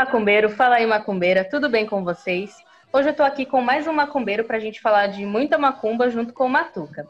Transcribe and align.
macumbeiro, 0.00 0.48
fala 0.48 0.76
aí 0.76 0.86
macumbeira, 0.86 1.44
tudo 1.44 1.68
bem 1.68 1.84
com 1.84 2.02
vocês? 2.02 2.56
Hoje 2.90 3.10
eu 3.10 3.14
tô 3.14 3.22
aqui 3.22 3.44
com 3.44 3.60
mais 3.60 3.86
um 3.86 3.92
macumbeiro 3.92 4.44
pra 4.44 4.58
gente 4.58 4.80
falar 4.80 5.08
de 5.08 5.26
muita 5.26 5.58
macumba 5.58 6.08
junto 6.08 6.32
com 6.32 6.46
o 6.46 6.48
Matuca. 6.48 7.06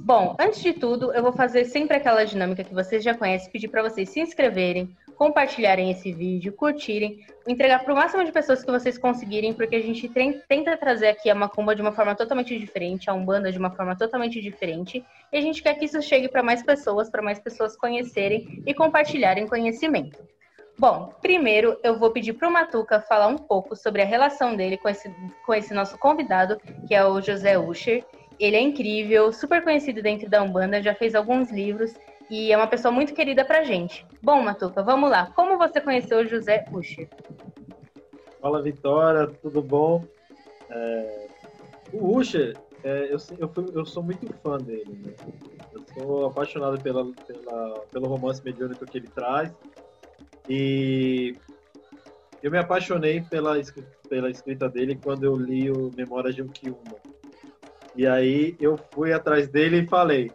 Bom, 0.00 0.34
antes 0.40 0.60
de 0.60 0.72
tudo, 0.72 1.12
eu 1.12 1.22
vou 1.22 1.32
fazer 1.32 1.66
sempre 1.66 1.96
aquela 1.96 2.24
dinâmica 2.24 2.64
que 2.64 2.74
vocês 2.74 3.04
já 3.04 3.14
conhecem, 3.14 3.48
pedir 3.52 3.68
para 3.68 3.84
vocês 3.84 4.08
se 4.08 4.18
inscreverem, 4.18 4.90
compartilharem 5.14 5.92
esse 5.92 6.12
vídeo, 6.12 6.52
curtirem, 6.52 7.20
entregar 7.46 7.84
para 7.84 7.92
o 7.92 7.96
máximo 7.96 8.24
de 8.24 8.32
pessoas 8.32 8.64
que 8.64 8.72
vocês 8.72 8.98
conseguirem, 8.98 9.54
porque 9.54 9.76
a 9.76 9.80
gente 9.80 10.08
tenta 10.48 10.76
trazer 10.76 11.10
aqui 11.10 11.30
a 11.30 11.36
macumba 11.36 11.76
de 11.76 11.80
uma 11.80 11.92
forma 11.92 12.16
totalmente 12.16 12.58
diferente, 12.58 13.08
a 13.08 13.14
umbanda 13.14 13.52
de 13.52 13.58
uma 13.58 13.70
forma 13.70 13.96
totalmente 13.96 14.40
diferente, 14.40 15.04
e 15.32 15.36
a 15.36 15.40
gente 15.40 15.62
quer 15.62 15.74
que 15.74 15.84
isso 15.84 16.02
chegue 16.02 16.28
para 16.28 16.42
mais 16.42 16.60
pessoas, 16.60 17.08
para 17.08 17.22
mais 17.22 17.38
pessoas 17.38 17.76
conhecerem 17.76 18.64
e 18.66 18.74
compartilharem 18.74 19.46
conhecimento. 19.46 20.18
Bom, 20.78 21.12
primeiro 21.20 21.78
eu 21.82 21.98
vou 21.98 22.10
pedir 22.10 22.32
para 22.32 22.48
o 22.48 22.52
Matuca 22.52 23.00
falar 23.00 23.28
um 23.28 23.36
pouco 23.36 23.76
sobre 23.76 24.02
a 24.02 24.06
relação 24.06 24.56
dele 24.56 24.76
com 24.76 24.88
esse, 24.88 25.14
com 25.44 25.54
esse 25.54 25.72
nosso 25.72 25.98
convidado, 25.98 26.58
que 26.88 26.94
é 26.94 27.04
o 27.04 27.20
José 27.20 27.58
Usher. 27.58 28.04
Ele 28.40 28.56
é 28.56 28.60
incrível, 28.60 29.32
super 29.32 29.62
conhecido 29.62 30.02
dentro 30.02 30.28
da 30.28 30.42
Umbanda, 30.42 30.82
já 30.82 30.94
fez 30.94 31.14
alguns 31.14 31.50
livros 31.50 31.94
e 32.30 32.50
é 32.50 32.56
uma 32.56 32.66
pessoa 32.66 32.90
muito 32.90 33.14
querida 33.14 33.44
pra 33.44 33.62
gente. 33.62 34.06
Bom, 34.22 34.42
Matuca, 34.42 34.82
vamos 34.82 35.10
lá. 35.10 35.30
Como 35.36 35.58
você 35.58 35.80
conheceu 35.80 36.18
o 36.20 36.26
José 36.26 36.64
Usher? 36.72 37.08
Fala, 38.40 38.62
Vitória, 38.62 39.28
tudo 39.40 39.62
bom? 39.62 40.02
É... 40.70 41.28
O 41.92 42.16
Usher, 42.16 42.56
é, 42.82 43.12
eu, 43.12 43.18
eu, 43.38 43.48
fui, 43.48 43.66
eu, 43.74 43.86
sou 43.86 44.02
muito 44.02 44.32
fã 44.42 44.56
dele. 44.56 44.98
Né? 45.04 45.12
Eu 45.72 45.84
sou 45.94 46.26
apaixonado 46.26 46.80
pela, 46.80 47.04
pela, 47.26 47.80
pelo 47.92 48.08
romance 48.08 48.42
mediúnico 48.42 48.84
que 48.86 48.98
ele 48.98 49.08
traz. 49.08 49.52
E 50.48 51.36
eu 52.42 52.50
me 52.50 52.58
apaixonei 52.58 53.20
pela, 53.20 53.54
pela 54.08 54.30
escrita 54.30 54.68
dele 54.68 54.98
quando 55.02 55.24
eu 55.24 55.36
li 55.36 55.70
o 55.70 55.90
Memórias 55.96 56.34
de 56.34 56.42
um 56.42 56.48
Kiuma. 56.48 56.96
E 57.94 58.06
aí 58.06 58.56
eu 58.58 58.76
fui 58.76 59.12
atrás 59.12 59.48
dele 59.48 59.78
e 59.78 59.86
falei: 59.86 60.32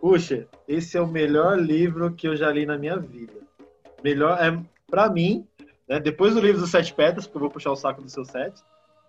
Puxa, 0.00 0.48
esse 0.66 0.96
é 0.96 1.00
o 1.00 1.06
melhor 1.06 1.58
livro 1.58 2.12
que 2.14 2.26
eu 2.26 2.36
já 2.36 2.50
li 2.50 2.64
na 2.64 2.78
minha 2.78 2.96
vida. 2.96 3.40
Melhor 4.02 4.38
é 4.40 4.58
para 4.90 5.08
mim, 5.10 5.46
né, 5.88 6.00
depois 6.00 6.34
do 6.34 6.40
livro 6.40 6.60
dos 6.60 6.70
Sete 6.70 6.92
Pedras, 6.92 7.26
porque 7.26 7.36
eu 7.38 7.42
vou 7.42 7.50
puxar 7.50 7.70
o 7.70 7.76
saco 7.76 8.02
do 8.02 8.10
seu 8.10 8.24
sete. 8.24 8.62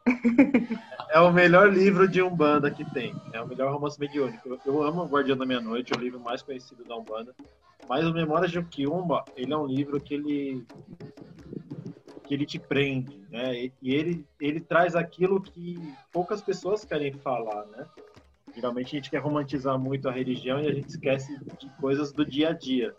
é 1.11 1.19
o 1.19 1.31
melhor 1.31 1.71
livro 1.71 2.07
de 2.07 2.21
Umbanda 2.21 2.69
que 2.69 2.83
tem. 2.93 3.15
É 3.31 3.41
o 3.41 3.47
melhor 3.47 3.71
romance 3.71 3.99
mediúnico. 3.99 4.59
Eu, 4.65 4.83
amo 4.83 5.03
o 5.03 5.07
Guardião 5.07 5.37
da 5.37 5.45
Meia-Noite, 5.45 5.93
o 5.93 5.99
livro 5.99 6.19
mais 6.19 6.41
conhecido 6.41 6.83
da 6.83 6.95
Umbanda. 6.95 7.33
Mas 7.87 8.05
o 8.05 8.13
Memórias 8.13 8.51
de 8.51 8.63
Kiumba, 8.63 9.25
ele 9.35 9.53
é 9.53 9.57
um 9.57 9.65
livro 9.65 9.99
que 9.99 10.13
ele 10.13 10.65
que 12.25 12.33
ele 12.33 12.45
te 12.45 12.57
prende, 12.57 13.19
né? 13.29 13.69
E 13.81 13.93
ele 13.93 14.25
ele 14.39 14.59
traz 14.59 14.95
aquilo 14.95 15.41
que 15.41 15.77
poucas 16.11 16.41
pessoas 16.41 16.85
querem 16.85 17.11
falar, 17.11 17.65
né? 17.65 17.85
Geralmente 18.55 18.87
a 18.87 18.99
gente 18.99 19.09
quer 19.09 19.19
romantizar 19.19 19.77
muito 19.79 20.07
a 20.07 20.11
religião 20.11 20.59
e 20.59 20.67
a 20.67 20.73
gente 20.73 20.89
esquece 20.89 21.37
de 21.59 21.69
coisas 21.81 22.11
do 22.11 22.25
dia 22.25 22.49
a 22.49 22.53
dia. 22.53 22.95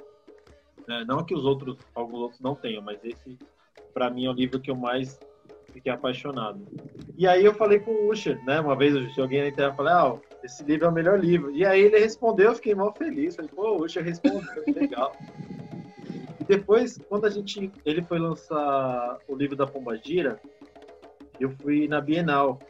Né? 0.86 1.04
Não 1.06 1.24
que 1.24 1.34
os 1.34 1.44
outros, 1.44 1.78
alguns 1.94 2.18
outros 2.20 2.40
não 2.40 2.54
tenham, 2.54 2.82
mas 2.82 3.02
esse, 3.04 3.38
para 3.92 4.10
mim, 4.10 4.26
é 4.26 4.30
o 4.30 4.34
livro 4.34 4.60
que 4.60 4.70
eu 4.70 4.76
mais 4.76 5.18
fiquei 5.72 5.92
apaixonado. 5.92 6.66
E 7.16 7.26
aí 7.26 7.44
eu 7.44 7.54
falei 7.54 7.78
com 7.78 7.90
o 7.90 8.10
Usher, 8.10 8.42
né? 8.44 8.60
Uma 8.60 8.76
vez 8.76 8.94
eu 8.94 9.22
alguém 9.22 9.42
na 9.42 9.48
internet 9.48 9.76
falei, 9.76 9.92
ah, 9.92 10.16
esse 10.44 10.62
livro 10.62 10.86
é 10.86 10.88
o 10.90 10.92
melhor 10.92 11.18
livro. 11.18 11.50
E 11.50 11.64
aí 11.64 11.80
ele 11.80 11.98
respondeu, 11.98 12.50
eu 12.50 12.54
fiquei 12.54 12.74
mal 12.74 12.92
feliz. 12.92 13.34
Falei, 13.34 13.50
pô, 13.50 13.78
o 13.78 13.84
Usher 13.84 14.04
respondeu, 14.04 14.62
legal. 14.66 15.16
E 16.38 16.44
depois, 16.44 16.98
quando 17.08 17.24
a 17.24 17.30
gente, 17.30 17.72
ele 17.84 18.02
foi 18.02 18.18
lançar 18.18 19.18
o 19.26 19.34
livro 19.34 19.56
da 19.56 19.66
Pomba 19.66 19.96
Gira, 19.96 20.38
eu 21.40 21.50
fui 21.50 21.88
na 21.88 22.00
Bienal. 22.00 22.60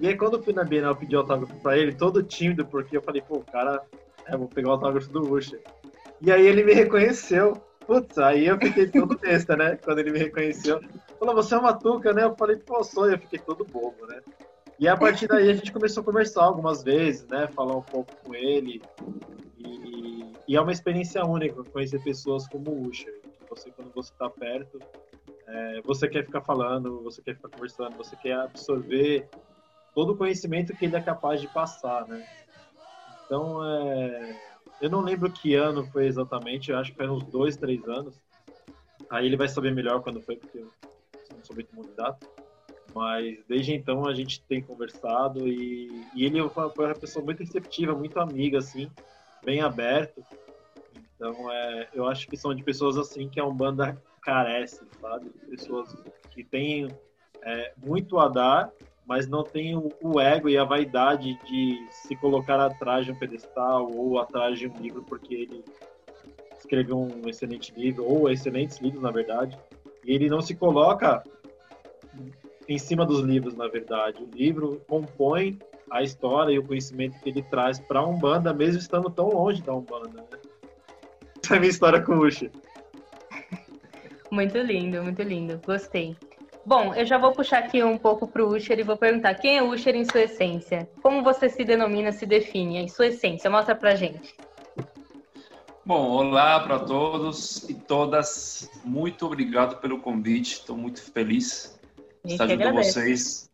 E 0.00 0.06
aí 0.06 0.16
quando 0.16 0.36
eu 0.36 0.42
fui 0.42 0.52
na 0.52 0.62
Bienal 0.62 0.94
pedi 0.94 1.16
autógrafo 1.16 1.58
pra 1.60 1.76
ele, 1.76 1.92
todo 1.92 2.22
tímido, 2.22 2.64
porque 2.64 2.96
eu 2.96 3.02
falei, 3.02 3.20
pô, 3.20 3.40
cara, 3.40 3.82
é, 4.26 4.36
vou 4.36 4.46
pegar 4.46 4.68
o 4.68 4.72
autógrafo 4.72 5.10
do 5.10 5.34
Usher. 5.34 5.60
E 6.22 6.30
aí 6.30 6.46
ele 6.46 6.62
me 6.62 6.72
reconheceu. 6.72 7.60
Putz, 7.84 8.18
aí 8.18 8.46
eu 8.46 8.58
fiquei 8.58 8.86
todo 8.86 9.18
besta, 9.18 9.56
né? 9.56 9.76
Quando 9.76 9.98
ele 9.98 10.12
me 10.12 10.18
reconheceu. 10.18 10.80
Falou, 11.18 11.34
você 11.34 11.54
é 11.54 11.58
uma 11.58 11.72
tuca, 11.72 12.12
né? 12.12 12.24
Eu 12.24 12.36
falei, 12.36 12.56
pô, 12.56 12.82
sou. 12.84 13.10
Eu 13.10 13.18
fiquei 13.18 13.38
todo 13.38 13.64
bobo, 13.64 14.06
né? 14.06 14.20
E 14.78 14.86
a 14.86 14.96
partir 14.96 15.26
daí 15.26 15.48
a 15.48 15.54
gente 15.54 15.72
começou 15.72 16.02
a 16.02 16.04
conversar 16.04 16.44
algumas 16.44 16.82
vezes, 16.82 17.26
né? 17.28 17.48
Falar 17.48 17.76
um 17.76 17.82
pouco 17.82 18.12
com 18.22 18.34
ele. 18.34 18.82
E, 19.58 20.34
e 20.48 20.56
é 20.56 20.60
uma 20.60 20.72
experiência 20.72 21.24
única 21.24 21.64
conhecer 21.64 22.02
pessoas 22.02 22.46
como 22.48 22.70
o 22.70 22.88
Usher. 22.88 23.20
Você, 23.48 23.70
quando 23.70 23.90
você 23.94 24.12
está 24.12 24.28
perto, 24.28 24.82
é, 25.48 25.80
você 25.82 26.08
quer 26.08 26.26
ficar 26.26 26.42
falando, 26.42 27.02
você 27.02 27.22
quer 27.22 27.36
ficar 27.36 27.48
conversando, 27.48 27.96
você 27.96 28.16
quer 28.16 28.34
absorver 28.34 29.28
todo 29.94 30.12
o 30.12 30.16
conhecimento 30.16 30.76
que 30.76 30.84
ele 30.84 30.96
é 30.96 31.00
capaz 31.00 31.40
de 31.40 31.48
passar, 31.48 32.06
né? 32.06 32.22
Então, 33.24 33.64
é, 33.64 34.36
eu 34.80 34.90
não 34.90 35.00
lembro 35.00 35.32
que 35.32 35.54
ano 35.54 35.86
foi 35.90 36.06
exatamente, 36.06 36.70
eu 36.70 36.76
acho 36.76 36.90
que 36.90 36.98
foi 36.98 37.08
uns 37.08 37.24
dois, 37.24 37.56
três 37.56 37.82
anos. 37.88 38.20
Aí 39.10 39.24
ele 39.24 39.36
vai 39.36 39.48
saber 39.48 39.72
melhor 39.72 40.02
quando 40.02 40.22
foi, 40.22 40.36
porque 40.36 40.58
eu 40.58 40.70
não 41.30 41.44
sou 41.44 41.54
muito 41.54 41.74
bom 41.74 41.82
data. 41.94 42.18
Mas 42.96 43.36
desde 43.46 43.74
então 43.74 44.06
a 44.06 44.14
gente 44.14 44.40
tem 44.40 44.62
conversado 44.62 45.46
e, 45.46 46.02
e 46.14 46.24
ele 46.24 46.48
foi 46.48 46.64
uma 46.64 46.94
pessoa 46.94 47.22
muito 47.22 47.40
receptiva, 47.40 47.94
muito 47.94 48.18
amiga, 48.18 48.56
assim, 48.56 48.90
bem 49.44 49.60
aberto. 49.60 50.24
Então 51.14 51.52
é, 51.52 51.88
eu 51.92 52.06
acho 52.06 52.26
que 52.26 52.38
são 52.38 52.54
de 52.54 52.62
pessoas 52.62 52.96
assim 52.96 53.28
que 53.28 53.38
a 53.38 53.44
Umbanda 53.44 54.02
carece, 54.22 54.80
sabe? 54.98 55.28
Pessoas 55.46 55.94
que 56.30 56.42
têm 56.42 56.88
é, 57.42 57.74
muito 57.76 58.18
a 58.18 58.28
dar, 58.28 58.72
mas 59.06 59.28
não 59.28 59.44
tem 59.44 59.76
o, 59.76 59.92
o, 60.00 60.18
ego 60.18 60.48
e 60.48 60.56
a 60.56 60.64
vaidade 60.64 61.38
de 61.44 61.86
se 61.90 62.16
colocar 62.16 62.58
atrás 62.58 63.04
de 63.04 63.12
um 63.12 63.18
pedestal 63.18 63.92
ou 63.94 64.18
atrás 64.18 64.58
de 64.58 64.68
um 64.68 64.76
livro 64.78 65.02
porque 65.02 65.34
ele 65.34 65.62
escreveu 66.58 66.98
um 66.98 67.28
excelente 67.28 67.74
livro, 67.76 68.06
ou 68.06 68.30
excelentes 68.30 68.78
livros, 68.78 69.02
na 69.02 69.10
verdade. 69.10 69.58
E 70.02 70.14
ele 70.14 70.30
não 70.30 70.40
se 70.40 70.54
coloca 70.54 71.22
em 72.68 72.78
cima 72.78 73.04
dos 73.04 73.20
livros, 73.20 73.54
na 73.54 73.68
verdade. 73.68 74.22
O 74.22 74.36
livro 74.36 74.82
compõe 74.88 75.58
a 75.90 76.02
história 76.02 76.52
e 76.52 76.58
o 76.58 76.66
conhecimento 76.66 77.18
que 77.20 77.28
ele 77.28 77.42
traz 77.42 77.78
para 77.78 78.00
a 78.00 78.06
Umbanda, 78.06 78.52
mesmo 78.52 78.78
estando 78.78 79.08
tão 79.10 79.28
longe 79.28 79.62
da 79.62 79.74
Umbanda. 79.74 80.08
Né? 80.08 80.38
Essa 81.42 81.54
é 81.54 81.56
a 81.56 81.60
minha 81.60 81.70
história 81.70 82.00
com 82.00 82.12
o 82.12 82.26
Usher. 82.26 82.50
Muito 84.30 84.58
lindo, 84.58 85.02
muito 85.02 85.22
lindo. 85.22 85.60
Gostei. 85.64 86.16
Bom, 86.64 86.92
eu 86.94 87.06
já 87.06 87.16
vou 87.16 87.30
puxar 87.30 87.58
aqui 87.58 87.80
um 87.84 87.96
pouco 87.96 88.26
para 88.26 88.44
o 88.44 88.56
Usher 88.56 88.80
e 88.80 88.82
vou 88.82 88.96
perguntar 88.96 89.34
quem 89.34 89.58
é 89.58 89.62
o 89.62 89.70
Usher 89.70 89.94
em 89.94 90.04
sua 90.04 90.22
essência? 90.22 90.88
Como 91.00 91.22
você 91.22 91.48
se 91.48 91.62
denomina, 91.62 92.10
se 92.10 92.26
define 92.26 92.78
em 92.78 92.88
sua 92.88 93.06
essência? 93.06 93.48
Mostra 93.48 93.76
para 93.76 93.94
gente. 93.94 94.34
Bom, 95.84 96.08
olá 96.08 96.58
para 96.58 96.80
todos 96.80 97.68
e 97.68 97.74
todas. 97.74 98.68
Muito 98.84 99.24
obrigado 99.24 99.80
pelo 99.80 100.00
convite. 100.00 100.54
Estou 100.54 100.76
muito 100.76 101.00
feliz 101.00 101.75
estar 102.32 102.48
junto 102.48 102.62
com 102.62 102.72
vocês. 102.74 103.50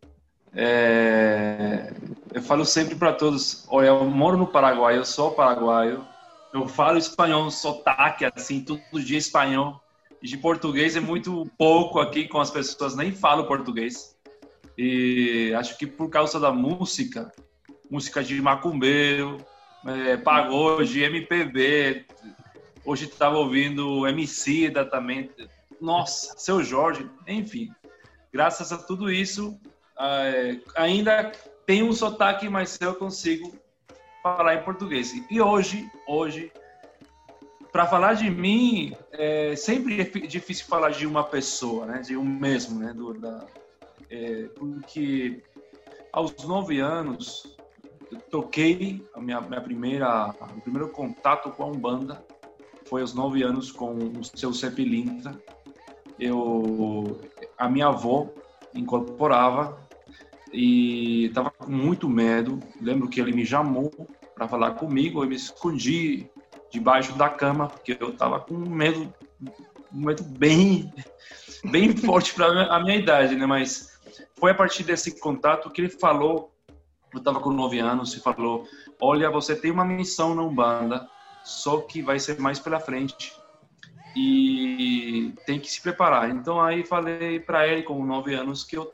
É... 0.55 1.93
Eu 2.33 2.43
falo 2.43 2.65
sempre 2.65 2.95
para 2.95 3.13
todos, 3.13 3.67
olha, 3.69 3.89
eu 3.89 4.05
moro 4.05 4.37
no 4.37 4.47
Paraguai, 4.47 4.97
eu 4.97 5.05
sou 5.05 5.33
paraguaio, 5.33 6.07
eu 6.53 6.67
falo 6.67 6.99
espanhol, 6.99 7.51
sotaque, 7.51 8.25
assim, 8.25 8.61
todo 8.61 8.81
dia 9.03 9.19
espanhol. 9.19 9.81
De 10.23 10.37
português 10.37 10.95
é 10.97 11.01
muito 11.01 11.51
pouco 11.59 11.99
aqui 11.99 12.29
com 12.29 12.39
as 12.39 12.51
pessoas, 12.51 12.95
nem 12.95 13.13
falo 13.13 13.45
português. 13.45 14.17
E 14.79 15.53
acho 15.57 15.77
que 15.77 15.87
por 15.87 16.09
causa 16.09 16.39
da 16.39 16.53
música, 16.53 17.33
música 17.91 18.23
de 18.23 18.41
macumbeiro, 18.41 19.39
é, 19.85 20.17
pagode, 20.17 21.03
MPB, 21.03 22.07
hoje 22.85 23.07
estava 23.07 23.37
ouvindo 23.37 24.07
MC 24.07 24.71
da 24.71 24.85
também, 24.85 25.29
nossa, 25.81 26.35
seu 26.39 26.63
Jorge, 26.63 27.11
enfim 27.27 27.71
graças 28.33 28.73
a 28.73 28.79
tudo 28.79 29.11
isso, 29.11 29.59
é, 29.99 30.59
ainda 30.77 31.33
tem 31.67 31.83
um 31.83 31.93
sotaque, 31.93 32.49
mas 32.49 32.81
eu 32.81 32.95
consigo 32.95 33.53
falar 34.23 34.55
em 34.55 34.63
português. 34.63 35.13
E 35.31 35.41
hoje, 35.41 35.91
hoje, 36.09 36.51
para 37.71 37.87
falar 37.87 38.15
de 38.15 38.31
mim, 38.31 38.97
é 39.13 39.55
sempre 39.57 40.05
difícil 40.27 40.67
falar 40.67 40.91
de 40.91 41.07
uma 41.07 41.25
pessoa, 41.25 41.87
né? 41.87 42.01
De 42.01 42.17
um 42.17 42.25
mesmo, 42.25 42.79
né? 42.79 42.93
Do, 42.93 43.15
da, 43.15 43.45
é, 44.11 44.45
porque 44.57 45.43
aos 46.13 46.33
nove 46.45 46.81
anos 46.81 47.57
eu 48.11 48.21
toquei 48.21 49.03
a 49.15 49.21
minha, 49.21 49.41
minha 49.41 49.61
primeira, 49.61 50.35
o 50.57 50.61
primeiro 50.61 50.89
contato 50.89 51.51
com 51.51 51.63
a 51.63 51.67
umbanda 51.67 52.23
foi 52.85 53.01
aos 53.01 53.15
nove 53.15 53.43
anos 53.43 53.73
com 53.73 53.95
o 53.95 54.25
seu 54.25 54.53
Cepilintra 54.53 55.35
eu 56.23 57.21
a 57.59 57.69
minha 57.69 57.89
avó 57.89 58.29
incorporava 58.75 59.79
e 60.53 61.27
estava 61.27 61.51
com 61.51 61.71
muito 61.71 62.09
medo. 62.09 62.61
Lembro 62.81 63.09
que 63.09 63.21
ele 63.21 63.33
me 63.33 63.45
chamou 63.45 63.91
para 64.35 64.49
falar 64.49 64.73
comigo, 64.73 65.23
eu 65.23 65.29
me 65.29 65.37
escondi 65.37 66.29
debaixo 66.71 67.13
da 67.15 67.29
cama 67.29 67.69
porque 67.69 67.97
eu 67.99 68.11
estava 68.11 68.41
com 68.41 68.55
medo 68.55 69.13
um 69.93 70.01
momento 70.01 70.23
bem, 70.23 70.93
bem 71.71 71.95
forte 71.95 72.35
para 72.35 72.75
a 72.75 72.81
minha 72.81 72.97
idade, 72.97 73.37
né? 73.37 73.45
Mas 73.45 74.01
foi 74.37 74.53
a 74.53 74.55
partir 74.55 74.85
desse 74.85 75.21
contato 75.21 75.71
que 75.71 75.83
ele 75.83 75.91
falou, 75.91 76.51
eu 77.13 77.19
estava 77.19 77.41
com 77.41 77.51
nove 77.51 77.79
anos, 77.79 78.15
e 78.15 78.21
falou, 78.21 78.67
olha, 79.01 79.31
você 79.31 79.55
tem 79.55 79.71
uma 79.71 79.85
missão 79.85 80.35
na 80.35 80.43
Umbanda, 80.43 81.07
só 81.45 81.81
que 81.83 82.01
vai 82.01 82.19
ser 82.19 82.41
mais 82.41 82.59
pela 82.59 82.81
frente 82.81 83.33
e 84.15 85.02
tem 85.47 85.61
que 85.61 85.71
se 85.71 85.81
preparar. 85.81 86.31
Então 86.31 86.61
aí 86.61 86.85
falei 86.85 87.41
para 87.41 87.67
ele 87.67 87.83
com 87.83 88.05
nove 88.05 88.35
anos 88.35 88.65
que 88.65 88.77
eu 88.77 88.93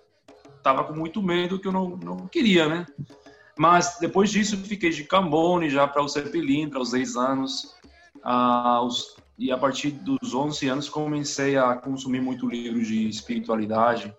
tava 0.63 0.85
com 0.85 0.95
muito 0.95 1.23
medo, 1.23 1.59
que 1.59 1.69
eu 1.69 1.73
não, 1.73 1.91
não 1.97 2.27
queria, 2.27 2.69
né? 2.69 2.87
Mas 3.57 3.99
depois 4.01 4.31
disso 4.31 4.57
fiquei 4.59 4.91
de 4.91 5.05
Cambone 5.05 5.69
já 5.69 5.87
para 5.87 6.03
o 6.03 6.09
Serpilim, 6.09 6.69
para 6.69 6.81
os 6.81 6.93
10 6.93 7.17
anos. 7.17 7.75
Ah, 8.23 8.81
os, 8.83 9.17
e 9.39 9.51
a 9.51 9.59
partir 9.59 9.91
dos 9.91 10.35
11 10.35 10.69
anos 10.69 10.89
comecei 10.89 11.57
a 11.57 11.75
consumir 11.75 12.21
muito 12.21 12.49
livro 12.49 12.83
de 12.83 13.09
espiritualidade. 13.09 14.15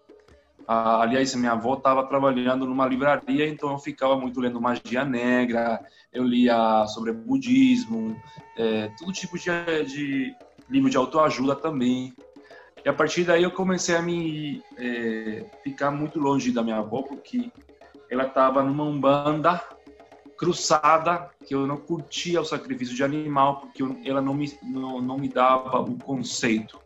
Ah, 0.67 1.01
aliás, 1.01 1.33
minha 1.35 1.53
avó 1.53 1.73
estava 1.73 2.05
trabalhando 2.05 2.65
numa 2.65 2.85
livraria, 2.85 3.47
então 3.47 3.71
eu 3.71 3.79
ficava 3.79 4.15
muito 4.15 4.39
lendo 4.39 4.61
magia 4.61 5.03
negra, 5.03 5.83
eu 6.13 6.23
lia 6.23 6.85
sobre 6.87 7.11
budismo, 7.11 8.15
é, 8.57 8.89
todo 8.99 9.11
tipo 9.11 9.37
de, 9.37 9.49
de 9.85 10.35
livro 10.69 10.89
de 10.89 10.97
autoajuda 10.97 11.55
também. 11.55 12.13
E 12.83 12.87
a 12.87 12.93
partir 12.93 13.23
daí 13.23 13.43
eu 13.43 13.51
comecei 13.51 13.95
a 13.95 14.01
me 14.01 14.63
é, 14.77 15.45
ficar 15.63 15.91
muito 15.91 16.19
longe 16.19 16.51
da 16.51 16.63
minha 16.63 16.77
avó, 16.77 17.01
porque 17.01 17.51
ela 18.09 18.23
estava 18.23 18.63
numa 18.63 18.83
umbanda 18.83 19.61
cruzada, 20.37 21.29
que 21.45 21.53
eu 21.53 21.67
não 21.67 21.75
curtia 21.75 22.39
o 22.39 22.45
sacrifício 22.45 22.95
de 22.95 23.03
animal, 23.03 23.59
porque 23.59 23.83
eu, 23.83 23.99
ela 24.05 24.21
não 24.21 24.33
me, 24.33 24.57
não, 24.63 25.01
não 25.01 25.17
me 25.17 25.27
dava 25.27 25.81
o 25.81 25.97
conceito. 25.97 26.79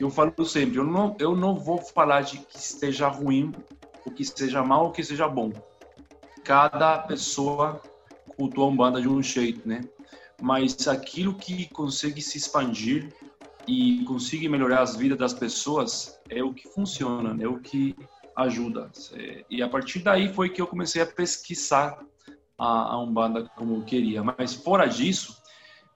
Eu 0.00 0.08
falo 0.08 0.44
sempre, 0.46 0.78
eu 0.78 0.84
não, 0.84 1.14
eu 1.20 1.36
não 1.36 1.54
vou 1.54 1.78
falar 1.78 2.22
de 2.22 2.38
que 2.38 2.56
esteja 2.56 3.08
ruim, 3.08 3.52
o 4.06 4.10
que 4.10 4.24
seja 4.24 4.62
mal, 4.64 4.86
o 4.86 4.90
que 4.90 5.04
seja 5.04 5.28
bom. 5.28 5.52
Cada 6.42 6.98
pessoa 7.00 7.80
cultua 8.36 8.64
a 8.64 8.68
umbanda 8.68 9.00
de 9.00 9.08
um 9.08 9.22
jeito, 9.22 9.68
né? 9.68 9.82
Mas 10.40 10.88
aquilo 10.88 11.34
que 11.34 11.68
consegue 11.68 12.20
se 12.20 12.38
expandir 12.38 13.12
e 13.66 14.04
consegue 14.04 14.48
melhorar 14.48 14.82
as 14.82 14.96
vidas 14.96 15.18
das 15.18 15.34
pessoas 15.34 16.20
é 16.28 16.42
o 16.42 16.52
que 16.52 16.68
funciona, 16.68 17.40
é 17.42 17.46
o 17.46 17.58
que 17.60 17.94
ajuda. 18.36 18.90
E 19.48 19.62
a 19.62 19.68
partir 19.68 20.00
daí 20.00 20.32
foi 20.32 20.48
que 20.48 20.60
eu 20.60 20.66
comecei 20.66 21.02
a 21.02 21.06
pesquisar 21.06 21.98
a, 22.58 22.92
a 22.92 23.02
Umbanda 23.02 23.50
como 23.56 23.76
eu 23.76 23.82
queria. 23.82 24.22
Mas 24.22 24.54
fora 24.54 24.86
disso, 24.86 25.40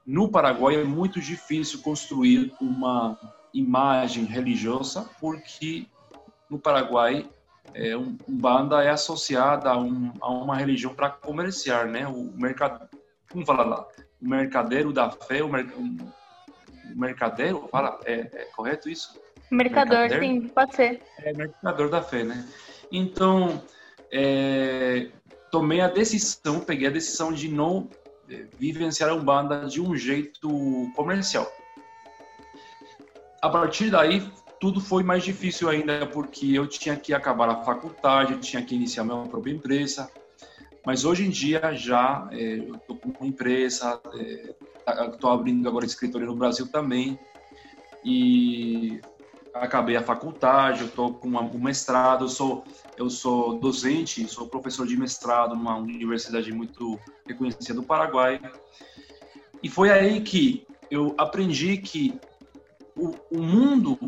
no 0.07 0.29
Paraguai 0.29 0.77
é 0.77 0.85
muito 0.85 1.21
difícil 1.21 1.81
construir 1.81 2.55
uma 2.61 3.19
imagem 3.53 4.25
religiosa, 4.25 5.09
porque 5.21 5.87
no 6.49 6.59
Paraguai 6.59 7.29
é, 7.75 7.97
um, 7.97 8.17
Umbanda 8.29 8.83
é 8.83 8.91
associada 8.91 9.71
a, 9.71 9.79
um, 9.79 10.13
a 10.21 10.31
uma 10.31 10.57
religião 10.57 10.95
para 10.95 11.11
comerciar, 11.11 11.87
né? 11.87 12.07
O 12.07 12.33
mercado, 12.37 12.89
como 13.31 13.45
fala 13.45 13.65
lá, 13.65 13.87
o 14.21 14.29
mercadeiro 14.29 14.93
da 14.93 15.11
fé, 15.11 15.43
o, 15.43 15.49
mer, 15.49 15.67
o 15.77 16.99
mercadeiro, 16.99 17.69
fala, 17.71 17.99
é, 18.05 18.29
é 18.33 18.49
correto 18.55 18.89
isso? 18.89 19.21
Mercador, 19.51 19.99
mercader? 19.99 20.21
sim, 20.21 20.49
pode 20.49 20.75
ser. 20.75 21.03
É 21.19 21.33
mercador 21.33 21.89
da 21.89 22.03
fé, 22.03 22.25
né? 22.25 22.47
Então, 22.91 23.63
é, 24.11 25.09
tomei 25.51 25.81
a 25.81 25.89
decisão, 25.89 26.61
peguei 26.61 26.89
a 26.89 26.91
decisão 26.91 27.33
de 27.33 27.49
não 27.49 27.89
é, 28.29 28.45
vivenciar 28.59 29.11
a 29.11 29.15
Umbanda 29.15 29.67
de 29.67 29.81
um 29.81 29.97
jeito 29.97 30.91
comercial. 30.95 31.51
A 33.41 33.49
partir 33.49 33.91
daí, 33.91 34.29
tudo 34.59 34.81
foi 34.81 35.03
mais 35.03 35.23
difícil 35.23 35.69
ainda, 35.69 36.07
porque 36.07 36.53
eu 36.53 36.67
tinha 36.67 36.97
que 36.97 37.13
acabar 37.13 37.49
a 37.49 37.63
faculdade, 37.63 38.39
tinha 38.39 38.63
que 38.63 38.75
iniciar 38.75 39.05
minha 39.05 39.23
própria 39.29 39.53
empresa. 39.53 40.11
Mas 40.87 41.05
hoje 41.05 41.27
em 41.27 41.31
dia 41.31 41.75
já 41.75 42.29
é, 42.31 42.59
estou 42.59 42.97
com 42.97 43.09
uma 43.09 43.27
empresa, 43.27 44.01
estou 45.13 45.31
é, 45.31 45.35
abrindo 45.35 45.69
agora 45.69 45.85
escritório 45.85 46.29
no 46.29 46.37
Brasil 46.37 46.69
também. 46.69 47.19
E 48.05 49.01
acabei 49.53 49.97
a 49.97 50.03
faculdade, 50.03 50.83
eu 50.83 50.87
estou 50.87 51.13
com 51.13 51.27
um 51.27 51.59
mestrado, 51.59 52.27
eu 52.27 52.29
sou, 52.29 52.63
eu 52.97 53.11
sou 53.11 53.59
docente, 53.59 54.29
sou 54.29 54.47
professor 54.47 54.87
de 54.87 54.97
mestrado 54.97 55.57
numa 55.57 55.75
universidade 55.77 56.53
muito 56.53 57.01
reconhecida 57.27 57.75
do 57.75 57.83
Paraguai. 57.83 58.41
E 59.61 59.69
foi 59.69 59.91
aí 59.91 60.21
que 60.21 60.65
eu 60.89 61.17
aprendi 61.19 61.79
que 61.79 62.17
o, 62.95 63.13
o 63.33 63.43
mundo, 63.43 63.99
o, 64.01 64.07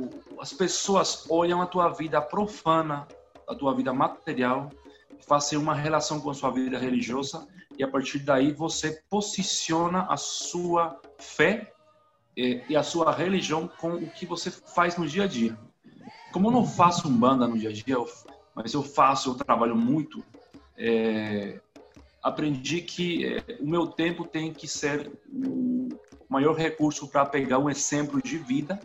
o, 0.00 0.40
as 0.40 0.52
pessoas 0.52 1.26
olham 1.28 1.60
a 1.60 1.66
tua 1.66 1.88
vida 1.88 2.22
profana, 2.22 3.08
a 3.48 3.54
tua 3.56 3.74
vida 3.74 3.92
material, 3.92 4.70
fazem 5.26 5.58
uma 5.58 5.74
relação 5.74 6.20
com 6.20 6.30
a 6.30 6.34
sua 6.34 6.50
vida 6.50 6.78
religiosa 6.78 7.46
e 7.78 7.82
a 7.82 7.88
partir 7.88 8.18
daí 8.18 8.52
você 8.52 9.02
posiciona 9.08 10.06
a 10.08 10.16
sua 10.16 11.00
fé 11.18 11.72
é, 12.36 12.62
e 12.68 12.76
a 12.76 12.82
sua 12.82 13.12
religião 13.12 13.68
com 13.80 13.94
o 13.94 14.10
que 14.10 14.26
você 14.26 14.50
faz 14.50 14.96
no 14.96 15.06
dia 15.06 15.24
a 15.24 15.26
dia. 15.26 15.58
Como 16.32 16.48
eu 16.48 16.52
não 16.52 16.66
faço 16.66 17.08
umbanda 17.08 17.46
no 17.46 17.58
dia 17.58 17.70
a 17.70 17.72
dia, 17.72 17.96
mas 18.54 18.72
eu 18.74 18.82
faço, 18.82 19.30
eu 19.30 19.34
trabalho 19.34 19.74
muito, 19.74 20.22
é, 20.76 21.60
aprendi 22.22 22.82
que 22.82 23.26
é, 23.26 23.58
o 23.60 23.66
meu 23.66 23.86
tempo 23.86 24.24
tem 24.24 24.52
que 24.52 24.68
ser 24.68 25.10
o 25.32 25.88
maior 26.28 26.54
recurso 26.54 27.08
para 27.08 27.26
pegar 27.26 27.58
um 27.58 27.68
exemplo 27.68 28.22
de 28.22 28.38
vida. 28.38 28.78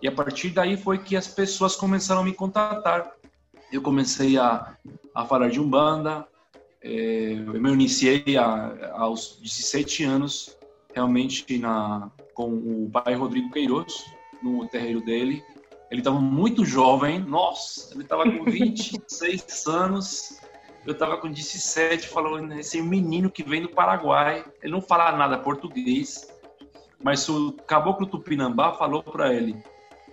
E 0.00 0.08
a 0.08 0.12
partir 0.12 0.50
daí 0.50 0.76
foi 0.76 0.98
que 0.98 1.16
as 1.16 1.28
pessoas 1.28 1.76
começaram 1.76 2.22
a 2.22 2.24
me 2.24 2.32
contatar. 2.32 3.12
Eu 3.72 3.80
comecei 3.80 4.36
a, 4.36 4.76
a 5.14 5.24
falar 5.24 5.48
de 5.48 5.58
umbanda, 5.58 6.28
é, 6.82 7.32
eu 7.32 7.60
me 7.60 7.72
iniciei 7.72 8.36
a, 8.36 8.92
aos 8.92 9.38
17 9.40 10.04
anos, 10.04 10.58
realmente 10.94 11.58
na, 11.58 12.10
com 12.34 12.50
o 12.50 12.90
pai 12.92 13.14
Rodrigo 13.14 13.50
Queiroz, 13.50 14.04
no 14.42 14.68
terreiro 14.68 15.00
dele. 15.00 15.42
Ele 15.90 16.00
estava 16.00 16.20
muito 16.20 16.64
jovem, 16.64 17.18
nossa, 17.20 17.94
ele 17.94 18.02
estava 18.02 18.24
com 18.24 18.44
26 18.44 19.66
anos, 19.68 20.40
eu 20.84 20.92
estava 20.92 21.16
com 21.16 21.30
17, 21.30 22.08
falando, 22.08 22.52
esse 22.58 22.80
menino 22.82 23.30
que 23.30 23.42
vem 23.42 23.62
do 23.62 23.68
Paraguai, 23.68 24.44
ele 24.62 24.72
não 24.72 24.82
fala 24.82 25.16
nada 25.16 25.38
português, 25.38 26.28
mas 27.02 27.28
o 27.28 27.52
caboclo 27.66 28.06
Tupinambá 28.06 28.72
falou 28.74 29.02
para 29.02 29.32
ele, 29.32 29.56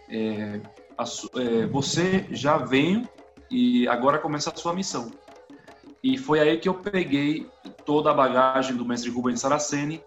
é, 0.10 0.60
a, 0.98 1.04
é, 1.40 1.66
você 1.68 2.26
já 2.32 2.58
veio 2.58 3.08
e 3.50 3.88
agora 3.88 4.18
começa 4.18 4.52
a 4.52 4.56
sua 4.56 4.74
missão. 4.74 5.12
E 6.04 6.18
foi 6.18 6.40
aí 6.40 6.58
que 6.58 6.70
eu 6.70 6.74
peguei 6.76 7.48
toda 7.86 8.12
a 8.12 8.14
bagagem 8.14 8.76
do 8.76 8.86
mestre 8.86 9.10
Rubens 9.10 9.42
Saraceni, 9.42 10.02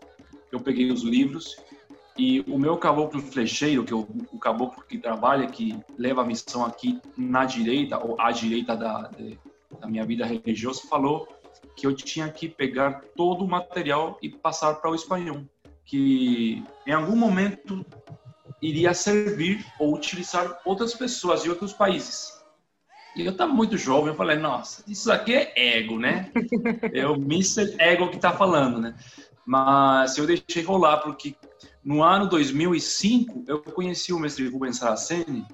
eu 0.50 0.60
peguei 0.60 0.90
os 0.90 1.02
livros 1.02 1.56
e 2.16 2.40
o 2.40 2.58
meu 2.58 2.76
caboclo 2.76 3.20
flecheiro, 3.20 3.84
que 3.84 3.92
é 3.92 3.96
o, 3.96 4.06
o 4.32 4.38
caboclo 4.38 4.84
que 4.84 4.98
trabalha, 4.98 5.46
que 5.46 5.78
leva 5.98 6.22
a 6.22 6.26
missão 6.26 6.64
aqui 6.64 7.00
na 7.16 7.44
direita, 7.44 7.98
ou 7.98 8.20
à 8.20 8.30
direita 8.30 8.76
da, 8.76 9.08
de, 9.08 9.38
da 9.80 9.86
minha 9.86 10.04
vida 10.04 10.26
religiosa, 10.26 10.82
falou 10.88 11.26
que 11.76 11.86
eu 11.86 11.94
tinha 11.94 12.28
que 12.28 12.48
pegar 12.48 13.02
todo 13.16 13.44
o 13.44 13.48
material 13.48 14.18
e 14.20 14.28
passar 14.28 14.74
para 14.74 14.90
o 14.90 14.94
espanhol. 14.94 15.42
Que 15.84 16.62
em 16.86 16.92
algum 16.92 17.16
momento 17.16 17.84
iria 18.60 18.94
servir 18.94 19.64
ou 19.78 19.94
utilizar 19.94 20.60
outras 20.64 20.94
pessoas 20.94 21.42
de 21.42 21.50
outros 21.50 21.72
países. 21.72 22.41
E 23.14 23.24
eu 23.24 23.32
estava 23.32 23.52
muito 23.52 23.76
jovem, 23.76 24.08
eu 24.08 24.14
falei, 24.14 24.38
nossa, 24.38 24.82
isso 24.88 25.12
aqui 25.12 25.34
é 25.34 25.52
ego, 25.76 25.98
né? 25.98 26.32
É 26.92 27.06
o 27.06 27.14
Mr. 27.14 27.74
Ego 27.78 28.08
que 28.08 28.16
está 28.16 28.32
falando, 28.32 28.80
né? 28.80 28.94
Mas 29.44 30.16
eu 30.16 30.26
deixei 30.26 30.62
rolar, 30.62 30.98
porque 30.98 31.34
no 31.84 32.02
ano 32.02 32.28
2005 32.28 33.44
eu 33.46 33.60
conheci 33.60 34.12
o 34.12 34.18
mestre 34.18 34.48
Rubens 34.48 34.78
Saraceni 34.78 35.44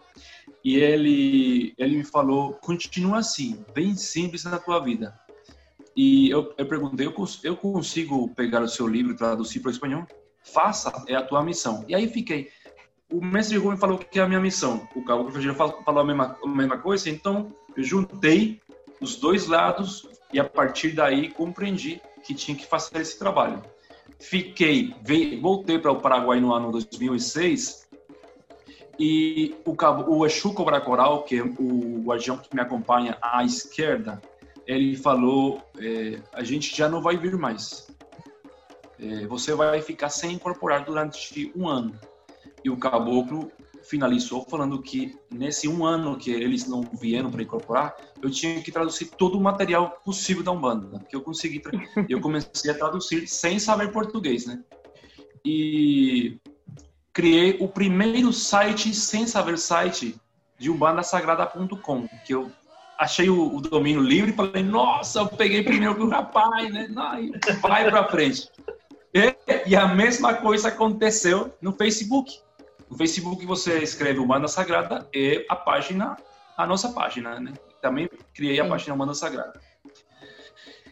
e 0.64 0.76
ele, 0.76 1.74
ele 1.78 1.96
me 1.96 2.04
falou, 2.04 2.52
continua 2.54 3.18
assim, 3.18 3.64
bem 3.74 3.94
simples 3.96 4.44
na 4.44 4.58
tua 4.58 4.78
vida. 4.78 5.18
E 5.96 6.30
eu, 6.30 6.54
eu 6.56 6.66
perguntei, 6.66 7.06
eu, 7.06 7.14
eu 7.42 7.56
consigo 7.56 8.28
pegar 8.34 8.62
o 8.62 8.68
seu 8.68 8.86
livro 8.86 9.12
e 9.12 9.16
traduzir 9.16 9.60
para 9.60 9.70
o 9.70 9.72
espanhol? 9.72 10.06
Faça, 10.44 10.92
é 11.08 11.14
a 11.14 11.22
tua 11.22 11.42
missão. 11.42 11.84
E 11.88 11.94
aí 11.94 12.08
fiquei. 12.08 12.50
O 13.10 13.24
mestre 13.24 13.56
Rubens 13.56 13.80
falou 13.80 13.98
que 13.98 14.18
é 14.18 14.22
a 14.22 14.28
minha 14.28 14.40
missão. 14.40 14.86
O 14.94 15.02
Cabo 15.02 15.30
Ferreira 15.30 15.54
falou 15.54 16.00
a 16.00 16.04
mesma, 16.04 16.38
a 16.42 16.48
mesma 16.48 16.78
coisa, 16.78 17.08
então 17.08 17.52
eu 17.76 17.82
juntei 17.82 18.60
os 19.00 19.16
dois 19.16 19.46
lados 19.46 20.06
e 20.32 20.38
a 20.38 20.44
partir 20.44 20.92
daí 20.92 21.30
compreendi 21.30 22.02
que 22.22 22.34
tinha 22.34 22.56
que 22.56 22.66
fazer 22.66 23.00
esse 23.00 23.18
trabalho. 23.18 23.62
Fiquei, 24.18 24.94
voltei 25.40 25.78
para 25.78 25.92
o 25.92 26.00
Paraguai 26.00 26.40
no 26.40 26.52
ano 26.52 26.70
2006 26.70 27.88
e 28.98 29.54
o, 29.64 29.76
cabo, 29.76 30.12
o 30.12 30.26
Exu 30.26 30.52
Cobra 30.52 30.80
Coral, 30.80 31.22
que 31.22 31.38
é 31.38 31.42
o 31.42 32.02
guardião 32.02 32.36
que 32.36 32.54
me 32.54 32.60
acompanha 32.60 33.16
à 33.22 33.44
esquerda, 33.44 34.20
ele 34.66 34.96
falou: 34.96 35.62
é, 35.78 36.20
a 36.32 36.42
gente 36.42 36.76
já 36.76 36.88
não 36.88 37.00
vai 37.00 37.16
vir 37.16 37.36
mais. 37.38 37.86
É, 39.00 39.24
você 39.26 39.54
vai 39.54 39.80
ficar 39.80 40.10
sem 40.10 40.32
incorporar 40.32 40.84
durante 40.84 41.52
um 41.54 41.68
ano. 41.68 41.98
E 42.64 42.70
o 42.70 42.76
caboclo 42.76 43.50
finalizou 43.82 44.44
falando 44.48 44.82
que 44.82 45.16
nesse 45.30 45.66
um 45.68 45.84
ano 45.84 46.16
que 46.18 46.30
eles 46.30 46.68
não 46.68 46.82
vieram 46.82 47.30
para 47.30 47.42
incorporar, 47.42 47.96
eu 48.20 48.30
tinha 48.30 48.60
que 48.60 48.70
traduzir 48.70 49.06
todo 49.06 49.38
o 49.38 49.40
material 49.40 50.00
possível 50.04 50.42
da 50.42 50.52
Umbanda, 50.52 50.98
que 51.08 51.16
eu 51.16 51.22
consegui. 51.22 51.62
Eu 52.08 52.20
comecei 52.20 52.70
a 52.70 52.74
traduzir 52.74 53.26
sem 53.26 53.58
saber 53.58 53.92
português, 53.92 54.46
né? 54.46 54.62
E 55.44 56.38
criei 57.12 57.56
o 57.60 57.68
primeiro 57.68 58.32
site 58.32 58.94
sem 58.94 59.26
saber 59.26 59.58
site 59.58 60.14
de 60.58 60.70
umbandasagrada.com, 60.70 62.08
que 62.24 62.34
eu 62.34 62.50
achei 62.98 63.30
o, 63.30 63.56
o, 63.56 63.60
domínio 63.60 64.02
livre 64.02 64.32
e 64.32 64.34
falei, 64.34 64.62
nossa, 64.62 65.20
eu 65.20 65.28
peguei 65.28 65.62
primeiro 65.62 65.94
que 65.94 66.02
o 66.02 66.08
rapaz, 66.08 66.72
né? 66.72 66.88
vai 67.60 67.88
para 67.88 68.08
frente. 68.08 68.48
E, 69.14 69.34
e 69.66 69.76
a 69.76 69.86
mesma 69.88 70.34
coisa 70.34 70.68
aconteceu 70.68 71.54
no 71.62 71.72
Facebook. 71.72 72.40
No 72.90 72.96
Facebook 72.96 73.44
você 73.44 73.78
escreve 73.78 74.18
Humana 74.18 74.48
Sagrada 74.48 75.08
e 75.12 75.44
a 75.48 75.56
página, 75.56 76.16
a 76.56 76.66
nossa 76.66 76.90
página, 76.90 77.38
né? 77.38 77.52
Também 77.82 78.08
criei 78.34 78.58
a 78.60 78.64
Sim. 78.64 78.70
página 78.70 78.94
Humana 78.94 79.14
Sagrada. 79.14 79.60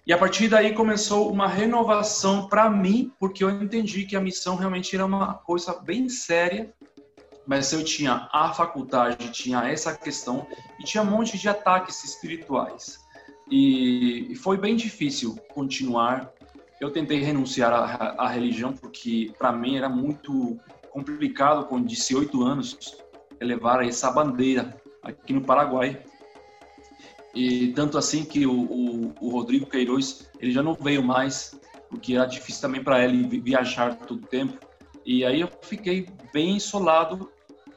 E 0.07 0.13
a 0.13 0.19
partir 0.19 0.47
daí 0.47 0.73
começou 0.73 1.33
uma 1.33 1.49
renovação 1.49 2.49
para 2.49 2.71
mim, 2.71 3.13
porque 3.19 3.43
eu 3.43 3.51
entendi 3.51 4.07
que 4.07 4.15
a 4.15 4.21
missão 4.21 4.55
realmente 4.55 4.95
era 4.95 5.05
uma 5.05 5.35
coisa 5.35 5.75
bem 5.81 6.09
séria. 6.09 6.73
Mas 7.45 7.73
eu 7.73 7.83
tinha 7.85 8.29
a 8.33 8.53
faculdade, 8.53 9.31
tinha 9.31 9.69
essa 9.69 9.97
questão 9.97 10.47
e 10.81 10.85
tinha 10.85 11.03
um 11.03 11.11
monte 11.11 11.39
de 11.39 11.49
ataques 11.49 12.05
espirituais. 12.05 13.01
E 13.51 14.33
foi 14.43 14.57
bem 14.57 14.77
difícil 14.77 15.37
continuar. 15.53 16.33
Eu 16.81 16.93
tentei 16.93 17.21
renunciar 17.21 17.73
à, 17.73 18.15
à 18.17 18.29
religião 18.29 18.73
porque 18.73 19.33
para 19.39 19.53
mim 19.53 19.77
era 19.77 19.89
muito 19.89 20.59
complicado 20.97 21.67
com 21.67 21.83
18 21.83 22.43
anos 22.43 22.97
levar 23.39 23.87
essa 23.87 24.11
bandeira 24.11 24.81
aqui 25.03 25.35
no 25.35 25.43
Paraguai. 25.43 26.03
E 27.35 27.69
tanto 27.75 27.99
assim 27.99 28.25
que 28.25 28.47
o, 28.47 28.63
o, 28.63 29.15
o 29.21 29.29
Rodrigo 29.29 29.67
Queiroz 29.67 30.31
ele 30.41 30.53
já 30.53 30.63
não 30.63 30.73
veio 30.73 31.03
mais, 31.03 31.61
porque 31.91 32.15
era 32.15 32.25
difícil 32.25 32.63
também 32.63 32.83
para 32.83 33.05
ele 33.05 33.39
viajar 33.41 33.95
todo 33.95 34.25
o 34.25 34.27
tempo. 34.27 34.59
E 35.05 35.23
aí 35.23 35.43
eu 35.43 35.51
fiquei 35.61 36.09
bem 36.33 36.57
isolado. 36.57 37.31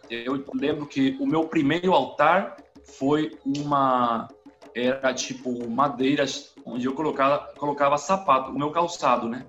Eu 0.10 0.42
lembro 0.54 0.88
que 0.88 1.18
o 1.20 1.28
meu 1.28 1.44
primeiro 1.46 1.92
altar 1.94 2.56
foi 2.84 3.38
uma 3.46 4.30
era 4.74 5.14
tipo 5.14 5.70
madeiras 5.70 6.54
onde 6.66 6.86
eu 6.86 6.94
colocava 6.94 7.54
colocava 7.58 7.98
sapato, 7.98 8.52
o 8.52 8.58
meu 8.58 8.72
calçado, 8.72 9.28
né? 9.28 9.46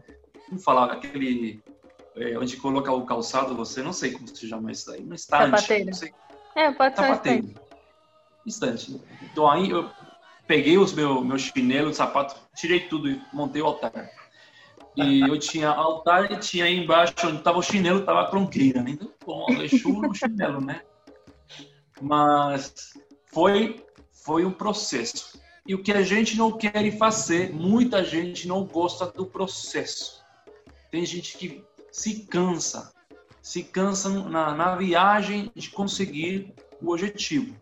Vamos 0.49 0.65
falar 0.65 0.91
aquele 0.91 1.63
é, 2.21 2.39
onde 2.39 2.57
coloca 2.59 2.93
o 2.93 3.07
calçado, 3.07 3.55
você 3.55 3.83
não 3.83 3.93
sei 3.93 4.13
como 4.13 4.29
se 4.29 4.47
chama 4.47 4.71
isso 4.71 4.91
aí, 4.93 5.03
uma 5.03 5.15
estante. 5.15 5.45
Sapateira. 5.45 5.91
É, 6.55 6.71
pode 6.71 6.97
ser 6.97 7.13
estante. 7.13 7.55
Estante. 8.47 9.01
Então 9.23 9.51
aí 9.51 9.71
eu 9.71 9.91
peguei 10.47 10.77
os 10.77 10.93
meus 10.93 11.25
meu 11.25 11.39
chinelos, 11.39 11.97
sapato, 11.97 12.37
tirei 12.55 12.81
tudo 12.81 13.11
e 13.11 13.23
montei 13.33 13.63
o 13.63 13.67
altar. 13.67 14.11
E 14.97 15.21
eu 15.21 15.39
tinha 15.39 15.71
altar 15.71 16.31
e 16.31 16.37
tinha 16.39 16.65
aí 16.65 16.77
embaixo 16.77 17.15
onde 17.25 17.39
estava 17.39 17.59
o 17.59 17.63
chinelo, 17.63 18.01
estava 18.01 18.23
a 18.23 18.27
tronqueira, 18.27 18.83
né? 18.83 18.91
Então, 18.91 19.11
bom, 19.25 19.47
deixou 19.47 19.93
no 19.93 20.15
chinelo, 20.15 20.61
né? 20.61 20.83
Mas 22.03 22.93
foi, 23.33 23.85
foi 24.13 24.45
um 24.45 24.51
processo. 24.51 25.41
E 25.67 25.75
o 25.75 25.83
que 25.83 25.93
a 25.93 26.03
gente 26.03 26.37
não 26.37 26.53
quer 26.53 26.91
fazer, 26.99 27.55
muita 27.55 28.05
gente 28.05 28.49
não 28.49 28.65
gosta 28.65 29.07
do 29.07 29.25
processo. 29.25 30.21
Tem 30.91 31.07
gente 31.07 31.39
que 31.39 31.65
se 31.91 32.27
cansa, 32.27 32.93
se 33.43 33.63
cansa 33.63 34.09
na, 34.09 34.55
na 34.55 34.77
viagem 34.77 35.51
de 35.55 35.71
conseguir 35.71 36.55
o 36.81 36.93
objetivo. 36.93 37.57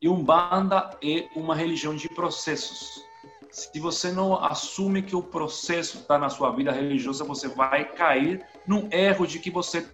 E 0.00 0.08
Umbanda 0.08 0.90
é 1.02 1.28
uma 1.34 1.54
religião 1.54 1.96
de 1.96 2.08
processos. 2.08 3.04
Se 3.50 3.80
você 3.80 4.12
não 4.12 4.44
assume 4.44 5.02
que 5.02 5.16
o 5.16 5.22
processo 5.22 5.98
está 5.98 6.18
na 6.18 6.28
sua 6.28 6.50
vida 6.50 6.70
religiosa, 6.70 7.24
você 7.24 7.48
vai 7.48 7.86
cair 7.86 8.44
num 8.66 8.88
erro 8.92 9.26
de 9.26 9.38
que 9.38 9.50
você 9.50 9.86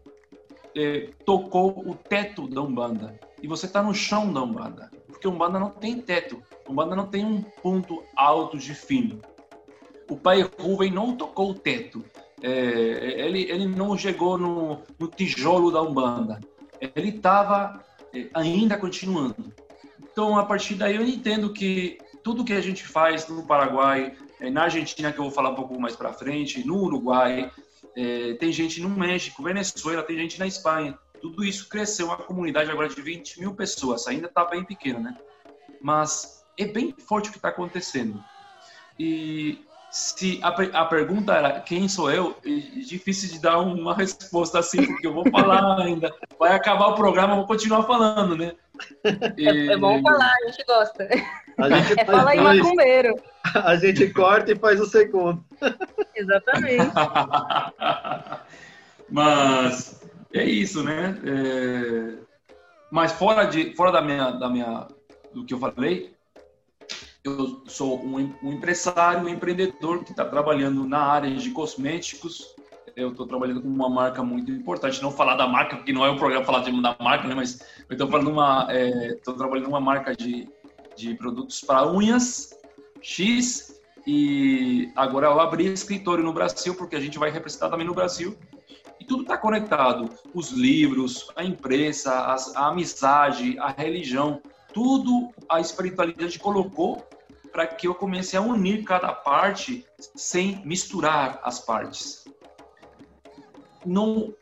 é, 0.74 1.10
tocou 1.24 1.88
o 1.88 1.94
teto 1.94 2.48
da 2.48 2.60
Umbanda. 2.60 3.18
E 3.40 3.46
você 3.46 3.66
está 3.66 3.82
no 3.82 3.94
chão 3.94 4.32
da 4.32 4.42
Umbanda. 4.42 4.90
Porque 5.06 5.28
Umbanda 5.28 5.60
não 5.60 5.70
tem 5.70 6.00
teto. 6.00 6.42
Umbanda 6.68 6.96
não 6.96 7.06
tem 7.06 7.24
um 7.24 7.40
ponto 7.40 8.02
alto 8.16 8.58
de 8.58 8.74
fim. 8.74 9.20
O 10.10 10.16
pai 10.16 10.42
Rubem 10.58 10.90
não 10.90 11.16
tocou 11.16 11.50
o 11.50 11.54
teto. 11.54 12.04
É, 12.42 13.26
ele, 13.26 13.42
ele 13.50 13.66
não 13.66 13.96
chegou 13.96 14.36
no, 14.36 14.82
no 14.98 15.08
tijolo 15.08 15.70
da 15.70 15.80
Umbanda. 15.80 16.40
Ele 16.80 17.10
estava 17.10 17.80
é, 18.12 18.28
ainda 18.34 18.76
continuando. 18.76 19.52
Então, 20.00 20.36
a 20.36 20.44
partir 20.44 20.74
daí, 20.74 20.96
eu 20.96 21.06
entendo 21.06 21.52
que 21.52 21.98
tudo 22.22 22.44
que 22.44 22.52
a 22.52 22.60
gente 22.60 22.84
faz 22.84 23.28
no 23.28 23.44
Paraguai, 23.44 24.16
é, 24.40 24.50
na 24.50 24.64
Argentina, 24.64 25.12
que 25.12 25.18
eu 25.18 25.24
vou 25.24 25.32
falar 25.32 25.50
um 25.50 25.54
pouco 25.54 25.80
mais 25.80 25.96
para 25.96 26.12
frente, 26.12 26.66
no 26.66 26.76
Uruguai, 26.82 27.50
é, 27.96 28.34
tem 28.34 28.52
gente 28.52 28.80
no 28.80 28.88
México, 28.88 29.42
Venezuela, 29.42 30.02
tem 30.02 30.16
gente 30.16 30.38
na 30.38 30.46
Espanha. 30.46 30.98
Tudo 31.20 31.44
isso 31.44 31.68
cresceu 31.68 32.06
uma 32.06 32.16
comunidade 32.16 32.70
agora 32.70 32.88
de 32.88 33.00
20 33.00 33.40
mil 33.40 33.54
pessoas. 33.54 34.06
Ainda 34.08 34.26
está 34.26 34.44
bem 34.44 34.64
pequena, 34.64 34.98
né? 34.98 35.16
Mas 35.80 36.44
é 36.58 36.66
bem 36.66 36.94
forte 36.98 37.28
o 37.28 37.32
que 37.32 37.38
está 37.38 37.48
acontecendo. 37.48 38.22
E 38.98 39.64
se 39.92 40.40
a, 40.42 40.48
a, 40.48 40.86
pergunta 40.86 41.34
era 41.34 41.60
quem 41.60 41.86
sou 41.86 42.10
eu, 42.10 42.34
é 42.46 42.48
difícil 42.80 43.30
de 43.30 43.38
dar 43.38 43.58
uma 43.58 43.92
resposta 43.94 44.58
assim, 44.58 44.86
porque 44.86 45.06
eu 45.06 45.12
vou 45.12 45.30
falar 45.30 45.78
ainda. 45.82 46.10
Vai 46.38 46.54
acabar 46.54 46.86
o 46.86 46.94
programa, 46.94 47.34
eu 47.34 47.36
vou 47.36 47.46
continuar 47.46 47.82
falando, 47.82 48.34
né? 48.34 48.52
E... 49.36 49.46
É, 49.46 49.66
é, 49.74 49.76
bom 49.76 50.00
falar, 50.00 50.32
a 50.32 50.46
gente 50.48 50.64
gosta. 50.64 51.08
A 51.58 51.68
gente 51.68 51.92
é 52.00 52.04
fala 52.06 52.30
aí 52.30 52.40
macumbeiro. 52.40 53.14
A 53.54 53.74
gente 53.76 54.08
corta 54.10 54.52
e 54.52 54.56
faz 54.56 54.80
o 54.80 54.86
segundo. 54.86 55.44
Exatamente. 56.14 56.92
Mas 59.10 60.00
é 60.32 60.44
isso, 60.44 60.82
né? 60.82 61.18
É... 61.26 62.22
Mas 62.90 63.12
fora, 63.12 63.44
de, 63.44 63.74
fora 63.74 63.90
da 63.90 64.00
minha, 64.00 64.30
da 64.30 64.48
minha, 64.48 64.86
do 65.34 65.44
que 65.44 65.52
eu 65.52 65.58
falei, 65.58 66.11
eu 67.24 67.62
sou 67.66 68.04
um, 68.04 68.34
um 68.42 68.52
empresário, 68.52 69.24
um 69.24 69.28
empreendedor 69.28 70.04
que 70.04 70.10
está 70.10 70.24
trabalhando 70.24 70.84
na 70.84 70.98
área 70.98 71.30
de 71.30 71.50
cosméticos. 71.50 72.54
Eu 72.96 73.10
estou 73.10 73.26
trabalhando 73.26 73.62
com 73.62 73.68
uma 73.68 73.88
marca 73.88 74.22
muito 74.22 74.50
importante. 74.50 75.00
Não 75.00 75.10
falar 75.10 75.36
da 75.36 75.46
marca, 75.46 75.76
porque 75.76 75.92
não 75.92 76.04
é 76.04 76.10
o 76.10 76.16
programa 76.16 76.44
falar 76.44 76.60
de 76.60 76.82
da 76.82 76.96
marca, 77.00 77.28
né? 77.28 77.34
Mas 77.34 77.60
eu 77.88 77.92
estou 77.92 78.08
falando 78.08 78.30
uma, 78.30 78.66
estou 78.70 79.34
é, 79.34 79.36
trabalhando 79.36 79.68
uma 79.68 79.80
marca 79.80 80.14
de, 80.14 80.48
de 80.96 81.14
produtos 81.14 81.60
para 81.60 81.88
unhas 81.88 82.58
X 83.00 83.80
e 84.06 84.90
agora 84.96 85.28
eu 85.28 85.40
abri 85.40 85.66
escritório 85.72 86.24
no 86.24 86.32
Brasil 86.32 86.74
porque 86.74 86.96
a 86.96 87.00
gente 87.00 87.18
vai 87.18 87.30
representar 87.30 87.70
também 87.70 87.86
no 87.86 87.94
Brasil 87.94 88.36
e 88.98 89.04
tudo 89.04 89.22
está 89.22 89.38
conectado. 89.38 90.10
Os 90.34 90.50
livros, 90.50 91.28
a 91.36 91.44
imprensa, 91.44 92.12
a, 92.12 92.36
a 92.56 92.68
amizade, 92.68 93.56
a 93.60 93.70
religião, 93.70 94.42
tudo 94.72 95.32
a 95.48 95.60
espiritualidade 95.60 96.38
colocou 96.38 97.06
para 97.52 97.66
que 97.66 97.86
eu 97.86 97.94
comece 97.94 98.36
a 98.36 98.40
unir 98.40 98.84
cada 98.84 99.12
parte 99.12 99.86
sem 99.98 100.64
misturar 100.64 101.40
as 101.44 101.60
partes. 101.60 102.24
Não 103.84 104.34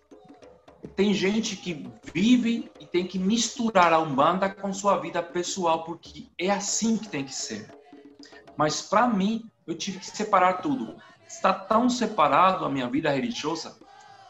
tem 0.95 1.13
gente 1.13 1.57
que 1.57 1.91
vive 2.15 2.71
e 2.79 2.87
tem 2.87 3.07
que 3.07 3.19
misturar 3.19 3.93
a 3.93 3.99
Umbanda 3.99 4.49
com 4.49 4.73
sua 4.73 4.97
vida 4.99 5.23
pessoal, 5.23 5.85
porque 5.85 6.29
é 6.39 6.51
assim 6.51 6.97
que 6.97 7.09
tem 7.09 7.25
que 7.25 7.35
ser. 7.35 7.69
Mas 8.57 8.81
para 8.83 9.09
mim, 9.09 9.51
eu 9.67 9.77
tive 9.77 9.99
que 9.99 10.07
separar 10.07 10.63
tudo. 10.63 10.97
Está 11.27 11.53
tão 11.53 11.89
separado 11.89 12.65
a 12.65 12.69
minha 12.69 12.89
vida 12.89 13.11
religiosa 13.11 13.79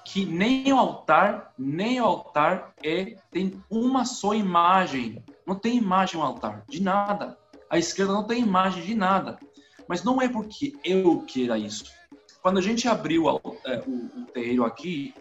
que 0.04 0.24
nem 0.24 0.72
o 0.72 0.76
altar, 0.76 1.52
nem 1.58 2.00
o 2.00 2.04
altar 2.04 2.72
é 2.82 3.16
tem 3.30 3.62
uma 3.70 4.04
só 4.04 4.34
imagem. 4.34 5.22
Não 5.50 5.56
tem 5.56 5.76
imagem 5.76 6.20
no 6.20 6.24
altar, 6.24 6.64
de 6.68 6.80
nada. 6.80 7.36
A 7.68 7.76
esquerda 7.76 8.12
não 8.12 8.22
tem 8.22 8.40
imagem 8.40 8.84
de 8.84 8.94
nada. 8.94 9.36
Mas 9.88 10.04
não 10.04 10.22
é 10.22 10.28
porque 10.28 10.74
eu 10.84 11.22
queira 11.22 11.58
isso. 11.58 11.86
Quando 12.40 12.58
a 12.58 12.62
gente 12.62 12.86
abriu 12.86 13.28
é, 13.64 13.82
o, 13.84 14.20
o 14.20 14.26
terreiro 14.26 14.64
aqui, 14.64 15.12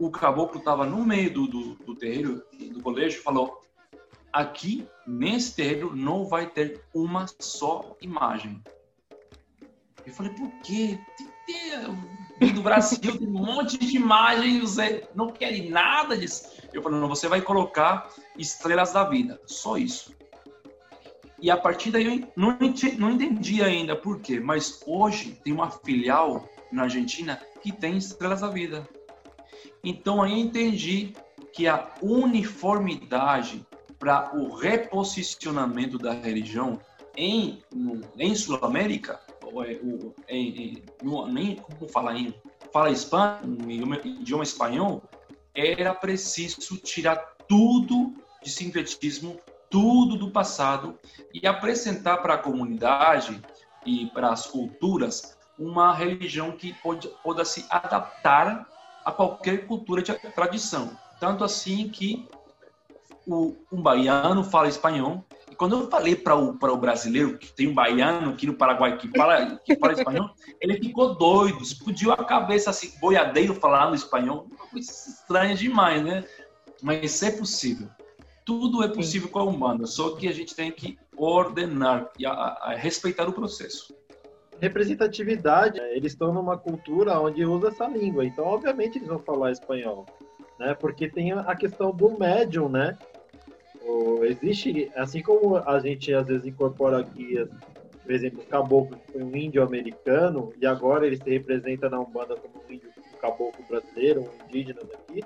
o 0.00 0.10
caboclo 0.10 0.58
estava 0.58 0.84
no 0.84 1.06
meio 1.06 1.32
do, 1.32 1.46
do, 1.46 1.74
do 1.76 1.94
terreiro, 1.94 2.42
do 2.72 2.82
colégio, 2.82 3.22
falou: 3.22 3.62
aqui, 4.32 4.88
nesse 5.06 5.54
terreiro, 5.54 5.94
não 5.94 6.24
vai 6.26 6.50
ter 6.50 6.82
uma 6.92 7.24
só 7.38 7.96
imagem. 8.00 8.60
Eu 10.04 10.12
falei, 10.12 10.32
por 10.32 10.50
quê? 10.64 10.98
Do 12.38 12.62
Brasil 12.62 12.98
tem 12.98 13.26
um 13.26 13.30
monte 13.30 13.78
de 13.78 13.96
imagens, 13.96 14.60
você 14.60 15.08
não 15.14 15.30
quer 15.30 15.70
nada 15.70 16.16
disso. 16.16 16.50
Eu 16.72 16.82
falei, 16.82 17.00
não, 17.00 17.08
você 17.08 17.28
vai 17.28 17.40
colocar 17.40 18.10
estrelas 18.38 18.92
da 18.92 19.04
vida, 19.04 19.40
só 19.46 19.78
isso. 19.78 20.14
E 21.40 21.50
a 21.50 21.56
partir 21.56 21.90
daí 21.90 22.06
eu 22.06 22.32
não, 22.36 22.58
não 22.98 23.10
entendi 23.10 23.62
ainda 23.62 23.94
por 23.94 24.20
quê, 24.20 24.40
mas 24.40 24.82
hoje 24.86 25.38
tem 25.44 25.52
uma 25.52 25.70
filial 25.70 26.48
na 26.72 26.84
Argentina 26.84 27.40
que 27.62 27.72
tem 27.72 27.96
Estrelas 27.96 28.40
da 28.40 28.48
Vida. 28.48 28.88
Então 29.84 30.22
aí 30.22 30.38
entendi 30.38 31.14
que 31.52 31.66
a 31.66 31.92
uniformidade 32.02 33.66
para 33.98 34.36
o 34.36 34.54
reposicionamento 34.54 35.98
da 35.98 36.12
religião 36.12 36.78
em, 37.16 37.62
em 38.18 38.34
Sul-América, 38.34 39.20
é, 39.64 39.80
em, 40.28 40.82
em, 41.02 41.32
nem 41.32 41.56
como 41.56 41.88
falar 41.88 42.16
em 42.16 42.34
fala 42.72 42.90
espanhol, 42.90 43.40
idioma, 43.68 43.96
idioma 44.04 44.44
espanhol, 44.44 45.02
era 45.54 45.94
preciso 45.94 46.76
tirar 46.78 47.16
tudo 47.48 48.14
de 48.42 48.50
sincretismo, 48.50 49.38
tudo 49.70 50.16
do 50.16 50.30
passado 50.30 50.98
e 51.32 51.46
apresentar 51.46 52.18
para 52.18 52.34
a 52.34 52.38
comunidade 52.38 53.40
e 53.84 54.06
para 54.06 54.30
as 54.30 54.46
culturas 54.46 55.36
uma 55.58 55.94
religião 55.94 56.52
que 56.52 56.74
pode, 56.74 57.08
pode 57.22 57.48
se 57.48 57.64
adaptar 57.70 58.68
a 59.04 59.12
qualquer 59.12 59.66
cultura 59.66 60.02
de 60.02 60.12
tradição. 60.32 60.90
Tanto 61.18 61.44
assim 61.44 61.88
que 61.88 62.28
o, 63.26 63.56
um 63.72 63.80
baiano 63.80 64.44
fala 64.44 64.68
espanhol. 64.68 65.24
Quando 65.56 65.76
eu 65.76 65.90
falei 65.90 66.14
para 66.14 66.36
o, 66.36 66.50
o 66.50 66.76
brasileiro, 66.76 67.38
que 67.38 67.52
tem 67.52 67.68
um 67.68 67.74
baiano 67.74 68.30
aqui 68.30 68.46
no 68.46 68.54
Paraguai 68.54 68.96
que 68.98 69.08
fala, 69.08 69.56
que 69.64 69.76
fala 69.76 69.92
espanhol, 69.92 70.30
ele 70.60 70.78
ficou 70.78 71.14
doido, 71.14 71.62
explodiu 71.62 72.12
a 72.12 72.16
cabeça 72.16 72.70
assim, 72.70 72.92
boiadeiro 73.00 73.54
falando 73.54 73.94
espanhol. 73.94 74.48
Estranha 74.74 75.54
demais, 75.54 76.04
né? 76.04 76.24
Mas 76.82 77.22
é 77.22 77.30
possível. 77.30 77.88
Tudo 78.44 78.84
é 78.84 78.88
possível 78.88 79.28
com 79.28 79.40
a 79.40 79.44
Umbanda, 79.44 79.86
só 79.86 80.14
que 80.14 80.28
a 80.28 80.32
gente 80.32 80.54
tem 80.54 80.70
que 80.70 80.98
ordenar 81.16 82.10
e 82.18 82.26
a, 82.26 82.30
a 82.32 82.74
respeitar 82.76 83.28
o 83.28 83.32
processo. 83.32 83.94
Representatividade, 84.60 85.80
eles 85.80 86.12
estão 86.12 86.32
numa 86.32 86.56
cultura 86.56 87.18
onde 87.18 87.44
usa 87.44 87.68
essa 87.68 87.86
língua, 87.86 88.24
então 88.24 88.44
obviamente 88.44 88.98
eles 88.98 89.08
vão 89.08 89.18
falar 89.18 89.50
espanhol, 89.50 90.06
né? 90.58 90.74
Porque 90.74 91.08
tem 91.08 91.32
a 91.32 91.56
questão 91.56 91.90
do 91.90 92.16
médium, 92.18 92.68
né? 92.68 92.96
Existe, 94.24 94.90
assim 94.96 95.22
como 95.22 95.56
a 95.56 95.78
gente 95.78 96.12
às 96.12 96.26
vezes 96.26 96.46
incorpora 96.46 97.00
aqui, 97.00 97.46
por 98.02 98.12
exemplo, 98.12 98.40
o 98.40 98.46
caboclo 98.46 98.96
que 98.96 99.12
foi 99.12 99.22
um 99.22 99.36
índio 99.36 99.62
americano 99.62 100.52
e 100.60 100.66
agora 100.66 101.06
ele 101.06 101.16
se 101.16 101.28
representa 101.30 101.88
na 101.88 102.00
Umbanda 102.00 102.36
como 102.36 102.54
um 102.64 102.72
índio 102.72 102.90
um 103.16 103.18
caboclo 103.18 103.64
brasileiro, 103.68 104.22
um 104.22 104.46
indígena 104.46 104.80
daqui, 104.80 105.24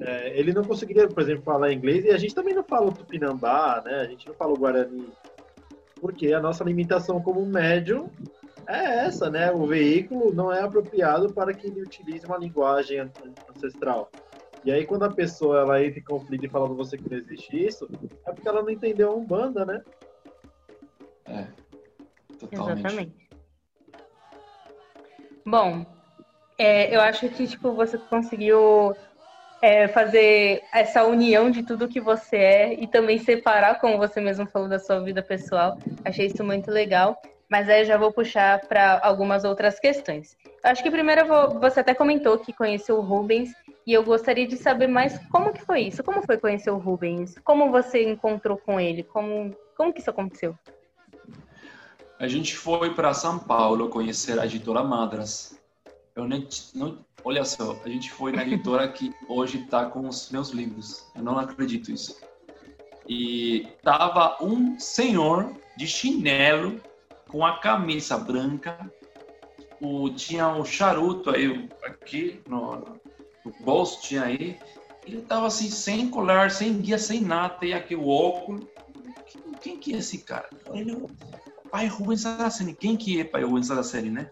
é, 0.00 0.38
ele 0.38 0.52
não 0.52 0.62
conseguiria, 0.64 1.08
por 1.08 1.22
exemplo, 1.22 1.42
falar 1.42 1.72
inglês 1.72 2.04
e 2.04 2.10
a 2.10 2.16
gente 2.16 2.34
também 2.34 2.54
não 2.54 2.62
fala 2.62 2.88
o 2.88 2.92
tupinambá, 2.92 3.82
né? 3.84 3.96
A 3.96 4.04
gente 4.04 4.26
não 4.26 4.34
fala 4.34 4.52
o 4.52 4.58
guarani, 4.58 5.08
porque 6.00 6.32
a 6.32 6.40
nossa 6.40 6.64
limitação 6.64 7.20
como 7.20 7.44
médium 7.44 8.08
é 8.66 9.06
essa, 9.06 9.30
né? 9.30 9.50
O 9.50 9.66
veículo 9.66 10.32
não 10.32 10.52
é 10.52 10.62
apropriado 10.62 11.32
para 11.32 11.52
que 11.52 11.66
ele 11.66 11.82
utilize 11.82 12.24
uma 12.26 12.38
linguagem 12.38 13.00
ancestral. 13.48 14.10
E 14.64 14.70
aí 14.70 14.86
quando 14.86 15.04
a 15.04 15.10
pessoa 15.10 15.60
ela 15.60 15.82
entra 15.82 16.00
em 16.00 16.04
conflito 16.04 16.44
e 16.44 16.48
fala 16.48 16.66
pra 16.66 16.76
você 16.76 16.98
que 16.98 17.10
não 17.10 17.18
existe 17.18 17.66
isso, 17.66 17.88
é 18.26 18.32
porque 18.32 18.48
ela 18.48 18.62
não 18.62 18.70
entendeu 18.70 19.10
a 19.10 19.14
Umbanda, 19.16 19.64
né? 19.64 19.82
É. 21.26 21.46
Totalmente. 22.38 22.78
Exatamente. 22.78 23.30
Bom, 25.44 25.86
é, 26.58 26.94
eu 26.94 27.00
acho 27.00 27.28
que 27.30 27.46
tipo, 27.46 27.72
você 27.72 27.96
conseguiu 27.96 28.94
é, 29.62 29.88
fazer 29.88 30.62
essa 30.72 31.04
união 31.04 31.50
de 31.50 31.62
tudo 31.62 31.88
que 31.88 32.00
você 32.00 32.36
é 32.36 32.74
e 32.74 32.86
também 32.86 33.18
separar, 33.18 33.80
como 33.80 33.98
você 33.98 34.20
mesmo 34.20 34.46
falou, 34.46 34.68
da 34.68 34.78
sua 34.78 35.00
vida 35.00 35.22
pessoal. 35.22 35.78
Achei 36.04 36.26
isso 36.26 36.44
muito 36.44 36.70
legal. 36.70 37.20
Mas 37.48 37.68
aí 37.68 37.80
eu 37.80 37.84
já 37.84 37.96
vou 37.96 38.12
puxar 38.12 38.60
para 38.68 39.00
algumas 39.02 39.42
outras 39.42 39.80
questões. 39.80 40.36
Eu 40.62 40.70
acho 40.70 40.82
que 40.82 40.90
primeiro 40.90 41.26
vou, 41.26 41.58
você 41.58 41.80
até 41.80 41.92
comentou 41.94 42.38
que 42.38 42.52
conheceu 42.52 42.96
o 42.96 43.00
Rubens 43.00 43.50
e 43.90 43.92
eu 43.92 44.04
gostaria 44.04 44.46
de 44.46 44.56
saber 44.56 44.86
mais 44.86 45.18
como 45.32 45.52
que 45.52 45.64
foi 45.64 45.80
isso. 45.80 46.04
Como 46.04 46.22
foi 46.22 46.38
conhecer 46.38 46.70
o 46.70 46.78
Rubens? 46.78 47.34
Como 47.42 47.72
você 47.72 48.08
encontrou 48.08 48.56
com 48.56 48.78
ele? 48.78 49.02
Como, 49.02 49.52
como 49.76 49.92
que 49.92 49.98
isso 49.98 50.10
aconteceu? 50.10 50.56
A 52.16 52.28
gente 52.28 52.56
foi 52.56 52.94
para 52.94 53.12
São 53.12 53.36
Paulo 53.36 53.88
conhecer 53.88 54.38
a 54.38 54.46
editora 54.46 54.84
Madras. 54.84 55.60
Eu 56.14 56.28
nem, 56.28 56.46
não, 56.72 57.04
olha 57.24 57.44
só, 57.44 57.80
a 57.84 57.88
gente 57.88 58.12
foi 58.12 58.30
na 58.30 58.44
editora 58.44 58.86
que 58.86 59.12
hoje 59.28 59.60
está 59.64 59.86
com 59.86 60.06
os 60.06 60.30
meus 60.30 60.50
livros. 60.50 61.10
Eu 61.16 61.24
não 61.24 61.36
acredito 61.36 61.90
isso. 61.90 62.20
E 63.08 63.66
tava 63.82 64.36
um 64.40 64.78
senhor 64.78 65.52
de 65.76 65.88
chinelo 65.88 66.80
com 67.26 67.44
a 67.44 67.58
camisa 67.58 68.16
branca. 68.16 68.78
O, 69.80 70.10
tinha 70.10 70.46
um 70.46 70.64
charuto 70.64 71.30
aí 71.30 71.68
aqui 71.82 72.40
no, 72.46 72.99
no 73.44 73.52
bolso, 73.60 74.02
tinha 74.02 74.24
aí. 74.24 74.58
Ele 75.06 75.22
tava 75.22 75.46
assim, 75.46 75.70
sem 75.70 76.08
colar, 76.08 76.50
sem 76.50 76.78
guia, 76.78 76.98
sem 76.98 77.20
nada, 77.20 77.64
e 77.64 77.72
aqui 77.72 77.94
o 77.94 78.06
óculos. 78.06 78.64
Quem, 79.26 79.42
quem 79.60 79.76
que 79.78 79.94
é 79.94 79.98
esse 79.98 80.18
cara? 80.18 80.48
Ele, 80.72 81.06
pai 81.70 81.86
Rubens 81.86 82.22
Saraceni. 82.22 82.74
Quem 82.74 82.96
que 82.96 83.20
é 83.20 83.24
pai 83.24 83.42
Rubens 83.42 83.68
Saraceni, 83.68 84.10
né? 84.10 84.30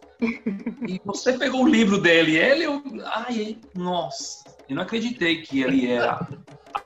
E 0.87 1.01
você 1.05 1.33
pegou 1.33 1.63
o 1.63 1.69
livro 1.69 2.01
dele, 2.01 2.37
ele, 2.37 2.65
eu, 2.65 2.83
ai, 3.05 3.59
nossa, 3.75 4.45
eu 4.69 4.77
não 4.77 4.83
acreditei 4.83 5.43
que 5.43 5.63
ele 5.63 5.87
era 5.87 6.29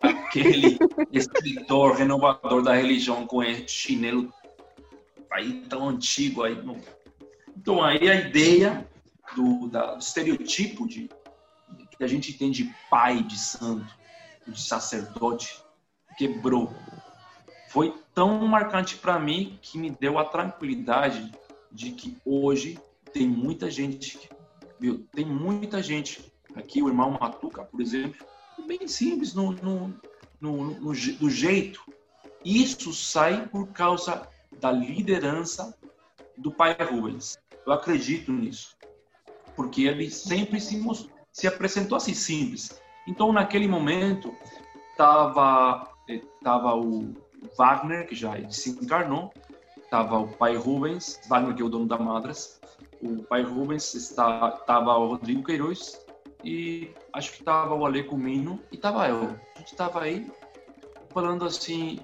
aquele 0.00 0.78
escritor 1.10 1.96
renovador 1.96 2.62
da 2.62 2.74
religião 2.74 3.26
com 3.26 3.42
esse 3.42 3.68
chinelo 3.68 4.32
aí 5.30 5.62
tão 5.68 5.88
antigo 5.88 6.42
aí. 6.42 6.56
Então 7.56 7.82
aí 7.82 8.08
a 8.08 8.14
ideia 8.14 8.86
do, 9.34 9.68
da, 9.68 9.94
do 9.94 10.00
estereotipo 10.00 10.86
de 10.86 11.08
que 12.02 12.04
a 12.04 12.08
gente 12.08 12.32
tem 12.32 12.50
de 12.50 12.74
pai, 12.90 13.22
de 13.22 13.38
santo, 13.38 13.94
de 14.44 14.60
sacerdote, 14.60 15.62
quebrou 16.18 16.74
foi 17.68 17.94
tão 18.12 18.46
marcante 18.46 18.96
para 18.96 19.18
mim 19.18 19.58
que 19.62 19.78
me 19.78 19.88
deu 19.88 20.18
a 20.18 20.26
tranquilidade 20.26 21.32
de 21.70 21.92
que 21.92 22.18
hoje 22.22 22.78
tem 23.14 23.26
muita 23.26 23.70
gente, 23.70 24.28
viu? 24.78 25.06
Tem 25.12 25.24
muita 25.24 25.82
gente 25.82 26.30
aqui, 26.54 26.82
o 26.82 26.88
irmão 26.88 27.16
Matuca, 27.18 27.64
por 27.64 27.80
exemplo, 27.80 28.26
bem 28.66 28.86
simples 28.86 29.32
no, 29.32 29.52
no, 29.52 29.94
no, 30.38 30.64
no, 30.80 30.92
do 30.92 31.30
jeito. 31.30 31.82
Isso 32.44 32.92
sai 32.92 33.48
por 33.48 33.68
causa 33.68 34.28
da 34.60 34.70
liderança 34.70 35.74
do 36.36 36.50
pai 36.50 36.76
Rubens. 36.78 37.38
Eu 37.64 37.72
acredito 37.72 38.30
nisso, 38.32 38.76
porque 39.56 39.84
ele 39.84 40.10
sempre 40.10 40.60
se, 40.60 40.76
mostrou, 40.76 41.11
se 41.32 41.46
apresentou 41.46 41.96
assim 41.96 42.14
simples. 42.14 42.80
Então, 43.06 43.32
naquele 43.32 43.66
momento, 43.66 44.34
estava 44.90 45.88
eh, 46.08 46.20
tava 46.42 46.76
o 46.76 47.14
Wagner, 47.56 48.06
que 48.06 48.14
já 48.14 48.32
se 48.50 48.70
encarnou, 48.70 49.32
estava 49.82 50.18
o 50.18 50.28
pai 50.28 50.56
Rubens, 50.56 51.20
Wagner 51.28 51.54
que 51.54 51.62
é 51.62 51.64
o 51.64 51.68
dono 51.68 51.86
da 51.86 51.98
Madras, 51.98 52.60
o 53.02 53.22
pai 53.24 53.42
Rubens, 53.42 53.94
estava 53.94 54.98
o 54.98 55.08
Rodrigo 55.08 55.42
Queiroz 55.42 56.00
e 56.44 56.90
acho 57.12 57.32
que 57.32 57.38
estava 57.40 57.74
o 57.74 57.84
Ale 57.84 58.04
Comino 58.04 58.60
e 58.70 58.76
estava 58.76 59.08
eu. 59.08 59.36
A 59.54 59.58
gente 59.58 59.72
estava 59.72 60.02
aí 60.02 60.30
falando 61.10 61.44
assim, 61.44 62.00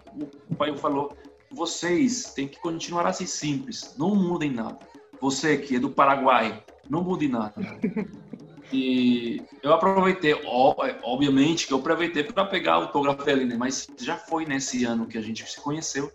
o 0.51 0.55
pai 0.55 0.77
falou, 0.77 1.17
vocês 1.51 2.33
têm 2.35 2.49
que 2.49 2.61
continuar 2.61 3.07
assim 3.07 3.27
simples, 3.27 3.95
não 3.97 4.15
mudem 4.15 4.51
nada. 4.51 4.79
Você 5.21 5.57
que 5.57 5.77
é 5.77 5.79
do 5.79 5.91
Paraguai, 5.91 6.63
não 6.89 7.03
mude 7.03 7.29
nada. 7.29 7.55
E 8.73 9.43
eu 9.63 9.73
aproveitei, 9.73 10.35
obviamente 10.45 11.67
que 11.67 11.73
eu 11.73 11.79
aproveitei 11.79 12.23
para 12.23 12.45
pegar 12.45 12.79
o 12.79 12.83
autógrafo 12.83 13.25
dele, 13.25 13.45
né? 13.45 13.57
mas 13.57 13.87
já 13.99 14.17
foi 14.17 14.45
nesse 14.45 14.85
ano 14.85 15.07
que 15.07 15.17
a 15.17 15.23
gente 15.23 15.49
se 15.51 15.61
conheceu. 15.61 16.13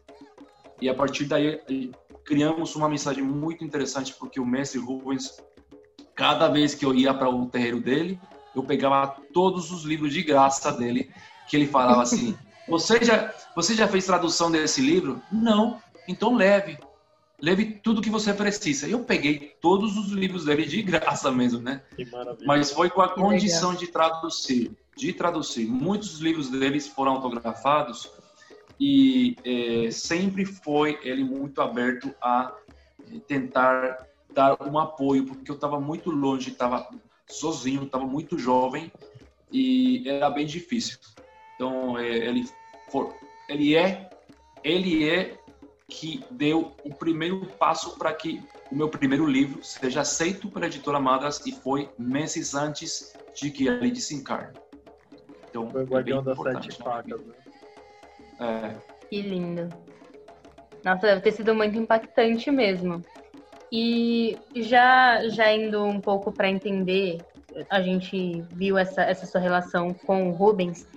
E 0.79 0.87
a 0.87 0.93
partir 0.93 1.25
daí 1.25 1.59
criamos 2.25 2.75
uma 2.75 2.87
mensagem 2.87 3.23
muito 3.23 3.63
interessante, 3.63 4.13
porque 4.13 4.39
o 4.39 4.45
mestre 4.45 4.79
Rubens, 4.79 5.41
cada 6.15 6.47
vez 6.47 6.75
que 6.75 6.85
eu 6.85 6.93
ia 6.93 7.13
para 7.13 7.29
o 7.29 7.47
terreiro 7.47 7.81
dele, 7.81 8.19
eu 8.55 8.63
pegava 8.63 9.15
todos 9.33 9.71
os 9.71 9.83
livros 9.83 10.13
de 10.13 10.21
graça 10.21 10.71
dele, 10.71 11.11
que 11.49 11.55
ele 11.55 11.67
falava 11.67 12.03
assim: 12.03 12.37
Você 12.67 13.03
já, 13.03 13.33
você 13.55 13.73
já 13.73 13.87
fez 13.87 14.05
tradução 14.05 14.49
desse 14.49 14.79
livro? 14.79 15.21
Não, 15.31 15.81
então 16.07 16.35
leve 16.35 16.77
leve 17.43 17.65
tudo 17.83 18.01
que 18.01 18.09
você 18.09 18.33
precisa. 18.33 18.87
Eu 18.87 19.03
peguei 19.03 19.53
todos 19.59 19.97
os 19.97 20.11
livros 20.11 20.45
dele 20.45 20.65
de 20.65 20.81
graça 20.81 21.29
mesmo, 21.29 21.59
né? 21.59 21.83
Mas 22.45 22.71
foi 22.71 22.89
com 22.89 23.01
a 23.01 23.09
condição 23.09 23.75
de 23.75 23.87
traduzir, 23.87 24.71
de 24.95 25.11
traduzir. 25.11 25.67
Muitos 25.67 26.19
livros 26.19 26.49
deles 26.49 26.87
foram 26.87 27.11
autografados 27.11 28.09
e 28.79 29.35
é, 29.43 29.91
sempre 29.91 30.45
foi 30.45 30.97
ele 31.03 31.25
muito 31.25 31.61
aberto 31.61 32.15
a 32.21 32.55
é, 33.13 33.19
tentar 33.19 34.07
dar 34.33 34.57
um 34.65 34.79
apoio, 34.79 35.25
porque 35.25 35.51
eu 35.51 35.55
estava 35.55 35.81
muito 35.81 36.11
longe, 36.11 36.49
estava 36.49 36.87
sozinho, 37.27 37.83
estava 37.83 38.05
muito 38.05 38.39
jovem 38.39 38.89
e 39.51 40.07
era 40.07 40.29
bem 40.29 40.45
difícil. 40.45 40.97
Então 41.55 41.99
é, 41.99 42.07
ele 42.07 42.47
for, 42.89 43.13
ele 43.49 43.75
é 43.75 44.09
ele 44.63 45.09
é 45.09 45.42
que 45.89 46.23
deu 46.31 46.73
o 46.83 46.93
primeiro 46.93 47.45
passo 47.45 47.97
para 47.97 48.13
que 48.13 48.41
o 48.71 48.75
meu 48.75 48.89
primeiro 48.89 49.25
livro 49.25 49.63
seja 49.63 50.01
aceito 50.01 50.49
pela 50.49 50.65
editora 50.65 50.99
Madras 50.99 51.45
e 51.45 51.51
foi 51.51 51.89
meses 51.97 52.55
antes 52.55 53.13
de 53.35 53.51
que 53.51 53.67
ele 53.67 53.91
desencarne. 53.91 54.57
Então, 55.49 55.69
Foi 55.69 55.81
o 55.81 55.83
é 55.83 55.87
guardião 55.87 56.19
é 56.19 56.23
das 56.23 56.37
sete 56.37 56.77
facas, 56.77 57.21
né? 57.21 57.33
É. 58.39 58.75
Que 59.07 59.21
lindo. 59.21 59.69
Nossa, 60.83 61.07
deve 61.07 61.21
ter 61.21 61.31
sido 61.31 61.53
muito 61.53 61.77
impactante 61.77 62.49
mesmo. 62.49 63.03
E 63.71 64.37
já, 64.55 65.27
já 65.29 65.51
indo 65.53 65.83
um 65.83 65.99
pouco 65.99 66.31
para 66.31 66.49
entender, 66.49 67.19
a 67.69 67.81
gente 67.81 68.41
viu 68.51 68.77
essa, 68.77 69.01
essa 69.01 69.25
sua 69.25 69.39
relação 69.39 69.93
com 69.93 70.29
o 70.29 70.31
Rubens, 70.31 70.87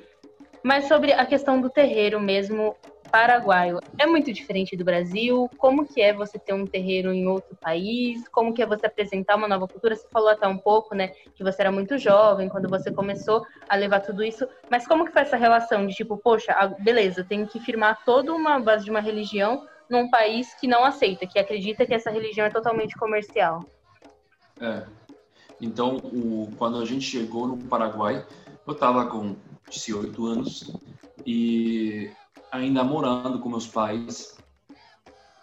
mas 0.62 0.86
sobre 0.86 1.12
a 1.12 1.24
questão 1.24 1.60
do 1.60 1.70
terreiro 1.70 2.20
mesmo, 2.20 2.74
paraguaio 3.10 3.80
é 3.98 4.06
muito 4.06 4.32
diferente 4.32 4.76
do 4.76 4.84
Brasil? 4.84 5.48
Como 5.56 5.86
que 5.86 6.00
é 6.00 6.12
você 6.12 6.38
ter 6.38 6.52
um 6.52 6.66
terreiro 6.66 7.12
em 7.12 7.26
outro 7.26 7.56
país? 7.56 8.26
Como 8.28 8.52
que 8.52 8.62
é 8.62 8.66
você 8.66 8.86
apresentar 8.86 9.36
uma 9.36 9.48
nova 9.48 9.66
cultura? 9.66 9.96
Você 9.96 10.06
falou 10.08 10.28
até 10.28 10.46
um 10.46 10.58
pouco, 10.58 10.94
né, 10.94 11.08
que 11.34 11.42
você 11.42 11.62
era 11.62 11.72
muito 11.72 11.98
jovem 11.98 12.48
quando 12.48 12.68
você 12.68 12.90
começou 12.90 13.46
a 13.68 13.76
levar 13.76 14.00
tudo 14.00 14.22
isso, 14.22 14.46
mas 14.70 14.86
como 14.86 15.04
que 15.04 15.12
foi 15.12 15.22
essa 15.22 15.36
relação 15.36 15.86
de 15.86 15.94
tipo, 15.94 16.16
poxa, 16.16 16.54
beleza, 16.80 17.20
eu 17.20 17.26
tenho 17.26 17.46
que 17.46 17.60
firmar 17.60 18.04
toda 18.04 18.32
uma 18.32 18.58
base 18.58 18.84
de 18.84 18.90
uma 18.90 19.00
religião 19.00 19.66
num 19.88 20.10
país 20.10 20.54
que 20.54 20.66
não 20.66 20.84
aceita, 20.84 21.26
que 21.26 21.38
acredita 21.38 21.86
que 21.86 21.94
essa 21.94 22.10
religião 22.10 22.46
é 22.46 22.50
totalmente 22.50 22.96
comercial? 22.96 23.64
É. 24.60 24.84
Então, 25.60 25.96
o, 25.96 26.50
quando 26.58 26.80
a 26.80 26.84
gente 26.84 27.04
chegou 27.04 27.46
no 27.46 27.56
Paraguai, 27.56 28.26
eu 28.66 28.72
estava 28.72 29.06
com 29.06 29.36
18 29.70 30.26
anos 30.26 30.72
e 31.24 32.10
ainda 32.50 32.84
morando 32.84 33.38
com 33.38 33.48
meus 33.48 33.66
pais. 33.66 34.36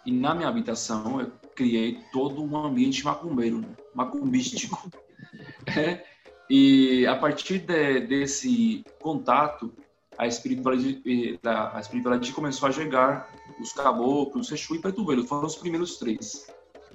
E 0.04 0.12
na 0.12 0.34
minha 0.34 0.48
habitação 0.48 1.20
eu 1.20 1.32
criei 1.54 2.00
todo 2.12 2.42
um 2.42 2.56
ambiente 2.56 3.04
macumbeiro, 3.04 3.64
macumbístico. 3.94 4.90
é, 5.76 6.04
e 6.48 7.06
a 7.06 7.16
partir 7.16 7.60
de, 7.60 8.00
desse 8.00 8.84
contato, 9.00 9.72
a 10.18 10.26
espiritualidade, 10.26 11.40
a 11.42 11.80
espiritualidade 11.80 12.32
começou 12.32 12.68
a 12.68 12.72
chegar, 12.72 13.30
os 13.60 13.72
caboclos, 13.72 14.50
Exu 14.52 14.74
e 14.74 14.78
Preto 14.78 15.04
foram 15.26 15.46
os 15.46 15.56
primeiros 15.56 15.96
três. 15.98 16.46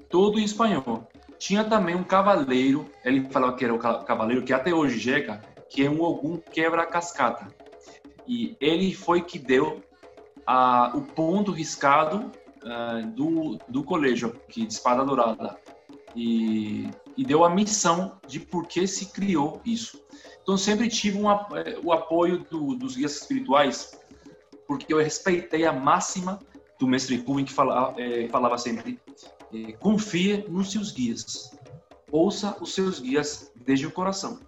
Todo 0.09 0.39
em 0.39 0.43
espanhol. 0.43 1.07
Tinha 1.37 1.63
também 1.63 1.95
um 1.95 2.03
cavaleiro, 2.03 2.85
ele 3.03 3.29
falava 3.29 3.55
que 3.55 3.63
era 3.63 3.73
o 3.73 3.79
cavaleiro, 3.79 4.43
que 4.43 4.51
até 4.51 4.73
hoje 4.73 4.99
chega, 4.99 5.41
que 5.69 5.85
é 5.85 5.89
um 5.89 6.01
Ogum 6.01 6.37
quebra-cascata. 6.37 7.47
E 8.27 8.57
ele 8.59 8.93
foi 8.93 9.21
que 9.21 9.39
deu 9.39 9.81
a, 10.49 10.91
o 10.95 11.01
ponto 11.03 11.51
riscado 11.51 12.31
uh, 12.63 13.05
do, 13.11 13.59
do 13.67 13.83
colégio 13.83 14.29
aqui 14.29 14.65
de 14.65 14.73
Espada 14.73 15.05
Dourada. 15.05 15.55
E, 16.15 16.89
e, 17.15 17.23
deu 17.23 17.43
a 17.43 17.51
missão 17.51 18.17
de 18.27 18.39
por 18.39 18.65
que 18.65 18.87
se 18.87 19.11
criou 19.13 19.61
isso. 19.63 20.01
Então 20.41 20.57
sempre 20.57 20.89
tive 20.89 21.19
um, 21.19 21.29
eh, 21.29 21.77
o 21.83 21.93
apoio 21.93 22.39
do, 22.49 22.73
dos 22.73 22.95
guias 22.95 23.21
espirituais 23.21 23.95
porque 24.67 24.91
eu 24.91 24.97
respeitei 24.97 25.67
a 25.67 25.71
máxima 25.71 26.39
do 26.79 26.87
mestre 26.87 27.17
Rubem 27.17 27.45
que 27.45 27.53
fala, 27.53 27.93
é, 27.95 28.27
falava 28.29 28.57
sempre 28.57 28.99
é, 29.53 29.73
confie 29.73 30.45
nos 30.47 30.71
seus 30.71 30.91
guias. 30.91 31.55
Ouça 32.11 32.57
os 32.59 32.73
seus 32.73 32.99
guias 32.99 33.51
desde 33.55 33.85
o 33.85 33.91
coração. 33.91 34.39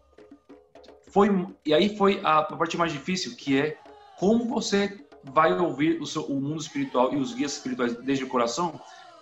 Foi 1.12 1.30
e 1.64 1.76
aí 1.76 1.96
foi 1.96 2.20
a, 2.24 2.40
a 2.40 2.44
parte 2.58 2.76
mais 2.76 2.92
difícil 2.92 3.36
que 3.36 3.60
é 3.60 3.78
como 4.18 4.46
você 4.46 5.06
vai 5.24 5.58
ouvir 5.58 6.02
o, 6.02 6.06
seu, 6.06 6.24
o 6.24 6.42
mundo 6.42 6.62
espiritual 6.62 7.14
e 7.14 7.18
os 7.18 7.34
guias 7.34 7.54
espirituais 7.54 7.96
desde 7.98 8.24
o 8.24 8.28
coração, 8.28 8.80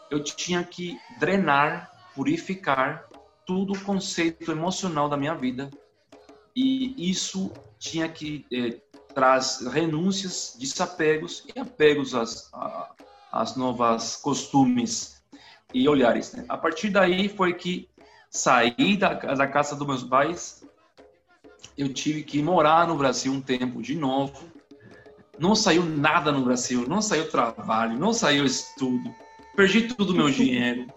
eu 0.09 0.23
tinha 0.23 0.63
que 0.63 0.99
drenar, 1.19 1.91
purificar 2.15 3.05
todo 3.45 3.73
o 3.73 3.79
conceito 3.83 4.51
emocional 4.51 5.09
da 5.09 5.17
minha 5.17 5.35
vida. 5.35 5.69
E 6.55 7.09
isso 7.09 7.51
tinha 7.77 8.09
que 8.09 8.45
eh, 8.51 8.79
traz 9.13 9.61
renúncias, 9.67 10.55
desapegos 10.59 11.45
e 11.53 11.59
apegos 11.59 12.13
às, 12.15 12.51
às 13.31 13.55
novas 13.55 14.15
costumes 14.15 15.21
e 15.73 15.87
olhares. 15.87 16.33
Né? 16.33 16.45
A 16.49 16.57
partir 16.57 16.89
daí 16.89 17.29
foi 17.29 17.53
que 17.53 17.89
saí 18.29 18.97
da, 18.97 19.13
da 19.13 19.47
casa 19.47 19.75
dos 19.75 19.87
meus 19.87 20.03
pais, 20.03 20.63
eu 21.77 21.91
tive 21.93 22.23
que 22.23 22.41
morar 22.41 22.87
no 22.87 22.95
Brasil 22.95 23.31
um 23.31 23.41
tempo 23.41 23.81
de 23.81 23.95
novo, 23.95 24.58
não 25.39 25.55
saiu 25.55 25.83
nada 25.83 26.31
no 26.31 26.43
Brasil, 26.43 26.85
não 26.87 27.01
saiu 27.01 27.29
trabalho, 27.29 27.97
não 27.97 28.13
saiu 28.13 28.45
estudo. 28.45 29.13
Perdi 29.55 29.83
tudo 29.83 30.13
meu 30.13 30.29
dinheiro. 30.29 30.87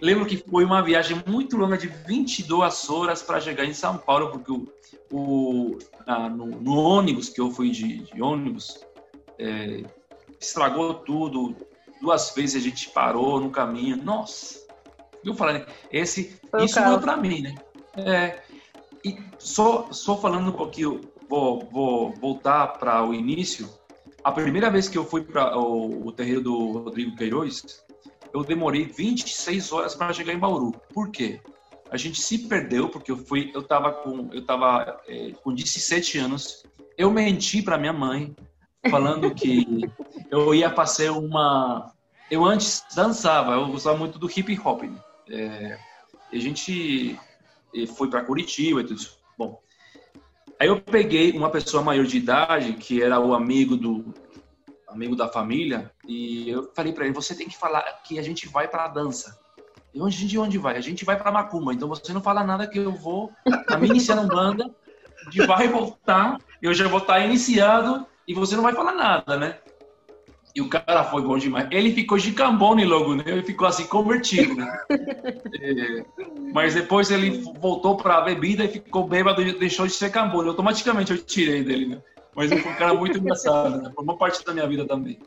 Lembro 0.00 0.26
que 0.26 0.36
foi 0.36 0.64
uma 0.64 0.82
viagem 0.82 1.22
muito 1.26 1.56
longa 1.56 1.76
de 1.76 1.88
22 1.88 2.88
horas 2.90 3.22
para 3.22 3.40
chegar 3.40 3.64
em 3.64 3.72
São 3.72 3.96
Paulo, 3.96 4.30
porque 4.30 4.52
o, 4.52 4.68
o 5.10 5.78
no, 6.30 6.46
no, 6.46 6.76
ônibus 6.76 7.28
que 7.28 7.40
eu 7.40 7.50
fui 7.50 7.70
de, 7.70 7.98
de 8.04 8.22
ônibus 8.22 8.80
é, 9.38 9.82
estragou 10.40 10.94
tudo. 10.94 11.56
Duas 12.00 12.30
vezes 12.30 12.62
a 12.62 12.64
gente 12.64 12.90
parou 12.90 13.40
no 13.40 13.50
caminho. 13.50 13.96
Nossa, 13.96 14.60
eu 15.24 15.34
falei, 15.34 15.64
esse 15.90 16.38
foi 16.50 16.64
isso 16.64 16.78
não 16.80 16.94
é 16.94 16.98
para 17.00 17.16
mim, 17.16 17.42
né? 17.42 17.54
É, 17.96 18.40
e 19.04 19.18
só 19.38 19.90
só 19.90 20.16
falando 20.16 20.50
um 20.50 20.52
pouquinho 20.52 21.00
vou, 21.28 21.60
vou 21.70 22.12
voltar 22.12 22.66
para 22.78 23.04
o 23.04 23.14
início. 23.14 23.68
A 24.24 24.32
primeira 24.32 24.70
vez 24.70 24.88
que 24.88 24.98
eu 24.98 25.04
fui 25.04 25.22
para 25.22 25.56
o, 25.56 26.06
o 26.06 26.12
terreiro 26.12 26.40
do 26.42 26.72
Rodrigo 26.72 27.16
Queiroz, 27.16 27.84
eu 28.32 28.42
demorei 28.42 28.84
26 28.84 29.72
horas 29.72 29.94
para 29.94 30.12
chegar 30.12 30.32
em 30.32 30.38
Bauru. 30.38 30.72
Por 30.92 31.10
quê? 31.10 31.40
A 31.90 31.96
gente 31.96 32.20
se 32.20 32.38
perdeu 32.46 32.88
porque 32.88 33.10
eu 33.10 33.16
fui, 33.16 33.50
eu 33.54 33.60
estava 33.60 33.92
com, 33.92 34.28
eu 34.32 34.44
tava 34.44 35.00
é, 35.06 35.32
com 35.42 35.54
17 35.54 36.18
anos. 36.18 36.64
Eu 36.96 37.10
menti 37.10 37.62
para 37.62 37.78
minha 37.78 37.92
mãe 37.92 38.34
falando 38.90 39.34
que 39.34 39.88
eu 40.30 40.54
ia 40.54 40.70
fazer 40.70 41.10
uma. 41.10 41.92
Eu 42.30 42.44
antes 42.44 42.84
dançava, 42.94 43.52
eu 43.52 43.68
gostava 43.68 43.96
muito 43.96 44.18
do 44.18 44.30
hip 44.30 44.58
hop. 44.62 44.82
Né? 44.82 45.00
É, 45.30 45.78
a 46.32 46.38
gente 46.38 47.18
foi 47.96 48.10
para 48.10 48.24
Curitiba 48.24 48.80
e 48.80 48.84
tudo 48.84 48.98
isso. 48.98 49.18
Bom, 49.38 49.60
Aí 50.60 50.68
eu 50.68 50.80
peguei 50.80 51.32
uma 51.32 51.50
pessoa 51.50 51.82
maior 51.82 52.04
de 52.04 52.16
idade, 52.16 52.72
que 52.72 53.02
era 53.02 53.20
o 53.20 53.34
amigo 53.34 53.76
do 53.76 54.12
amigo 54.88 55.14
da 55.14 55.28
família, 55.28 55.92
e 56.06 56.48
eu 56.48 56.70
falei 56.74 56.92
para 56.92 57.04
ele: 57.04 57.14
você 57.14 57.34
tem 57.34 57.48
que 57.48 57.56
falar 57.56 57.82
que 58.02 58.18
a 58.18 58.22
gente 58.22 58.48
vai 58.48 58.66
para 58.66 58.88
dança. 58.88 59.38
E 59.94 60.00
onde, 60.00 60.26
de 60.26 60.38
onde 60.38 60.58
vai? 60.58 60.76
A 60.76 60.80
gente 60.80 61.04
vai 61.04 61.16
para 61.16 61.32
Macumba. 61.32 61.72
Então 61.72 61.88
você 61.88 62.12
não 62.12 62.20
fala 62.20 62.44
nada 62.44 62.66
que 62.66 62.78
eu 62.78 62.92
vou 62.92 63.32
a 63.68 63.76
me 63.76 63.88
iniciar 63.88 64.16
na 64.16 64.24
banda, 64.24 64.74
de 65.30 65.46
vai 65.46 65.68
voltar, 65.68 66.38
eu 66.60 66.74
já 66.74 66.88
vou 66.88 66.98
estar 66.98 67.20
iniciado 67.20 68.06
e 68.26 68.34
você 68.34 68.56
não 68.56 68.62
vai 68.62 68.74
falar 68.74 68.92
nada, 68.92 69.36
né? 69.36 69.58
E 70.58 70.60
o 70.60 70.68
cara 70.68 71.04
foi 71.04 71.22
bom 71.22 71.38
demais. 71.38 71.68
Ele 71.70 71.92
ficou 71.92 72.18
de 72.18 72.32
cambone 72.32 72.84
logo, 72.84 73.14
né? 73.14 73.22
Ele 73.24 73.44
ficou 73.44 73.68
assim 73.68 73.86
convertido, 73.86 74.56
né? 74.56 74.80
é, 74.90 76.04
mas 76.52 76.74
depois 76.74 77.12
ele 77.12 77.44
voltou 77.60 77.96
para 77.96 78.16
a 78.16 78.22
bebida 78.22 78.64
e 78.64 78.68
ficou 78.68 79.06
bêbado 79.06 79.40
e 79.40 79.56
deixou 79.56 79.86
de 79.86 79.92
ser 79.92 80.10
cambone. 80.10 80.48
Automaticamente 80.48 81.12
eu 81.12 81.18
tirei 81.18 81.62
dele, 81.62 81.86
né? 81.86 82.02
Mas 82.34 82.50
ele 82.50 82.60
foi 82.60 82.72
um 82.72 82.74
cara 82.74 82.92
muito 82.92 83.18
engraçado, 83.18 83.80
né? 83.80 83.92
Formou 83.94 84.16
parte 84.16 84.44
da 84.44 84.52
minha 84.52 84.66
vida 84.66 84.84
também. 84.84 85.20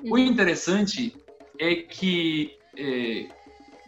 O 0.00 0.16
interessante 0.16 1.12
é 1.58 1.74
que 1.74 2.56
é, 2.76 3.26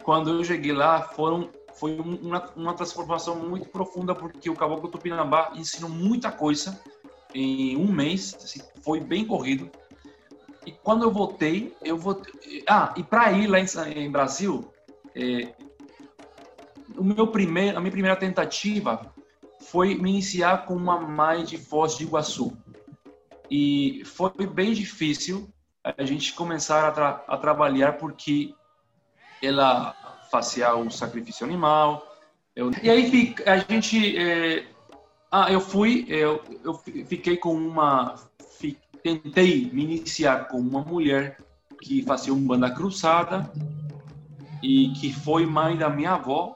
quando 0.03 0.31
eu 0.31 0.43
cheguei 0.43 0.73
lá, 0.73 1.03
foram, 1.03 1.49
foi 1.73 1.97
uma, 2.01 2.51
uma 2.53 2.73
transformação 2.73 3.37
muito 3.37 3.69
profunda, 3.69 4.13
porque 4.13 4.49
o 4.49 4.55
Caboclo 4.57 4.89
Tupinambá 4.89 5.53
ensinou 5.55 5.89
muita 5.89 6.29
coisa 6.29 6.77
em 7.33 7.77
um 7.77 7.89
mês, 7.89 8.35
assim, 8.43 8.59
foi 8.81 8.99
bem 8.99 9.23
corrido 9.23 9.71
e 10.65 10.71
quando 10.71 11.03
eu 11.03 11.11
voltei, 11.11 11.75
eu 11.83 11.97
voltei. 11.97 12.63
Ah, 12.67 12.93
e 12.95 13.03
para 13.03 13.31
ir 13.31 13.47
lá 13.47 13.59
em, 13.59 13.65
em 13.95 14.11
Brasil, 14.11 14.71
é, 15.15 15.53
o 16.95 17.03
meu 17.03 17.27
primeiro, 17.27 17.77
a 17.77 17.81
minha 17.81 17.91
primeira 17.91 18.15
tentativa 18.15 19.13
foi 19.61 19.95
me 19.95 20.11
iniciar 20.11 20.65
com 20.65 20.75
uma 20.75 20.99
mãe 20.99 21.43
de 21.43 21.57
Foz 21.57 21.97
de 21.97 22.03
Iguaçu. 22.03 22.55
E 23.49 24.03
foi 24.05 24.31
bem 24.47 24.73
difícil 24.73 25.51
a 25.83 26.03
gente 26.05 26.33
começar 26.33 26.87
a, 26.87 26.91
tra 26.91 27.23
a 27.27 27.37
trabalhar 27.37 27.97
porque 27.97 28.53
ela 29.41 29.95
fazia 30.29 30.73
o 30.75 30.89
sacrifício 30.91 31.45
animal. 31.45 32.07
Eu... 32.55 32.71
E 32.81 32.89
aí 32.89 33.35
a 33.45 33.57
gente. 33.57 34.17
É... 34.17 34.67
Ah, 35.31 35.49
eu 35.49 35.61
fui, 35.61 36.05
eu, 36.09 36.41
eu 36.61 36.73
fiquei 37.05 37.37
com 37.37 37.53
uma 37.53 38.15
tentei 39.03 39.69
me 39.71 39.83
iniciar 39.83 40.47
com 40.47 40.57
uma 40.57 40.81
mulher 40.81 41.37
que 41.81 42.03
fazia 42.03 42.33
um 42.33 42.45
banda 42.45 42.69
cruzada 42.69 43.51
e 44.61 44.89
que 44.93 45.11
foi 45.11 45.45
mãe 45.45 45.75
da 45.75 45.89
minha 45.89 46.11
avó 46.11 46.55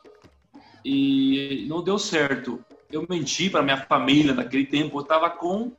e 0.83 1.65
não 1.67 1.83
deu 1.83 1.97
certo. 1.97 2.63
Eu 2.91 3.05
menti 3.09 3.49
para 3.49 3.63
minha 3.63 3.77
família 3.77 4.33
naquele 4.33 4.65
tempo, 4.65 4.97
eu 4.97 5.01
estava 5.01 5.29
com 5.29 5.71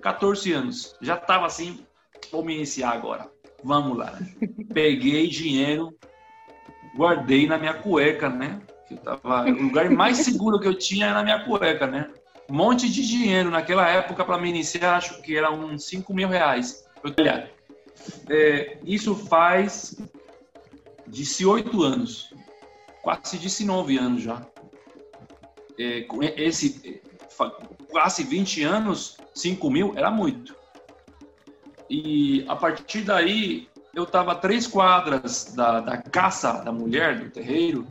14 0.00 0.52
anos. 0.52 0.96
Já 1.02 1.16
estava 1.16 1.46
assim, 1.46 1.84
vou 2.32 2.44
me 2.44 2.54
iniciar 2.54 2.90
agora. 2.90 3.30
Vamos 3.62 3.98
lá. 3.98 4.18
Peguei 4.72 5.28
dinheiro, 5.28 5.94
guardei 6.96 7.46
na 7.46 7.58
minha 7.58 7.74
cueca, 7.74 8.28
né? 8.28 8.60
Eu 8.90 8.96
tava, 8.98 9.44
o 9.44 9.62
lugar 9.62 9.90
mais 9.90 10.18
seguro 10.18 10.60
que 10.60 10.68
eu 10.68 10.78
tinha 10.78 11.06
era 11.06 11.14
na 11.14 11.24
minha 11.24 11.44
cueca, 11.44 11.86
né? 11.86 12.05
Um 12.48 12.54
monte 12.54 12.88
de 12.88 13.06
dinheiro 13.06 13.50
naquela 13.50 13.88
época 13.88 14.24
para 14.24 14.38
me 14.38 14.48
iniciar, 14.48 14.96
acho 14.96 15.20
que 15.22 15.36
era 15.36 15.50
uns 15.50 15.84
5 15.84 16.14
mil 16.14 16.28
reais. 16.28 16.84
Olha, 17.02 17.50
é, 18.28 18.78
isso 18.84 19.14
faz 19.14 19.96
18 21.06 21.82
anos, 21.82 22.32
quase 23.02 23.38
19 23.38 23.98
anos 23.98 24.22
já. 24.22 24.46
É, 25.78 26.06
esse, 26.36 27.02
quase 27.90 28.24
20 28.24 28.62
anos, 28.62 29.16
5 29.34 29.70
mil 29.70 29.92
era 29.96 30.10
muito. 30.10 30.56
E 31.88 32.44
a 32.48 32.56
partir 32.56 33.02
daí, 33.02 33.68
eu 33.94 34.04
estava 34.04 34.34
três 34.34 34.66
quadras 34.66 35.52
da, 35.54 35.80
da 35.80 35.96
caça 35.96 36.52
da 36.64 36.72
mulher, 36.72 37.18
do 37.18 37.30
terreiro, 37.30 37.86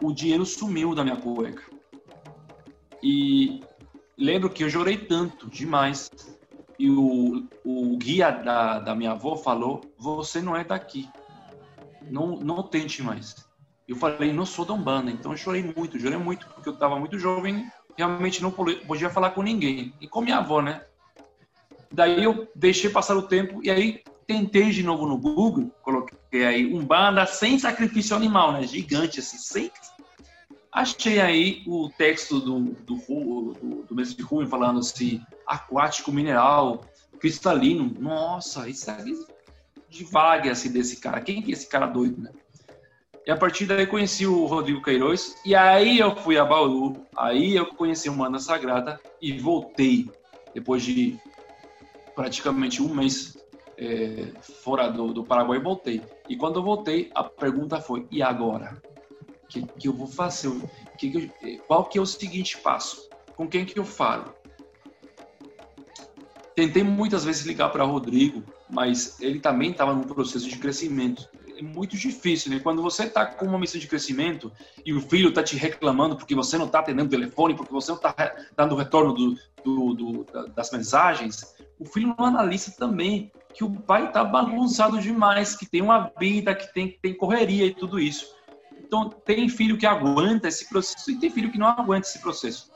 o 0.00 0.12
dinheiro 0.12 0.46
sumiu 0.46 0.94
da 0.94 1.02
minha 1.02 1.16
cueca. 1.16 1.62
E 3.02 3.60
lembro 4.18 4.50
que 4.50 4.64
eu 4.64 4.70
chorei 4.70 4.96
tanto, 4.96 5.48
demais. 5.48 6.10
E 6.78 6.90
o, 6.90 7.48
o 7.64 7.96
guia 7.96 8.30
da, 8.30 8.78
da 8.80 8.94
minha 8.94 9.12
avó 9.12 9.36
falou: 9.36 9.80
Você 9.98 10.40
não 10.40 10.56
é 10.56 10.64
daqui. 10.64 11.08
Não, 12.10 12.36
não 12.36 12.62
tente 12.62 13.02
mais. 13.02 13.48
Eu 13.86 13.96
falei: 13.96 14.32
Não 14.32 14.44
sou 14.44 14.64
da 14.64 14.74
Umbanda. 14.74 15.10
Então 15.10 15.32
eu 15.32 15.38
chorei 15.38 15.62
muito, 15.62 15.98
chorei 15.98 16.18
muito, 16.18 16.46
porque 16.48 16.68
eu 16.68 16.74
estava 16.74 16.98
muito 16.98 17.18
jovem, 17.18 17.70
realmente 17.96 18.42
não 18.42 18.50
podia 18.50 19.10
falar 19.10 19.30
com 19.30 19.42
ninguém. 19.42 19.92
E 20.00 20.06
com 20.06 20.20
minha 20.20 20.38
avó, 20.38 20.60
né? 20.60 20.82
Daí 21.90 22.22
eu 22.22 22.46
deixei 22.54 22.90
passar 22.90 23.16
o 23.16 23.22
tempo 23.22 23.60
e 23.64 23.70
aí 23.70 24.02
tentei 24.26 24.70
de 24.70 24.82
novo 24.82 25.06
no 25.06 25.16
Google, 25.16 25.72
coloquei 25.82 26.44
aí 26.44 26.72
Umbanda 26.72 27.24
sem 27.24 27.58
sacrifício 27.58 28.14
animal, 28.14 28.52
né? 28.52 28.62
Gigante, 28.62 29.20
assim, 29.20 29.38
sem 29.38 29.70
Achei 30.78 31.20
aí 31.20 31.64
o 31.66 31.90
texto 31.90 32.38
do, 32.38 32.60
do, 32.60 32.94
do, 32.94 33.84
do 33.88 33.94
mestre 33.96 34.22
Rubem 34.22 34.46
falando 34.46 34.78
assim, 34.78 35.20
aquático 35.44 36.12
mineral, 36.12 36.84
cristalino. 37.18 37.92
Nossa, 37.98 38.68
isso 38.68 38.88
é 38.88 39.02
de 39.88 40.04
vaga 40.04 40.52
assim, 40.52 40.70
desse 40.70 41.00
cara. 41.00 41.20
Quem 41.20 41.42
que 41.42 41.50
é 41.50 41.54
esse 41.54 41.68
cara 41.68 41.84
doido, 41.84 42.22
né? 42.22 42.30
E 43.26 43.30
a 43.32 43.36
partir 43.36 43.66
daí 43.66 43.88
conheci 43.88 44.24
o 44.24 44.46
Rodrigo 44.46 44.80
Queiroz. 44.80 45.34
E 45.44 45.52
aí 45.52 45.98
eu 45.98 46.14
fui 46.14 46.38
a 46.38 46.44
Bauru. 46.44 47.04
Aí 47.16 47.56
eu 47.56 47.66
conheci 47.66 48.08
o 48.08 48.14
Mana 48.14 48.38
Sagrada 48.38 49.00
e 49.20 49.36
voltei. 49.36 50.08
Depois 50.54 50.84
de 50.84 51.18
praticamente 52.14 52.80
um 52.80 52.94
mês 52.94 53.36
é, 53.76 54.28
fora 54.62 54.86
do, 54.86 55.12
do 55.12 55.24
Paraguai, 55.24 55.58
voltei. 55.58 56.00
E 56.28 56.36
quando 56.36 56.60
eu 56.60 56.62
voltei, 56.62 57.10
a 57.16 57.24
pergunta 57.24 57.80
foi: 57.80 58.06
e 58.12 58.22
agora? 58.22 58.80
Que, 59.48 59.62
que 59.62 59.88
eu 59.88 59.92
vou 59.92 60.06
fazer? 60.06 60.50
Que, 60.98 61.10
que 61.10 61.58
qual 61.66 61.84
que 61.84 61.98
é 61.98 62.00
o 62.00 62.06
seguinte 62.06 62.58
passo? 62.58 63.08
Com 63.36 63.48
quem 63.48 63.64
que 63.64 63.78
eu 63.78 63.84
falo? 63.84 64.34
Tentei 66.54 66.82
muitas 66.82 67.24
vezes 67.24 67.46
ligar 67.46 67.70
para 67.70 67.84
Rodrigo, 67.84 68.42
mas 68.68 69.20
ele 69.20 69.38
também 69.38 69.70
estava 69.70 69.94
num 69.94 70.02
processo 70.02 70.48
de 70.48 70.58
crescimento. 70.58 71.28
É 71.56 71.62
muito 71.62 71.96
difícil, 71.96 72.50
né? 72.50 72.60
Quando 72.60 72.82
você 72.82 73.04
está 73.04 73.26
com 73.26 73.46
uma 73.46 73.58
missão 73.58 73.80
de 73.80 73.86
crescimento 73.86 74.52
e 74.84 74.92
o 74.92 75.00
filho 75.00 75.28
está 75.28 75.42
te 75.42 75.56
reclamando 75.56 76.16
porque 76.16 76.34
você 76.34 76.58
não 76.58 76.66
está 76.66 76.80
atendendo 76.80 77.06
o 77.06 77.10
telefone, 77.10 77.54
porque 77.54 77.72
você 77.72 77.90
não 77.90 77.96
está 77.96 78.36
dando 78.56 78.76
retorno 78.76 79.12
do, 79.12 79.36
do, 79.64 79.94
do, 79.94 80.26
das 80.54 80.70
mensagens, 80.70 81.54
o 81.78 81.84
filho 81.84 82.14
não 82.18 82.26
analisa 82.26 82.72
também 82.76 83.30
que 83.54 83.64
o 83.64 83.70
pai 83.70 84.06
está 84.06 84.22
bagunçado 84.24 85.00
demais, 85.00 85.56
que 85.56 85.66
tem 85.66 85.82
uma 85.82 86.12
vida, 86.18 86.54
que 86.54 86.72
tem, 86.72 86.98
tem 87.00 87.16
correria 87.16 87.66
e 87.66 87.74
tudo 87.74 87.98
isso. 87.98 88.37
Então, 88.88 89.10
tem 89.10 89.50
filho 89.50 89.76
que 89.76 89.84
aguenta 89.84 90.48
esse 90.48 90.66
processo 90.66 91.10
e 91.10 91.20
tem 91.20 91.30
filho 91.30 91.52
que 91.52 91.58
não 91.58 91.68
aguenta 91.68 92.08
esse 92.08 92.18
processo. 92.20 92.72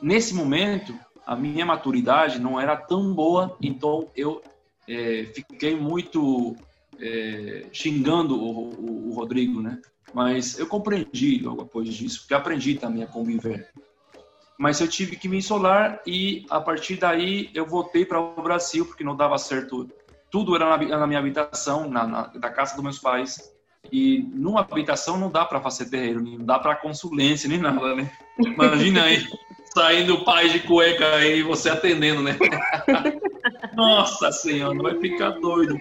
Nesse 0.00 0.34
momento, 0.34 0.98
a 1.26 1.36
minha 1.36 1.66
maturidade 1.66 2.40
não 2.40 2.58
era 2.58 2.74
tão 2.74 3.12
boa, 3.12 3.54
então 3.60 4.08
eu 4.16 4.42
é, 4.88 5.30
fiquei 5.34 5.76
muito 5.76 6.56
é, 6.98 7.66
xingando 7.70 8.42
o, 8.42 8.70
o, 8.70 9.08
o, 9.10 9.14
Rodrigo, 9.14 9.60
né? 9.60 9.80
Mas 10.14 10.58
eu 10.58 10.66
compreendi 10.66 11.40
logo 11.40 11.64
depois 11.64 11.92
disso, 11.92 12.20
porque 12.20 12.32
aprendi 12.32 12.76
também 12.76 13.02
a 13.02 13.06
conviver. 13.06 13.68
Mas 14.58 14.80
eu 14.80 14.88
tive 14.88 15.16
que 15.16 15.28
me 15.28 15.38
isolar 15.38 16.00
e 16.06 16.46
a 16.48 16.58
partir 16.58 16.96
daí 16.96 17.50
eu 17.52 17.66
voltei 17.66 18.06
para 18.06 18.18
o 18.18 18.42
Brasil, 18.42 18.86
porque 18.86 19.04
não 19.04 19.14
dava 19.14 19.36
certo. 19.36 19.90
Tudo 20.30 20.56
era 20.56 20.78
na, 20.78 20.98
na 20.98 21.06
minha 21.06 21.18
habitação, 21.18 21.86
na, 21.90 22.06
na, 22.06 22.26
da 22.28 22.48
casa 22.48 22.74
dos 22.74 22.82
meus 22.82 22.98
pais. 22.98 23.53
E 23.92 24.26
numa 24.32 24.60
habitação 24.60 25.18
não 25.18 25.30
dá 25.30 25.44
para 25.44 25.60
fazer 25.60 25.86
terreiro, 25.86 26.22
não 26.22 26.44
dá 26.44 26.58
para 26.58 26.74
consulência 26.76 27.48
nem 27.48 27.58
nada, 27.58 27.94
né? 27.94 28.10
Imagina 28.38 29.04
aí, 29.04 29.26
saindo 29.74 30.14
o 30.14 30.24
pai 30.24 30.48
de 30.48 30.60
cueca 30.60 31.16
aí, 31.16 31.42
você 31.42 31.70
atendendo, 31.70 32.22
né? 32.22 32.36
Nossa 33.74 34.32
Senhora, 34.32 34.76
vai 34.82 34.98
ficar 34.98 35.30
doido. 35.30 35.78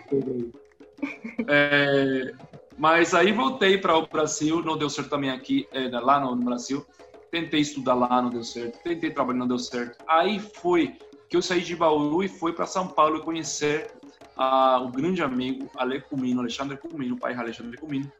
É, 1.47 2.33
mas 2.77 3.13
aí 3.13 3.31
voltei 3.31 3.77
para 3.77 3.97
o 3.97 4.07
Brasil, 4.07 4.61
não 4.61 4.77
deu 4.77 4.89
certo 4.89 5.09
também 5.09 5.29
aqui, 5.29 5.67
é, 5.71 5.87
lá 5.99 6.19
no, 6.19 6.35
no 6.35 6.43
Brasil. 6.43 6.85
Tentei 7.31 7.61
estudar 7.61 7.95
lá, 7.95 8.21
não 8.21 8.29
deu 8.29 8.43
certo. 8.43 8.77
Tentei 8.83 9.09
trabalhar, 9.09 9.39
não 9.39 9.47
deu 9.47 9.57
certo. 9.57 9.97
Aí 10.07 10.39
foi 10.39 10.95
que 11.29 11.35
eu 11.35 11.41
saí 11.41 11.61
de 11.61 11.75
Bauru 11.75 12.23
e 12.23 12.27
fui 12.27 12.53
para 12.53 12.67
São 12.67 12.87
Paulo 12.87 13.21
conhecer 13.21 13.91
a, 14.35 14.79
o 14.79 14.89
grande 14.89 15.21
amigo 15.21 15.69
Ale 15.75 16.03
Alexandre 16.37 16.77
Cumino, 16.77 17.15
o 17.15 17.19
pai 17.19 17.33
Alexandre 17.33 17.77
Cumino. 17.77 18.11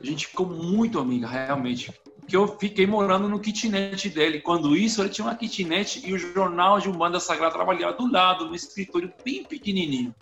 A 0.00 0.04
gente 0.04 0.26
ficou 0.26 0.46
muito 0.46 0.98
amiga, 0.98 1.26
realmente. 1.26 1.92
Que 2.26 2.36
eu 2.36 2.46
fiquei 2.58 2.86
morando 2.86 3.28
no 3.28 3.40
kitnet 3.40 4.08
dele. 4.08 4.40
Quando 4.40 4.76
isso, 4.76 5.02
ele 5.02 5.10
tinha 5.10 5.26
uma 5.26 5.34
kitnet 5.34 6.06
e 6.06 6.14
o 6.14 6.18
jornal 6.18 6.78
de 6.78 6.88
Umbanda 6.88 7.20
Sagrada 7.20 7.52
trabalhava 7.52 7.92
do 7.96 8.10
lado, 8.10 8.46
no 8.46 8.54
escritório 8.54 9.12
bem 9.24 9.44
pequenininho. 9.44 10.14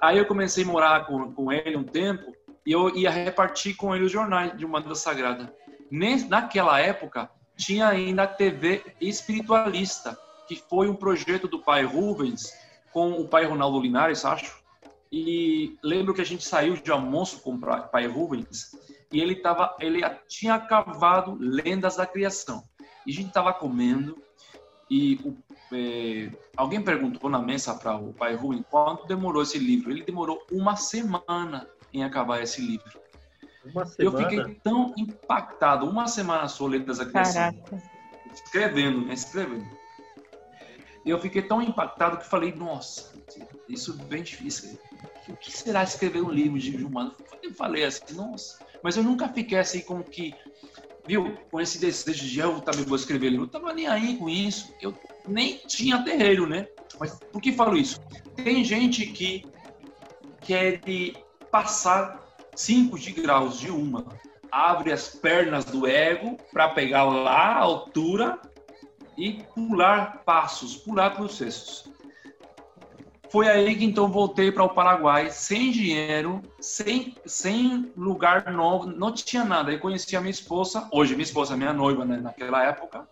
Aí 0.00 0.18
eu 0.18 0.26
comecei 0.26 0.64
a 0.64 0.66
morar 0.66 1.06
com, 1.06 1.32
com 1.32 1.52
ele 1.52 1.76
um 1.76 1.84
tempo 1.84 2.32
e 2.64 2.72
eu 2.72 2.94
ia 2.96 3.10
repartir 3.10 3.76
com 3.76 3.94
ele 3.94 4.04
os 4.04 4.12
jornais 4.12 4.56
de 4.56 4.64
Umbanda 4.64 4.94
Sagrada. 4.94 5.52
Naquela 6.28 6.80
época, 6.80 7.30
tinha 7.56 7.88
ainda 7.88 8.24
a 8.24 8.26
TV 8.26 8.82
espiritualista, 9.00 10.18
que 10.46 10.56
foi 10.56 10.88
um 10.88 10.94
projeto 10.94 11.48
do 11.48 11.60
pai 11.60 11.84
Rubens, 11.84 12.52
com 12.92 13.12
o 13.12 13.26
pai 13.26 13.44
Ronaldo 13.44 13.80
Linares, 13.80 14.24
acho. 14.24 14.62
E 15.10 15.76
lembro 15.82 16.12
que 16.14 16.20
a 16.20 16.24
gente 16.24 16.44
saiu 16.44 16.74
de 16.74 16.90
almoço 16.90 17.40
com 17.40 17.54
o 17.54 17.88
pai 17.88 18.06
Rubens 18.06 18.76
e 19.10 19.20
ele 19.20 19.36
tava, 19.36 19.74
ele 19.80 20.02
tinha 20.28 20.58
cavado 20.58 21.36
lendas 21.40 21.96
da 21.96 22.06
criação. 22.06 22.62
E 23.06 23.10
a 23.10 23.14
gente 23.14 23.28
estava 23.28 23.52
comendo 23.52 24.22
e 24.90 25.14
o, 25.24 25.36
é, 25.74 26.30
alguém 26.56 26.82
perguntou 26.82 27.30
na 27.30 27.38
mesa 27.38 27.74
para 27.74 27.96
o 27.96 28.12
pai 28.12 28.34
Rubens 28.34 28.64
quanto 28.70 29.06
demorou 29.06 29.42
esse 29.42 29.58
livro. 29.58 29.90
Ele 29.90 30.02
demorou 30.02 30.44
uma 30.52 30.76
semana 30.76 31.66
em 31.92 32.04
acabar 32.04 32.42
esse 32.42 32.60
livro. 32.60 33.00
Uma 33.64 33.86
semana? 33.86 33.96
Eu 33.98 34.28
fiquei 34.28 34.54
tão 34.56 34.94
impactado, 34.96 35.88
uma 35.88 36.06
semana 36.06 36.48
só 36.48 36.66
lendas 36.66 36.98
da 36.98 37.06
criação. 37.06 37.52
Caraca. 37.52 37.82
Escrevendo, 38.30 39.06
né? 39.06 39.14
Escrevendo 39.14 39.66
eu 41.10 41.20
fiquei 41.20 41.42
tão 41.42 41.62
impactado 41.62 42.18
que 42.18 42.26
falei, 42.26 42.52
nossa, 42.52 43.12
isso 43.68 43.98
é 43.98 44.04
bem 44.04 44.22
difícil. 44.22 44.78
O 45.28 45.36
que 45.36 45.50
será 45.50 45.82
escrever 45.82 46.22
um 46.22 46.30
livro 46.30 46.58
de 46.58 46.84
humano? 46.84 47.14
Eu 47.42 47.52
falei 47.54 47.84
assim, 47.84 48.14
nossa. 48.14 48.58
Mas 48.82 48.96
eu 48.96 49.02
nunca 49.02 49.28
fiquei 49.28 49.58
assim 49.58 49.80
como 49.80 50.02
que, 50.02 50.34
viu, 51.06 51.36
com 51.50 51.60
esse 51.60 51.78
desejo 51.78 52.26
de 52.26 52.38
eu 52.38 52.60
também 52.60 52.84
vou 52.84 52.96
escrever 52.96 53.30
livro. 53.30 53.46
Eu 53.46 53.50
tava 53.50 53.72
nem 53.72 53.86
aí 53.86 54.16
com 54.16 54.28
isso. 54.28 54.74
Eu 54.80 54.94
nem 55.26 55.58
tinha 55.66 56.02
terreiro, 56.02 56.46
né? 56.46 56.68
Mas 56.98 57.18
por 57.32 57.40
que 57.40 57.52
falo 57.52 57.76
isso? 57.76 58.00
Tem 58.36 58.64
gente 58.64 59.06
que 59.06 59.46
quer 60.40 60.80
passar 61.50 62.24
5 62.54 62.98
de 62.98 63.12
graus 63.12 63.58
de 63.58 63.70
uma, 63.70 64.06
abre 64.50 64.92
as 64.92 65.08
pernas 65.08 65.64
do 65.64 65.86
ego 65.86 66.36
para 66.52 66.68
pegar 66.70 67.04
lá 67.04 67.52
a 67.52 67.58
altura 67.58 68.40
e 69.18 69.42
pular 69.54 70.22
passos, 70.24 70.76
pular 70.76 71.10
processos. 71.10 71.90
Foi 73.30 73.46
aí 73.48 73.76
que 73.76 73.84
então 73.84 74.08
voltei 74.08 74.50
para 74.50 74.64
o 74.64 74.70
Paraguai 74.70 75.30
sem 75.30 75.70
dinheiro, 75.70 76.40
sem, 76.60 77.14
sem 77.26 77.92
lugar 77.94 78.50
novo, 78.50 78.86
não 78.86 79.12
tinha 79.12 79.44
nada. 79.44 79.70
Aí 79.70 79.78
conheci 79.78 80.16
a 80.16 80.20
minha 80.20 80.30
esposa, 80.30 80.88
hoje 80.90 81.14
minha 81.14 81.24
esposa, 81.24 81.56
minha 81.56 81.72
noiva 81.72 82.06
né, 82.06 82.16
naquela 82.16 82.64
época, 82.64 83.06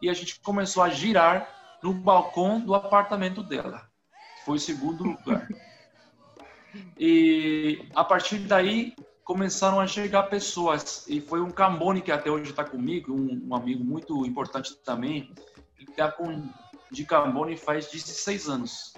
e 0.00 0.08
a 0.08 0.14
gente 0.14 0.38
começou 0.40 0.82
a 0.82 0.90
girar 0.90 1.48
no 1.82 1.92
balcão 1.92 2.60
do 2.60 2.74
apartamento 2.74 3.42
dela. 3.42 3.88
Foi 4.44 4.56
o 4.56 4.60
segundo 4.60 5.02
lugar. 5.02 5.48
E 6.98 7.88
a 7.94 8.04
partir 8.04 8.38
daí 8.40 8.94
começaram 9.26 9.80
a 9.80 9.88
chegar 9.88 10.22
pessoas. 10.22 11.04
E 11.08 11.20
foi 11.20 11.40
um 11.40 11.50
Cambone 11.50 12.00
que 12.00 12.12
até 12.12 12.30
hoje 12.30 12.50
está 12.50 12.64
comigo, 12.64 13.12
um, 13.12 13.48
um, 13.48 13.54
amigo 13.56 13.84
muito 13.84 14.24
importante 14.24 14.74
também. 14.76 15.30
Ele 15.76 15.90
está 15.90 16.10
com 16.10 16.48
de 16.90 17.04
Cambone 17.04 17.56
faz 17.56 17.90
16 17.90 18.48
anos. 18.48 18.94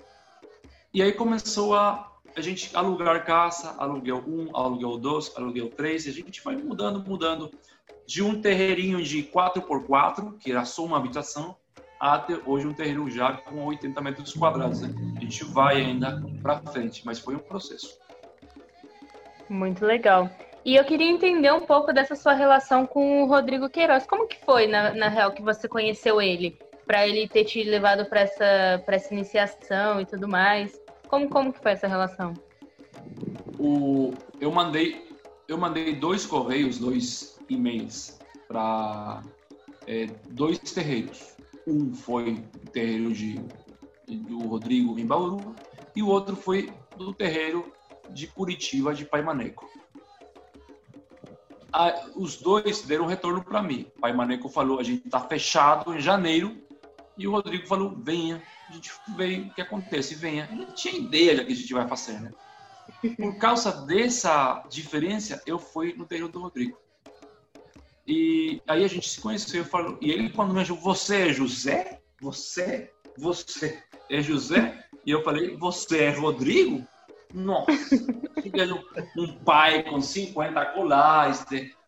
E 0.93 1.03
aí 1.03 1.13
começou 1.13 1.75
a 1.75 2.13
a 2.37 2.43
gente 2.43 2.77
alugar 2.77 3.25
casa, 3.25 3.75
aluguel 3.79 4.23
1, 4.25 4.55
aluguel 4.55 4.99
2, 4.99 5.33
aluguel 5.35 5.71
3, 5.71 6.07
e 6.07 6.11
a 6.11 6.13
gente 6.13 6.45
vai 6.45 6.55
mudando, 6.57 7.03
mudando. 7.03 7.51
de 8.07 8.23
um 8.23 8.41
terreirinho 8.41 9.03
de 9.03 9.23
4x4, 9.25 10.39
que 10.39 10.53
era 10.53 10.65
só 10.65 10.85
uma 10.85 10.99
habitação, 10.99 11.57
até 11.99 12.39
hoje 12.47 12.67
um 12.67 12.73
terreno 12.73 13.11
já 13.11 13.33
com 13.33 13.65
80 13.65 14.01
metros 14.01 14.33
quadrados. 14.35 14.83
Né? 14.83 14.95
A 15.17 15.21
gente 15.21 15.43
vai 15.45 15.77
ainda 15.77 16.23
para 16.43 16.61
frente, 16.61 17.05
mas 17.05 17.19
foi 17.19 17.35
um 17.35 17.41
processo. 17.41 17.99
Muito 19.49 19.85
legal. 19.85 20.31
E 20.65 20.77
eu 20.77 20.85
queria 20.85 21.11
entender 21.11 21.53
um 21.53 21.61
pouco 21.61 21.93
dessa 21.93 22.15
sua 22.15 22.35
relação 22.35 22.87
com 22.87 23.23
o 23.23 23.27
Rodrigo 23.27 23.71
Queiroz. 23.71 24.07
Como 24.07 24.27
que 24.27 24.39
foi, 24.45 24.67
na, 24.67 24.93
na 24.93 25.09
real, 25.09 25.33
que 25.33 25.43
você 25.43 25.67
conheceu 25.67 26.21
ele? 26.21 26.59
Para 26.87 27.07
ele 27.07 27.29
ter 27.29 27.45
te 27.45 27.63
levado 27.63 28.07
para 28.07 28.21
essa, 28.21 28.83
essa 28.87 29.15
iniciação 29.15 30.01
e 30.01 30.07
tudo 30.07 30.29
mais. 30.29 30.79
Como, 31.09 31.29
como 31.29 31.53
que 31.53 31.61
foi 31.61 31.73
essa 31.73 31.87
relação? 31.87 32.35
O, 33.59 34.13
eu 34.41 34.51
mandei 34.51 35.09
eu 35.49 35.57
mandei 35.57 35.95
dois 35.95 36.27
correios, 36.27 36.79
dois 36.79 37.39
e-mails 37.49 38.19
para 38.47 39.23
é, 39.87 40.07
dois 40.29 40.59
terreiros. 40.59 41.35
Um 41.67 41.95
foi 41.95 42.33
o 42.33 42.71
terreiro 42.71 43.13
de, 43.13 43.41
do 44.07 44.41
Rodrigo 44.41 44.99
em 44.99 45.07
Bauru 45.07 45.55
e 45.97 46.03
o 46.03 46.09
outro 46.09 46.37
foi 46.37 46.71
do 46.97 47.15
terreiro 47.15 47.73
de 48.11 48.27
Curitiba, 48.27 48.95
de 48.95 49.05
Pai 49.05 49.23
Maneco. 49.23 49.69
os 52.15 52.37
dois 52.37 52.83
deram 52.83 53.07
retorno 53.07 53.43
para 53.43 53.63
mim. 53.63 53.91
Pai 54.01 54.13
Maneco 54.13 54.49
falou: 54.49 54.79
a 54.79 54.83
gente 54.83 55.07
está 55.07 55.21
fechado 55.21 55.95
em 55.95 56.01
janeiro. 56.01 56.57
E 57.17 57.27
o 57.27 57.33
Rodrigo 57.33 57.67
falou: 57.67 57.95
venha, 57.97 58.43
a 58.69 58.73
gente 58.73 58.91
vê 59.17 59.39
o 59.39 59.55
que 59.55 59.61
acontece, 59.61 60.15
venha. 60.15 60.49
Eu 60.51 60.57
não 60.57 60.73
tinha 60.73 60.95
ideia 60.95 61.37
do 61.37 61.45
que 61.45 61.53
a 61.53 61.57
gente 61.57 61.75
vai 61.75 61.87
fazer, 61.89 62.21
né? 62.21 62.33
Por 63.17 63.37
causa 63.39 63.85
dessa 63.87 64.65
diferença, 64.69 65.43
eu 65.47 65.59
fui 65.59 65.95
no 65.95 66.07
terreiro 66.07 66.31
do 66.31 66.41
Rodrigo. 66.41 66.79
E 68.07 68.63
aí 68.67 68.85
a 68.85 68.89
gente 68.89 69.07
se 69.07 69.21
conheceu, 69.21 69.65
falou, 69.65 69.99
e 70.01 70.11
ele 70.11 70.31
quando 70.31 70.55
me 70.55 70.61
achou, 70.61 70.77
você 70.77 71.29
é 71.29 71.33
José? 71.33 72.01
Você? 72.21 72.91
Você 73.19 73.83
é 74.09 74.23
José? 74.23 74.83
E 75.05 75.11
eu 75.11 75.23
falei, 75.23 75.57
você 75.57 76.05
é 76.05 76.11
Rodrigo? 76.11 76.87
Nossa, 77.35 77.73
um, 79.17 79.23
um 79.23 79.39
pai 79.39 79.83
com 79.83 80.01
50 80.01 80.65
colares, 80.67 81.45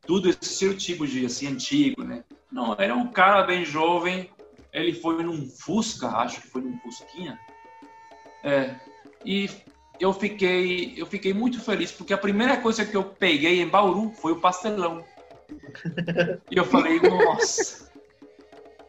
tudo 0.06 0.28
esse 0.28 0.74
tipo 0.74 1.06
de 1.06 1.24
assim 1.24 1.48
antigo, 1.48 2.04
né? 2.04 2.24
Não, 2.50 2.74
era 2.78 2.94
um 2.94 3.08
cara 3.08 3.42
bem 3.42 3.64
jovem. 3.64 4.30
Ele 4.72 4.92
foi 4.92 5.22
num 5.22 5.48
Fusca, 5.48 6.08
acho 6.08 6.40
que 6.40 6.48
foi 6.48 6.62
num 6.62 6.78
Fusquinha. 6.78 7.38
É, 8.42 8.74
e 9.24 9.48
eu 9.98 10.12
fiquei, 10.12 10.94
eu 10.96 11.06
fiquei 11.06 11.34
muito 11.34 11.60
feliz 11.60 11.92
porque 11.92 12.12
a 12.12 12.18
primeira 12.18 12.56
coisa 12.56 12.84
que 12.84 12.96
eu 12.96 13.04
peguei 13.04 13.60
em 13.60 13.68
Bauru 13.68 14.12
foi 14.14 14.32
o 14.32 14.40
pastelão. 14.40 15.04
E 16.50 16.56
eu 16.56 16.64
falei, 16.64 17.00
nossa. 17.00 17.89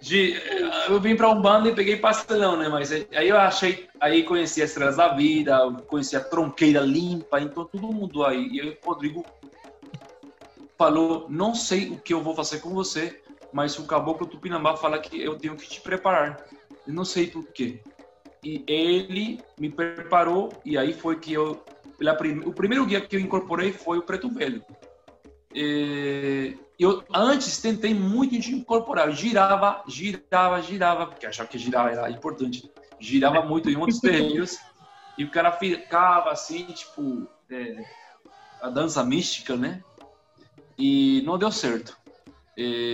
De, 0.02 0.36
eu 0.90 1.00
vim 1.00 1.16
para 1.16 1.30
um 1.30 1.40
bando 1.40 1.70
e 1.70 1.76
peguei 1.76 1.96
pastelão, 1.96 2.58
né? 2.58 2.68
Mas 2.68 2.92
aí 2.92 3.30
eu 3.30 3.38
achei, 3.38 3.88
aí 4.00 4.24
conheci 4.24 4.62
as 4.62 4.72
estrelas 4.72 4.98
da 4.98 5.10
vida, 5.10 5.60
conheci 5.88 6.16
a 6.16 6.24
tronqueira 6.24 6.80
limpa, 6.82 7.40
então 7.40 7.66
tudo 7.66 7.94
mudou 7.94 8.26
aí. 8.26 8.50
E 8.52 8.62
aí 8.62 8.70
o 8.70 8.78
Rodrigo 8.84 9.24
falou: 10.76 11.28
Não 11.30 11.54
sei 11.54 11.90
o 11.90 12.00
que 12.00 12.14
eu 12.14 12.22
vou 12.22 12.36
fazer 12.36 12.62
com 12.62 12.72
você, 12.72 13.22
mas 13.54 13.78
o 13.78 13.86
caboclo 13.86 14.26
Tupinambá 14.26 14.76
fala 14.76 14.98
que 14.98 15.22
eu 15.22 15.38
tenho 15.38 15.56
que 15.56 15.70
te 15.70 15.80
preparar. 15.80 16.44
Eu 16.88 16.94
não 16.94 17.06
sei 17.06 17.28
por 17.28 17.46
quê. 17.52 17.80
E 18.44 18.64
ele 18.68 19.40
me 19.60 19.70
preparou, 19.70 20.52
e 20.66 20.80
aí 20.80 20.94
foi 20.94 21.20
que 21.20 21.32
eu. 21.32 21.64
Pela 22.00 22.16
prim, 22.16 22.40
o 22.40 22.52
primeiro 22.52 22.88
guia 22.88 23.00
que 23.00 23.16
eu 23.16 23.20
incorporei 23.20 23.72
foi 23.72 24.00
o 24.00 24.02
Preto 24.02 24.28
Velho. 24.30 24.66
E, 25.54 26.58
eu 26.84 27.04
antes 27.14 27.60
tentei 27.60 27.94
muito 27.94 28.40
de 28.40 28.56
incorporar, 28.56 29.08
eu 29.08 29.14
girava, 29.14 29.84
girava, 29.88 30.62
girava, 30.62 31.08
porque 31.08 31.26
achava 31.26 31.48
que 31.48 31.58
girar 31.58 31.88
era 31.92 32.10
importante. 32.10 32.72
Girava 33.00 33.44
muito 33.46 33.70
em 33.70 33.76
outros 33.76 34.00
terreiros 34.00 34.58
e 35.18 35.24
o 35.24 35.32
cara 35.32 35.52
ficava 35.52 36.32
assim, 36.32 36.66
tipo, 36.66 37.28
é, 37.50 37.84
a 38.62 38.70
dança 38.70 39.04
mística, 39.04 39.56
né? 39.56 39.84
E 40.78 41.22
não 41.26 41.38
deu 41.38 41.52
certo. 41.52 41.98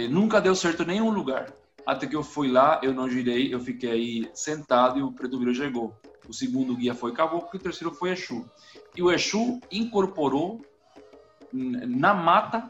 Nunca 0.09 0.39
deu 0.39 0.55
certo 0.55 0.83
em 0.83 0.87
nenhum 0.87 1.09
lugar. 1.09 1.53
Até 1.85 2.05
que 2.07 2.15
eu 2.15 2.23
fui 2.23 2.49
lá, 2.49 2.79
eu 2.83 2.93
não 2.93 3.09
girei, 3.09 3.53
eu 3.53 3.59
fiquei 3.59 3.91
aí 3.91 4.31
sentado 4.33 4.99
e 4.99 5.03
o 5.03 5.11
preto 5.11 5.39
velho 5.39 5.55
chegou. 5.55 5.95
O 6.27 6.33
segundo 6.33 6.75
guia 6.75 6.93
foi 6.93 7.13
Caboclo 7.13 7.49
e 7.53 7.57
o 7.57 7.61
terceiro 7.61 7.93
foi 7.93 8.11
Exu. 8.11 8.45
E 8.95 9.01
o 9.01 9.09
Exu 9.11 9.61
incorporou 9.71 10.61
na 11.53 12.13
mata 12.13 12.69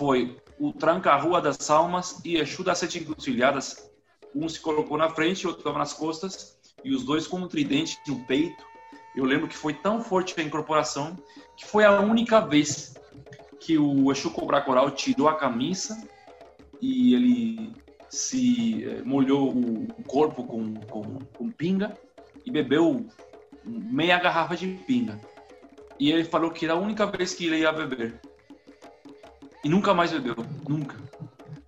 foi 0.00 0.34
o 0.58 0.72
Tranca-Rua 0.72 1.42
das 1.42 1.68
Almas 1.68 2.22
e 2.24 2.38
Exu 2.38 2.64
das 2.64 2.78
Sete 2.78 3.00
Encruzilhadas. 3.00 3.90
Um 4.34 4.48
se 4.48 4.58
colocou 4.58 4.96
na 4.96 5.10
frente, 5.10 5.46
outro 5.46 5.60
estava 5.60 5.78
nas 5.78 5.92
costas, 5.92 6.58
e 6.82 6.94
os 6.94 7.04
dois 7.04 7.26
com 7.26 7.36
um 7.36 7.46
tridente 7.46 7.98
no 8.08 8.24
peito. 8.24 8.64
Eu 9.14 9.26
lembro 9.26 9.46
que 9.46 9.54
foi 9.54 9.74
tão 9.74 10.02
forte 10.02 10.40
a 10.40 10.42
incorporação 10.42 11.18
que 11.54 11.66
foi 11.66 11.84
a 11.84 12.00
única 12.00 12.40
vez 12.40 12.94
que 13.58 13.76
o 13.76 14.10
Exu 14.10 14.30
Cobra 14.30 14.62
Coral 14.62 14.90
tirou 14.90 15.28
a 15.28 15.36
camisa 15.36 16.02
e 16.80 17.14
ele 17.14 17.72
se 18.08 18.82
eh, 18.82 19.02
molhou 19.04 19.50
o 19.50 20.02
corpo 20.04 20.44
com, 20.44 20.76
com, 20.76 21.18
com 21.36 21.50
pinga 21.50 21.94
e 22.46 22.50
bebeu 22.50 23.06
meia 23.66 24.18
garrafa 24.18 24.56
de 24.56 24.66
pinga. 24.86 25.20
E 25.98 26.10
ele 26.10 26.24
falou 26.24 26.50
que 26.50 26.64
era 26.64 26.72
a 26.72 26.80
única 26.80 27.04
vez 27.04 27.34
que 27.34 27.44
ele 27.44 27.58
ia 27.58 27.70
beber. 27.70 28.18
E 29.62 29.68
nunca 29.68 29.92
mais 29.92 30.10
bebeu. 30.10 30.36
Nunca. 30.68 30.96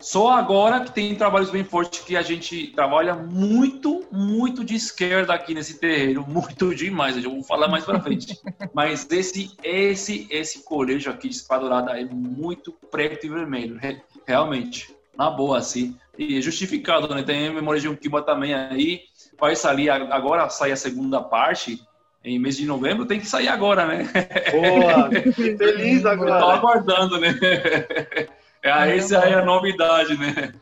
Só 0.03 0.31
agora 0.33 0.81
que 0.81 0.91
tem 0.91 1.15
trabalhos 1.15 1.51
bem 1.51 1.63
fortes 1.63 2.01
que 2.01 2.17
a 2.17 2.23
gente 2.23 2.73
trabalha 2.75 3.15
muito, 3.15 4.05
muito 4.11 4.65
de 4.65 4.75
esquerda 4.75 5.33
aqui 5.33 5.55
nesse 5.55 5.79
terreiro, 5.79 6.27
muito 6.27 6.75
demais. 6.75 7.17
Eu 7.23 7.31
vou 7.31 7.45
falar 7.45 7.69
mais 7.69 7.85
para 7.85 8.01
frente. 8.01 8.37
Mas 8.75 9.09
esse, 9.09 9.57
esse, 9.63 10.27
esse 10.29 10.65
colégio 10.65 11.13
aqui 11.13 11.29
de 11.29 11.37
Espadurada 11.37 11.93
é 11.93 12.05
muito 12.05 12.73
preto 12.91 13.27
e 13.27 13.29
vermelho, 13.29 13.79
realmente, 14.27 14.93
na 15.17 15.31
boa 15.31 15.59
assim. 15.59 15.97
E 16.19 16.37
é 16.37 16.41
justificado, 16.41 17.15
né? 17.15 17.23
Tem 17.23 17.55
memória 17.55 17.81
de 17.81 17.89
um 17.89 17.95
Kiba 17.95 18.23
também 18.23 18.55
aí. 18.55 19.03
Vai 19.39 19.55
sair 19.55 19.89
agora, 19.89 20.49
sai 20.49 20.73
a 20.73 20.77
segunda 20.77 21.23
parte 21.23 21.81
em 22.25 22.39
mês 22.39 22.57
de 22.57 22.67
novembro, 22.67 23.07
tem 23.07 23.19
que 23.21 23.27
sair 23.27 23.49
agora, 23.49 23.87
né? 23.87 24.09
Boa! 24.51 25.11
Feliz 25.33 26.05
agora! 26.05 26.35
Estou 26.35 26.51
aguardando, 26.51 27.21
né? 27.21 27.35
É, 28.65 28.97
essa 28.97 29.17
é 29.17 29.35
a 29.35 29.45
novidade, 29.45 30.17
né? 30.17 30.53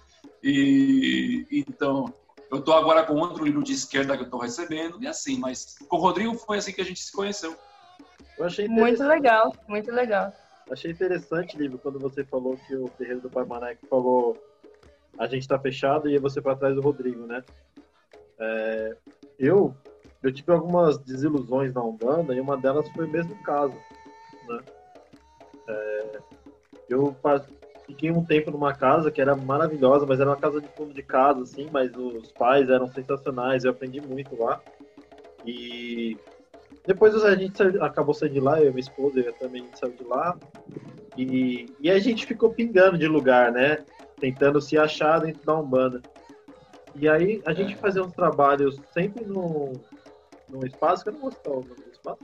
E 0.42 1.46
então, 1.52 2.10
eu 2.50 2.60
estou 2.60 2.72
agora 2.72 3.02
com 3.02 3.12
outro 3.16 3.44
livro 3.44 3.62
de 3.62 3.74
esquerda 3.74 4.16
que 4.16 4.22
eu 4.22 4.24
estou 4.24 4.40
recebendo, 4.40 4.96
e 5.02 5.06
assim, 5.06 5.38
mas 5.38 5.76
com 5.86 5.98
o 5.98 6.00
Rodrigo 6.00 6.34
foi 6.34 6.56
assim 6.56 6.72
que 6.72 6.80
a 6.80 6.84
gente 6.84 6.98
se 6.98 7.12
conheceu. 7.12 7.54
Eu 8.38 8.46
achei 8.46 8.66
muito 8.66 9.04
legal, 9.04 9.54
muito 9.68 9.92
legal. 9.92 10.32
Achei 10.70 10.90
interessante, 10.90 11.58
livro, 11.58 11.76
quando 11.76 11.98
você 11.98 12.24
falou 12.24 12.56
que 12.66 12.74
o 12.74 12.88
terreiro 12.88 13.20
do 13.20 13.28
Pai 13.28 13.44
Mané 13.44 13.76
falou 13.90 14.34
a 15.18 15.26
gente 15.26 15.42
está 15.42 15.58
fechado 15.58 16.08
e 16.08 16.18
você 16.18 16.40
para 16.40 16.56
trás 16.56 16.74
do 16.74 16.80
Rodrigo, 16.80 17.26
né? 17.26 17.44
É, 18.38 18.96
eu 19.38 19.76
eu 20.22 20.32
tive 20.32 20.52
algumas 20.52 20.98
desilusões 20.98 21.72
na 21.72 21.82
Umbanda 21.82 22.34
e 22.34 22.40
uma 22.40 22.56
delas 22.56 22.88
foi 22.90 23.06
o 23.06 23.10
mesmo 23.10 23.34
caso, 23.42 23.74
né? 24.48 24.60
É, 25.68 26.18
eu 26.88 27.16
fiquei 27.86 28.10
um 28.10 28.24
tempo 28.24 28.50
numa 28.50 28.74
casa 28.74 29.10
que 29.10 29.20
era 29.20 29.34
maravilhosa, 29.34 30.04
mas 30.06 30.20
era 30.20 30.30
uma 30.30 30.36
casa 30.36 30.60
de 30.60 30.68
fundo 30.68 30.92
de 30.92 31.02
casa, 31.02 31.42
assim, 31.42 31.68
mas 31.72 31.94
os 31.96 32.32
pais 32.32 32.68
eram 32.68 32.90
sensacionais, 32.90 33.64
eu 33.64 33.70
aprendi 33.70 34.00
muito 34.00 34.36
lá. 34.36 34.60
E 35.46 36.18
depois 36.86 37.14
a 37.24 37.34
gente 37.34 37.56
saiu, 37.56 37.82
acabou 37.82 38.14
saindo 38.14 38.34
de 38.34 38.40
lá, 38.40 38.60
eu 38.60 38.66
e 38.66 38.70
minha 38.70 38.80
esposa 38.80 39.20
eu 39.20 39.32
também 39.34 39.66
saiu 39.74 39.92
de 39.92 40.04
lá. 40.04 40.36
E, 41.16 41.66
e 41.80 41.90
a 41.90 41.98
gente 41.98 42.26
ficou 42.26 42.50
pingando 42.50 42.98
de 42.98 43.06
lugar, 43.06 43.52
né? 43.52 43.78
Tentando 44.18 44.60
se 44.60 44.76
achar 44.76 45.20
dentro 45.20 45.44
da 45.44 45.58
Umbanda. 45.58 46.02
E 46.94 47.08
aí 47.08 47.40
a 47.46 47.52
gente 47.52 47.76
fazia 47.76 48.02
uns 48.02 48.12
trabalhos 48.12 48.80
sempre 48.92 49.24
no, 49.24 49.72
num 50.50 50.66
espaço, 50.66 51.02
que 51.02 51.10
eu 51.10 51.14
não 51.14 51.20
vou 51.20 51.30
citar 51.30 51.54
do 51.54 51.90
espaço, 51.92 52.22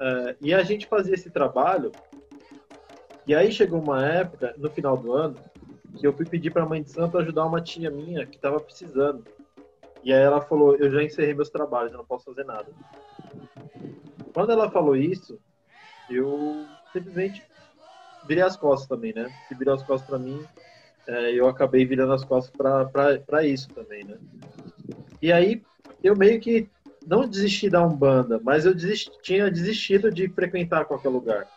é, 0.00 0.36
e 0.40 0.54
a 0.54 0.62
gente 0.62 0.86
fazia 0.86 1.14
esse 1.14 1.30
trabalho, 1.30 1.92
e 3.26 3.34
aí 3.34 3.52
chegou 3.52 3.80
uma 3.80 4.04
época, 4.04 4.54
no 4.56 4.70
final 4.70 4.96
do 4.96 5.12
ano, 5.12 5.36
que 5.98 6.06
eu 6.06 6.12
fui 6.12 6.24
pedir 6.24 6.50
para 6.50 6.62
a 6.62 6.68
mãe 6.68 6.82
de 6.82 6.90
santo 6.90 7.18
ajudar 7.18 7.44
uma 7.44 7.60
tia 7.60 7.90
minha 7.90 8.24
que 8.24 8.36
estava 8.36 8.60
precisando. 8.60 9.24
E 10.02 10.12
aí 10.12 10.22
ela 10.22 10.40
falou, 10.40 10.76
eu 10.76 10.90
já 10.90 11.02
encerrei 11.02 11.34
meus 11.34 11.50
trabalhos, 11.50 11.92
eu 11.92 11.98
não 11.98 12.06
posso 12.06 12.26
fazer 12.26 12.44
nada. 12.44 12.66
Quando 14.32 14.52
ela 14.52 14.70
falou 14.70 14.96
isso, 14.96 15.38
eu 16.08 16.64
simplesmente 16.92 17.42
virei 18.26 18.42
as 18.42 18.56
costas 18.56 18.88
também, 18.88 19.12
né? 19.12 19.28
Se 19.48 19.54
virou 19.54 19.74
as 19.74 19.82
costas 19.82 20.08
para 20.08 20.18
mim, 20.18 20.42
é, 21.06 21.32
eu 21.32 21.48
acabei 21.48 21.84
virando 21.84 22.12
as 22.12 22.24
costas 22.24 22.54
para 22.56 23.44
isso 23.44 23.68
também, 23.70 24.04
né? 24.04 24.18
E 25.20 25.32
aí 25.32 25.62
eu 26.02 26.16
meio 26.16 26.40
que 26.40 26.68
não 27.08 27.26
desisti 27.26 27.70
da 27.70 27.84
Umbanda, 27.84 28.38
mas 28.42 28.66
eu 28.66 28.74
desisti, 28.74 29.10
tinha 29.22 29.50
desistido 29.50 30.10
de 30.10 30.28
frequentar 30.28 30.84
qualquer 30.84 31.08
lugar. 31.08 31.48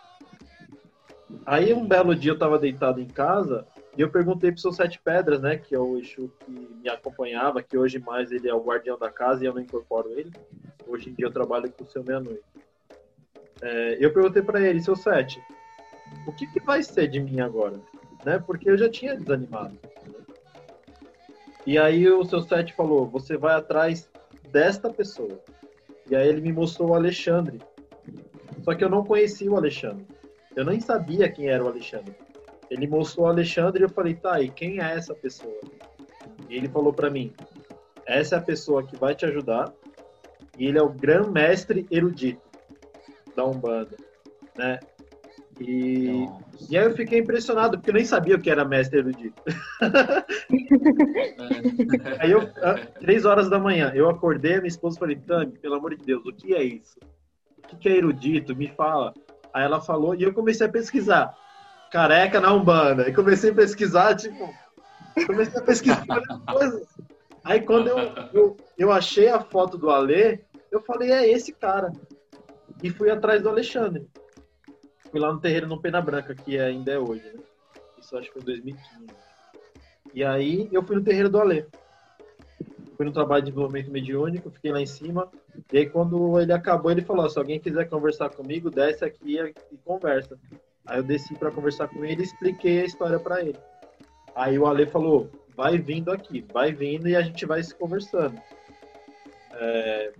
Aí 1.45 1.73
um 1.73 1.85
belo 1.85 2.15
dia 2.15 2.31
eu 2.31 2.35
estava 2.35 2.57
deitado 2.57 3.01
em 3.01 3.07
casa 3.07 3.67
e 3.97 4.01
eu 4.01 4.09
perguntei 4.09 4.51
pro 4.51 4.61
seu 4.61 4.71
Sete 4.71 4.99
Pedras, 5.03 5.41
né, 5.41 5.57
que 5.57 5.75
é 5.75 5.79
o 5.79 5.97
Exu 5.97 6.31
que 6.39 6.51
me 6.51 6.89
acompanhava, 6.89 7.61
que 7.61 7.77
hoje 7.77 7.99
mais 7.99 8.31
ele 8.31 8.47
é 8.47 8.53
o 8.53 8.63
guardião 8.63 8.97
da 8.97 9.11
casa 9.11 9.43
e 9.43 9.47
eu 9.47 9.53
não 9.53 9.61
incorporo 9.61 10.17
ele. 10.17 10.31
Hoje 10.87 11.09
em 11.09 11.13
dia 11.13 11.25
eu 11.25 11.31
trabalho 11.31 11.69
com 11.69 11.83
o 11.83 11.87
seu 11.87 12.01
meia-noite. 12.01 12.43
É, 13.61 13.97
eu 13.99 14.13
perguntei 14.13 14.41
para 14.41 14.61
ele, 14.61 14.81
seu 14.81 14.95
Sete, 14.95 15.41
o 16.25 16.31
que, 16.31 16.47
que 16.47 16.61
vai 16.61 16.81
ser 16.81 17.09
de 17.09 17.19
mim 17.19 17.41
agora? 17.41 17.77
Né, 18.25 18.39
porque 18.39 18.69
eu 18.69 18.77
já 18.77 18.89
tinha 18.89 19.17
desanimado. 19.17 19.77
E 21.65 21.77
aí 21.77 22.09
o 22.09 22.23
seu 22.23 22.41
Sete 22.41 22.73
falou, 22.73 23.05
você 23.05 23.35
vai 23.35 23.55
atrás 23.55 24.09
desta 24.51 24.89
pessoa. 24.89 25.39
E 26.09 26.15
aí 26.15 26.27
ele 26.27 26.41
me 26.41 26.51
mostrou 26.51 26.89
o 26.89 26.95
Alexandre. 26.95 27.59
Só 28.63 28.75
que 28.75 28.83
eu 28.83 28.89
não 28.89 29.03
conhecia 29.03 29.49
o 29.49 29.55
Alexandre. 29.55 30.05
Eu 30.55 30.65
nem 30.65 30.79
sabia 30.79 31.31
quem 31.31 31.47
era 31.47 31.63
o 31.63 31.67
Alexandre. 31.67 32.13
Ele 32.69 32.87
mostrou 32.87 33.25
o 33.25 33.29
Alexandre 33.29 33.81
e 33.81 33.85
eu 33.85 33.89
falei, 33.89 34.15
tá, 34.15 34.41
e 34.41 34.49
quem 34.49 34.79
é 34.79 34.93
essa 34.93 35.15
pessoa? 35.15 35.59
E 36.49 36.55
ele 36.55 36.67
falou 36.67 36.93
para 36.93 37.09
mim, 37.09 37.33
essa 38.05 38.35
é 38.35 38.37
a 38.37 38.41
pessoa 38.41 38.85
que 38.85 38.95
vai 38.95 39.15
te 39.15 39.25
ajudar 39.25 39.73
e 40.57 40.67
ele 40.67 40.77
é 40.77 40.81
o 40.81 40.89
grão-mestre 40.89 41.87
erudito 41.89 42.41
da 43.35 43.45
Umbanda, 43.45 43.95
né? 44.57 44.79
E, 45.67 46.27
e 46.69 46.77
aí 46.77 46.85
eu 46.85 46.95
fiquei 46.95 47.19
impressionado, 47.19 47.77
porque 47.77 47.91
eu 47.91 47.93
nem 47.93 48.05
sabia 48.05 48.35
o 48.35 48.41
que 48.41 48.49
era 48.49 48.65
mestre 48.65 48.99
erudito. 48.99 49.41
aí 52.19 52.31
eu, 52.31 52.41
três 52.99 53.25
horas 53.25 53.49
da 53.49 53.59
manhã, 53.59 53.91
eu 53.93 54.09
acordei, 54.09 54.57
minha 54.57 54.67
esposa 54.67 54.99
falei, 54.99 55.17
Tami, 55.17 55.57
pelo 55.59 55.75
amor 55.75 55.95
de 55.95 56.05
Deus, 56.05 56.25
o 56.25 56.33
que 56.33 56.53
é 56.53 56.63
isso? 56.63 56.97
O 57.71 57.77
que 57.77 57.89
é 57.89 57.97
erudito? 57.97 58.55
Me 58.55 58.67
fala. 58.67 59.13
Aí 59.53 59.63
ela 59.63 59.79
falou 59.81 60.15
e 60.15 60.23
eu 60.23 60.33
comecei 60.33 60.65
a 60.65 60.71
pesquisar. 60.71 61.35
Careca 61.91 62.39
na 62.39 62.53
Umbanda. 62.53 63.07
E 63.07 63.13
comecei 63.13 63.51
a 63.51 63.55
pesquisar, 63.55 64.15
tipo, 64.15 64.49
comecei 65.27 65.59
a 65.59 65.63
pesquisar 65.63 66.05
coisas. 66.51 66.87
Aí 67.43 67.61
quando 67.61 67.87
eu, 67.87 67.97
eu, 68.33 68.57
eu 68.77 68.91
achei 68.91 69.27
a 69.29 69.39
foto 69.39 69.77
do 69.77 69.89
Alê, 69.89 70.39
eu 70.71 70.81
falei, 70.81 71.11
é 71.11 71.29
esse 71.29 71.51
cara. 71.51 71.91
E 72.81 72.89
fui 72.89 73.11
atrás 73.11 73.41
do 73.41 73.49
Alexandre. 73.49 74.07
Fui 75.11 75.19
lá 75.19 75.31
no 75.31 75.39
terreiro 75.39 75.67
no 75.67 75.79
Pena 75.79 76.01
Branca, 76.01 76.33
que 76.33 76.57
ainda 76.57 76.93
é 76.93 76.97
hoje, 76.97 77.23
né? 77.23 77.43
Isso 77.99 78.17
acho 78.17 78.27
que 78.27 78.33
foi 78.33 78.41
em 78.41 78.45
2015. 78.45 79.07
E 80.13 80.23
aí 80.23 80.69
eu 80.71 80.81
fui 80.81 80.95
no 80.95 81.03
terreiro 81.03 81.29
do 81.29 81.39
Alê. 81.39 81.65
Fui 82.95 83.05
no 83.05 83.11
trabalho 83.11 83.43
de 83.43 83.51
desenvolvimento 83.51 83.91
mediúnico, 83.91 84.49
fiquei 84.49 84.71
lá 84.71 84.79
em 84.81 84.85
cima. 84.85 85.29
E 85.71 85.79
aí 85.79 85.89
quando 85.89 86.39
ele 86.39 86.53
acabou, 86.53 86.91
ele 86.91 87.01
falou, 87.01 87.29
se 87.29 87.37
alguém 87.37 87.59
quiser 87.59 87.89
conversar 87.89 88.29
comigo, 88.29 88.69
desce 88.69 89.03
aqui 89.03 89.37
e 89.71 89.77
conversa. 89.83 90.37
Aí 90.85 90.97
eu 90.97 91.03
desci 91.03 91.35
para 91.35 91.51
conversar 91.51 91.87
com 91.87 92.03
ele 92.03 92.21
e 92.21 92.25
expliquei 92.25 92.81
a 92.81 92.85
história 92.85 93.19
para 93.19 93.41
ele. 93.41 93.57
Aí 94.35 94.57
o 94.57 94.65
Ale 94.65 94.85
falou: 94.85 95.29
vai 95.55 95.77
vindo 95.77 96.11
aqui, 96.11 96.45
vai 96.51 96.71
vindo 96.71 97.07
e 97.07 97.15
a 97.15 97.21
gente 97.21 97.45
vai 97.45 97.61
se 97.61 97.75
conversando. 97.75 98.39
É... 99.53 100.11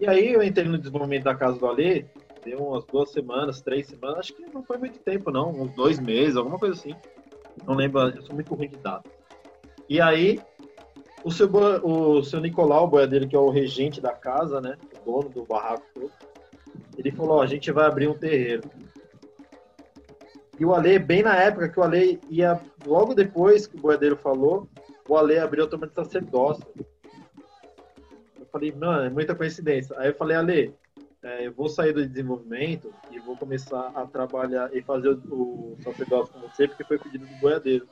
E 0.00 0.08
aí 0.08 0.32
eu 0.32 0.42
entrei 0.42 0.66
no 0.66 0.78
desenvolvimento 0.78 1.24
da 1.24 1.34
casa 1.34 1.58
do 1.58 1.66
Ale, 1.66 2.06
deu 2.44 2.58
umas 2.58 2.84
duas 2.84 3.10
semanas, 3.10 3.60
três 3.60 3.86
semanas, 3.86 4.18
acho 4.18 4.34
que 4.34 4.42
não 4.52 4.62
foi 4.62 4.78
muito 4.78 4.98
tempo 4.98 5.30
não, 5.30 5.50
uns 5.50 5.72
dois 5.74 5.98
meses, 5.98 6.36
alguma 6.36 6.58
coisa 6.58 6.74
assim. 6.74 6.94
Não 7.66 7.74
lembro, 7.74 8.00
eu 8.00 8.22
sou 8.22 8.34
muito 8.34 8.54
ruim 8.54 8.68
de 8.68 8.76
data. 8.76 9.08
E 9.88 10.00
aí 10.00 10.40
o 11.24 11.30
seu, 11.30 11.48
o 11.48 12.22
seu 12.22 12.40
Nicolau, 12.40 12.84
o 12.84 12.88
boiadeiro, 12.88 13.28
que 13.28 13.36
é 13.36 13.38
o 13.38 13.50
regente 13.50 14.00
da 14.00 14.12
casa, 14.12 14.60
né, 14.60 14.76
o 15.00 15.10
dono 15.10 15.28
do 15.28 15.44
barraco 15.44 16.10
ele 16.96 17.10
falou, 17.10 17.40
a 17.40 17.46
gente 17.46 17.70
vai 17.70 17.86
abrir 17.86 18.08
um 18.08 18.14
terreiro. 18.14 18.62
E 20.58 20.64
o 20.64 20.74
Ale, 20.74 20.98
bem 20.98 21.22
na 21.22 21.36
época 21.36 21.68
que 21.68 21.80
o 21.80 21.82
Ale 21.82 22.20
ia, 22.28 22.60
logo 22.86 23.14
depois 23.14 23.66
que 23.66 23.76
o 23.76 23.80
boiadeiro 23.80 24.16
falou, 24.16 24.68
o 25.08 25.16
Ale 25.16 25.38
abriu 25.38 25.64
a 25.64 25.66
turma 25.66 25.86
de 25.86 25.94
sacerdócio. 25.94 26.64
Eu 28.38 28.46
falei, 28.52 28.72
mano, 28.72 29.06
é 29.06 29.10
muita 29.10 29.34
coincidência. 29.34 29.96
Aí 29.98 30.08
eu 30.08 30.14
falei, 30.14 30.36
Ale, 30.36 30.74
é, 31.22 31.46
eu 31.46 31.52
vou 31.52 31.68
sair 31.68 31.92
do 31.92 32.06
desenvolvimento 32.06 32.92
e 33.10 33.18
vou 33.20 33.36
começar 33.36 33.92
a 33.94 34.04
trabalhar 34.06 34.74
e 34.74 34.82
fazer 34.82 35.08
o, 35.08 35.74
o 35.74 35.78
sacerdócio 35.82 36.34
com 36.34 36.40
você, 36.40 36.66
porque 36.66 36.84
foi 36.84 36.98
pedido 36.98 37.26
do 37.26 37.34
boiadeiro. 37.36 37.86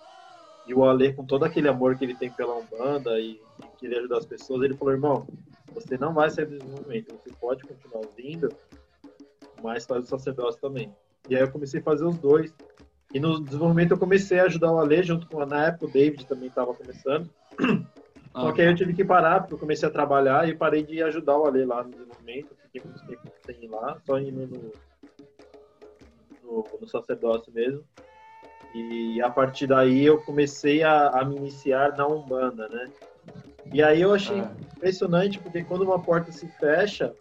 E 0.67 0.75
o 0.75 0.85
Ale, 0.85 1.13
com 1.13 1.25
todo 1.25 1.45
aquele 1.45 1.69
amor 1.69 1.97
que 1.97 2.05
ele 2.05 2.15
tem 2.15 2.31
pela 2.31 2.57
Umbanda 2.57 3.19
e, 3.21 3.41
e 3.63 3.79
querer 3.79 3.99
ajudar 3.99 4.19
as 4.19 4.27
pessoas, 4.27 4.63
ele 4.63 4.77
falou, 4.77 4.95
irmão, 4.95 5.27
você 5.73 5.97
não 5.97 6.13
vai 6.13 6.29
sair 6.29 6.47
do 6.47 6.59
desenvolvimento, 6.59 7.15
você 7.15 7.35
pode 7.41 7.63
continuar 7.63 8.05
vindo, 8.17 8.49
mas 9.63 9.87
faz 9.87 10.05
o 10.05 10.07
sacerdócio 10.07 10.61
também. 10.61 10.93
E 11.29 11.37
aí 11.37 11.43
eu 11.43 11.51
comecei 11.51 11.81
a 11.81 11.85
fazer 11.85 12.05
os 12.05 12.19
dois. 12.19 12.53
E 13.13 13.21
no 13.21 13.41
desenvolvimento 13.41 13.93
eu 13.93 13.99
comecei 13.99 14.41
a 14.41 14.45
ajudar 14.45 14.73
o 14.73 14.79
Ale 14.79 15.03
junto 15.03 15.29
com, 15.29 15.45
na 15.47 15.67
época, 15.67 15.87
o 15.87 15.91
David 15.91 16.27
também 16.27 16.49
estava 16.49 16.75
começando. 16.75 17.31
Ah, 18.33 18.43
Só 18.43 18.53
que 18.53 18.63
aí 18.63 18.69
eu 18.69 18.77
tive 18.77 18.93
que 18.93 19.05
parar, 19.05 19.41
porque 19.41 19.55
eu 19.55 19.59
comecei 19.59 19.89
a 19.89 19.91
trabalhar 19.91 20.49
e 20.49 20.55
parei 20.55 20.85
de 20.85 21.03
ajudar 21.03 21.37
o 21.37 21.47
Ale 21.47 21.65
lá 21.65 21.83
no 21.83 21.91
desenvolvimento. 21.91 22.60
Sem 23.45 23.65
ir 23.65 23.69
lá, 23.69 23.99
só 24.07 24.19
indo 24.19 24.47
no, 24.47 24.73
no, 26.43 26.79
no 26.81 26.89
sacerdócio 26.89 27.53
mesmo. 27.53 27.85
E 28.75 29.21
a 29.21 29.29
partir 29.29 29.67
daí 29.67 30.05
eu 30.05 30.23
comecei 30.23 30.83
a, 30.83 31.09
a, 31.09 31.25
me 31.25 31.37
iniciar 31.37 31.97
na 31.97 32.07
Umbanda, 32.07 32.69
né? 32.69 32.91
E 33.73 33.83
aí 33.83 34.01
eu 34.01 34.15
achei 34.15 34.41
ah. 34.41 34.53
impressionante, 34.77 35.39
porque 35.41 35.65
quando 35.65 35.83
uma 35.83 36.01
porta 36.01 36.31
se 36.31 36.47
fecha, 36.59 37.15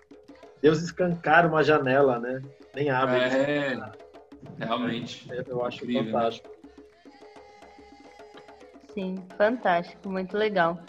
Deus 0.62 0.82
escancara 0.82 1.48
uma 1.48 1.64
janela, 1.64 2.20
né? 2.20 2.42
Nem 2.76 2.90
abre. 2.90 3.18
É, 3.18 3.80
realmente. 4.60 5.28
Eu 5.48 5.66
acho 5.66 5.84
Incrível, 5.84 6.04
né? 6.04 6.12
fantástico. 6.12 6.50
Né? 6.50 6.60
Sim, 8.94 9.16
fantástico, 9.38 10.10
muito 10.10 10.38
legal. 10.38 10.80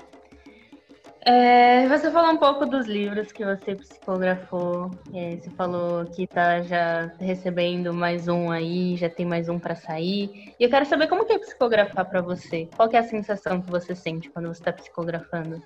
É, 1.23 1.87
você 1.87 2.11
falou 2.11 2.33
um 2.33 2.39
pouco 2.39 2.65
dos 2.65 2.87
livros 2.87 3.31
que 3.31 3.45
você 3.45 3.75
psicografou. 3.75 4.91
É, 5.13 5.37
você 5.37 5.51
falou 5.51 6.07
que 6.07 6.23
está 6.23 6.63
já 6.63 7.13
recebendo 7.19 7.93
mais 7.93 8.27
um 8.27 8.51
aí, 8.51 8.97
já 8.97 9.11
tem 9.11 9.27
mais 9.27 9.49
um 9.49 9.59
para 9.59 9.75
sair. 9.75 10.55
E 10.59 10.65
eu 10.65 10.71
quero 10.71 10.87
saber 10.87 11.09
como 11.09 11.27
que 11.27 11.35
é 11.35 11.39
psicografar 11.39 12.09
para 12.09 12.23
você. 12.23 12.69
Qual 12.75 12.89
é 12.91 12.97
a 12.97 13.03
sensação 13.03 13.61
que 13.61 13.71
você 13.71 13.95
sente 13.95 14.31
quando 14.31 14.49
você 14.49 14.61
está 14.61 14.73
psicografando? 14.73 15.63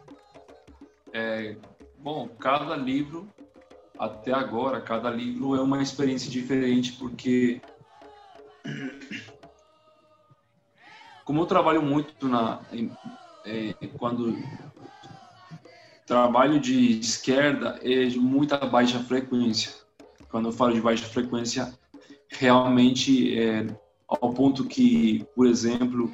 É, 1.12 1.54
bom, 1.98 2.28
cada 2.28 2.74
livro 2.74 3.28
até 3.96 4.32
agora, 4.32 4.80
cada 4.80 5.08
livro 5.08 5.54
é 5.54 5.60
uma 5.60 5.80
experiência 5.80 6.28
diferente, 6.28 6.94
porque 6.94 7.60
como 11.24 11.42
eu 11.42 11.46
trabalho 11.46 11.80
muito 11.80 12.28
na 12.28 12.60
é, 13.44 13.72
quando 13.98 14.36
trabalho 16.06 16.60
de 16.60 16.98
esquerda 16.98 17.78
é 17.82 18.06
de 18.06 18.18
muita 18.18 18.58
baixa 18.58 18.98
frequência. 18.98 19.72
Quando 20.30 20.48
eu 20.48 20.52
falo 20.52 20.74
de 20.74 20.80
baixa 20.80 21.06
frequência, 21.06 21.72
realmente 22.28 23.38
é 23.38 23.66
ao 24.06 24.32
ponto 24.32 24.64
que, 24.64 25.26
por 25.34 25.46
exemplo, 25.46 26.12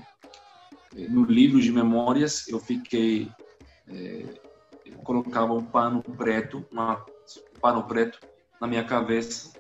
no 1.09 1.24
livro 1.24 1.61
de 1.61 1.72
memórias 1.72 2.49
eu 2.49 2.59
fiquei 2.59 3.30
é, 3.88 4.24
eu 4.84 4.99
colocava 4.99 5.53
um 5.53 5.64
pano 5.64 6.03
preto, 6.03 6.64
uma 6.70 7.05
pano 7.61 7.82
preto 7.84 8.18
na 8.61 8.66
minha 8.66 8.84
cabeça 8.84 9.53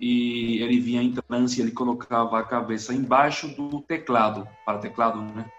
e 0.00 0.60
ele 0.62 0.80
vinha 0.80 1.02
em 1.02 1.12
transe, 1.12 1.60
ele 1.60 1.70
colocava 1.70 2.38
a 2.38 2.42
cabeça 2.42 2.92
embaixo 2.92 3.48
do 3.48 3.80
teclado, 3.82 4.48
para 4.66 4.78
teclado, 4.78 5.22
né? 5.22 5.50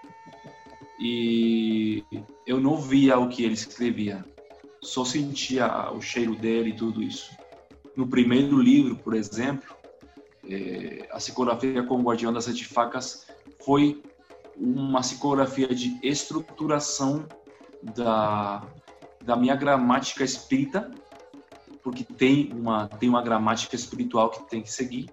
E 1.03 2.03
eu 2.47 2.61
não 2.61 2.77
via 2.77 3.19
o 3.19 3.27
que 3.27 3.43
ele 3.43 3.53
escrevia, 3.53 4.23
só 4.81 5.03
sentia 5.03 5.91
o 5.91 6.01
cheiro 6.01 6.33
dele 6.35 6.69
e 6.69 6.75
tudo 6.75 7.03
isso. 7.03 7.29
No 7.95 8.07
primeiro 8.07 8.57
livro, 8.57 8.95
por 8.95 9.13
exemplo, 9.13 9.75
é, 10.49 11.07
a 11.11 11.17
psicografia 11.17 11.83
com 11.83 11.95
o 11.99 12.01
Guardião 12.01 12.31
das 12.31 12.45
Sete 12.45 12.65
Facas 12.65 13.27
foi 13.65 14.01
uma 14.55 15.01
psicografia 15.01 15.67
de 15.67 15.99
estruturação 16.01 17.27
da, 17.81 18.65
da 19.21 19.35
minha 19.35 19.55
gramática 19.55 20.23
espírita 20.23 20.89
porque 21.83 22.03
tem 22.03 22.51
uma, 22.53 22.87
tem 22.87 23.09
uma 23.09 23.21
gramática 23.21 23.75
espiritual 23.75 24.29
que 24.29 24.49
tem 24.49 24.61
que 24.61 24.71
seguir. 24.71 25.09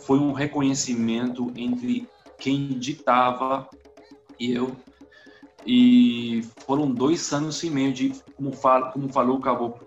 Foi 0.00 0.18
um 0.18 0.32
reconhecimento 0.32 1.52
entre 1.56 2.08
quem 2.38 2.68
ditava 2.78 3.68
e 4.38 4.52
eu. 4.52 4.76
E 5.64 6.42
foram 6.66 6.90
dois 6.90 7.32
anos 7.32 7.62
e 7.62 7.70
meio 7.70 7.92
de, 7.92 8.12
como, 8.36 8.52
fala, 8.52 8.90
como 8.90 9.08
falou 9.08 9.38
o 9.38 9.40
Caboclo, 9.40 9.86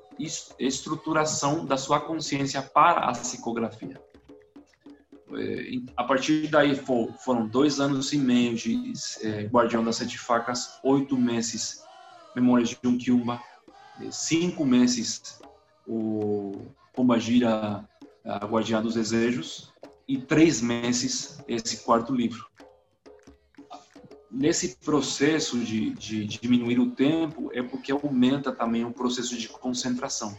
estruturação 0.58 1.66
da 1.66 1.78
sua 1.78 2.00
consciência 2.00 2.62
para 2.62 3.02
a 3.02 3.12
psicografia. 3.12 4.02
É, 5.34 5.82
a 5.98 6.04
partir 6.04 6.48
daí 6.48 6.76
foram 7.20 7.48
dois 7.48 7.80
anos 7.80 8.14
e 8.14 8.18
meio 8.18 8.56
de 8.56 8.94
é, 9.22 9.44
Guardião 9.44 9.84
das 9.84 9.98
Sete 9.98 10.18
Facas, 10.18 10.80
oito 10.84 11.18
meses 11.18 11.84
Memórias 12.36 12.70
de 12.70 12.88
um 12.88 12.98
Kiumba, 12.98 13.42
cinco 14.12 14.66
meses 14.66 15.40
o 15.88 16.68
Pombagira, 16.94 17.88
a 18.24 18.46
Guardiã 18.46 18.82
dos 18.82 18.96
Desejos, 18.96 19.74
e 20.08 20.18
três 20.18 20.62
meses 20.62 21.40
esse 21.48 21.78
quarto 21.78 22.14
livro. 22.14 22.46
Nesse 24.38 24.76
processo 24.84 25.58
de, 25.60 25.92
de, 25.92 26.26
diminuir 26.26 26.78
o 26.78 26.92
tempo, 26.92 27.50
é 27.54 27.64
porque 27.64 27.90
aumenta 27.90 28.52
também 28.52 28.84
o 28.84 28.92
processo 28.92 29.38
de 29.38 29.48
concentração. 29.48 30.38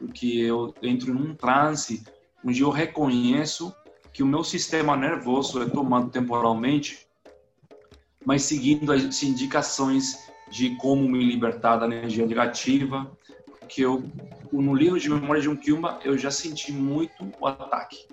Porque 0.00 0.26
eu 0.26 0.74
entro 0.82 1.14
num 1.14 1.32
transe 1.32 2.02
onde 2.44 2.62
eu 2.62 2.70
reconheço 2.70 3.72
que 4.12 4.20
o 4.20 4.26
meu 4.26 4.42
sistema 4.42 4.96
nervoso 4.96 5.62
é 5.62 5.68
tomado 5.68 6.10
temporalmente, 6.10 7.06
mas 8.26 8.42
seguindo 8.42 8.90
as 8.90 9.22
indicações 9.22 10.18
de 10.50 10.74
como 10.74 11.08
me 11.08 11.24
libertar 11.24 11.76
da 11.76 11.86
energia 11.86 12.26
negativa, 12.26 13.16
que 13.68 13.80
eu 13.80 14.02
no 14.52 14.74
livro 14.74 14.98
de 14.98 15.08
Memória 15.08 15.40
de 15.40 15.48
um 15.48 15.54
Kilma 15.54 16.00
eu 16.02 16.18
já 16.18 16.32
senti 16.32 16.72
muito 16.72 17.32
o 17.40 17.46
ataque. 17.46 18.08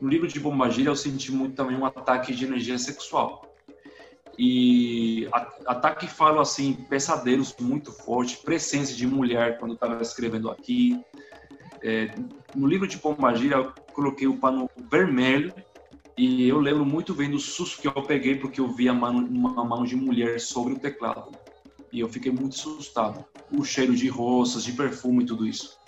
No 0.00 0.08
livro 0.08 0.28
de 0.28 0.38
Bombagira 0.38 0.88
eu 0.88 0.96
senti 0.96 1.32
muito 1.32 1.56
também 1.56 1.76
um 1.76 1.84
ataque 1.84 2.32
de 2.32 2.44
energia 2.44 2.78
sexual. 2.78 3.49
E 4.42 5.28
ataque 5.66 6.06
falo 6.06 6.40
assim, 6.40 6.72
pesadelos 6.88 7.54
muito 7.60 7.92
fortes, 7.92 8.36
presença 8.36 8.94
de 8.94 9.06
mulher 9.06 9.58
quando 9.58 9.74
estava 9.74 10.00
escrevendo 10.00 10.50
aqui. 10.50 10.98
É, 11.82 12.14
no 12.54 12.66
livro 12.66 12.88
de 12.88 12.96
Pombagira 12.96 13.56
eu 13.56 13.72
coloquei 13.92 14.26
o 14.26 14.40
pano 14.40 14.66
vermelho 14.90 15.52
e 16.16 16.48
eu 16.48 16.58
lembro 16.58 16.86
muito 16.86 17.14
bem 17.14 17.30
do 17.30 17.38
susto 17.38 17.82
que 17.82 17.88
eu 17.88 18.06
peguei 18.06 18.34
porque 18.34 18.62
eu 18.62 18.74
vi 18.74 18.88
a 18.88 18.94
mão, 18.94 19.14
uma 19.18 19.62
mão 19.62 19.84
de 19.84 19.94
mulher 19.94 20.40
sobre 20.40 20.72
o 20.72 20.80
teclado. 20.80 21.38
E 21.92 22.00
eu 22.00 22.08
fiquei 22.08 22.32
muito 22.32 22.54
assustado. 22.54 23.22
O 23.52 23.62
cheiro 23.62 23.94
de 23.94 24.08
roças, 24.08 24.64
de 24.64 24.72
perfume 24.72 25.22
e 25.22 25.26
tudo 25.26 25.46
isso. 25.46 25.79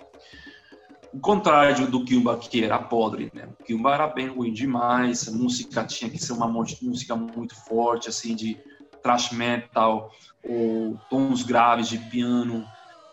O 1.13 1.19
contrário 1.19 1.87
do 1.87 2.03
Kimba, 2.03 2.35
que 2.37 2.63
era 2.63 2.79
podre, 2.79 3.31
né? 3.35 3.47
O 3.59 3.63
Kimba 3.63 3.93
era 3.93 4.07
bem 4.07 4.29
ruim 4.29 4.51
demais, 4.51 5.27
a 5.27 5.31
música 5.31 5.83
tinha 5.85 6.09
que 6.09 6.17
ser 6.17 6.33
uma 6.33 6.47
música 6.47 7.15
muito 7.15 7.55
forte, 7.55 8.09
assim, 8.09 8.35
de 8.35 8.57
thrash 9.03 9.31
metal, 9.31 10.11
ou 10.43 10.99
tons 11.11 11.43
graves 11.43 11.87
de 11.87 11.99
piano, 11.99 12.65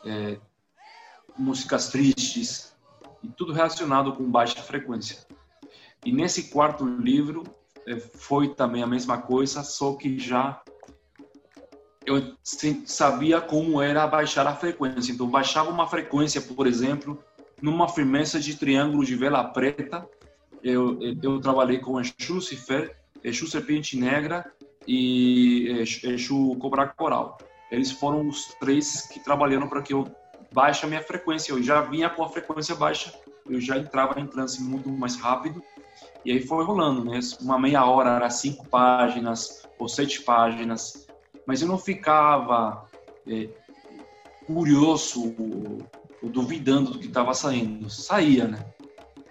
é, 0.05 0.39
músicas 1.37 1.91
tristes, 1.91 2.75
e 3.23 3.29
tudo 3.29 3.53
relacionado 3.53 4.15
com 4.15 4.31
baixa 4.31 4.63
frequência. 4.63 5.19
E 6.03 6.11
nesse 6.11 6.45
quarto 6.45 6.87
livro 6.87 7.45
é, 7.87 8.01
foi 8.01 8.55
também 8.55 8.83
a 8.83 8.87
mesma 8.87 9.19
coisa, 9.19 9.63
só 9.63 9.93
que 9.95 10.19
já 10.19 10.63
eu 12.07 12.35
sabia 12.87 13.41
como 13.41 13.81
era 13.81 14.07
baixar 14.07 14.47
a 14.47 14.57
frequência. 14.57 15.13
Então, 15.13 15.29
baixava 15.29 15.71
uma 15.71 15.87
frequência, 15.87 16.41
por 16.41 16.67
exemplo, 16.67 17.23
numa 17.63 17.89
firmeza 17.89 18.39
de 18.41 18.57
triângulo 18.57 19.05
de 19.05 19.15
vela 19.15 19.45
preta. 19.45 20.07
Eu, 20.63 20.99
eu 21.23 21.41
trabalhei 21.41 21.79
com 21.79 22.01
Exu 22.01 22.35
Lucifer, 22.35 22.97
Exu 23.25 23.47
Serpente 23.47 23.97
Negra 23.97 24.51
e 24.87 25.85
Exu 26.05 26.57
Cobra 26.57 26.87
Coral. 26.89 27.39
Eles 27.71 27.91
foram 27.91 28.29
os 28.29 28.47
três 28.59 29.03
que 29.09 29.21
trabalharam 29.21 29.69
para 29.69 29.83
que 29.83 29.95
eu 29.95 30.11
baixe 30.53 30.85
a 30.85 30.89
minha 30.89 31.03
frequência. 31.03 31.53
Eu 31.53 31.63
já 31.63 31.81
vinha 31.81 32.11
com 32.11 32.23
a 32.23 32.29
frequência 32.29 32.75
baixa, 32.75 33.15
eu 33.49 33.61
já 33.61 33.79
entrava 33.79 34.21
em 34.21 34.27
transe 34.27 34.63
muito 34.63 34.89
mais 34.91 35.17
rápido. 35.17 35.63
E 36.25 36.33
aí 36.33 36.41
foi 36.41 36.65
rolando, 36.65 37.05
né? 37.05 37.21
Uma 37.41 37.59
meia 37.59 37.85
hora 37.85 38.17
era 38.17 38.29
cinco 38.29 38.67
páginas 38.69 39.67
ou 39.79 39.89
sete 39.89 40.23
páginas 40.23 41.09
mas 41.51 41.63
eu 41.63 41.67
não 41.67 41.79
ficava 41.79 42.87
é, 43.27 43.49
curioso 44.47 45.35
duvidando 46.29 46.93
do 46.93 46.99
que 46.99 47.07
estava 47.07 47.33
saindo. 47.35 47.89
Saía, 47.89 48.47
né? 48.47 48.65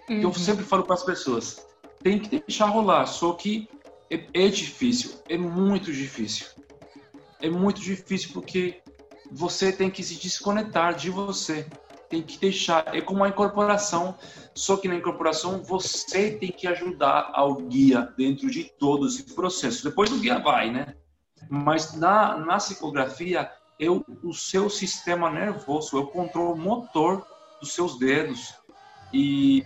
Uhum. 0.08 0.20
Eu 0.22 0.34
sempre 0.34 0.64
falo 0.64 0.84
para 0.84 0.94
as 0.94 1.04
pessoas, 1.04 1.66
tem 2.02 2.18
que 2.18 2.28
deixar 2.40 2.66
rolar, 2.66 3.06
só 3.06 3.32
que 3.32 3.68
é, 4.10 4.24
é 4.34 4.48
difícil, 4.48 5.12
é 5.28 5.38
muito 5.38 5.92
difícil. 5.92 6.46
É 7.40 7.48
muito 7.48 7.80
difícil 7.80 8.30
porque 8.32 8.82
você 9.30 9.72
tem 9.72 9.90
que 9.90 10.02
se 10.02 10.16
desconectar 10.16 10.94
de 10.94 11.10
você. 11.10 11.66
Tem 12.08 12.22
que 12.22 12.38
deixar. 12.38 12.94
É 12.94 13.00
como 13.00 13.20
uma 13.20 13.28
incorporação, 13.28 14.16
só 14.52 14.76
que 14.76 14.88
na 14.88 14.96
incorporação 14.96 15.62
você 15.62 16.32
tem 16.32 16.50
que 16.50 16.66
ajudar 16.66 17.30
ao 17.32 17.54
guia 17.54 18.12
dentro 18.18 18.50
de 18.50 18.64
todo 18.64 19.06
esse 19.06 19.22
processo. 19.32 19.84
Depois 19.84 20.10
o 20.10 20.18
guia 20.18 20.40
vai, 20.40 20.72
né? 20.72 20.96
Mas 21.48 21.94
na, 21.94 22.36
na 22.36 22.56
psicografia, 22.56 23.50
eu, 23.80 24.04
o 24.22 24.34
seu 24.34 24.68
sistema 24.68 25.30
nervoso, 25.30 25.96
eu 25.96 26.06
controlo 26.06 26.52
o 26.52 26.58
motor 26.58 27.26
dos 27.58 27.72
seus 27.72 27.98
dedos 27.98 28.54
e, 29.10 29.64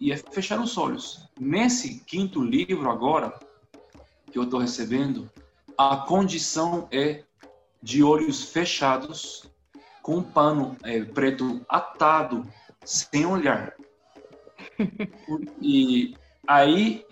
e 0.00 0.10
é 0.10 0.16
fechar 0.16 0.60
os 0.60 0.76
olhos. 0.76 1.28
Nesse 1.38 2.00
quinto 2.00 2.42
livro 2.42 2.90
agora, 2.90 3.38
que 4.32 4.36
eu 4.36 4.42
estou 4.42 4.58
recebendo, 4.58 5.30
a 5.78 5.98
condição 5.98 6.88
é 6.90 7.22
de 7.80 8.02
olhos 8.02 8.42
fechados, 8.42 9.44
com 10.02 10.16
um 10.16 10.22
pano 10.22 10.76
é, 10.82 11.04
preto 11.04 11.64
atado, 11.68 12.44
sem 12.84 13.24
olhar. 13.24 13.74
E 15.60 16.16
aí 16.46 17.06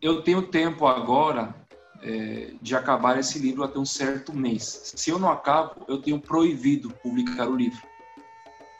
eu 0.00 0.22
tenho 0.22 0.46
tempo 0.46 0.86
agora 0.86 1.54
é, 2.02 2.52
de 2.60 2.74
acabar 2.74 3.18
esse 3.18 3.38
livro 3.38 3.62
até 3.62 3.78
um 3.78 3.84
certo 3.84 4.34
mês. 4.34 4.92
Se 4.96 5.10
eu 5.10 5.18
não 5.18 5.30
acabo, 5.30 5.84
eu 5.88 6.00
tenho 6.00 6.20
proibido 6.20 6.90
publicar 7.02 7.48
o 7.48 7.56
livro. 7.56 7.82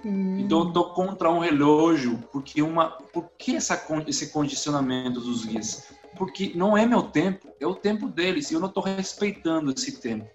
Hum. 0.05 0.39
Então 0.41 0.61
eu 0.61 0.69
estou 0.69 0.95
contra 0.95 1.31
um 1.31 1.39
relógio, 1.39 2.23
porque 2.33 2.63
uma, 2.63 2.91
por 2.91 3.31
que 3.37 3.57
essa, 3.57 3.81
esse 4.07 4.31
condicionamento 4.31 5.21
dos 5.21 5.45
guias? 5.45 5.93
Porque 6.17 6.53
não 6.55 6.77
é 6.77 6.87
meu 6.87 7.03
tempo, 7.03 7.49
é 7.61 7.67
o 7.67 7.75
tempo 7.75 8.09
deles 8.09 8.51
e 8.51 8.55
eu 8.55 8.61
não 8.61 8.69
estou 8.69 8.83
respeitando 8.83 9.73
esse 9.73 10.01
tempo. 10.01 10.27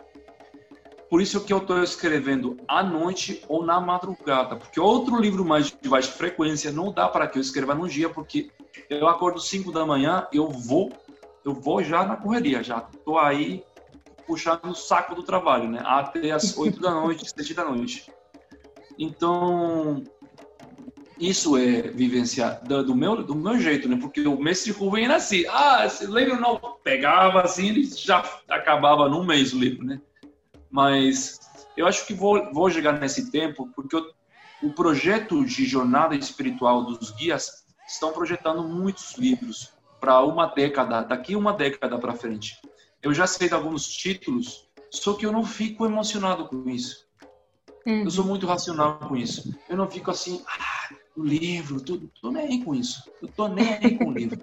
Por 1.10 1.22
isso 1.22 1.44
que 1.44 1.54
eu 1.54 1.60
estou 1.60 1.84
escrevendo 1.84 2.58
à 2.68 2.84
noite 2.84 3.44
ou 3.48 3.64
na 3.64 3.80
madrugada, 3.80 4.56
porque 4.56 4.80
outro 4.80 5.20
livro 5.20 5.46
mais 5.46 5.68
de 5.68 5.90
baixa 5.90 6.12
frequência 6.12 6.72
não 6.72 6.92
dá 6.92 7.08
para 7.08 7.28
que 7.28 7.38
eu 7.38 7.42
escreva 7.42 7.76
no 7.76 7.88
dia, 7.88 8.10
porque 8.10 8.50
eu 8.90 9.08
acordo 9.08 9.40
5 9.40 9.72
da 9.72 9.86
manhã, 9.86 10.28
eu 10.34 10.50
vou 10.50 10.92
eu 11.46 11.54
vou 11.54 11.84
já 11.84 12.04
na 12.04 12.18
correria, 12.18 12.64
já 12.64 12.82
tô 12.82 13.20
aí 13.20 13.64
puxando 14.26 14.66
o 14.66 14.74
saco 14.74 15.14
do 15.14 15.22
trabalho, 15.22 15.70
né? 15.70 15.82
Até 15.86 16.32
as 16.32 16.58
8 16.58 16.82
da 16.82 16.92
noite, 16.92 17.30
7 17.30 17.54
da 17.54 17.66
noite. 17.66 18.12
Então, 18.98 20.04
isso 21.20 21.56
é 21.56 21.84
vivenciar 21.84 22.64
do, 22.64 22.96
meu, 22.96 23.24
do 23.24 23.36
meu 23.36 23.60
jeito, 23.60 23.88
né? 23.88 23.98
Porque 24.02 24.22
o 24.22 24.42
mestre 24.42 24.72
Rubem 24.72 25.06
era 25.06 25.18
assim, 25.18 25.46
ah, 25.50 25.86
esse 25.86 26.08
livro 26.08 26.40
não 26.40 26.60
pegava 26.84 27.42
assim, 27.42 27.70
ele 27.70 27.84
já 27.86 28.24
acabava 28.50 29.08
num 29.08 29.24
mês 29.24 29.54
o 29.54 29.60
livro, 29.60 29.86
né? 29.86 30.02
Mas 30.72 31.40
eu 31.78 31.86
acho 31.86 32.08
que 32.08 32.14
vou, 32.14 32.52
vou 32.52 32.72
chegar 32.72 33.00
nesse 33.00 33.30
tempo 33.30 33.70
porque 33.76 33.96
eu, 33.96 34.12
o 34.64 34.74
projeto 34.74 35.46
de 35.46 35.66
jornada 35.66 36.16
espiritual 36.16 36.84
dos 36.84 37.12
guias 37.12 37.66
estão 37.88 38.12
projetando 38.12 38.64
muitos 38.64 39.16
livros 39.18 39.75
para 40.06 40.24
uma 40.24 40.46
década, 40.46 41.02
daqui 41.02 41.36
uma 41.36 41.52
década 41.52 41.98
para 41.98 42.14
frente. 42.14 42.62
Eu 43.02 43.12
já 43.12 43.26
sei 43.26 43.48
de 43.48 43.56
alguns 43.56 43.88
títulos, 43.88 44.70
só 44.92 45.14
que 45.14 45.26
eu 45.26 45.32
não 45.32 45.44
fico 45.44 45.84
emocionado 45.84 46.46
com 46.46 46.70
isso. 46.70 47.08
Uhum. 47.88 48.04
Eu 48.04 48.12
sou 48.12 48.24
muito 48.24 48.46
racional 48.46 49.00
com 49.00 49.16
isso. 49.16 49.58
Eu 49.68 49.76
não 49.76 49.90
fico 49.90 50.12
assim, 50.12 50.44
ah, 50.48 50.96
o 51.18 51.24
livro, 51.24 51.82
tudo, 51.82 52.08
tô 52.22 52.30
nem 52.30 52.46
aí 52.46 52.64
com 52.64 52.76
isso. 52.76 53.12
Eu 53.20 53.28
tô 53.30 53.48
nem 53.48 53.74
aí 53.74 53.98
com 53.98 54.10
o 54.10 54.14
livro. 54.14 54.40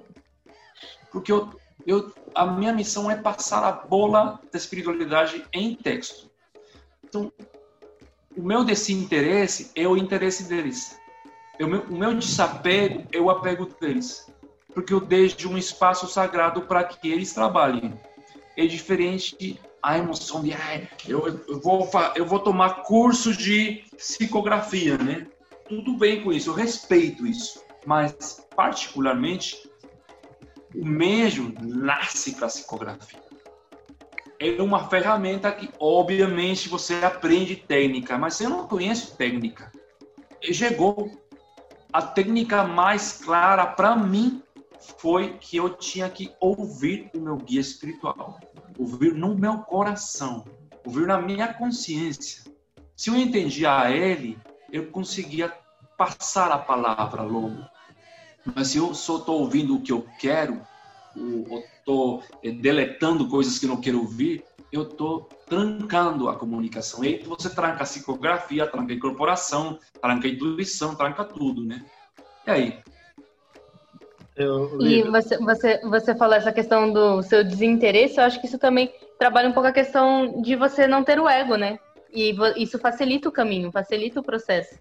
Porque 1.13 1.31
eu, 1.31 1.49
eu, 1.87 2.13
a 2.35 2.45
minha 2.45 2.73
missão 2.73 3.09
é 3.09 3.15
passar 3.15 3.63
a 3.63 3.71
bola 3.71 4.41
da 4.51 4.59
espiritualidade 4.59 5.45
em 5.53 5.77
texto. 5.77 6.29
Então, 7.05 7.33
o 8.37 8.43
meu 8.43 8.65
desinteresse 8.65 9.71
é 9.77 9.87
o 9.87 9.97
interesse 9.97 10.43
deles. 10.43 10.99
O 11.61 11.67
meu, 11.69 11.83
o 11.83 11.97
meu 11.97 12.15
desapego 12.17 13.07
é 13.13 13.21
o 13.21 13.31
apego 13.31 13.67
deles 13.81 14.27
porque 14.75 14.93
eu 14.93 15.01
deixo 15.01 15.49
um 15.49 15.59
espaço 15.59 16.07
sagrado 16.09 16.63
para 16.63 16.85
que 16.85 17.11
eles 17.11 17.33
trabalhem. 17.33 17.99
É 18.57 18.67
diferente 18.67 19.61
a 19.83 19.99
emoção 19.99 20.43
de, 20.43 20.53
ah, 20.53 20.81
eu, 21.07 21.27
eu, 21.49 21.61
vou, 21.61 21.91
eu 22.15 22.25
vou 22.25 22.39
tomar 22.39 22.83
curso 22.83 23.37
de 23.37 23.85
psicografia, 23.97 24.97
né? 24.97 25.27
Tudo 25.69 25.97
bem 25.97 26.23
com 26.23 26.33
isso, 26.33 26.51
eu 26.51 26.55
respeito 26.55 27.27
isso. 27.27 27.63
Mas, 27.85 28.47
particularmente, 28.55 29.69
o 30.75 30.85
mesmo 30.85 31.53
nasce 31.61 32.35
para 32.35 32.47
a 32.47 32.51
psicografia. 32.51 33.23
É 34.39 34.61
uma 34.63 34.89
ferramenta 34.89 35.51
que, 35.53 35.69
obviamente, 35.79 36.69
você 36.69 36.95
aprende 36.97 37.57
técnica, 37.57 38.19
mas 38.19 38.35
você 38.35 38.49
não 38.49 38.67
conhece 38.67 39.17
técnica. 39.17 39.73
Chegou 40.41 41.11
a 41.93 42.03
técnica 42.03 42.65
mais 42.65 43.21
clara 43.25 43.67
para 43.67 43.95
mim 43.95 44.43
foi 44.99 45.39
que 45.39 45.57
eu 45.57 45.71
tinha 45.71 46.09
que 46.09 46.35
ouvir 46.41 47.11
o 47.15 47.21
meu 47.21 47.37
guia 47.37 47.61
espiritual, 47.61 48.41
ouvir 48.79 49.15
no 49.15 49.35
meu 49.35 49.59
coração, 49.59 50.45
ouvir 50.85 51.07
na 51.07 51.21
minha 51.21 51.53
consciência. 51.55 52.43
Se 52.97 53.11
eu 53.11 53.17
entendia 53.17 53.81
a 53.81 53.91
ele, 53.91 54.39
eu 54.71 54.91
conseguia 54.91 55.53
passar 55.97 56.51
a 56.51 56.59
palavra 56.59 57.23
logo. 57.23 57.65
Mas 58.55 58.69
se 58.69 58.79
eu 58.79 58.95
só 58.95 59.19
estou 59.19 59.41
ouvindo 59.41 59.77
o 59.77 59.81
que 59.81 59.93
eu 59.93 60.07
quero, 60.19 60.61
ou 61.17 61.63
estou 61.79 62.23
eh, 62.43 62.51
deletando 62.51 63.29
coisas 63.29 63.59
que 63.59 63.67
não 63.67 63.81
quero 63.81 64.01
ouvir, 64.01 64.45
eu 64.73 64.83
estou 64.83 65.29
trancando 65.47 66.29
a 66.29 66.37
comunicação. 66.37 67.05
E 67.05 67.09
aí 67.09 67.23
você 67.23 67.51
tranca 67.51 67.83
a 67.83 67.87
psicografia, 67.87 68.67
tranca 68.67 68.93
a 68.93 68.97
incorporação, 68.97 69.79
tranca 70.01 70.27
a 70.27 70.31
intuição, 70.31 70.95
tranca 70.95 71.25
tudo, 71.25 71.63
né? 71.63 71.85
E 72.47 72.51
aí? 72.51 72.83
Eu, 74.37 74.81
e 74.81 75.03
você, 75.03 75.37
você, 75.39 75.81
você 75.83 76.15
falou 76.15 76.35
essa 76.35 76.53
questão 76.53 76.91
do 76.91 77.23
seu 77.23 77.45
desinteresse, 77.45 78.19
eu 78.19 78.25
acho 78.25 78.41
que 78.41 78.47
isso 78.47 78.59
também 78.59 78.91
trabalha 79.19 79.49
um 79.49 79.53
pouco 79.53 79.69
a 79.69 79.73
questão 79.73 80.41
de 80.41 80.57
você 80.57 80.87
não 80.87 81.05
ter 81.05 81.21
o 81.21 81.29
ego, 81.29 81.57
né? 81.57 81.79
E 82.13 82.35
isso 82.57 82.79
facilita 82.79 83.29
o 83.29 83.33
caminho, 83.33 83.71
facilita 83.71 84.21
o 84.21 84.23
processo. 84.23 84.79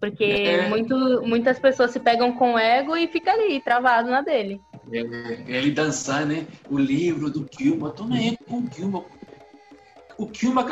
Porque 0.00 0.24
é. 0.24 0.68
muito, 0.68 0.96
muitas 1.22 1.58
pessoas 1.58 1.90
se 1.90 1.98
pegam 1.98 2.32
com 2.32 2.54
o 2.54 2.58
ego 2.58 2.96
e 2.96 3.08
fica 3.08 3.32
ali, 3.32 3.60
travado 3.60 4.10
na 4.10 4.20
dele. 4.20 4.60
É, 4.92 4.98
é 4.98 5.56
ele 5.56 5.72
dançar, 5.72 6.24
né? 6.24 6.46
O 6.70 6.78
livro 6.78 7.30
do 7.30 7.44
Kilma, 7.44 7.90
tô 7.90 8.04
nem 8.04 8.36
com 8.36 8.58
o 8.58 8.68
Kilma. 8.68 9.04
O 10.16 10.26
Kilma, 10.26 10.66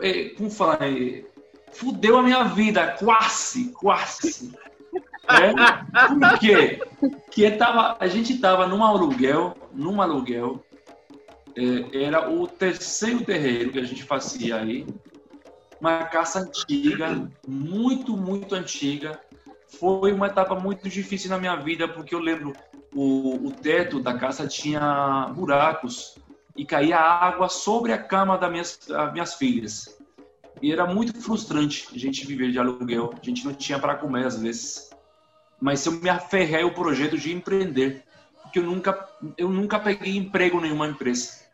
é, 0.00 0.30
como 0.30 0.50
falar, 0.50 0.78
é, 0.82 1.24
fudeu 1.72 2.18
a 2.18 2.22
minha 2.22 2.44
vida, 2.44 2.96
quase, 2.98 3.70
quase. 3.72 4.52
É? 5.28 6.08
Por 6.08 6.38
quê? 6.38 6.80
Que 7.30 7.50
tava, 7.52 7.96
a 7.98 8.06
gente 8.06 8.38
tava 8.38 8.66
num 8.66 8.84
aluguel, 8.84 9.54
num 9.72 10.00
aluguel, 10.00 10.64
é, 11.56 12.04
era 12.04 12.30
o 12.30 12.46
terceiro 12.46 13.24
terreiro 13.24 13.72
que 13.72 13.78
a 13.78 13.84
gente 13.84 14.02
fazia 14.02 14.56
aí, 14.56 14.86
uma 15.80 16.04
casa 16.04 16.40
antiga, 16.40 17.30
muito, 17.46 18.16
muito 18.16 18.54
antiga. 18.54 19.20
Foi 19.78 20.12
uma 20.12 20.26
etapa 20.26 20.54
muito 20.54 20.88
difícil 20.88 21.30
na 21.30 21.38
minha 21.38 21.56
vida, 21.56 21.88
porque 21.88 22.14
eu 22.14 22.20
lembro 22.20 22.52
o, 22.94 23.48
o 23.48 23.50
teto 23.50 24.00
da 24.00 24.14
casa 24.14 24.46
tinha 24.46 25.30
buracos 25.34 26.16
e 26.56 26.64
caía 26.64 26.98
água 26.98 27.48
sobre 27.48 27.92
a 27.92 27.98
cama 27.98 28.38
das 28.38 28.50
minhas, 28.50 28.78
das 28.86 29.12
minhas 29.12 29.34
filhas. 29.34 29.98
E 30.62 30.72
era 30.72 30.86
muito 30.86 31.20
frustrante 31.20 31.88
a 31.92 31.98
gente 31.98 32.24
viver 32.26 32.50
de 32.52 32.58
aluguel. 32.58 33.12
A 33.20 33.24
gente 33.24 33.44
não 33.44 33.52
tinha 33.52 33.78
para 33.78 33.96
comer 33.96 34.26
às 34.26 34.40
vezes. 34.40 34.90
Mas 35.64 35.86
eu 35.86 35.92
me 35.92 36.10
aferrei 36.10 36.62
ao 36.62 36.70
projeto 36.70 37.16
de 37.16 37.32
empreender, 37.32 38.04
porque 38.42 38.58
eu 38.58 38.64
nunca, 38.64 39.08
eu 39.38 39.48
nunca 39.48 39.78
peguei 39.78 40.14
emprego 40.14 40.58
em 40.58 40.62
nenhuma 40.62 40.86
empresa 40.86 41.44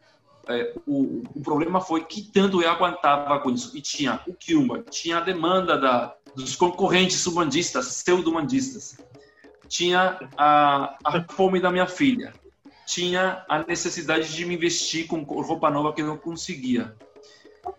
é, 0.51 0.75
o, 0.87 1.23
o, 1.35 1.41
problema 1.41 1.81
foi 1.81 2.05
que 2.05 2.23
tanto 2.23 2.61
eu 2.61 2.69
aguentava 2.69 3.39
com 3.39 3.51
isso. 3.51 3.77
E 3.77 3.81
tinha 3.81 4.21
o 4.27 4.35
Kilma, 4.35 4.83
tinha 4.91 5.19
a 5.19 5.21
demanda 5.21 5.79
da, 5.79 6.15
dos 6.35 6.57
concorrentes 6.57 7.21
subandistas, 7.21 8.03
pseudomandistas, 8.03 8.99
tinha 9.69 10.19
a, 10.37 10.97
a 11.05 11.25
fome 11.31 11.61
da 11.61 11.71
minha 11.71 11.87
filha, 11.87 12.33
tinha 12.87 13.45
a 13.49 13.61
necessidade 13.61 14.35
de 14.35 14.45
me 14.45 14.57
vestir 14.57 15.07
com 15.07 15.23
roupa 15.23 15.71
nova 15.71 15.93
que 15.93 16.03
eu 16.03 16.07
não 16.07 16.17
conseguia. 16.17 16.95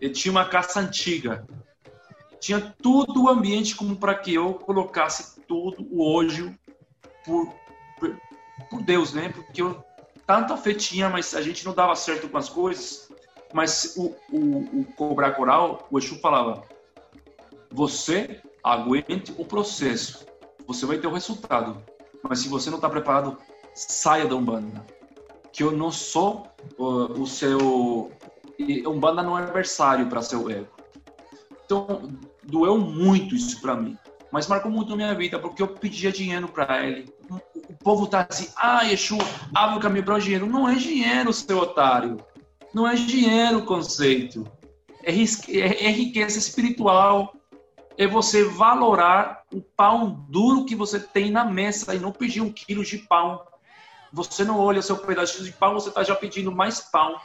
Eu 0.00 0.12
tinha 0.12 0.32
uma 0.32 0.46
casa 0.46 0.80
antiga, 0.80 1.46
tinha 2.42 2.74
todo 2.82 3.22
o 3.22 3.28
ambiente 3.28 3.76
como 3.76 3.94
para 3.94 4.16
que 4.16 4.34
eu 4.34 4.54
colocasse 4.54 5.40
todo 5.42 5.86
o 5.92 6.12
hoje 6.12 6.52
por, 7.24 7.54
por, 8.00 8.20
por 8.68 8.82
Deus, 8.82 9.12
né? 9.12 9.28
Porque 9.28 9.62
eu 9.62 9.80
tanta 10.26 10.56
fé 10.56 10.74
tinha, 10.74 11.08
mas 11.08 11.36
a 11.36 11.40
gente 11.40 11.64
não 11.64 11.72
dava 11.72 11.94
certo 11.94 12.28
com 12.28 12.36
as 12.36 12.48
coisas. 12.48 13.08
Mas 13.54 13.94
o, 13.96 14.12
o, 14.32 14.80
o 14.80 14.84
cobrar 14.96 15.32
coral, 15.32 15.86
o 15.88 15.98
Exu 15.98 16.18
falava: 16.18 16.64
você 17.70 18.42
aguente 18.64 19.32
o 19.38 19.44
processo, 19.44 20.26
você 20.66 20.84
vai 20.84 20.98
ter 20.98 21.06
o 21.06 21.12
resultado. 21.12 21.80
Mas 22.28 22.40
se 22.40 22.48
você 22.48 22.70
não 22.70 22.78
está 22.78 22.90
preparado, 22.90 23.38
saia 23.72 24.26
da 24.26 24.34
Umbanda. 24.34 24.84
Que 25.52 25.62
eu 25.62 25.70
não 25.70 25.92
sou 25.92 26.48
uh, 26.76 27.22
o 27.22 27.24
seu. 27.24 28.10
Umbanda 28.84 29.22
não 29.22 29.38
é 29.38 29.42
adversário 29.42 30.08
para 30.08 30.22
seu 30.22 30.50
ego. 30.50 30.68
Então, 31.64 32.10
doeu 32.44 32.78
muito 32.78 33.34
isso 33.34 33.60
para 33.60 33.76
mim. 33.76 33.96
Mas 34.30 34.46
marcou 34.46 34.70
muito 34.70 34.90
na 34.90 34.96
minha 34.96 35.14
vida, 35.14 35.38
porque 35.38 35.62
eu 35.62 35.68
pedia 35.68 36.10
dinheiro 36.10 36.48
para 36.48 36.86
ele 36.86 37.12
o 37.68 37.74
povo 37.84 38.06
tá 38.06 38.26
assim, 38.28 38.48
ah, 38.56 38.90
Exu, 38.90 39.18
abre 39.54 39.76
o 39.76 39.80
caminho 39.80 40.04
para 40.04 40.14
o 40.14 40.20
dinheiro. 40.20 40.46
Não 40.46 40.68
é 40.68 40.74
dinheiro, 40.74 41.32
seu 41.32 41.58
otário. 41.58 42.18
Não 42.74 42.86
é 42.86 42.94
dinheiro 42.94 43.58
o 43.58 43.64
conceito. 43.64 44.46
É, 45.02 45.12
é, 45.12 45.86
é 45.86 45.90
riqueza 45.90 46.38
espiritual. 46.38 47.34
É 47.96 48.06
você 48.06 48.44
valorar 48.44 49.42
o 49.52 49.60
pão 49.60 50.26
duro 50.28 50.64
que 50.64 50.74
você 50.74 50.98
tem 50.98 51.30
na 51.30 51.44
mesa 51.44 51.94
e 51.94 51.98
não 51.98 52.12
pedir 52.12 52.40
um 52.40 52.52
quilo 52.52 52.84
de 52.84 52.98
pão. 52.98 53.42
Você 54.12 54.44
não 54.44 54.58
olha 54.58 54.82
seu 54.82 54.96
pedaço 54.96 55.42
de 55.42 55.52
pão, 55.52 55.74
você 55.74 55.88
está 55.88 56.02
já 56.02 56.14
pedindo 56.14 56.52
mais 56.52 56.80
pão. 56.80 57.16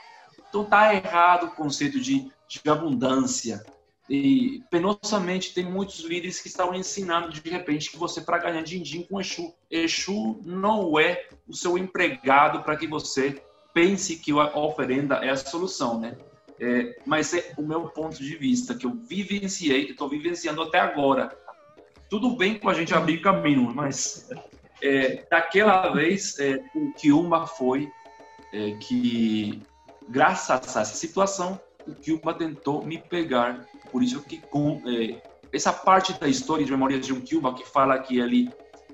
Então 0.50 0.64
tá 0.64 0.94
errado 0.94 1.48
o 1.48 1.52
conceito 1.52 2.00
de, 2.00 2.32
de 2.48 2.70
abundância. 2.70 3.66
E 4.10 4.64
penosamente 4.72 5.54
tem 5.54 5.66
muitos 5.66 6.00
líderes 6.00 6.40
que 6.40 6.48
estão 6.48 6.74
ensinando 6.74 7.30
de 7.30 7.50
repente 7.50 7.92
que 7.92 7.98
você 7.98 8.22
para 8.22 8.38
ganhar 8.38 8.62
din-din 8.62 9.04
com 9.04 9.20
Exu. 9.20 9.54
Exu 9.70 10.40
não 10.46 10.98
é 10.98 11.28
o 11.48 11.54
seu 11.54 11.78
empregado 11.78 12.64
para 12.64 12.78
que 12.78 12.88
você 12.88 13.42
pense 13.74 14.16
que 14.18 14.32
a 14.32 14.58
oferenda 14.58 15.16
é 15.16 15.30
a 15.30 15.36
solução, 15.36 16.00
né? 16.00 16.18
É, 16.60 17.00
mas 17.06 17.34
é 17.34 17.54
o 17.58 17.62
meu 17.62 17.90
ponto 17.90 18.18
de 18.18 18.36
vista 18.36 18.74
que 18.74 18.86
eu 18.86 18.94
vivenciei, 19.08 19.86
que 19.86 19.92
estou 19.92 20.10
vivenciando 20.10 20.62
até 20.62 20.80
agora. 20.80 21.38
Tudo 22.10 22.36
bem 22.36 22.58
com 22.58 22.70
a 22.70 22.74
gente 22.74 22.94
abrir 22.94 23.22
caminho, 23.22 23.76
mas 23.76 24.30
é, 24.82 25.26
daquela 25.30 25.90
vez 25.90 26.40
é, 26.40 26.64
o 26.74 26.94
que 26.94 27.12
uma 27.12 27.46
foi 27.46 27.92
é, 28.54 28.72
que 28.80 29.62
graças 30.10 30.50
a 30.76 30.82
essa 30.82 30.96
situação 30.96 31.60
o 31.88 31.96
Kilma 31.96 32.34
tentou 32.34 32.84
me 32.84 32.98
pegar. 32.98 33.66
Por 33.92 34.04
isso 34.04 34.22
que 34.24 34.38
com 34.38 34.82
é, 34.86 35.22
essa 35.52 35.72
parte 35.72 36.14
da 36.20 36.28
história 36.28 36.66
de 36.66 36.72
Memórias 36.72 37.06
de 37.06 37.14
um 37.14 37.22
Kilma 37.22 37.54
que 37.54 37.68
fala 37.68 37.98
que 38.00 38.20
ele 38.20 38.50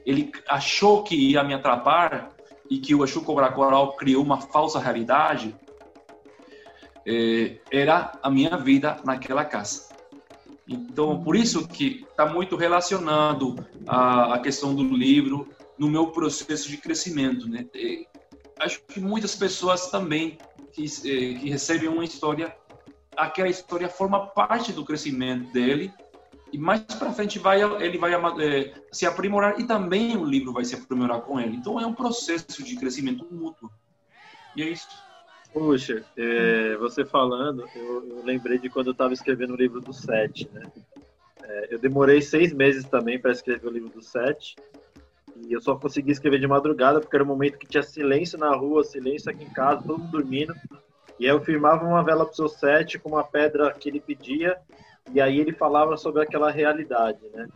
ele 0.06 0.32
achou 0.50 1.04
que 1.04 1.16
ia 1.16 1.44
me 1.44 1.54
atrapar 1.54 2.30
e 2.70 2.78
que 2.78 2.94
o 2.94 3.04
Exu 3.04 3.22
Cobra 3.22 3.52
Coral 3.52 3.96
criou 3.96 4.24
uma 4.24 4.42
falsa 4.42 4.80
realidade, 4.80 5.56
é, 7.06 7.58
era 7.72 8.18
a 8.22 8.30
minha 8.30 8.58
vida 8.58 9.00
naquela 9.06 9.46
casa. 9.46 9.94
Então, 10.68 11.22
por 11.22 11.36
isso 11.36 11.68
que 11.68 12.06
está 12.10 12.26
muito 12.26 12.56
relacionado 12.56 13.56
a, 13.88 14.36
a, 14.36 14.40
questão 14.40 14.74
do 14.74 14.84
livro 14.84 15.50
no 15.78 15.90
meu 15.90 16.08
processo 16.08 16.70
de 16.70 16.78
crescimento, 16.78 17.50
né? 17.50 17.66
E 17.76 18.08
acho 18.60 18.82
que 18.86 19.00
muitas 19.00 19.36
pessoas 19.36 19.90
também 19.90 20.38
que, 20.72 20.86
é, 20.86 21.40
que 21.40 21.50
recebem 21.50 21.90
uma 21.90 22.06
história 22.06 22.56
aquela 23.16 23.50
história 23.50 23.90
forma 23.90 24.28
parte 24.28 24.72
do 24.72 24.86
crescimento 24.86 25.52
dele 25.52 25.94
e 26.52 26.58
mais 26.58 26.82
para 26.82 27.12
frente 27.12 27.40
vai 27.40 27.62
ele 27.82 27.98
vai 27.98 28.14
é, 28.14 28.74
se 28.92 29.06
aprimorar 29.06 29.60
e 29.60 29.66
também 29.66 30.16
o 30.16 30.24
livro 30.24 30.54
vai 30.54 30.64
se 30.64 30.76
aprimorar 30.76 31.22
com 31.22 31.40
ele. 31.40 31.56
Então 31.56 31.80
é 31.80 31.86
um 31.86 31.94
processo 31.94 32.64
de 32.64 32.76
crescimento 32.76 33.26
mútuo. 33.32 33.72
E 34.56 34.62
é 34.62 34.70
isso. 34.70 34.88
Puxa, 35.52 36.04
é, 36.18 36.76
você 36.78 37.06
falando, 37.06 37.68
eu, 37.76 38.08
eu, 38.10 38.24
lembrei 38.24 38.58
de 38.58 38.70
quando 38.70 38.88
eu 38.88 38.92
estava 38.92 39.14
escrevendo 39.14 39.54
o 39.54 39.58
livro 39.58 39.80
do 39.80 39.94
Sete, 39.94 40.50
né? 40.52 40.64
É, 41.44 41.76
eu 41.76 41.80
demorei 41.80 42.22
seis 42.22 42.54
meses 42.54 42.86
também 42.86 43.20
para 43.20 43.32
escrever 43.32 43.68
o 43.68 43.72
livro 43.72 43.90
do 43.90 44.02
Sete 44.02 44.56
e 45.36 45.52
eu 45.52 45.62
só 45.62 45.76
consegui 45.76 46.12
escrever 46.12 46.40
de 46.40 46.48
madrugada 46.48 47.00
porque 47.00 47.16
era 47.16 47.24
um 47.24 47.28
momento 47.28 47.58
que 47.58 47.68
tinha 47.68 47.84
silêncio 47.84 48.38
na 48.38 48.56
rua, 48.56 48.84
silêncio 48.84 49.30
aqui 49.30 49.44
em 49.44 49.50
casa, 49.50 49.82
todo 49.82 50.00
mundo 50.00 50.12
dormindo. 50.12 50.54
E 51.20 51.26
eu 51.26 51.40
firmava 51.42 51.86
uma 51.86 52.04
vela 52.04 52.26
pro 52.26 52.36
seu 52.36 52.48
sete 52.48 52.98
com 52.98 53.10
uma 53.10 53.24
pedra 53.24 53.72
que 53.74 53.90
ele 53.90 54.00
pedia, 54.00 54.58
e 55.12 55.22
aí 55.22 55.40
ele 55.40 55.54
falava 55.54 55.98
sobre 55.98 56.22
aquela 56.22 56.50
realidade, 56.52 57.20
né? 57.34 57.48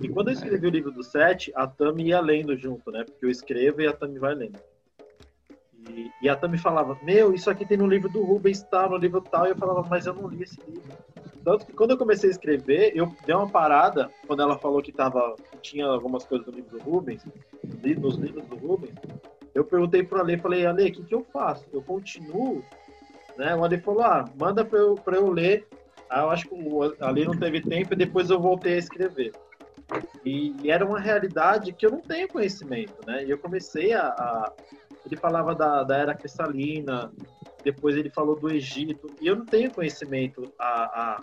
E 0.00 0.08
quando 0.08 0.28
eu 0.28 0.34
escrevi 0.34 0.66
o 0.66 0.70
livro 0.70 0.92
do 0.92 1.02
sete, 1.02 1.52
a 1.56 1.66
Tami 1.66 2.08
ia 2.08 2.20
lendo 2.20 2.56
junto, 2.56 2.90
né? 2.90 3.04
Porque 3.04 3.24
eu 3.24 3.30
escrevo 3.30 3.80
e 3.80 3.86
a 3.86 3.92
Tami 3.92 4.18
vai 4.18 4.34
lendo. 4.34 4.58
E, 5.88 6.10
e 6.22 6.28
a 6.28 6.36
Tami 6.36 6.58
falava, 6.58 6.96
meu, 7.02 7.34
isso 7.34 7.50
aqui 7.50 7.66
tem 7.66 7.76
no 7.76 7.86
livro 7.86 8.08
do 8.08 8.22
Rubens 8.22 8.62
tal, 8.62 8.90
no 8.90 8.96
livro 8.96 9.20
tal, 9.20 9.46
e 9.46 9.50
eu 9.50 9.56
falava, 9.56 9.82
mas 9.88 10.06
eu 10.06 10.14
não 10.14 10.28
li 10.28 10.42
esse 10.42 10.60
livro. 10.68 10.96
Tanto 11.44 11.66
que 11.66 11.72
quando 11.72 11.92
eu 11.92 11.98
comecei 11.98 12.28
a 12.28 12.32
escrever, 12.32 12.92
eu 12.94 13.12
dei 13.24 13.34
uma 13.34 13.48
parada, 13.48 14.10
quando 14.26 14.42
ela 14.42 14.58
falou 14.58 14.82
que, 14.82 14.92
tava, 14.92 15.34
que 15.50 15.56
tinha 15.58 15.86
algumas 15.86 16.24
coisas 16.24 16.46
no 16.46 16.52
livro 16.52 16.78
do 16.78 16.84
Rubens, 16.84 17.24
nos 17.64 18.16
livros 18.16 18.44
do 18.46 18.56
Rubens, 18.56 18.94
eu 19.58 19.64
perguntei 19.64 20.04
para 20.04 20.18
o 20.18 20.20
Ale, 20.20 20.38
falei, 20.38 20.64
Ale, 20.64 20.88
o 20.88 20.92
que, 20.92 21.02
que 21.02 21.14
eu 21.14 21.26
faço? 21.32 21.66
Eu 21.72 21.82
continuo? 21.82 22.64
Né? 23.36 23.56
O 23.56 23.64
Ale 23.64 23.78
falou, 23.78 24.02
ah, 24.02 24.24
manda 24.38 24.64
para 24.64 24.78
eu, 24.78 24.96
eu 25.04 25.30
ler. 25.30 25.66
Aí 26.08 26.22
eu 26.22 26.30
acho 26.30 26.48
que 26.48 26.54
o 26.54 26.94
Ale 27.00 27.24
não 27.24 27.36
teve 27.36 27.60
tempo 27.60 27.92
e 27.92 27.96
depois 27.96 28.30
eu 28.30 28.40
voltei 28.40 28.74
a 28.74 28.78
escrever. 28.78 29.32
E, 30.24 30.54
e, 30.62 30.70
era 30.70 30.86
uma 30.86 31.00
realidade 31.00 31.72
que 31.72 31.84
eu 31.84 31.90
não 31.90 32.00
tenho 32.00 32.28
conhecimento, 32.28 32.94
né? 33.04 33.24
E 33.24 33.30
eu 33.30 33.38
comecei 33.38 33.92
a... 33.92 34.06
a... 34.06 34.52
Ele 35.04 35.16
falava 35.16 35.54
da, 35.54 35.82
da 35.82 35.96
era 35.96 36.14
cristalina, 36.14 37.10
depois 37.64 37.96
ele 37.96 38.10
falou 38.10 38.38
do 38.38 38.50
Egito, 38.50 39.08
e 39.20 39.26
eu 39.26 39.36
não 39.36 39.46
tenho 39.46 39.72
conhecimento 39.72 40.52
a, 40.58 40.82
a 40.84 41.22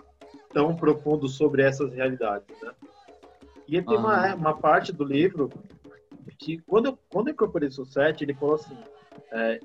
tão 0.52 0.74
profundo 0.74 1.28
sobre 1.28 1.62
essas 1.62 1.92
realidades, 1.92 2.48
né? 2.60 2.72
E 3.68 3.80
tem 3.80 3.96
uma, 3.96 4.34
uma 4.34 4.56
parte 4.56 4.92
do 4.92 5.04
livro 5.04 5.48
que 6.38 6.58
quando 6.58 6.86
eu, 6.86 6.98
quando 7.08 7.28
eu 7.28 7.32
incorporei 7.32 7.68
o 7.68 8.22
ele 8.22 8.34
falou 8.34 8.54
assim, 8.54 8.76
é, 9.32 9.60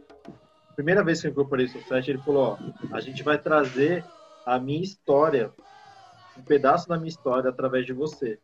primeira 0.75 1.03
vez 1.03 1.21
que 1.21 1.27
eu 1.27 1.31
incorporei 1.31 1.65
o 1.65 1.87
set, 1.87 2.09
ele 2.09 2.17
falou, 2.19 2.57
ó, 2.59 2.95
a 2.95 2.99
gente 2.99 3.23
vai 3.23 3.37
trazer 3.37 4.03
a 4.45 4.59
minha 4.59 4.81
história, 4.81 5.51
um 6.37 6.41
pedaço 6.41 6.87
da 6.87 6.97
minha 6.97 7.09
história 7.09 7.49
através 7.49 7.85
de 7.85 7.93
você. 7.93 8.39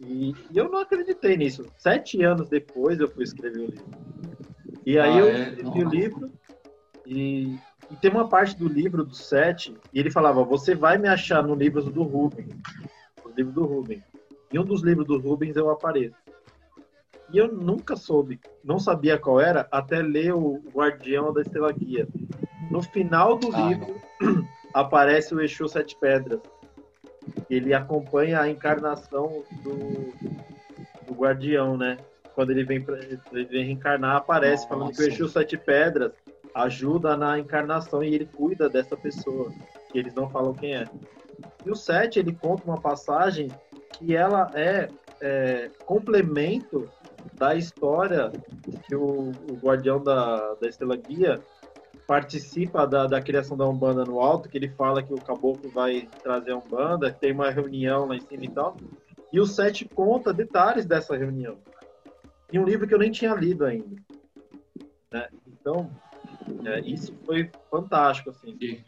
E, 0.00 0.34
e 0.50 0.58
eu 0.58 0.68
não 0.68 0.80
acreditei 0.80 1.36
nisso. 1.36 1.64
Sete 1.76 2.22
anos 2.22 2.48
depois 2.48 2.98
eu 2.98 3.08
fui 3.08 3.24
escrever 3.24 3.60
o 3.60 3.66
livro. 3.66 3.84
E 4.86 4.98
aí 4.98 5.12
ah, 5.12 5.18
eu 5.18 5.28
é? 5.28 5.48
escrevi 5.50 5.84
o 5.84 5.88
livro 5.88 6.32
e, 7.06 7.58
e, 7.90 7.96
tem 8.00 8.10
uma 8.10 8.28
parte 8.28 8.56
do 8.56 8.68
livro 8.68 9.04
do 9.04 9.14
sete 9.14 9.76
e 9.92 10.00
ele 10.00 10.10
falava, 10.10 10.42
você 10.42 10.74
vai 10.74 10.98
me 10.98 11.08
achar 11.08 11.42
no 11.42 11.54
livro 11.54 11.82
do 11.82 12.02
Rubens, 12.02 12.48
no 13.24 13.30
livro 13.34 13.52
do 13.52 13.64
Rubens. 13.64 14.02
Em 14.52 14.58
um 14.58 14.64
dos 14.64 14.82
livros 14.82 15.06
do 15.06 15.18
Rubens 15.18 15.56
eu 15.56 15.70
apareço. 15.70 16.16
E 17.32 17.38
eu 17.38 17.52
nunca 17.52 17.96
soube, 17.96 18.40
não 18.62 18.78
sabia 18.78 19.18
qual 19.18 19.40
era, 19.40 19.66
até 19.70 20.00
ler 20.00 20.34
o 20.34 20.62
Guardião 20.72 21.32
da 21.32 21.40
Estrela 21.40 21.72
Guia. 21.72 22.06
No 22.70 22.82
final 22.82 23.36
do 23.36 23.54
ah, 23.54 23.68
livro 23.68 24.00
aparece 24.72 25.34
o 25.34 25.40
Exu 25.40 25.68
Sete 25.68 25.96
Pedras. 25.98 26.40
Ele 27.48 27.72
acompanha 27.72 28.40
a 28.40 28.48
encarnação 28.48 29.44
do, 29.62 30.12
do 31.06 31.14
Guardião, 31.14 31.76
né? 31.76 31.96
Quando 32.34 32.50
ele 32.50 32.64
vem, 32.64 32.80
pra, 32.80 32.98
ele 32.98 33.44
vem 33.44 33.64
reencarnar, 33.64 34.16
aparece 34.16 34.64
Nossa. 34.64 34.68
falando 34.68 34.92
que 34.92 35.02
o 35.02 35.06
Exu 35.06 35.28
Sete 35.28 35.56
Pedras 35.56 36.12
ajuda 36.54 37.16
na 37.16 37.38
encarnação 37.38 38.02
e 38.02 38.14
ele 38.14 38.26
cuida 38.26 38.68
dessa 38.68 38.96
pessoa, 38.96 39.50
que 39.90 39.98
eles 39.98 40.14
não 40.14 40.28
falam 40.30 40.54
quem 40.54 40.76
é. 40.76 40.86
E 41.64 41.70
o 41.70 41.74
Sete, 41.74 42.18
ele 42.18 42.32
conta 42.32 42.64
uma 42.64 42.80
passagem 42.80 43.50
que 43.92 44.14
ela 44.14 44.50
é, 44.54 44.88
é 45.20 45.70
complemento 45.84 46.88
da 47.32 47.54
história 47.54 48.30
que 48.86 48.94
o, 48.94 49.30
o 49.50 49.56
guardião 49.62 50.02
da, 50.02 50.54
da 50.54 50.68
Estrela 50.68 50.96
Guia 50.96 51.40
participa 52.06 52.86
da, 52.86 53.06
da 53.06 53.20
criação 53.20 53.56
da 53.56 53.66
Umbanda 53.66 54.04
no 54.04 54.20
alto, 54.20 54.48
que 54.48 54.58
ele 54.58 54.68
fala 54.68 55.02
que 55.02 55.12
o 55.12 55.20
caboclo 55.20 55.70
vai 55.70 56.08
trazer 56.22 56.52
a 56.52 56.56
Umbanda, 56.56 57.10
tem 57.12 57.32
uma 57.32 57.50
reunião 57.50 58.06
lá 58.06 58.16
em 58.16 58.20
cima 58.20 58.44
e 58.44 58.50
tal. 58.50 58.76
E 59.32 59.40
o 59.40 59.46
Sete 59.46 59.84
conta 59.84 60.32
detalhes 60.32 60.86
dessa 60.86 61.16
reunião. 61.16 61.58
Em 62.52 62.58
um 62.58 62.64
livro 62.64 62.86
que 62.86 62.94
eu 62.94 62.98
nem 62.98 63.10
tinha 63.10 63.34
lido 63.34 63.64
ainda. 63.64 63.96
Né? 65.10 65.28
Então, 65.48 65.90
é, 66.64 66.80
isso 66.80 67.14
foi 67.24 67.50
fantástico, 67.70 68.30
assim. 68.30 68.56
E, 68.60 68.84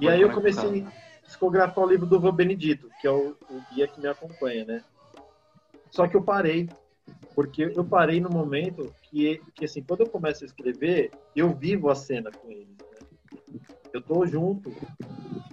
e 0.00 0.08
aí 0.08 0.20
eu 0.20 0.30
comecei 0.30 0.82
a 0.82 1.22
discografar 1.24 1.84
o 1.84 1.88
livro 1.88 2.06
do 2.06 2.20
Van 2.20 2.34
Benedito, 2.34 2.90
que 3.00 3.06
é 3.06 3.10
o, 3.10 3.36
o 3.48 3.62
guia 3.72 3.86
que 3.86 4.00
me 4.00 4.08
acompanha, 4.08 4.64
né? 4.64 4.84
Só 5.90 6.06
que 6.06 6.16
eu 6.16 6.22
parei 6.22 6.68
porque 7.34 7.72
eu 7.74 7.84
parei 7.84 8.20
no 8.20 8.30
momento 8.30 8.92
que, 9.02 9.40
que 9.54 9.64
assim, 9.64 9.82
quando 9.82 10.00
eu 10.00 10.08
começo 10.08 10.44
a 10.44 10.46
escrever, 10.46 11.10
eu 11.34 11.54
vivo 11.54 11.90
a 11.90 11.94
cena 11.94 12.30
com 12.30 12.50
ele. 12.50 12.76
Né? 12.78 13.60
Eu 13.92 14.02
tô 14.02 14.26
junto 14.26 14.74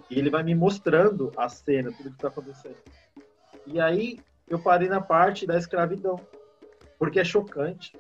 e 0.10 0.20
ele 0.20 0.30
vai 0.30 0.44
me 0.44 0.56
mostrando 0.56 1.32
a 1.38 1.48
cena, 1.50 1.92
tudo 1.92 2.10
que 2.10 2.16
está 2.16 2.28
acontecendo. 2.28 2.78
E 3.66 3.80
aí 3.80 4.20
eu 4.48 4.60
parei 4.60 4.88
na 4.88 5.02
parte 5.02 5.46
da 5.46 5.58
escravidão, 5.58 6.20
porque 6.98 7.20
é 7.20 7.24
chocante 7.24 7.94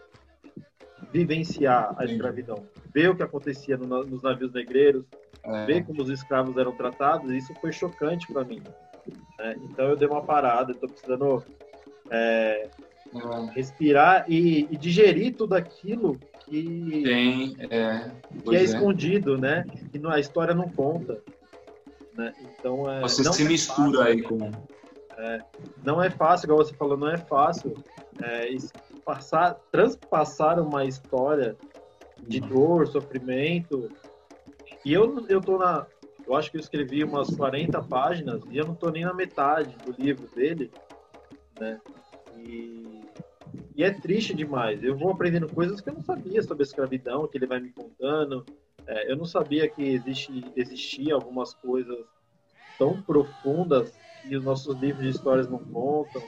vivenciar 1.11 1.95
a 1.97 2.05
escravidão, 2.05 2.67
ver 2.93 3.09
o 3.09 3.15
que 3.15 3.23
acontecia 3.23 3.77
no, 3.77 4.03
nos 4.03 4.21
navios 4.21 4.51
negreiros, 4.51 5.05
é. 5.43 5.65
ver 5.65 5.85
como 5.85 6.01
os 6.01 6.09
escravos 6.09 6.57
eram 6.57 6.75
tratados, 6.75 7.31
isso 7.31 7.53
foi 7.55 7.71
chocante 7.71 8.31
para 8.31 8.43
mim. 8.43 8.61
Né? 9.37 9.55
Então 9.63 9.85
eu 9.85 9.95
dei 9.95 10.07
uma 10.07 10.23
parada, 10.23 10.71
estou 10.71 10.89
precisando 10.89 11.43
é, 12.09 12.69
respirar 13.53 14.25
e, 14.27 14.67
e, 14.69 14.77
digerir 14.77 15.35
tudo 15.35 15.53
aquilo 15.53 16.19
que 16.45 17.01
tem 17.03 17.55
é, 17.59 17.67
que 18.43 18.55
é, 18.55 18.59
é, 18.59 18.63
escondido, 18.63 19.37
né? 19.37 19.65
Que 19.91 20.01
a 20.07 20.19
história 20.19 20.53
não 20.53 20.69
conta. 20.69 21.21
Né? 22.15 22.33
Então 22.41 22.89
é, 22.89 23.01
você 23.01 23.23
se 23.23 23.43
é 23.43 23.45
mistura 23.45 23.97
fácil, 23.97 24.01
aí 24.01 24.21
com 24.21 24.51
é, 25.17 25.39
não 25.83 26.01
é 26.01 26.09
fácil, 26.09 26.47
igual 26.47 26.63
você 26.63 26.73
falou, 26.73 26.97
não 26.97 27.09
é 27.09 27.17
fácil 27.17 27.73
é, 28.21 28.55
passar, 29.03 29.55
transpassar 29.71 30.59
uma 30.59 30.85
história 30.85 31.55
de 32.27 32.41
uhum. 32.41 32.47
dor, 32.47 32.87
sofrimento. 32.87 33.89
E 34.83 34.93
eu, 34.93 35.25
eu 35.27 35.39
tô 35.41 35.57
na. 35.57 35.85
Eu 36.27 36.35
acho 36.35 36.49
que 36.49 36.57
eu 36.57 36.61
escrevi 36.61 37.03
umas 37.03 37.29
40 37.35 37.81
páginas 37.83 38.41
e 38.49 38.57
eu 38.57 38.65
não 38.65 38.73
tô 38.73 38.89
nem 38.89 39.05
na 39.05 39.13
metade 39.13 39.75
do 39.85 39.91
livro 39.91 40.27
dele, 40.35 40.71
né? 41.59 41.79
E 42.45 42.95
e 43.75 43.83
é 43.83 43.91
triste 43.91 44.33
demais. 44.33 44.81
Eu 44.83 44.97
vou 44.97 45.11
aprendendo 45.11 45.53
coisas 45.53 45.81
que 45.81 45.89
eu 45.89 45.93
não 45.93 46.01
sabia 46.01 46.41
sobre 46.41 46.63
a 46.63 46.65
escravidão, 46.65 47.27
que 47.27 47.37
ele 47.37 47.45
vai 47.45 47.59
me 47.59 47.71
contando. 47.71 48.45
É, 48.87 49.11
eu 49.11 49.17
não 49.17 49.25
sabia 49.25 49.67
que 49.67 49.83
existe, 49.83 50.45
existia 50.55 51.13
algumas 51.13 51.53
coisas 51.53 51.97
tão 52.77 53.01
profundas 53.01 53.93
que 54.21 54.35
os 54.35 54.43
nossos 54.43 54.77
livros 54.79 55.03
de 55.03 55.09
histórias 55.09 55.49
não 55.49 55.59
contam 55.59 56.21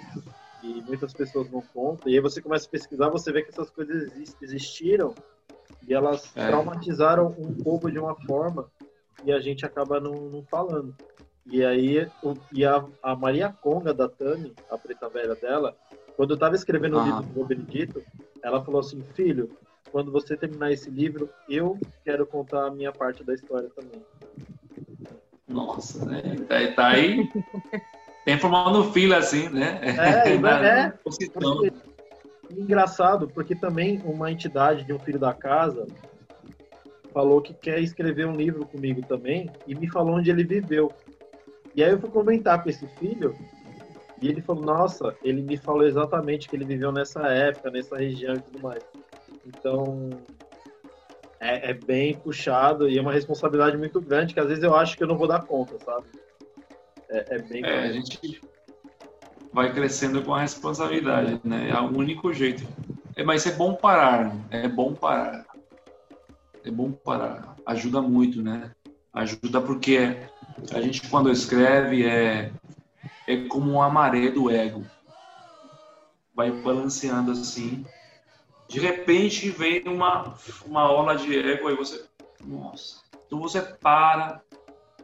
e 0.62 0.82
muitas 0.82 1.14
pessoas 1.14 1.50
não 1.50 1.62
contam. 1.62 2.12
E 2.12 2.16
aí 2.16 2.20
você 2.20 2.42
começa 2.42 2.68
a 2.68 2.70
pesquisar, 2.70 3.10
você 3.10 3.32
vê 3.32 3.42
que 3.42 3.50
essas 3.50 3.70
coisas 3.70 4.12
existiram 4.42 5.16
e 5.88 5.94
elas 5.94 6.36
é. 6.36 6.48
traumatizaram 6.48 7.34
um 7.40 7.56
povo 7.56 7.90
de 7.90 7.98
uma 7.98 8.16
forma 8.24 8.70
e 9.24 9.32
a 9.32 9.40
gente 9.40 9.66
acaba 9.66 10.02
não, 10.02 10.14
não 10.14 10.44
falando. 10.44 10.94
E 11.50 11.64
aí, 11.64 12.06
o, 12.22 12.34
e 12.52 12.66
a, 12.66 12.86
a 13.02 13.16
Maria 13.16 13.50
Conga 13.50 13.94
da 13.94 14.10
Tani, 14.10 14.54
a 14.70 14.78
preta 14.78 15.08
velha 15.08 15.34
dela, 15.34 15.78
quando 16.18 16.32
eu 16.32 16.34
estava 16.34 16.56
escrevendo 16.56 16.98
o 16.98 17.04
livro 17.04 17.22
do 17.22 17.46
Benedito, 17.46 18.04
ela 18.44 18.64
falou 18.64 18.82
assim, 18.82 19.04
filho, 19.14 19.52
quando 19.92 20.12
você 20.12 20.36
terminar 20.36 20.72
esse 20.72 20.90
livro, 20.90 21.30
eu 21.48 21.78
quero 22.04 22.26
contar 22.26 22.66
a 22.66 22.72
minha 22.72 22.92
parte 22.92 23.24
da 23.24 23.36
história 23.36 23.70
também. 23.70 24.04
Nossa, 25.48 26.04
né? 26.06 26.22
Tá, 26.50 26.72
tá 26.76 26.88
aí. 26.88 27.30
Tem 28.26 28.38
formando 28.38 28.92
fila 28.92 29.18
assim, 29.18 29.48
né? 29.48 29.80
É, 29.82 30.36
é. 30.36 30.94
Porque, 31.02 31.32
engraçado, 32.52 33.28
porque 33.30 33.56
também 33.56 34.02
uma 34.04 34.32
entidade 34.32 34.84
de 34.84 34.92
um 34.92 35.00
filho 35.00 35.20
da 35.20 35.34
casa 35.34 35.86
falou 37.14 37.42
que 37.42 37.54
quer 37.54 37.80
escrever 37.80 38.28
um 38.28 38.36
livro 38.36 38.66
comigo 38.66 39.02
também 39.04 39.50
e 39.66 39.76
me 39.76 39.90
falou 39.90 40.16
onde 40.16 40.30
ele 40.30 40.44
viveu. 40.44 40.92
E 41.76 41.84
aí 41.84 41.92
eu 41.92 42.00
fui 42.00 42.10
comentar 42.10 42.62
com 42.62 42.70
esse 42.70 42.88
filho 43.00 43.36
e 44.22 44.28
ele 44.28 44.42
falou, 44.42 44.64
nossa, 44.64 45.16
ele 45.24 45.42
me 45.42 45.58
falou 45.58 45.86
exatamente 45.86 46.50
que 46.50 46.56
ele 46.56 46.66
viveu 46.66 46.92
nessa 46.92 47.22
época, 47.28 47.70
nessa 47.70 47.98
região 47.98 48.36
e 48.36 48.42
tudo 48.42 48.60
mais. 48.62 48.84
Então, 49.46 50.10
é, 51.40 51.72
é, 51.72 51.74
bem 51.74 52.16
puxado 52.16 52.90
e 52.90 52.98
é 52.98 53.02
uma 53.02 53.14
responsabilidade 53.14 53.78
muito 53.78 54.02
grande 54.02 54.34
que 54.34 54.40
às 54.40 54.48
vezes 54.48 54.64
eu 54.64 54.76
acho 54.76 54.98
que 54.98 55.04
eu 55.04 55.08
não 55.08 55.18
vou 55.18 55.28
dar 55.28 55.44
conta, 55.44 55.78
sabe? 55.80 56.08
É, 57.10 57.36
é 57.36 57.42
bem. 57.42 57.64
É, 57.64 57.84
a 57.84 57.92
gente 57.92 58.42
vai 59.54 59.72
crescendo 59.72 60.22
com 60.24 60.34
a 60.34 60.42
responsabilidade, 60.42 61.40
né? 61.44 61.70
É 61.70 61.80
o 61.80 61.96
único 61.96 62.34
jeito. 62.34 62.68
É, 63.16 63.24
mas 63.24 63.46
é 63.46 63.52
bom 63.52 63.76
parar, 63.76 64.34
né? 64.34 64.46
é 64.52 64.68
bom 64.68 64.94
parar. 64.94 65.46
É 66.64 66.72
bom 66.72 66.92
parar. 66.92 67.56
Ajuda 67.66 68.02
muito, 68.02 68.42
né? 68.42 68.72
Ajuda 69.14 69.62
porque 69.62 70.18
a 70.74 70.82
gente 70.82 71.08
quando 71.10 71.32
escreve 71.32 72.06
é 72.06 72.52
é 73.28 73.44
como 73.48 73.74
uma 73.74 73.90
maré 73.90 74.32
do 74.32 74.50
ego. 74.50 74.86
Vai 76.34 76.50
balanceando 76.50 77.32
assim. 77.32 77.86
De 78.68 78.80
repente 78.80 79.50
vem 79.50 79.88
uma, 79.88 80.34
uma 80.66 80.92
ola 80.92 81.16
de 81.16 81.38
ego, 81.38 81.68
aí 81.68 81.76
você. 81.76 82.06
Nossa. 82.44 83.02
Então 83.26 83.40
você 83.40 83.62
para, 83.62 84.42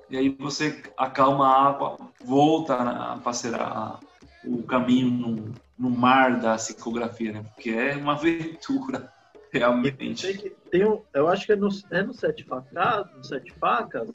e 0.09 0.17
aí 0.17 0.29
você 0.29 0.81
acalma 0.97 1.47
a 1.47 1.67
água, 1.67 1.97
volta 2.23 2.75
a 2.75 3.17
passear 3.17 3.99
o 4.45 4.63
caminho 4.63 5.09
no, 5.09 5.53
no 5.77 5.89
mar 5.89 6.39
da 6.39 6.55
psicografia, 6.55 7.33
né? 7.33 7.43
Porque 7.53 7.71
é 7.71 7.95
uma 7.95 8.13
aventura, 8.15 9.11
realmente. 9.51 10.55
Tem 10.71 10.85
um, 10.85 11.01
eu 11.13 11.27
acho 11.27 11.45
que 11.45 11.51
é 11.51 11.55
no, 11.55 11.69
é 11.91 12.03
no 12.03 12.13
Sete 12.13 12.43
Facas, 12.43 13.11
no 13.15 13.23
Sete 13.23 13.51
Facas, 13.53 14.09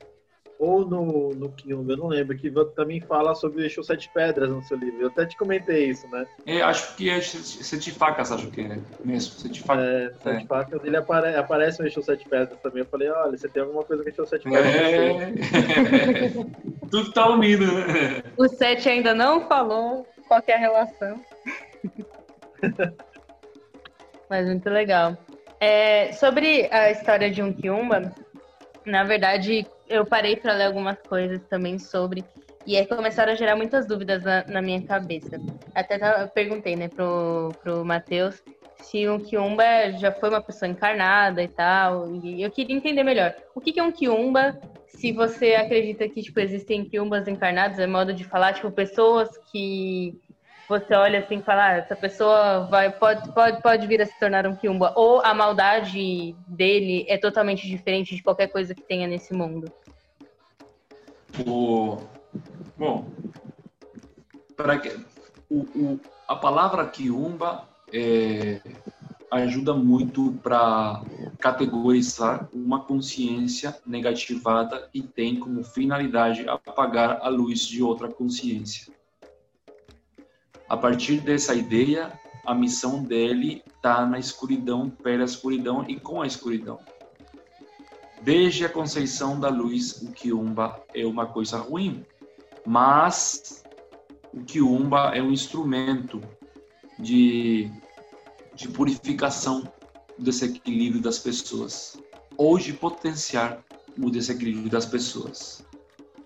ou 0.59 0.85
no, 0.85 1.31
no 1.31 1.53
Kyung, 1.53 1.89
eu 1.89 1.97
não 1.97 2.09
lembro, 2.09 2.37
que 2.37 2.51
também 2.75 3.01
fala 3.01 3.33
sobre 3.35 3.65
o 3.67 3.85
Sete 3.85 4.11
Pedras 4.13 4.51
no 4.51 4.63
seu 4.65 4.77
livro. 4.77 5.03
Eu 5.03 5.07
até 5.07 5.25
te 5.25 5.37
comentei 5.37 5.87
isso, 5.87 6.09
né? 6.09 6.27
É, 6.45 6.61
acho 6.61 6.97
que 6.97 7.09
é 7.09 7.21
Sete 7.21 7.93
Facas, 7.93 8.33
acho 8.33 8.51
que 8.51 8.63
é 8.63 8.79
mesmo. 9.05 9.35
Sete 9.35 9.63
Facas. 9.63 9.85
É, 9.85 10.13
Sete 10.21 10.45
é. 10.45 10.47
Facas, 10.47 10.85
ele 10.85 10.97
apare, 10.97 11.37
aparece 11.37 11.81
no 11.81 11.87
Exu 11.87 12.03
Sete 12.03 12.29
Pedras 12.29 12.59
também. 12.61 12.81
Eu 12.81 12.87
falei, 12.87 13.09
olha, 13.09 13.39
você 13.39 13.49
tem 13.49 13.63
alguma 13.63 13.85
coisa 13.85 14.03
com 14.03 14.23
o 14.23 14.27
Sete 14.27 14.51
Pedras. 14.51 14.75
É. 14.75 15.33
Tudo 16.91 17.13
tá 17.13 17.29
unido, 17.29 17.65
né? 17.65 18.23
O 18.37 18.49
Sete 18.49 18.89
ainda 18.89 19.15
não 19.15 19.47
falou 19.47 20.05
qual 20.27 20.43
é 20.45 20.55
a 20.55 20.59
relação. 20.59 21.21
Mas 24.29 24.47
muito 24.47 24.69
legal. 24.69 25.17
É, 25.61 26.13
sobre 26.13 26.69
a 26.73 26.91
história 26.91 27.31
de 27.31 27.43
um 27.43 27.53
Kiumba, 27.53 28.13
na 28.85 29.05
verdade, 29.05 29.67
eu 29.89 30.05
parei 30.05 30.37
para 30.37 30.55
ler 30.55 30.65
algumas 30.65 30.99
coisas 31.03 31.41
também 31.49 31.79
sobre. 31.79 32.25
E 32.67 32.77
aí 32.77 32.87
começaram 32.87 33.33
a 33.33 33.37
gerar 33.37 33.57
muitas 33.57 33.87
dúvidas 33.87 34.23
na, 34.25 34.45
na 34.47 34.63
minha 34.63 34.83
cabeça. 34.83 35.41
Até 35.75 35.97
eu 36.23 36.29
perguntei, 36.29 36.77
né, 36.77 36.89
pro, 36.89 37.53
pro 37.63 37.85
Matheus 37.85 38.43
se 38.83 39.09
um 39.09 39.19
quiumba 39.19 39.65
já 39.99 40.13
foi 40.13 40.29
uma 40.29 40.41
pessoa 40.41 40.69
encarnada 40.71 41.43
e 41.43 41.49
tal. 41.49 42.15
E 42.15 42.43
eu 42.43 42.51
queria 42.51 42.77
entender 42.77 43.03
melhor. 43.03 43.35
O 43.55 43.61
que 43.61 43.79
é 43.79 43.83
um 43.83 43.93
quiumba? 43.93 44.59
Se 44.87 45.13
você 45.13 45.55
acredita 45.55 46.09
que 46.09 46.23
tipo, 46.23 46.41
existem 46.41 46.85
quiumbas 46.85 47.29
encarnados, 47.29 47.79
é 47.79 47.87
modo 47.87 48.13
de 48.13 48.25
falar, 48.25 48.55
tipo, 48.55 48.71
pessoas 48.71 49.29
que 49.51 50.19
você 50.69 50.95
olha 50.95 51.21
assim 51.21 51.39
e 51.39 51.43
fala, 51.43 51.69
ah, 51.69 51.77
essa 51.77 51.97
pessoa 51.97 52.67
vai, 52.67 52.93
pode, 52.93 53.33
pode, 53.33 53.63
pode 53.63 53.87
vir 53.87 54.03
a 54.03 54.07
se 54.07 54.19
tornar 54.21 54.47
um 54.47 54.55
quiumba. 54.55 54.93
Ou 54.95 55.21
a 55.25 55.33
maldade 55.33 56.37
dele 56.47 57.07
é 57.09 57.17
totalmente 57.17 57.67
diferente 57.67 58.15
de 58.15 58.23
qualquer 58.23 58.49
coisa 58.49 58.75
que 58.75 58.83
tenha 58.83 59.07
nesse 59.07 59.33
mundo. 59.33 59.73
O... 61.47 61.97
Bom, 62.77 63.09
para 64.57 64.79
que 64.79 64.95
o, 65.49 65.61
o, 65.61 66.01
a 66.29 66.37
palavra 66.37 66.87
quiumba 66.87 67.67
é, 67.93 68.61
ajuda 69.31 69.73
muito 69.73 70.33
para 70.43 71.03
categorizar 71.39 72.49
uma 72.53 72.81
consciência 72.81 73.77
negativada 73.87 74.89
e 74.93 75.03
tem 75.03 75.39
como 75.39 75.65
finalidade 75.65 76.47
apagar 76.49 77.21
a 77.23 77.29
luz 77.29 77.61
de 77.61 77.83
outra 77.83 78.09
consciência. 78.09 78.98
A 80.69 80.77
partir 80.77 81.21
dessa 81.21 81.55
ideia, 81.55 82.13
a 82.45 82.55
missão 82.55 83.03
dele 83.03 83.63
está 83.67 84.05
na 84.05 84.19
escuridão, 84.19 84.91
pela 84.91 85.25
escuridão 85.25 85.85
e 85.89 85.99
com 85.99 86.21
a 86.21 86.27
escuridão. 86.27 86.79
Desde 88.23 88.67
a 88.67 88.69
conceição 88.69 89.41
da 89.41 89.49
luz, 89.49 90.03
o 90.03 90.13
quiumba 90.13 90.83
é 90.95 91.07
uma 91.07 91.27
coisa 91.27 91.59
ruim, 91.59 92.05
mas 92.67 93.65
o 94.33 94.45
quiumba 94.45 95.17
é 95.17 95.23
um 95.23 95.31
instrumento 95.31 96.21
de, 96.99 97.71
de 98.55 98.69
purificação 98.69 99.63
do 100.19 100.25
desequilíbrio 100.25 101.01
das 101.01 101.19
pessoas, 101.19 101.97
ou 102.37 102.59
de 102.59 102.73
potenciar 102.75 103.65
o 103.99 104.11
desequilíbrio 104.11 104.69
das 104.69 104.85
pessoas. 104.85 105.65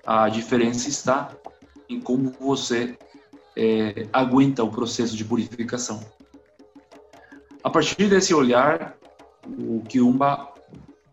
A 0.04 0.28
diferença 0.28 0.88
está 0.88 1.36
em 1.88 2.00
como 2.00 2.30
você 2.40 2.98
é, 3.56 4.06
aguenta 4.12 4.64
o 4.64 4.70
processo 4.70 5.16
de 5.16 5.24
purificação. 5.24 6.04
A 7.62 7.70
partir 7.70 8.08
desse 8.08 8.34
olhar, 8.34 8.96
o 9.46 9.82
Kiumba 9.82 10.52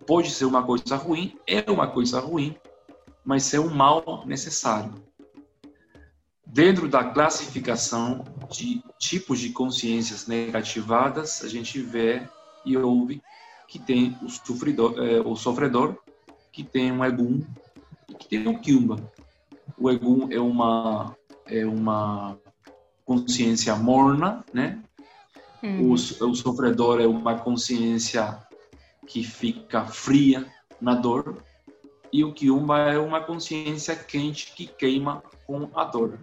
pode 0.05 0.31
ser 0.31 0.45
uma 0.45 0.63
coisa 0.63 0.95
ruim, 0.95 1.37
é 1.45 1.69
uma 1.69 1.87
coisa 1.87 2.19
ruim, 2.19 2.55
mas 3.23 3.53
é 3.53 3.59
um 3.59 3.69
mal 3.69 4.23
necessário. 4.25 4.93
Dentro 6.45 6.87
da 6.87 7.03
classificação 7.03 8.23
de 8.49 8.81
tipos 8.97 9.39
de 9.39 9.51
consciências 9.51 10.25
negativadas, 10.25 11.43
a 11.43 11.47
gente 11.47 11.79
vê 11.79 12.23
e 12.65 12.75
ouve 12.75 13.21
que 13.67 13.77
tem 13.77 14.17
o 14.23 14.29
sofredor, 14.29 14.95
é, 14.97 15.19
o 15.21 15.35
sofredor 15.35 15.95
que 16.51 16.63
tem 16.63 16.91
um 16.91 17.05
egum, 17.05 17.41
que 18.17 18.27
tem 18.27 18.47
o 18.47 18.59
Kiumba. 18.59 18.97
O 19.77 19.91
egum 19.91 20.27
é 20.31 20.39
uma 20.39 21.15
é 21.49 21.65
uma 21.65 22.37
consciência 23.05 23.75
morna, 23.75 24.45
né? 24.53 24.81
Uhum. 25.63 25.89
O, 25.89 25.93
o 25.93 26.35
sofredor 26.35 27.01
é 27.01 27.07
uma 27.07 27.37
consciência 27.37 28.37
que 29.07 29.23
fica 29.23 29.85
fria 29.85 30.45
na 30.79 30.95
dor 30.95 31.43
e 32.13 32.23
o 32.23 32.33
quiumba 32.33 32.79
é 32.79 32.97
uma 32.97 33.21
consciência 33.21 33.95
quente 33.95 34.53
que 34.53 34.67
queima 34.67 35.23
com 35.45 35.69
a 35.75 35.83
dor. 35.83 36.19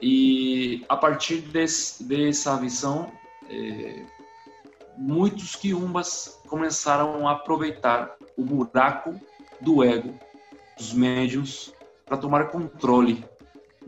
E 0.00 0.84
a 0.88 0.96
partir 0.96 1.40
desse, 1.40 2.04
dessa 2.04 2.56
visão, 2.56 3.10
é, 3.48 4.04
muitos 4.96 5.56
quiumbas 5.56 6.40
começaram 6.46 7.26
a 7.26 7.32
aproveitar 7.32 8.16
o 8.36 8.44
buraco 8.44 9.18
do 9.60 9.82
ego 9.82 10.14
dos 10.76 10.92
médiums 10.92 11.72
para 12.04 12.16
tomar 12.16 12.48
controle 12.50 13.24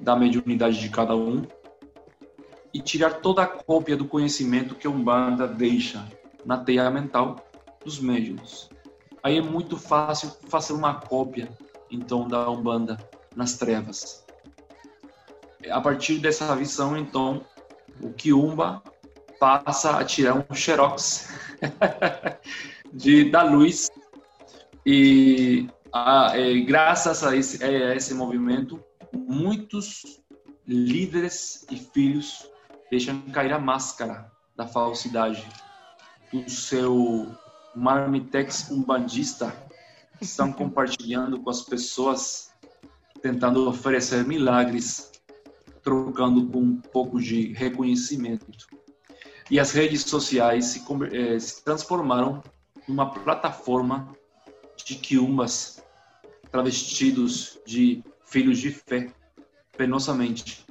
da 0.00 0.16
mediunidade 0.16 0.80
de 0.80 0.88
cada 0.88 1.14
um 1.14 1.42
e 2.72 2.80
tirar 2.80 3.14
toda 3.14 3.42
a 3.42 3.46
cópia 3.46 3.96
do 3.96 4.06
conhecimento 4.06 4.74
que 4.74 4.86
a 4.86 4.90
Umbanda 4.90 5.46
deixa 5.46 6.06
na 6.44 6.58
teia 6.58 6.90
mental 6.90 7.36
dos 7.84 7.98
médiums. 7.98 8.70
Aí 9.22 9.38
é 9.38 9.42
muito 9.42 9.76
fácil 9.76 10.30
fazer 10.48 10.72
uma 10.72 10.94
cópia, 10.94 11.48
então, 11.90 12.26
da 12.26 12.48
Umbanda 12.48 12.96
nas 13.34 13.54
trevas. 13.54 14.24
A 15.70 15.80
partir 15.80 16.18
dessa 16.18 16.54
visão, 16.56 16.96
então, 16.96 17.44
o 18.00 18.10
Kiumba 18.12 18.82
passa 19.38 19.98
a 19.98 20.04
tirar 20.04 20.34
um 20.34 20.54
xerox 20.54 21.28
de, 22.92 23.30
da 23.30 23.42
luz 23.42 23.90
e, 24.86 25.68
a, 25.92 26.32
graças 26.66 27.22
a 27.22 27.36
esse, 27.36 27.62
a 27.62 27.94
esse 27.94 28.14
movimento, 28.14 28.82
muitos 29.28 30.20
líderes 30.66 31.66
e 31.70 31.76
filhos 31.76 32.48
deixam 32.90 33.20
cair 33.32 33.52
a 33.52 33.58
máscara 33.58 34.30
da 34.56 34.66
falsidade 34.66 35.46
do 36.32 36.48
seu 36.48 37.34
marmitex 37.74 38.70
umbandista 38.70 39.54
estão 40.20 40.52
compartilhando 40.52 41.40
com 41.40 41.50
as 41.50 41.62
pessoas 41.62 42.52
tentando 43.22 43.68
oferecer 43.68 44.24
milagres 44.24 45.10
trocando 45.82 46.46
com 46.46 46.58
um 46.58 46.76
pouco 46.76 47.20
de 47.20 47.52
reconhecimento. 47.52 48.46
E 49.50 49.58
as 49.58 49.72
redes 49.72 50.02
sociais 50.02 50.66
se, 50.66 50.84
eh, 51.12 51.38
se 51.38 51.64
transformaram 51.64 52.42
numa 52.86 53.10
plataforma 53.10 54.14
de 54.84 54.94
quiumbas 54.96 55.82
travestidos 56.50 57.58
de 57.66 58.04
filhos 58.30 58.58
de 58.58 58.70
fé, 58.70 59.08
penosamente. 59.76 60.64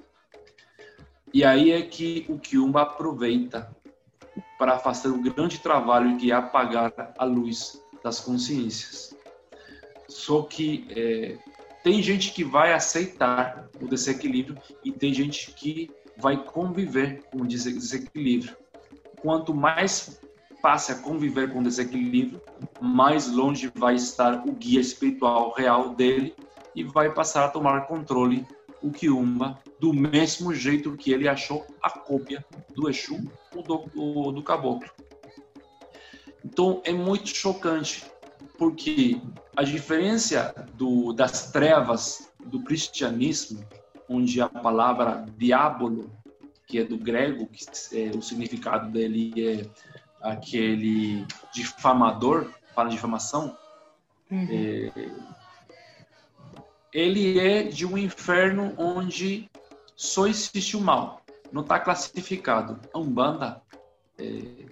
E 1.34 1.44
aí 1.44 1.72
é 1.72 1.82
que 1.82 2.26
o 2.30 2.40
Kiumba 2.40 2.82
aproveita 2.82 3.76
para 4.58 4.80
fazer 4.80 5.10
o 5.10 5.22
grande 5.22 5.60
trabalho 5.60 6.18
que 6.18 6.32
é 6.32 6.36
apagar 6.36 7.14
a 7.18 7.26
luz 7.26 7.82
das 8.04 8.20
consciências. 8.20 9.16
Só 10.08 10.42
que 10.44 10.88
é, 10.90 11.38
tem 11.84 12.02
gente 12.02 12.34
que 12.34 12.44
vai 12.44 12.74
aceitar 12.74 13.70
o 13.80 13.88
desequilíbrio 13.88 14.58
e 14.84 14.92
tem 14.92 15.14
gente 15.14 15.52
que 15.52 15.92
vai 16.18 16.42
conviver 16.44 17.24
com 17.32 17.42
o 17.44 17.48
desequilíbrio. 17.48 18.56
Quanto 19.22 19.54
mais 19.54 20.20
passe 20.62 20.92
a 20.92 20.96
conviver 20.96 21.52
com 21.52 21.60
o 21.60 21.64
desequilíbrio, 21.64 22.42
mais 22.82 23.30
longe 23.32 23.72
vai 23.76 23.96
estar 23.96 24.48
o 24.48 24.52
guia 24.52 24.80
espiritual 24.80 25.54
real 25.54 25.94
dele 25.94 26.36
e 26.80 26.84
vai 26.84 27.14
passar 27.14 27.44
a 27.44 27.50
tomar 27.50 27.88
controle 27.88 28.48
o 28.82 28.90
Kiumba 28.90 29.60
do 29.82 29.94
mesmo 29.94 30.54
jeito 30.54 30.96
que 30.96 31.12
ele 31.12 31.28
achou 31.28 31.68
a 31.82 31.90
cópia 31.90 32.46
do 32.74 32.90
Exu 32.90 33.20
ou 33.54 33.62
do, 33.62 33.78
do, 33.94 34.32
do 34.32 34.42
caboclo. 34.42 34.90
Então 36.44 36.82
é 36.86 36.94
muito 36.94 37.28
chocante, 37.28 38.06
porque 38.58 39.22
a 39.58 39.64
diferença 39.64 40.56
do, 40.76 41.12
das 41.12 41.52
trevas 41.52 42.32
do 42.46 42.64
cristianismo, 42.64 43.62
onde 44.08 44.40
a 44.40 44.48
palavra 44.48 45.26
diabolo, 45.38 46.10
que 46.66 46.80
é 46.80 46.86
do 46.86 46.98
grego, 46.98 47.46
que 47.48 47.66
é, 47.92 48.16
o 48.16 48.22
significado 48.22 48.90
dele 48.90 49.34
é 49.38 49.66
aquele 50.22 51.26
difamador, 51.54 52.50
para 52.74 52.88
difamação, 52.88 53.58
uhum. 54.32 54.48
é, 54.50 54.92
ele 56.94 57.40
é 57.40 57.64
de 57.64 57.86
um 57.86 57.98
inferno 57.98 58.74
onde 58.78 59.50
só 59.96 60.28
existe 60.28 60.76
o 60.78 60.82
mal, 60.82 61.22
não 61.52 61.62
está 61.62 61.80
classificado. 61.80 62.80
A 62.94 63.00
Umbanda 63.00 63.62
é, 64.18 64.66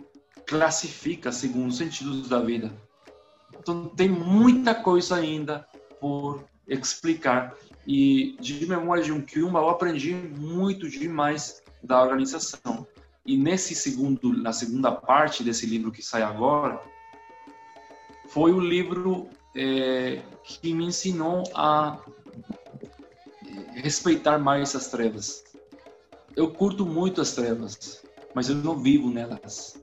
classifica 0.46 1.32
segundo 1.32 1.68
os 1.68 1.78
sentidos 1.78 2.30
da 2.30 2.40
vida. 2.40 2.72
Então 3.60 3.88
tem 3.90 4.10
muita 4.10 4.74
coisa 4.74 5.16
ainda 5.16 5.68
por 6.00 6.44
explicar. 6.68 7.56
E 7.86 8.36
de 8.40 8.66
memória 8.66 9.04
de 9.04 9.12
um 9.12 9.22
Kyumba 9.22 9.60
eu 9.60 9.70
aprendi 9.70 10.14
muito 10.14 10.90
demais 10.90 11.62
da 11.84 12.02
organização. 12.02 12.86
E 13.26 13.38
nesse 13.38 13.76
segundo, 13.76 14.32
na 14.32 14.54
segunda 14.54 14.92
parte 14.92 15.44
desse 15.44 15.66
livro 15.66 15.92
que 15.92 16.02
sai 16.02 16.22
agora, 16.22 16.82
foi 18.28 18.52
o 18.54 18.60
livro 18.60 19.30
é, 19.58 20.22
que 20.44 20.72
me 20.72 20.86
ensinou 20.86 21.44
a 21.56 22.00
respeitar 23.74 24.38
mais 24.38 24.76
as 24.76 24.88
trevas. 24.88 25.44
Eu 26.36 26.52
curto 26.52 26.86
muito 26.86 27.20
as 27.20 27.32
trevas, 27.32 28.04
mas 28.36 28.50
eu 28.50 28.56
não 28.56 28.78
vivo 28.78 29.10
nelas. 29.10 29.82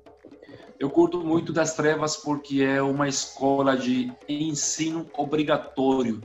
Eu 0.79 0.89
curto 0.89 1.19
muito 1.21 1.53
das 1.53 1.75
trevas 1.75 2.17
porque 2.17 2.63
é 2.63 2.81
uma 2.81 3.09
escola 3.09 3.77
de 3.77 4.13
ensino 4.29 5.11
obrigatório, 5.17 6.23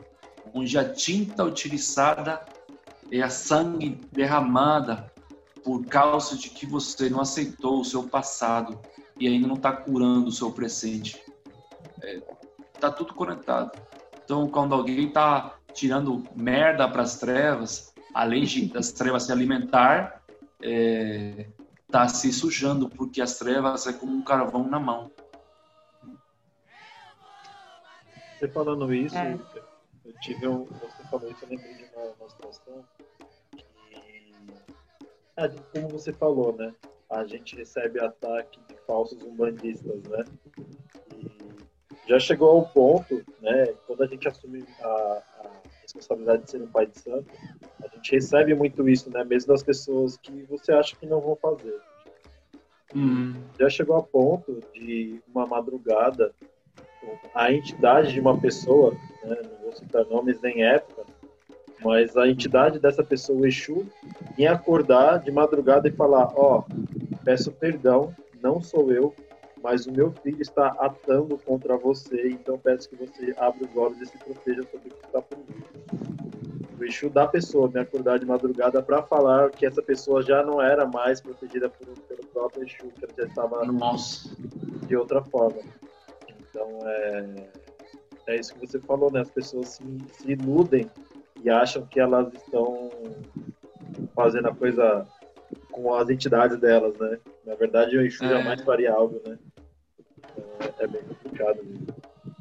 onde 0.53 0.77
a 0.77 0.87
tinta 0.87 1.43
utilizada 1.43 2.45
é 3.11 3.21
a 3.21 3.29
sangue 3.29 3.99
derramada 4.11 5.11
por 5.63 5.85
causa 5.85 6.37
de 6.37 6.49
que 6.49 6.65
você 6.65 7.09
não 7.09 7.21
aceitou 7.21 7.81
o 7.81 7.85
seu 7.85 8.03
passado 8.03 8.79
e 9.19 9.27
ainda 9.27 9.47
não 9.47 9.55
está 9.55 9.71
curando 9.71 10.29
o 10.29 10.31
seu 10.31 10.51
presente. 10.51 11.21
É, 12.01 12.21
tá 12.79 12.91
tudo 12.91 13.13
conectado. 13.13 13.71
Então, 14.23 14.47
quando 14.47 14.73
alguém 14.73 15.07
está 15.07 15.55
tirando 15.73 16.23
merda 16.35 16.87
para 16.87 17.01
as 17.01 17.17
trevas, 17.17 17.93
além 18.13 18.43
de, 18.43 18.67
das 18.73 18.91
trevas 18.91 19.23
se 19.23 19.31
alimentar, 19.31 20.23
é, 20.61 21.47
tá 21.89 22.07
se 22.07 22.31
sujando, 22.31 22.89
porque 22.89 23.21
as 23.21 23.37
trevas 23.37 23.87
é 23.87 23.93
como 23.93 24.15
um 24.15 24.23
carvão 24.23 24.67
na 24.67 24.79
mão. 24.79 25.11
Você 28.37 28.47
falando 28.47 28.93
isso, 28.93 29.17
é. 29.17 29.37
eu 30.05 30.13
tive 30.21 30.47
um. 30.47 30.63
Você 30.65 31.03
falou 31.09 31.29
isso, 31.29 31.43
eu 31.43 31.49
lembrei 31.49 31.73
de 31.73 31.85
uma, 31.93 32.05
uma 32.05 32.29
situação 32.29 32.85
que. 33.51 33.65
É, 35.35 35.49
como 35.73 35.89
você 35.89 36.13
falou, 36.13 36.55
né? 36.55 36.73
A 37.09 37.25
gente 37.25 37.55
recebe 37.55 37.99
ataque 37.99 38.61
de 38.69 38.77
falsos 38.85 39.21
umbandistas, 39.23 40.03
né? 40.03 40.23
E 41.15 41.68
já 42.09 42.19
chegou 42.19 42.49
ao 42.49 42.65
ponto, 42.65 43.23
né? 43.39 43.67
Quando 43.85 44.01
a 44.01 44.07
gente 44.07 44.27
assume 44.27 44.65
a, 44.81 44.87
a 44.87 45.49
responsabilidade 45.83 46.43
de 46.43 46.49
ser 46.49 46.61
um 46.61 46.67
pai 46.67 46.87
de 46.87 46.97
santo, 46.97 47.27
a 47.83 47.87
gente 47.95 48.11
recebe 48.11 48.55
muito 48.55 48.89
isso, 48.89 49.11
né? 49.11 49.23
Mesmo 49.23 49.53
das 49.53 49.61
pessoas 49.61 50.17
que 50.17 50.31
você 50.49 50.71
acha 50.71 50.95
que 50.95 51.05
não 51.05 51.21
vão 51.21 51.35
fazer. 51.35 51.79
Hum. 52.95 53.35
Já 53.59 53.69
chegou 53.69 53.95
a 53.95 54.01
ponto 54.01 54.59
de 54.73 55.21
uma 55.27 55.45
madrugada, 55.45 56.33
a 57.35 57.53
entidade 57.53 58.11
de 58.13 58.19
uma 58.19 58.39
pessoa, 58.41 58.91
né? 59.23 59.41
não 59.43 59.65
vou 59.65 59.71
citar 59.73 60.03
nomes 60.05 60.41
nem 60.41 60.63
época, 60.63 61.05
mas 61.85 62.17
a 62.17 62.27
entidade 62.27 62.79
dessa 62.79 63.03
pessoa, 63.03 63.41
o 63.41 63.45
Exu, 63.45 63.85
em 64.35 64.47
acordar 64.47 65.19
de 65.19 65.31
madrugada 65.31 65.87
e 65.87 65.91
falar: 65.91 66.33
Ó, 66.35 66.63
oh, 66.63 67.17
peço 67.23 67.51
perdão, 67.51 68.15
não 68.41 68.59
sou 68.59 68.91
eu, 68.91 69.13
mas 69.63 69.85
o 69.85 69.91
meu 69.91 70.11
filho 70.11 70.41
está 70.41 70.67
atando 70.79 71.37
contra 71.37 71.77
você, 71.77 72.29
então 72.29 72.57
peço 72.57 72.89
que 72.89 72.95
você 72.95 73.33
abra 73.37 73.65
os 73.65 73.75
olhos 73.75 74.01
e 74.01 74.05
se 74.05 74.17
proteja 74.17 74.63
sobre 74.63 74.89
o 74.89 74.91
que 74.91 75.05
está 75.05 75.21
por 75.21 75.37
vir. 75.37 75.63
O 76.79 76.85
Exu 76.85 77.09
da 77.09 77.27
pessoa 77.27 77.69
me 77.69 77.79
acordar 77.79 78.19
de 78.19 78.25
madrugada 78.25 78.81
para 78.81 79.03
falar 79.03 79.49
que 79.49 79.65
essa 79.65 79.81
pessoa 79.81 80.23
já 80.23 80.41
não 80.43 80.61
era 80.61 80.85
mais 80.85 81.19
protegida 81.19 81.69
por, 81.69 81.87
pelo 81.87 82.25
próprio 82.27 82.63
Exu, 82.63 82.87
que 82.87 83.03
ela 83.03 83.13
já 83.17 83.25
estava 83.25 83.65
Nossa. 83.65 84.29
de 84.87 84.95
outra 84.95 85.21
forma. 85.21 85.59
Então, 86.49 86.79
é, 86.83 87.49
é 88.27 88.39
isso 88.39 88.53
que 88.55 88.65
você 88.65 88.79
falou, 88.79 89.11
né? 89.11 89.19
As 89.21 89.29
pessoas 89.29 89.69
se, 89.69 89.83
se 90.13 90.31
iludem 90.31 90.89
e 91.43 91.49
acham 91.49 91.85
que 91.85 91.99
elas 91.99 92.33
estão 92.33 92.89
fazendo 94.15 94.47
a 94.47 94.55
coisa 94.55 95.05
com 95.71 95.93
as 95.93 96.09
entidades 96.09 96.57
delas, 96.59 96.97
né? 96.97 97.19
Na 97.45 97.55
verdade, 97.55 97.97
o 97.97 98.01
Exu 98.01 98.23
é. 98.23 98.29
jamais 98.29 98.61
faria 98.61 98.93
algo, 98.93 99.21
né? 99.27 99.37
É, 100.79 100.87
bem 100.87 101.01
complicado. 101.03 101.63
Mesmo. 101.63 101.87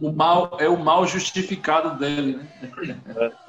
O 0.01 0.13
mal 0.13 0.57
é 0.61 0.69
o 0.69 0.77
mal 0.77 1.07
justificado 1.07 1.99
dele, 1.99 2.37
né? 2.37 2.49
É. 3.17 3.49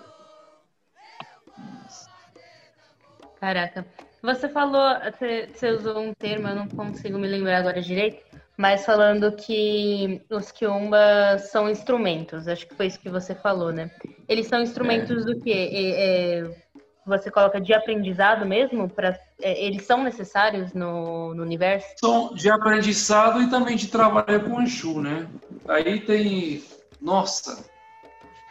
Caraca. 3.39 3.85
Você 4.21 4.49
falou, 4.49 4.95
você, 5.11 5.47
você 5.53 5.71
usou 5.71 5.99
um 5.99 6.13
termo, 6.13 6.47
eu 6.47 6.55
não 6.55 6.67
consigo 6.67 7.17
me 7.17 7.27
lembrar 7.27 7.59
agora 7.59 7.81
direito, 7.81 8.21
mas 8.57 8.85
falando 8.85 9.31
que 9.31 10.21
os 10.29 10.51
quiumbas 10.51 11.49
são 11.49 11.69
instrumentos. 11.69 12.47
Acho 12.47 12.67
que 12.67 12.75
foi 12.75 12.87
isso 12.87 12.99
que 12.99 13.09
você 13.09 13.33
falou, 13.33 13.71
né? 13.71 13.89
Eles 14.27 14.47
são 14.47 14.61
instrumentos 14.61 15.23
é. 15.23 15.25
do 15.25 15.39
quê? 15.39 15.69
É, 15.71 16.39
é, 16.39 16.68
você 17.05 17.31
coloca 17.31 17.59
de 17.59 17.73
aprendizado 17.73 18.45
mesmo? 18.45 18.89
Pra, 18.89 19.17
é, 19.41 19.65
eles 19.65 19.85
são 19.85 20.03
necessários 20.03 20.73
no, 20.73 21.33
no, 21.33 21.43
universo? 21.43 21.87
São 21.99 22.33
de 22.33 22.49
aprendizado 22.49 23.41
e 23.41 23.49
também 23.49 23.75
de 23.75 23.87
trabalho 23.87 24.43
com 24.43 24.57
o 24.57 24.61
Exu, 24.61 25.01
né? 25.01 25.27
Aí 25.67 26.01
tem. 26.01 26.63
Nossa! 27.01 27.65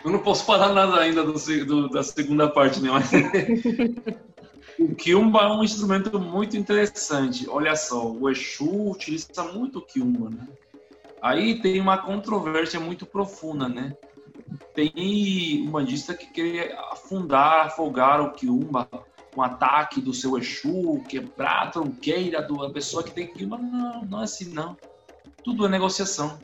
Eu 0.05 0.11
não 0.13 0.21
posso 0.21 0.45
falar 0.45 0.73
nada 0.73 1.01
ainda 1.01 1.25
do, 1.25 1.35
do, 1.65 1.89
da 1.89 2.03
segunda 2.03 2.49
parte, 2.49 2.81
né? 2.81 2.91
O 4.79 4.95
Kiumba 4.95 5.41
é 5.41 5.49
um 5.49 5.65
instrumento 5.65 6.21
muito 6.21 6.57
interessante. 6.57 7.49
Olha 7.51 7.75
só, 7.75 8.09
o 8.09 8.31
Exu 8.31 8.93
utiliza 8.93 9.43
muito 9.53 9.81
o 9.81 9.83
Kiumba, 9.83 10.31
né? 10.31 10.47
Aí 11.21 11.61
tem 11.61 11.81
uma 11.81 11.99
controvérsia 11.99 12.79
muito 12.79 13.05
profunda, 13.05 13.69
né? 13.69 13.97
Tem 14.75 15.65
um 15.67 15.71
bandista 15.71 16.15
que 16.15 16.27
quer 16.27 16.79
afundar, 16.91 17.67
afogar 17.67 18.21
o 18.21 18.33
Kiumba 18.33 18.89
com 19.35 19.43
ataque 19.43 20.01
do 20.01 20.15
seu 20.15 20.39
Exu, 20.39 21.03
quebrar 21.09 21.65
a 21.65 21.71
tronqueira 21.71 22.43
da 22.43 22.71
pessoa 22.71 23.03
que 23.03 23.11
tem 23.11 23.27
Kiumba. 23.27 23.59
Não, 23.59 24.05
não 24.05 24.21
é 24.21 24.25
assim, 24.25 24.53
não. 24.53 24.77
Tudo 25.45 25.67
é 25.67 25.69
negociação. 25.69 26.39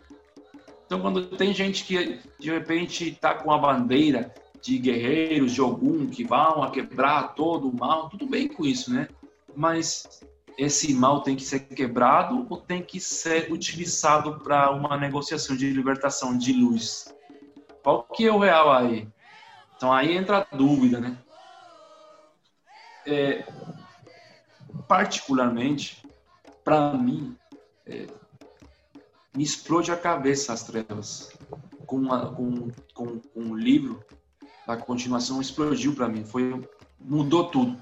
Então, 0.86 1.00
quando 1.00 1.24
tem 1.26 1.52
gente 1.52 1.84
que 1.84 2.20
de 2.38 2.50
repente 2.50 3.08
está 3.08 3.34
com 3.34 3.50
a 3.50 3.58
bandeira 3.58 4.32
de 4.60 4.78
guerreiros 4.78 5.52
de 5.52 5.60
algum 5.60 6.06
que 6.06 6.24
vão 6.24 6.62
a 6.62 6.70
quebrar 6.70 7.34
todo 7.34 7.68
o 7.68 7.76
mal, 7.76 8.08
tudo 8.08 8.26
bem 8.26 8.48
com 8.48 8.64
isso, 8.64 8.92
né? 8.92 9.08
Mas 9.54 10.22
esse 10.56 10.94
mal 10.94 11.20
tem 11.22 11.36
que 11.36 11.42
ser 11.42 11.60
quebrado 11.60 12.46
ou 12.48 12.56
tem 12.56 12.82
que 12.82 13.00
ser 13.00 13.52
utilizado 13.52 14.38
para 14.40 14.70
uma 14.70 14.96
negociação 14.96 15.56
de 15.56 15.70
libertação 15.70 16.36
de 16.36 16.52
luz? 16.52 17.12
Qual 17.84 18.02
que 18.04 18.26
é 18.26 18.32
o 18.32 18.38
real 18.38 18.72
aí? 18.72 19.06
Então 19.76 19.92
aí 19.92 20.16
entra 20.16 20.38
a 20.50 20.56
dúvida, 20.56 20.98
né? 20.98 21.18
É, 23.06 23.44
particularmente, 24.88 26.02
para 26.64 26.94
mim, 26.94 27.36
é, 27.86 28.06
me 29.36 29.44
explode 29.44 29.92
a 29.92 29.96
cabeça 29.98 30.54
as 30.54 30.62
trevas 30.62 31.30
com, 31.86 31.96
uma, 31.96 32.32
com, 32.32 32.70
com, 32.94 33.18
com 33.18 33.40
um 33.40 33.54
livro 33.54 34.02
da 34.66 34.78
continuação 34.78 35.38
explodiu 35.42 35.94
para 35.94 36.08
mim, 36.08 36.24
foi 36.24 36.66
mudou 36.98 37.50
tudo. 37.50 37.78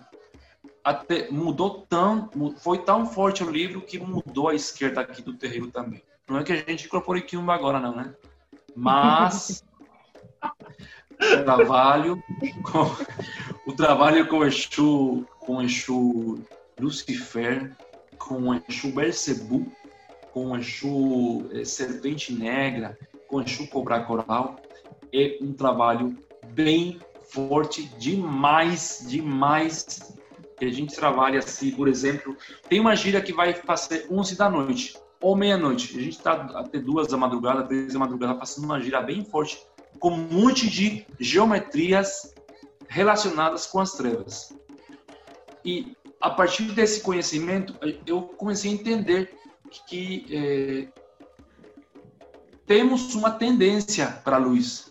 Até 0.82 1.30
mudou 1.30 1.86
tão, 1.88 2.28
foi 2.56 2.78
tão 2.78 3.06
forte 3.06 3.44
o 3.44 3.50
livro 3.50 3.80
que 3.82 4.00
mudou 4.00 4.48
a 4.48 4.54
esquerda 4.56 5.02
aqui 5.02 5.22
do 5.22 5.34
terreiro 5.34 5.70
também. 5.70 6.02
Não 6.28 6.38
é 6.38 6.42
que 6.42 6.52
a 6.52 6.56
gente 6.56 6.86
incorpore 6.86 7.22
Kimba 7.22 7.54
agora 7.54 7.78
não, 7.78 7.94
né? 7.94 8.12
Mas 8.74 9.62
trabalho 11.44 12.22
com, 12.62 13.70
o 13.70 13.72
trabalho 13.74 14.26
com 14.26 14.44
Exu, 14.44 15.26
com 15.40 15.62
Exu 15.62 16.40
Lucifer, 16.78 17.76
com 18.18 18.54
Exu 18.68 18.92
Bercebu, 18.92 19.70
com 20.32 20.56
Exu 20.56 21.46
eh, 21.52 21.64
Serpente 21.64 22.32
Negra, 22.32 22.98
com 23.28 23.40
Exu 23.40 23.66
Cobra 23.68 24.00
Coral, 24.00 24.56
é 25.12 25.38
um 25.40 25.52
trabalho 25.52 26.16
bem 26.52 26.98
forte 27.22 27.84
demais, 27.98 29.04
demais. 29.08 30.14
Que 30.58 30.66
a 30.66 30.72
gente 30.72 30.94
trabalha 30.94 31.40
assim, 31.40 31.72
por 31.72 31.88
exemplo, 31.88 32.36
tem 32.68 32.78
uma 32.78 32.94
gira 32.94 33.20
que 33.20 33.32
vai 33.32 33.52
fazer 33.52 34.06
11 34.10 34.36
da 34.36 34.48
noite 34.48 34.96
ou 35.20 35.36
meia-noite. 35.36 35.96
A 35.96 36.00
gente 36.00 36.16
está 36.16 36.32
até 36.32 36.78
duas 36.78 37.08
da 37.08 37.16
madrugada, 37.16 37.62
três 37.64 37.92
da 37.92 37.98
madrugada, 37.98 38.34
passando 38.34 38.64
uma 38.64 38.80
gira 38.80 39.00
bem 39.00 39.24
forte, 39.24 39.60
com 40.02 40.10
um 40.10 40.16
monte 40.16 40.68
de 40.68 41.06
geometrias 41.20 42.34
relacionadas 42.88 43.66
com 43.66 43.78
as 43.78 43.92
trevas. 43.92 44.52
E 45.64 45.96
a 46.20 46.28
partir 46.28 46.64
desse 46.72 47.02
conhecimento, 47.02 47.76
eu 48.04 48.22
comecei 48.22 48.72
a 48.72 48.74
entender 48.74 49.32
que 49.86 50.26
é, 50.28 50.88
temos 52.66 53.14
uma 53.14 53.30
tendência 53.30 54.08
para 54.24 54.34
a 54.34 54.40
luz. 54.40 54.90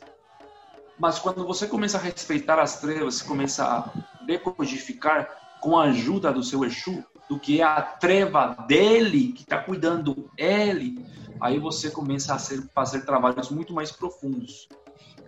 Mas 0.97 1.19
quando 1.19 1.45
você 1.45 1.67
começa 1.67 1.97
a 1.97 2.01
respeitar 2.01 2.57
as 2.57 2.79
trevas, 2.79 3.21
começa 3.21 3.65
a 3.65 4.23
decodificar 4.25 5.59
com 5.59 5.77
a 5.77 5.87
ajuda 5.87 6.31
do 6.31 6.41
seu 6.41 6.63
Exu, 6.63 7.03
do 7.29 7.37
que 7.37 7.59
é 7.59 7.65
a 7.65 7.81
treva 7.81 8.55
dele, 8.65 9.33
que 9.33 9.41
está 9.43 9.57
cuidando 9.57 10.31
ele, 10.37 11.05
aí 11.41 11.59
você 11.59 11.91
começa 11.91 12.33
a 12.33 12.39
ser, 12.39 12.61
fazer 12.73 13.01
trabalhos 13.01 13.49
muito 13.49 13.73
mais 13.73 13.91
profundos. 13.91 14.69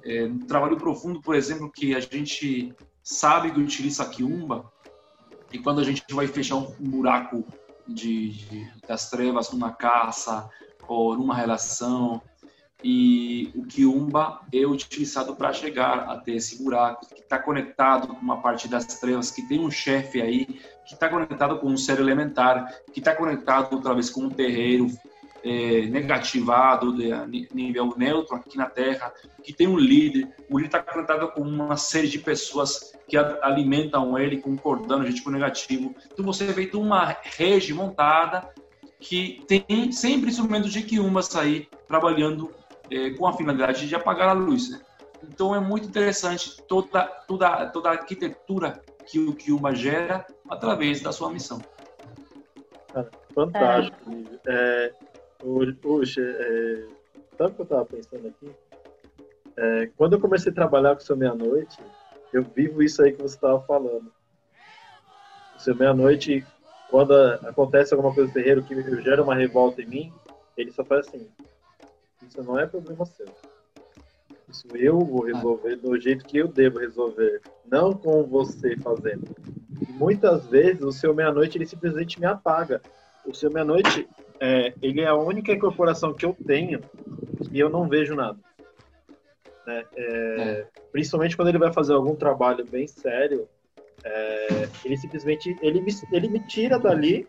É, 0.05 0.25
um 0.25 0.39
trabalho 0.39 0.77
profundo, 0.77 1.21
por 1.21 1.35
exemplo, 1.35 1.71
que 1.71 1.95
a 1.95 1.99
gente 1.99 2.73
sabe 3.01 3.51
que 3.51 3.59
utiliza 3.59 4.03
a 4.03 4.09
quiumba, 4.09 4.71
e 5.51 5.59
quando 5.59 5.79
a 5.79 5.83
gente 5.83 6.03
vai 6.11 6.27
fechar 6.27 6.55
um 6.55 6.71
buraco 6.79 7.45
de, 7.87 8.31
de, 8.31 8.71
das 8.87 9.09
trevas 9.09 9.51
numa 9.51 9.71
caça 9.71 10.49
ou 10.87 11.15
numa 11.15 11.35
relação, 11.35 12.21
e 12.83 13.49
o 13.55 13.65
Kiumba 13.65 14.41
é 14.51 14.65
utilizado 14.65 15.35
para 15.35 15.53
chegar 15.53 15.99
até 16.09 16.33
esse 16.33 16.61
buraco 16.61 17.07
que 17.07 17.21
está 17.21 17.39
conectado 17.39 18.09
com 18.09 18.19
uma 18.19 18.41
parte 18.41 18.67
das 18.67 18.85
trevas, 18.99 19.31
que 19.31 19.47
tem 19.47 19.61
um 19.61 19.71
chefe 19.71 20.21
aí, 20.21 20.45
que 20.85 20.93
está 20.93 21.07
conectado 21.07 21.59
com 21.59 21.67
um 21.67 21.77
ser 21.77 21.99
elementar, 21.99 22.81
que 22.91 22.99
está 22.99 23.15
conectado 23.15 23.73
outra 23.73 23.93
vez 23.93 24.09
com 24.09 24.23
um 24.23 24.29
terreiro 24.29 24.87
é, 25.43 25.85
negativado, 25.87 26.95
de 26.95 27.49
nível 27.53 27.93
neutro 27.97 28.35
aqui 28.35 28.57
na 28.57 28.65
Terra, 28.65 29.13
que 29.43 29.51
tem 29.51 29.67
um 29.67 29.77
líder, 29.77 30.29
o 30.49 30.57
líder 30.57 30.77
está 30.77 30.79
conectado 30.81 31.27
com 31.31 31.41
uma 31.41 31.75
série 31.75 32.07
de 32.07 32.19
pessoas 32.19 32.93
que 33.07 33.17
alimentam 33.17 34.17
ele, 34.17 34.37
concordando, 34.37 35.05
gente 35.05 35.21
com 35.21 35.29
negativo. 35.29 35.93
Então 36.11 36.25
você 36.25 36.45
vê 36.45 36.69
uma 36.73 37.17
rede 37.37 37.73
montada 37.73 38.49
que 38.99 39.43
tem 39.47 39.91
sempre 39.91 40.29
instrumentos 40.29 40.71
de 40.71 40.81
Kiumas 40.81 41.35
aí 41.35 41.67
trabalhando 41.87 42.51
é, 42.89 43.09
com 43.11 43.27
a 43.27 43.33
finalidade 43.33 43.87
de 43.87 43.95
apagar 43.95 44.29
a 44.29 44.33
luz. 44.33 44.71
Né? 44.71 44.79
Então 45.27 45.53
é 45.53 45.59
muito 45.59 45.87
interessante 45.87 46.61
toda, 46.67 47.03
toda, 47.27 47.67
toda 47.67 47.89
a 47.89 47.93
arquitetura 47.93 48.81
que 49.05 49.19
o 49.19 49.33
Kiuma 49.33 49.75
gera 49.75 50.25
através 50.49 51.01
da 51.01 51.11
sua 51.11 51.29
missão. 51.29 51.61
fantástico. 53.35 54.11
É. 54.47 54.93
Puxa, 55.81 56.21
é, 56.21 56.87
sabe 57.37 57.51
o 57.51 57.55
que 57.55 57.61
eu 57.61 57.63
estava 57.63 57.85
pensando 57.85 58.27
aqui? 58.29 58.49
É, 59.57 59.89
quando 59.97 60.13
eu 60.13 60.19
comecei 60.19 60.51
a 60.51 60.55
trabalhar 60.55 60.95
com 60.95 61.01
o 61.01 61.05
seu 61.05 61.17
meia-noite, 61.17 61.77
eu 62.31 62.43
vivo 62.43 62.81
isso 62.81 63.03
aí 63.03 63.11
que 63.11 63.21
você 63.21 63.35
estava 63.35 63.59
falando. 63.61 64.09
O 65.55 65.59
seu 65.59 65.75
meia-noite, 65.75 66.45
quando 66.89 67.13
acontece 67.13 67.93
alguma 67.93 68.13
coisa 68.13 68.29
no 68.29 68.33
terreiro 68.33 68.63
que 68.63 69.01
gera 69.01 69.21
uma 69.21 69.35
revolta 69.35 69.81
em 69.81 69.85
mim, 69.85 70.13
ele 70.57 70.71
só 70.71 70.83
faz 70.85 71.07
assim: 71.07 71.27
Isso 72.25 72.41
não 72.41 72.57
é 72.57 72.65
problema 72.65 73.05
seu. 73.05 73.27
Isso 74.49 74.67
eu 74.75 74.99
vou 74.99 75.25
resolver 75.25 75.75
do 75.75 75.99
jeito 75.99 76.25
que 76.25 76.37
eu 76.37 76.47
devo 76.47 76.79
resolver, 76.79 77.41
não 77.65 77.91
com 77.93 78.23
você 78.23 78.77
fazendo. 78.77 79.35
E 79.81 79.91
muitas 79.91 80.45
vezes 80.47 80.81
o 80.83 80.91
seu 80.91 81.13
meia-noite 81.13 81.57
ele 81.57 81.65
simplesmente 81.65 82.19
me 82.19 82.25
apaga. 82.25 82.81
O 83.25 83.33
seu 83.33 83.51
meia-noite 83.51 84.07
é, 84.43 84.73
ele 84.81 84.99
é 84.99 85.07
a 85.07 85.15
única 85.15 85.53
incorporação 85.53 86.13
que 86.13 86.25
eu 86.25 86.35
tenho 86.45 86.81
e 87.49 87.57
eu 87.57 87.69
não 87.69 87.87
vejo 87.87 88.13
nada. 88.13 88.37
Né? 89.65 89.85
É, 89.95 90.41
é. 90.41 90.67
Principalmente 90.91 91.37
quando 91.37 91.47
ele 91.47 91.57
vai 91.57 91.71
fazer 91.71 91.93
algum 91.93 92.13
trabalho 92.13 92.65
bem 92.65 92.85
sério, 92.85 93.47
é, 94.03 94.67
ele 94.83 94.97
simplesmente 94.97 95.55
ele 95.61 95.79
me, 95.79 95.91
ele 96.11 96.27
me 96.27 96.41
tira 96.41 96.77
dali 96.77 97.25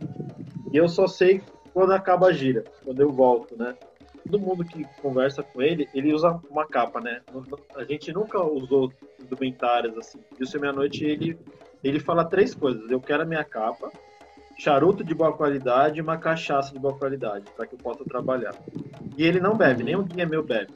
e 0.72 0.76
eu 0.76 0.88
só 0.88 1.06
sei 1.06 1.40
quando 1.72 1.92
acaba 1.92 2.26
a 2.26 2.32
gira, 2.32 2.64
quando 2.84 3.00
eu 3.00 3.12
volto, 3.12 3.56
né? 3.56 3.76
Todo 4.24 4.40
mundo 4.40 4.64
que 4.64 4.84
conversa 5.00 5.40
com 5.40 5.62
ele, 5.62 5.88
ele 5.94 6.12
usa 6.12 6.40
uma 6.50 6.66
capa, 6.66 7.00
né? 7.00 7.20
A 7.76 7.84
gente 7.84 8.12
nunca 8.12 8.42
usou 8.42 8.92
indumentárias 9.20 9.96
assim. 9.96 10.18
E 10.40 10.42
o 10.42 10.60
Meia 10.60 10.72
Noite, 10.72 11.04
ele, 11.04 11.38
ele 11.82 12.00
fala 12.00 12.24
três 12.24 12.54
coisas. 12.54 12.90
Eu 12.90 13.00
quero 13.00 13.22
a 13.22 13.26
minha 13.26 13.44
capa, 13.44 13.92
charuto 14.58 15.02
de 15.04 15.14
boa 15.14 15.32
qualidade 15.32 15.98
e 15.98 16.02
uma 16.02 16.18
cachaça 16.18 16.72
de 16.72 16.78
boa 16.78 16.96
qualidade, 16.96 17.44
para 17.56 17.66
que 17.66 17.74
eu 17.74 17.78
possa 17.78 18.04
trabalhar. 18.04 18.54
E 19.16 19.24
ele 19.24 19.40
não 19.40 19.56
bebe, 19.56 19.82
nem 19.82 19.96
um 19.96 20.04
dia 20.04 20.26
meu 20.26 20.42
bebe, 20.42 20.72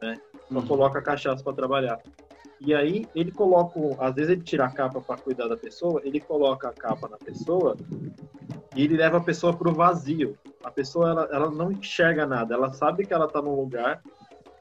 né? 0.00 0.18
Só 0.48 0.58
uhum. 0.58 0.66
coloca 0.66 0.98
a 0.98 1.02
cachaça 1.02 1.42
para 1.42 1.52
trabalhar. 1.52 2.00
E 2.60 2.74
aí 2.74 3.06
ele 3.14 3.30
coloca, 3.30 3.78
às 3.98 4.14
vezes 4.14 4.30
ele 4.30 4.42
tira 4.42 4.64
a 4.64 4.70
capa 4.70 5.00
para 5.00 5.16
cuidar 5.16 5.48
da 5.48 5.56
pessoa, 5.56 6.00
ele 6.04 6.20
coloca 6.20 6.68
a 6.68 6.72
capa 6.72 7.08
na 7.08 7.18
pessoa 7.18 7.76
e 8.74 8.84
ele 8.84 8.96
leva 8.96 9.18
a 9.18 9.22
pessoa 9.22 9.54
para 9.54 9.68
o 9.68 9.74
vazio. 9.74 10.38
A 10.64 10.70
pessoa 10.70 11.10
ela, 11.10 11.28
ela 11.30 11.50
não 11.50 11.70
enxerga 11.70 12.26
nada, 12.26 12.54
ela 12.54 12.72
sabe 12.72 13.04
que 13.04 13.12
ela 13.12 13.26
está 13.26 13.42
num 13.42 13.54
lugar 13.54 14.02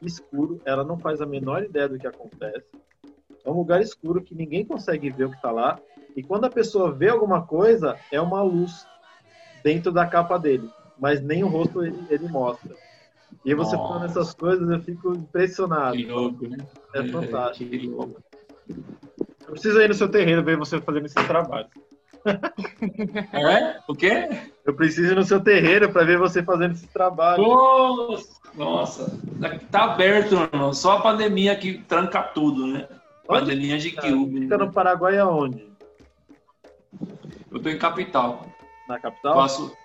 escuro, 0.01 0.59
ela 0.65 0.83
não 0.83 0.97
faz 0.99 1.21
a 1.21 1.25
menor 1.25 1.63
ideia 1.63 1.87
do 1.87 1.97
que 1.97 2.05
acontece. 2.05 2.65
É 3.43 3.49
um 3.49 3.57
lugar 3.57 3.81
escuro 3.81 4.21
que 4.21 4.35
ninguém 4.35 4.65
consegue 4.65 5.09
ver 5.09 5.25
o 5.25 5.29
que 5.29 5.37
está 5.37 5.51
lá 5.51 5.79
e 6.16 6.24
quando 6.24 6.45
a 6.45 6.49
pessoa 6.49 6.91
vê 6.91 7.09
alguma 7.09 7.41
coisa, 7.41 7.97
é 8.11 8.22
uma 8.22 8.41
luz 8.41 8.88
dentro 9.63 9.91
da 9.91 10.05
capa 10.05 10.38
dele, 10.38 10.70
mas 10.97 11.22
nem 11.22 11.43
o 11.43 11.47
rosto 11.47 11.84
ele, 11.84 11.97
ele 12.09 12.28
mostra. 12.28 12.76
E 13.43 13.53
você 13.53 13.76
Nossa. 13.76 13.88
falando 13.88 14.05
essas 14.05 14.34
coisas, 14.34 14.70
eu 14.70 14.80
fico 14.82 15.13
impressionado. 15.13 15.97
Que 15.97 16.05
louco, 16.05 16.47
né? 16.47 16.57
É, 16.93 16.99
é 16.99 17.07
fantástico. 17.07 17.70
Que 17.70 17.88
louco. 17.88 18.24
Eu 18.70 19.51
preciso 19.51 19.82
ir 19.82 19.88
no 19.89 19.93
seu 19.93 20.09
terreno 20.09 20.43
ver 20.43 20.57
você 20.57 20.80
fazendo 20.80 21.05
esse 21.05 21.16
trabalho. 21.16 21.68
É? 23.32 23.80
O 23.88 23.93
quê? 23.93 24.28
Eu 24.66 24.74
preciso 24.74 25.11
ir 25.11 25.16
no 25.16 25.24
seu 25.24 25.39
terreiro 25.39 25.91
para 25.91 26.03
ver 26.03 26.18
você 26.18 26.41
fazendo 26.41 26.72
esse 26.72 26.88
trabalho. 26.88 27.43
Nossa, 27.43 28.41
nossa. 28.55 29.20
tá 29.70 29.84
aberto, 29.84 30.36
não. 30.51 30.74
só 30.74 30.97
a 30.97 31.01
pandemia 31.01 31.55
que 31.55 31.78
tranca 31.84 32.24
tudo, 32.24 32.66
né? 32.66 32.88
Onde? 33.30 33.41
Pandemia 33.41 33.78
de 33.78 33.91
Kiubi. 33.91 34.41
Fica 34.41 34.57
no 34.57 34.72
Paraguai 34.72 35.20
aonde? 35.20 35.74
Eu 37.51 37.57
estou 37.57 37.71
em 37.71 37.77
capital. 37.77 38.45
Na 38.87 38.99
capital? 38.99 39.35
Passo 39.35 39.75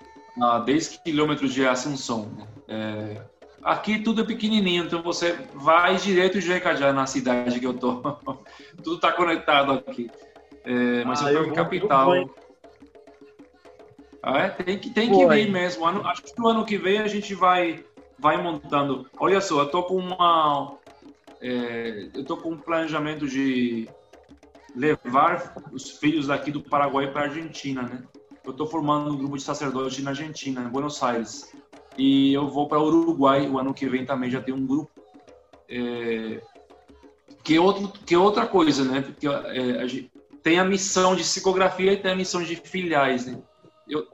a 0.41 0.59
10 0.59 1.01
quilômetros 1.05 1.53
de 1.53 1.67
Assunção. 1.67 2.31
É, 2.69 3.21
aqui 3.63 3.99
tudo 3.99 4.23
é 4.23 4.25
pequenininho, 4.25 4.85
então 4.85 5.03
você 5.03 5.39
vai 5.55 5.97
direto 5.97 6.39
e 6.39 6.41
já 6.41 6.75
já 6.75 6.93
na 6.93 7.07
cidade 7.07 7.59
que 7.59 7.67
eu 7.67 7.75
tô. 7.75 8.01
tudo 8.83 8.97
está 8.97 9.13
conectado 9.13 9.73
aqui. 9.73 10.11
É, 10.65 11.05
mas 11.05 11.23
ah, 11.23 11.33
eu 11.33 11.41
estou 11.41 11.53
em 11.53 11.55
capital. 11.55 12.13
Ah, 14.23 14.39
é? 14.39 14.49
Tem 14.51 14.79
que, 14.79 14.91
tem 14.91 15.11
que 15.11 15.27
vir 15.27 15.51
mesmo. 15.51 15.87
Ano, 15.87 16.07
acho 16.07 16.23
que 16.23 16.39
no 16.39 16.47
ano 16.47 16.65
que 16.65 16.77
vem 16.77 16.99
a 16.99 17.09
gente 17.09 17.35
vai, 17.35 17.85
vai 18.19 18.37
montando. 18.41 19.09
Olha 19.19 19.41
só, 19.41 19.61
eu 19.61 19.71
tô 19.71 19.83
com 19.83 19.97
uma. 19.97 20.77
É, 21.41 22.09
eu 22.15 22.25
tô 22.25 22.37
com 22.37 22.51
um 22.51 22.59
planejamento 22.59 23.27
de 23.27 23.89
levar 24.75 25.55
os 25.73 25.91
filhos 25.91 26.27
daqui 26.27 26.51
do 26.51 26.63
Paraguai 26.63 27.11
para 27.11 27.23
a 27.23 27.25
Argentina, 27.25 27.83
né? 27.83 28.03
Eu 28.45 28.53
estou 28.53 28.67
formando 28.67 29.13
um 29.13 29.17
grupo 29.17 29.37
de 29.37 29.43
sacerdotes 29.43 30.03
na 30.03 30.11
Argentina, 30.11 30.63
em 30.63 30.69
Buenos 30.69 31.03
Aires. 31.03 31.53
E 31.97 32.33
eu 32.33 32.49
vou 32.49 32.67
para 32.67 32.79
o 32.79 32.87
Uruguai 32.87 33.47
o 33.49 33.59
ano 33.59 33.75
que 33.75 33.89
vem 33.89 34.07
também, 34.07 34.31
já 34.31 34.41
tem 34.41 34.55
um 34.55 34.67
grupo. 34.67 34.91
É, 35.69 36.41
que, 37.45 37.57
é 37.57 37.61
outro, 37.61 37.89
que 38.05 38.15
é 38.15 38.19
outra 38.19 38.47
coisa, 38.47 38.85
né? 38.85 39.03
Porque 39.03 39.27
é, 39.27 39.83
a 39.83 39.87
gente, 39.87 40.11
tem 40.43 40.59
a 40.59 40.65
missão 40.65 41.15
de 41.15 41.23
psicografia 41.23 41.93
e 41.93 41.97
tem 41.97 42.13
a 42.13 42.17
missão 42.17 42.43
de 42.43 42.57
filiais, 42.57 43.27
né? 43.27 43.39
Eu 43.89 44.07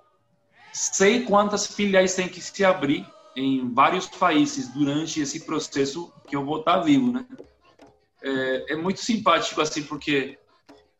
sei 0.72 1.24
quantas 1.24 1.66
filiais 1.66 2.14
tem 2.14 2.28
que 2.28 2.40
se 2.40 2.64
abrir 2.64 3.06
em 3.34 3.72
vários 3.72 4.06
países 4.06 4.68
durante 4.68 5.20
esse 5.20 5.40
processo 5.40 6.12
que 6.26 6.34
eu 6.34 6.44
vou 6.44 6.60
estar 6.60 6.80
vivo, 6.80 7.12
né? 7.12 7.26
É, 8.22 8.72
é 8.72 8.76
muito 8.76 9.00
simpático, 9.00 9.60
assim, 9.60 9.82
porque 9.84 10.38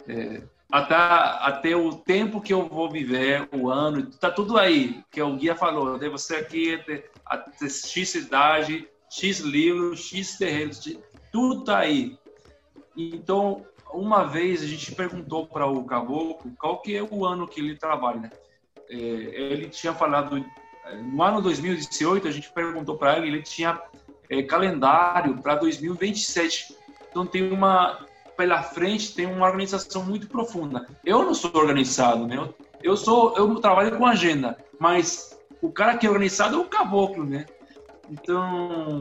é, 0.09 0.43
até, 0.71 0.95
até 0.95 1.77
o 1.77 1.93
tempo 1.93 2.41
que 2.41 2.53
eu 2.53 2.69
vou 2.69 2.91
viver, 2.91 3.49
o 3.53 3.71
ano, 3.71 4.11
tá 4.11 4.31
tudo 4.31 4.59
aí, 4.59 5.03
que 5.11 5.23
o 5.23 5.37
guia 5.37 5.55
falou, 5.55 5.99
de 5.99 6.09
você 6.09 6.37
aqui, 6.37 6.81
até 7.25 7.69
X 7.69 8.09
cidade, 8.09 8.89
X 9.09 9.41
livros, 9.41 10.01
X 10.01 10.37
terrenos, 10.37 10.81
tudo 11.33 11.65
tá 11.65 11.79
aí. 11.79 12.19
Então, 12.97 13.65
uma 13.93 14.25
vez 14.25 14.63
a 14.63 14.67
gente 14.67 14.95
perguntou 14.95 15.47
para 15.47 15.67
o 15.67 15.85
caboclo 15.85 16.53
qual 16.59 16.81
que 16.81 16.97
é 16.97 17.03
o 17.03 17.25
ano 17.25 17.47
que 17.47 17.61
ele 17.61 17.77
trabalha, 17.77 18.21
né? 18.21 18.31
É, 18.89 18.97
ele 18.97 19.69
tinha 19.69 19.93
falado, 19.93 20.45
no 21.05 21.23
ano 21.23 21.43
2018, 21.43 22.29
a 22.29 22.31
gente 22.31 22.53
perguntou 22.53 22.97
para 22.97 23.17
ele, 23.17 23.29
ele 23.29 23.43
tinha 23.43 23.81
é, 24.29 24.43
calendário 24.43 25.41
para 25.43 25.57
2027. 25.57 26.77
Então 27.11 27.27
tem 27.27 27.51
uma 27.51 28.06
pela 28.37 28.63
frente 28.63 29.15
tem 29.15 29.27
uma 29.27 29.47
organização 29.47 30.05
muito 30.05 30.29
profunda. 30.29 30.87
Eu 31.05 31.25
não 31.25 31.35
sou 31.35 31.51
organizado, 31.55 32.27
né? 32.27 32.49
Eu 32.83 32.97
sou, 32.97 33.37
eu 33.37 33.55
trabalho 33.57 33.97
com 33.97 34.07
agenda, 34.07 34.57
mas 34.79 35.39
o 35.63 35.71
cara 35.71 35.97
que 35.97 36.07
é 36.07 36.11
organizado 36.11 36.57
é 36.57 36.59
o 36.59 36.69
caboclo, 36.69 37.25
né? 37.25 37.47
Então, 38.11 39.01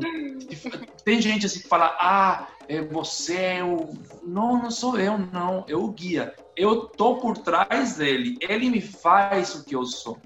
tem 1.04 1.22
gente 1.22 1.46
assim 1.46 1.60
que 1.60 1.68
fala, 1.68 1.96
ah, 2.00 2.48
é 2.68 2.82
você 2.82 3.36
é 3.36 3.64
o... 3.64 3.94
Não, 4.24 4.58
não 4.62 4.72
sou 4.72 5.00
eu, 5.00 5.18
não. 5.18 5.64
Eu 5.68 5.84
o 5.84 5.92
guia. 5.92 6.34
Eu 6.56 6.82
tô 6.82 7.18
por 7.18 7.38
trás 7.38 7.98
dele. 7.98 8.38
Ele 8.42 8.70
me 8.70 8.82
faz 8.82 9.54
o 9.56 9.64
que 9.64 9.76
eu 9.76 9.86
sou. 9.86 10.18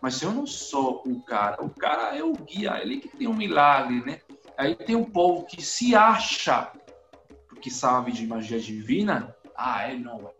Mas 0.00 0.20
eu 0.22 0.30
não 0.30 0.46
sou 0.46 1.02
o 1.06 1.20
cara. 1.22 1.64
O 1.64 1.70
cara 1.70 2.16
é 2.16 2.22
o 2.22 2.32
guia. 2.32 2.78
Ele 2.80 2.98
que 2.98 3.08
tem 3.08 3.26
um 3.26 3.34
milagre, 3.34 4.04
né? 4.04 4.20
Aí 4.56 4.76
tem 4.76 4.94
um 4.94 5.04
povo 5.04 5.46
que 5.46 5.62
se 5.62 5.96
acha 5.96 6.70
que 7.64 7.70
sabe 7.70 8.12
de 8.12 8.26
magia 8.26 8.60
divina, 8.60 9.34
ah, 9.56 9.90
é 9.90 9.96
não, 9.96 10.30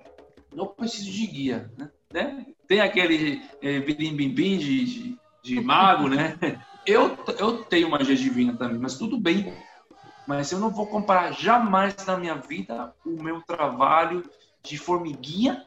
não 0.54 0.66
preciso 0.66 1.10
de 1.10 1.26
guia, 1.26 1.72
né? 2.12 2.44
Tem 2.68 2.82
aquele 2.82 3.42
é, 3.62 3.80
birim-bim-bim 3.80 4.58
de, 4.58 4.84
de, 4.84 5.18
de 5.42 5.60
mago, 5.62 6.06
né? 6.06 6.38
Eu, 6.86 7.16
eu 7.38 7.64
tenho 7.64 7.88
magia 7.88 8.14
divina 8.14 8.54
também, 8.58 8.76
mas 8.76 8.98
tudo 8.98 9.18
bem. 9.18 9.54
Mas 10.26 10.52
eu 10.52 10.58
não 10.58 10.68
vou 10.68 10.86
comparar 10.86 11.32
jamais 11.32 11.96
na 12.04 12.18
minha 12.18 12.34
vida 12.34 12.94
o 13.06 13.22
meu 13.22 13.40
trabalho 13.40 14.22
de 14.62 14.76
formiguinha 14.76 15.64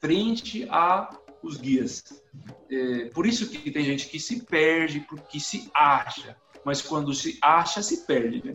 frente 0.00 0.66
a 0.68 1.08
os 1.40 1.56
guias. 1.56 2.20
É, 2.68 3.04
por 3.14 3.26
isso 3.26 3.48
que 3.48 3.70
tem 3.70 3.84
gente 3.84 4.08
que 4.08 4.18
se 4.18 4.44
perde, 4.44 4.98
porque 5.08 5.38
se 5.38 5.70
acha 5.72 6.36
mas 6.64 6.82
quando 6.82 7.12
se 7.14 7.38
acha, 7.42 7.82
se 7.82 8.06
perde. 8.06 8.42
Né? 8.44 8.52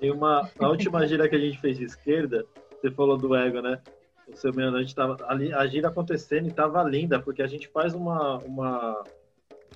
E 0.00 0.10
uma, 0.10 0.50
a 0.58 0.68
última 0.68 1.06
gira 1.06 1.28
que 1.28 1.36
a 1.36 1.38
gente 1.38 1.58
fez 1.58 1.78
de 1.78 1.84
esquerda, 1.84 2.44
você 2.80 2.90
falou 2.90 3.16
do 3.16 3.34
ego, 3.34 3.60
né? 3.60 3.80
O 4.26 4.36
seu 4.36 4.52
meia-noite 4.52 4.94
tava 4.94 5.16
ali, 5.28 5.52
a 5.52 5.66
gira 5.66 5.88
acontecendo 5.88 6.48
e 6.48 6.52
tava 6.52 6.82
linda, 6.82 7.20
porque 7.20 7.42
a 7.42 7.46
gente 7.46 7.68
faz 7.68 7.94
uma, 7.94 8.38
uma, 8.38 9.04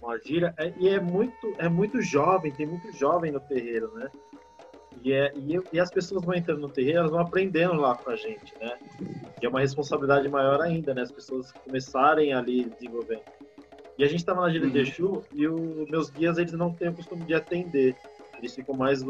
uma 0.01 0.18
gíria, 0.18 0.55
é, 0.56 0.72
e 0.78 0.89
é 0.89 1.01
muito, 1.01 1.55
é 1.59 1.68
muito 1.68 2.01
jovem, 2.01 2.52
tem 2.52 2.66
muito 2.66 2.93
jovem 2.93 3.32
no 3.32 3.40
terreiro, 3.40 3.93
né? 3.94 4.10
E, 5.02 5.12
é, 5.12 5.32
e, 5.36 5.60
e, 5.72 5.81
as 5.81 5.90
pessoas 5.90 6.24
vão 6.24 6.35
entrando 6.35 6.60
no 6.60 6.68
terreiro, 6.68 7.01
elas 7.01 7.10
vão 7.10 7.20
aprendendo 7.20 7.74
lá 7.74 7.97
com 7.97 8.10
a 8.10 8.16
gente, 8.16 8.55
né? 8.59 8.78
E 9.43 9.44
é 9.44 9.48
uma 9.48 9.60
responsabilidade 9.60 10.28
maior 10.28 10.60
ainda, 10.62 10.94
né? 10.94 11.02
As 11.02 11.12
pessoas 11.12 11.52
começarem 11.52 12.32
ali 12.32 12.64
desenvolvendo. 12.64 13.22
E 13.96 14.04
a 14.04 14.06
gente 14.06 14.20
estava 14.20 14.40
na 14.40 14.50
gira 14.50 14.68
de 14.68 14.78
uhum. 14.78 14.84
Exu 14.84 15.24
e 15.32 15.46
os 15.46 15.88
meus 15.88 16.10
guias, 16.10 16.38
eles 16.38 16.52
não 16.52 16.72
têm 16.72 16.88
o 16.88 16.94
costume 16.94 17.24
de 17.24 17.34
atender. 17.34 17.96
Eles 18.38 18.54
ficam 18.54 18.74
mais 18.74 19.02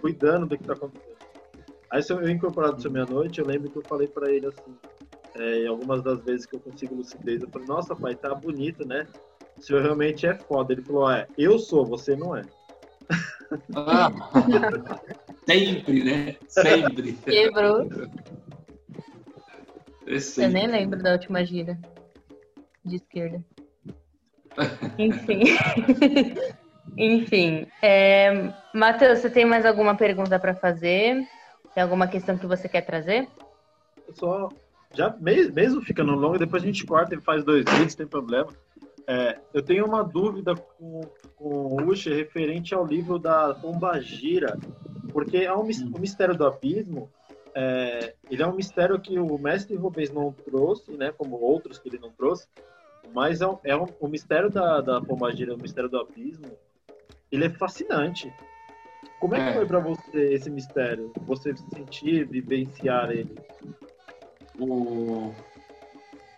cuidando 0.00 0.46
do 0.46 0.56
que 0.56 0.64
está 0.64 0.74
acontecendo. 0.74 1.16
Aí, 1.90 2.02
se 2.02 2.12
eu 2.12 2.28
incorporado 2.28 2.76
do 2.76 2.82
seu 2.82 2.90
meia-noite, 2.90 3.38
eu 3.38 3.46
lembro 3.46 3.70
que 3.70 3.76
eu 3.76 3.82
falei 3.82 4.08
para 4.08 4.32
ele 4.32 4.46
assim, 4.46 4.74
é, 5.36 5.66
algumas 5.66 6.02
das 6.02 6.20
vezes 6.22 6.46
que 6.46 6.56
eu 6.56 6.60
consigo 6.60 6.94
lucidez, 6.94 7.42
eu 7.42 7.48
falei, 7.48 7.68
nossa, 7.68 7.94
pai, 7.94 8.14
tá 8.14 8.34
bonito, 8.34 8.86
né? 8.86 9.06
O 9.56 9.62
senhor 9.62 9.82
realmente 9.82 10.26
é 10.26 10.34
foda. 10.34 10.72
Ele 10.72 10.82
falou, 10.82 11.10
é, 11.10 11.26
eu 11.36 11.58
sou, 11.58 11.84
você 11.84 12.16
não 12.16 12.34
é. 12.34 12.42
Ah, 13.74 14.10
sempre, 15.46 16.04
né? 16.04 16.36
Sempre. 16.48 17.12
Quebrou. 17.12 17.88
Eu 20.06 20.50
nem 20.50 20.66
lembro 20.66 21.02
da 21.02 21.12
última 21.12 21.44
gira 21.44 21.78
de 22.84 22.96
esquerda. 22.96 23.44
Enfim. 24.98 25.42
Enfim. 26.96 27.66
É... 27.80 28.52
Matheus, 28.74 29.20
você 29.20 29.30
tem 29.30 29.44
mais 29.44 29.64
alguma 29.64 29.94
pergunta 29.94 30.38
para 30.38 30.54
fazer? 30.54 31.26
Tem 31.74 31.82
alguma 31.82 32.06
questão 32.06 32.36
que 32.36 32.46
você 32.46 32.68
quer 32.68 32.82
trazer? 32.82 33.28
Só, 34.14 34.50
já 34.94 35.14
mesmo, 35.18 35.80
ficando 35.80 36.14
longo, 36.14 36.38
depois 36.38 36.62
a 36.62 36.66
gente 36.66 36.84
corta 36.84 37.14
e 37.14 37.20
faz 37.20 37.44
dois 37.44 37.64
vídeos, 37.64 37.94
tem 37.94 38.06
problema. 38.06 38.48
É, 39.06 39.38
eu 39.52 39.62
tenho 39.62 39.86
uma 39.86 40.04
dúvida 40.04 40.54
com, 40.54 41.00
com 41.34 41.48
o 41.48 41.90
Usher 41.90 42.14
referente 42.14 42.74
ao 42.74 42.86
livro 42.86 43.18
da 43.18 43.54
Pombagira, 43.54 44.58
porque 45.12 45.38
é 45.38 45.54
um, 45.54 45.62
o 45.62 45.98
mistério 45.98 46.36
do 46.36 46.46
abismo, 46.46 47.10
é, 47.54 48.14
ele 48.30 48.42
é 48.42 48.46
um 48.46 48.54
mistério 48.54 49.00
que 49.00 49.18
o 49.18 49.38
mestre 49.38 49.76
Rubens 49.76 50.10
não 50.10 50.32
trouxe, 50.32 50.92
né, 50.92 51.12
como 51.16 51.40
outros 51.40 51.78
que 51.78 51.88
ele 51.88 51.98
não 51.98 52.10
trouxe, 52.10 52.46
mas 53.14 53.40
é, 53.40 53.46
um, 53.46 53.58
é 53.64 53.76
um, 53.76 53.86
o 54.00 54.08
mistério 54.08 54.50
da, 54.50 54.80
da 54.80 55.00
Pombagira, 55.00 55.54
o 55.54 55.58
mistério 55.58 55.88
do 55.88 55.98
abismo, 55.98 56.50
ele 57.30 57.46
é 57.46 57.50
fascinante. 57.50 58.32
Como 59.20 59.34
é 59.34 59.38
que 59.38 59.50
é. 59.50 59.54
foi 59.54 59.66
para 59.66 59.78
você 59.78 60.34
esse 60.34 60.50
mistério? 60.50 61.12
Você 61.26 61.54
sentir, 61.56 62.26
vivenciar 62.26 63.10
ele? 63.10 63.36
O 64.58 65.32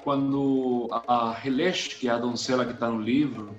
quando 0.04 0.86
a 0.92 1.34
Helesh, 1.42 1.94
que 1.94 2.08
é 2.08 2.10
a 2.10 2.18
doncela 2.18 2.66
que 2.66 2.72
está 2.72 2.90
no 2.90 3.00
livro, 3.00 3.56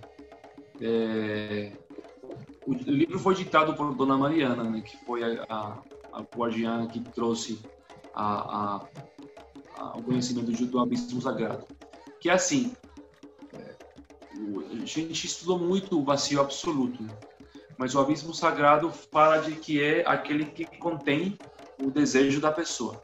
é, 0.80 1.72
o 2.68 2.74
livro 2.74 3.18
foi 3.18 3.34
ditado 3.34 3.74
por 3.74 3.96
Dona 3.96 4.16
Mariana, 4.16 4.64
né, 4.64 4.82
que 4.82 4.96
foi 5.06 5.24
a, 5.24 5.44
a, 5.50 5.78
a 6.14 6.22
guardiã 6.22 6.86
que 6.86 7.00
trouxe 7.00 7.60
a, 8.14 8.86
a, 9.76 9.98
o 9.98 10.04
conhecimento 10.04 10.52
do 10.68 10.80
abismo 10.80 11.20
sagrado. 11.20 11.66
Que 12.20 12.30
é 12.30 12.34
assim, 12.34 12.76
a 14.82 14.86
gente 14.86 15.26
estudou 15.26 15.58
muito 15.58 16.00
o 16.00 16.04
vazio 16.04 16.42
absoluto, 16.42 17.02
né? 17.02 17.10
mas 17.78 17.94
o 17.96 18.00
abismo 18.00 18.34
sagrado 18.34 18.92
fala 18.92 19.38
de 19.38 19.54
que 19.56 19.84
é 19.84 20.04
aquele 20.08 20.46
que 20.46 20.66
contém 20.78 21.38
o 21.82 21.92
desejo 21.92 22.40
da 22.40 22.52
pessoa. 22.52 23.02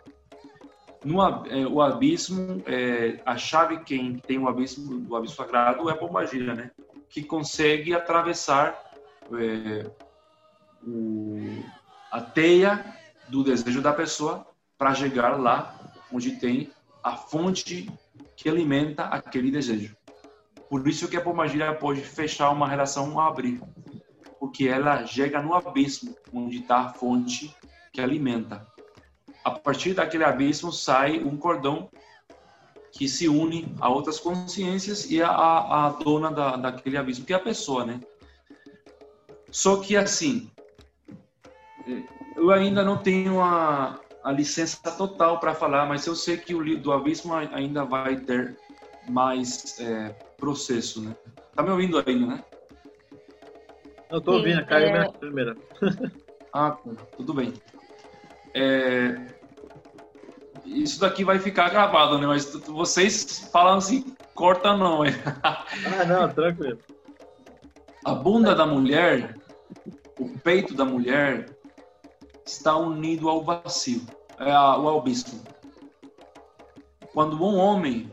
No, 1.04 1.22
é, 1.48 1.66
o 1.68 1.82
abismo, 1.82 2.62
é, 2.66 3.20
a 3.26 3.36
chave 3.36 3.84
quem 3.84 4.18
tem 4.18 4.38
o 4.38 4.48
abismo, 4.48 5.00
do 5.00 5.16
abismo 5.16 5.36
sagrado 5.36 5.90
é 5.90 5.94
a 5.94 5.98
pombagira, 5.98 6.54
né? 6.54 6.72
Que 7.10 7.24
consegue 7.24 7.94
atravessar 7.94 8.80
é, 9.34 9.90
o, 10.86 11.64
a 12.12 12.22
teia 12.22 12.96
do 13.28 13.44
desejo 13.44 13.82
da 13.82 13.92
pessoa 13.92 14.46
para 14.78 14.94
chegar 14.94 15.40
lá 15.40 15.76
onde 16.12 16.32
tem 16.32 16.70
a 17.04 17.18
fonte 17.18 17.90
que 18.36 18.48
alimenta 18.48 19.06
aquele 19.06 19.50
desejo. 19.50 19.96
Por 20.72 20.88
isso 20.88 21.08
que 21.08 21.18
a 21.18 21.22
pombagira 21.22 21.76
pode 21.76 22.02
fechar 22.02 22.50
uma 22.50 22.68
relação 22.68 23.14
ou 23.14 23.20
abrir, 23.20 23.62
porque 24.40 24.68
ela 24.68 25.06
chega 25.06 25.40
no 25.40 25.54
abismo 25.54 26.16
onde 26.34 26.60
está 26.60 26.80
a 26.80 26.90
fonte 26.94 27.54
que 27.94 28.02
alimenta 28.02 28.72
a 29.44 29.52
partir 29.52 29.94
daquele 29.94 30.24
abismo 30.24 30.72
sai 30.72 31.20
um 31.20 31.36
cordão 31.36 31.90
que 32.92 33.08
se 33.08 33.28
une 33.28 33.74
a 33.80 33.90
outras 33.90 34.20
consciências 34.20 35.10
e 35.10 35.22
a, 35.22 35.30
a, 35.30 35.88
a 35.88 35.90
dona 35.92 36.32
da, 36.32 36.58
daquele 36.58 36.98
abismo, 36.98 37.26
que 37.26 37.34
é 37.34 37.36
a 37.36 37.40
pessoa, 37.40 37.86
né? 37.86 38.00
Só 39.50 39.78
que 39.78 39.96
assim, 39.96 40.52
eu 42.36 42.52
ainda 42.52 42.84
não 42.84 42.98
tenho 42.98 43.42
a, 43.42 44.00
a 44.24 44.32
licença 44.32 44.92
total 44.92 45.40
para 45.40 45.56
falar, 45.56 45.86
mas 45.86 46.06
eu 46.06 46.16
sei 46.16 46.38
que 46.38 46.54
o 46.54 46.80
do 46.80 46.92
abismo 46.92 47.34
ainda 47.34 47.86
vai 47.86 48.18
ter 48.18 48.58
mais 49.10 49.80
é, 49.80 50.14
processo, 50.42 51.02
né? 51.02 51.16
Tá 51.56 51.62
me 51.62 51.70
ouvindo 51.70 52.04
ainda, 52.06 52.26
né? 52.26 52.44
Eu 54.10 54.20
tô 54.20 54.34
ouvindo, 54.34 54.66
caiu 54.66 54.88
é... 54.88 54.92
minha 54.92 55.12
câmera. 55.14 55.56
ah, 56.52 56.76
tudo 57.16 57.34
bem. 57.34 57.54
É, 58.54 59.28
isso 60.66 61.00
daqui 61.00 61.24
vai 61.24 61.40
ficar 61.40 61.70
gravado, 61.70 62.18
né? 62.18 62.26
Mas 62.26 62.54
vocês 62.66 63.48
falam 63.52 63.78
assim, 63.78 64.16
corta 64.34 64.76
não, 64.76 65.06
é? 65.06 65.12
ah, 65.44 65.64
não, 66.06 66.28
tranquilo. 66.28 66.80
A 68.04 68.16
bunda 68.16 68.56
da 68.56 68.66
mulher, 68.66 69.38
o 70.20 70.28
peito 70.40 70.74
da 70.74 70.84
mulher, 70.84 71.56
está 72.44 72.76
unido 72.76 73.30
ao 73.30 73.44
vazio, 73.44 74.02
é, 74.40 74.52
ao 74.52 75.00
abismo. 75.00 75.42
Quando 77.14 77.42
um 77.42 77.58
homem 77.58 78.10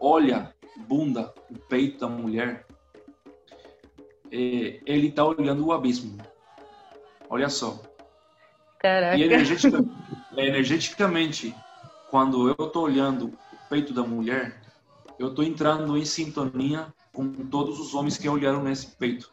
olha 0.00 0.53
bunda, 0.76 1.32
o 1.50 1.58
peito 1.58 2.00
da 2.00 2.08
mulher, 2.08 2.66
é, 4.30 4.80
ele 4.84 5.08
está 5.08 5.24
olhando 5.24 5.66
o 5.66 5.72
abismo. 5.72 6.18
Olha 7.28 7.48
só. 7.48 7.80
Caraca. 8.78 9.16
E 9.16 9.22
energeticamente, 9.22 9.92
energeticamente 10.36 11.54
quando 12.10 12.48
eu 12.48 12.66
estou 12.66 12.84
olhando 12.84 13.26
o 13.26 13.68
peito 13.68 13.92
da 13.92 14.02
mulher, 14.02 14.60
eu 15.18 15.30
estou 15.30 15.44
entrando 15.44 15.96
em 15.96 16.04
sintonia 16.04 16.92
com 17.12 17.28
todos 17.32 17.80
os 17.80 17.94
homens 17.94 18.16
que 18.16 18.28
olharam 18.28 18.62
nesse 18.62 18.88
peito. 18.88 19.32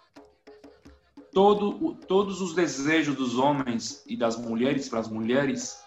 Todo, 1.33 1.95
todos 2.07 2.41
os 2.41 2.53
desejos 2.53 3.15
dos 3.15 3.37
homens 3.37 4.03
e 4.05 4.17
das 4.17 4.35
mulheres 4.35 4.89
para 4.89 4.99
as 4.99 5.07
mulheres 5.07 5.81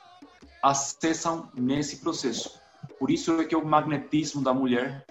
acessam 0.63 1.51
nesse 1.55 1.99
processo. 1.99 2.59
Por 2.99 3.11
isso 3.11 3.41
é 3.41 3.45
que 3.45 3.57
o 3.57 3.65
magnetismo 3.65 4.43
da 4.43 4.55
mulher 4.55 5.05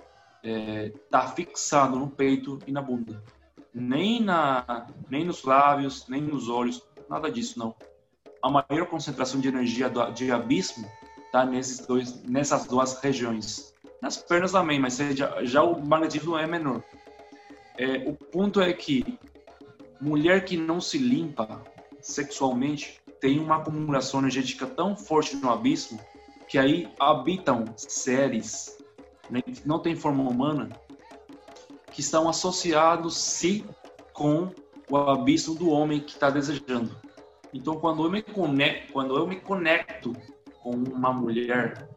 está 0.43 1.23
é, 1.23 1.27
fixado 1.35 1.97
no 1.97 2.09
peito 2.09 2.59
e 2.67 2.71
na 2.71 2.81
bunda. 2.81 3.23
Nem, 3.73 4.21
na, 4.21 4.87
nem 5.09 5.25
nos 5.25 5.43
lábios, 5.43 6.07
nem 6.07 6.21
nos 6.21 6.49
olhos, 6.49 6.83
nada 7.09 7.31
disso 7.31 7.57
não 7.57 7.75
a 8.43 8.49
maior 8.49 8.85
concentração 8.87 9.39
de 9.39 9.47
energia 9.47 9.89
do, 9.89 10.11
de 10.11 10.29
abismo 10.29 10.85
está 11.25 11.45
nesses 11.45 11.87
dois, 11.87 12.21
nessas 12.23 12.65
duas 12.65 12.99
regiões. 12.99 13.73
Nas 14.01 14.17
pernas 14.17 14.51
também, 14.51 14.79
mas 14.79 14.97
já, 14.97 15.43
já 15.45 15.63
o 15.63 15.83
magnetismo 15.83 16.37
é 16.37 16.45
menor. 16.45 16.83
É, 17.77 18.03
o 18.05 18.13
ponto 18.13 18.59
é 18.59 18.73
que 18.73 19.17
mulher 20.01 20.43
que 20.43 20.57
não 20.57 20.81
se 20.81 20.97
limpa 20.97 21.63
sexualmente 22.01 23.01
tem 23.21 23.39
uma 23.39 23.55
acumulação 23.55 24.19
energética 24.19 24.67
tão 24.67 24.97
forte 24.97 25.37
no 25.37 25.49
abismo 25.49 25.97
que 26.49 26.57
aí 26.57 26.91
habitam 26.99 27.63
seres 27.77 28.77
né, 29.29 29.41
que 29.41 29.67
não 29.67 29.79
têm 29.79 29.95
forma 29.95 30.23
humana 30.23 30.69
que 31.91 32.01
estão 32.01 32.27
associados 32.27 33.17
se 33.17 33.65
com 34.11 34.49
o 34.89 34.97
abismo 34.97 35.55
do 35.55 35.69
homem 35.69 35.99
que 35.99 36.11
está 36.11 36.29
desejando. 36.29 36.95
Então, 37.53 37.75
quando 37.75 38.03
eu 38.03 38.09
me 38.09 38.21
conecto, 38.21 38.91
quando 38.91 39.15
eu 39.15 39.27
me 39.27 39.39
conecto 39.39 40.13
com 40.61 40.71
uma 40.71 41.13
mulher 41.13 41.87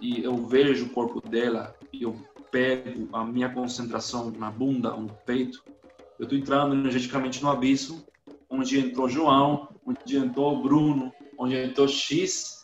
e 0.00 0.22
eu 0.24 0.36
vejo 0.46 0.86
o 0.86 0.90
corpo 0.90 1.20
dela 1.20 1.76
e 1.92 2.02
eu 2.02 2.16
pego 2.50 3.08
a 3.12 3.24
minha 3.24 3.48
concentração 3.48 4.30
na 4.32 4.50
bunda, 4.50 4.90
no 4.90 5.08
peito, 5.24 5.62
eu 6.18 6.24
estou 6.24 6.36
entrando 6.36 6.74
energeticamente 6.74 7.40
no 7.42 7.50
abismo, 7.50 8.04
onde 8.48 8.80
entrou 8.80 9.08
João, 9.08 9.68
onde 9.86 10.16
entrou 10.16 10.60
Bruno, 10.60 11.12
onde 11.38 11.56
entrou 11.56 11.86
X, 11.86 12.59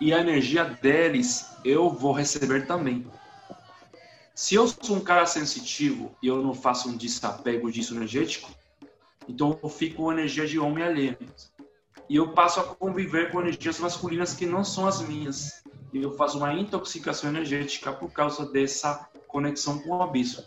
e 0.00 0.12
a 0.12 0.20
energia 0.20 0.64
deles 0.64 1.50
eu 1.64 1.90
vou 1.90 2.12
receber 2.12 2.66
também. 2.66 3.06
Se 4.34 4.54
eu 4.54 4.68
sou 4.68 4.96
um 4.96 5.00
cara 5.00 5.24
sensitivo 5.24 6.14
e 6.22 6.28
eu 6.28 6.42
não 6.42 6.54
faço 6.54 6.90
um 6.90 6.96
desapego 6.96 7.72
disso 7.72 7.94
energético, 7.94 8.50
então 9.26 9.58
eu 9.62 9.68
fico 9.68 9.96
com 9.96 10.12
energia 10.12 10.46
de 10.46 10.58
homem 10.58 10.84
alheio. 10.84 11.16
E 12.08 12.16
eu 12.16 12.32
passo 12.32 12.60
a 12.60 12.64
conviver 12.64 13.32
com 13.32 13.40
energias 13.40 13.80
masculinas 13.80 14.34
que 14.34 14.46
não 14.46 14.62
são 14.62 14.86
as 14.86 15.00
minhas. 15.00 15.64
E 15.92 16.02
eu 16.02 16.12
faço 16.16 16.36
uma 16.38 16.52
intoxicação 16.52 17.30
energética 17.30 17.92
por 17.92 18.10
causa 18.12 18.44
dessa 18.46 19.08
conexão 19.26 19.78
com 19.78 19.96
o 19.96 20.02
abismo. 20.02 20.44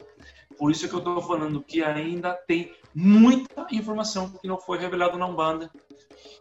Por 0.57 0.71
isso 0.71 0.87
que 0.87 0.93
eu 0.93 0.99
estou 0.99 1.21
falando 1.21 1.61
que 1.61 1.83
ainda 1.83 2.33
tem 2.33 2.71
muita 2.93 3.67
informação 3.71 4.29
que 4.29 4.47
não 4.47 4.59
foi 4.59 4.77
revelada 4.77 5.17
na 5.17 5.25
Umbanda 5.25 5.71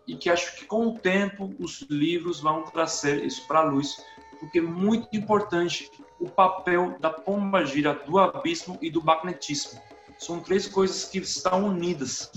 e 0.07 0.17
que 0.17 0.31
acho 0.31 0.57
que 0.57 0.65
com 0.65 0.89
o 0.89 0.99
tempo 0.99 1.55
os 1.59 1.83
livros 1.91 2.41
vão 2.41 2.65
trazer 2.65 3.25
isso 3.25 3.47
para 3.47 3.61
a 3.61 3.65
luz, 3.65 4.03
porque 4.41 4.59
é 4.59 4.63
muito 4.63 5.09
importante 5.13 5.91
o 6.19 6.29
papel 6.29 6.97
da 6.99 7.11
pomba 7.11 7.65
gira, 7.65 7.95
do 7.95 8.19
abismo 8.19 8.79
e 8.81 8.91
do 8.91 9.05
magnetismo. 9.05 9.81
São 10.19 10.41
três 10.41 10.67
coisas 10.67 11.05
que 11.05 11.19
estão 11.19 11.67
unidas. 11.67 12.33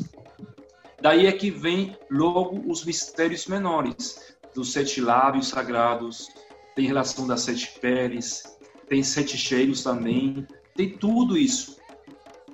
Daí 1.01 1.25
é 1.25 1.31
que 1.31 1.49
vem 1.49 1.97
logo 2.09 2.61
os 2.69 2.85
mistérios 2.85 3.47
menores, 3.47 4.35
dos 4.53 4.71
sete 4.71 5.01
lábios 5.01 5.47
sagrados, 5.47 6.27
tem 6.75 6.85
relação 6.85 7.25
das 7.25 7.41
sete 7.41 7.79
peles, 7.79 8.43
tem 8.87 9.01
sete 9.01 9.37
cheiros 9.37 9.83
também, 9.83 10.45
tem 10.75 10.97
tudo 10.97 11.37
isso. 11.37 11.77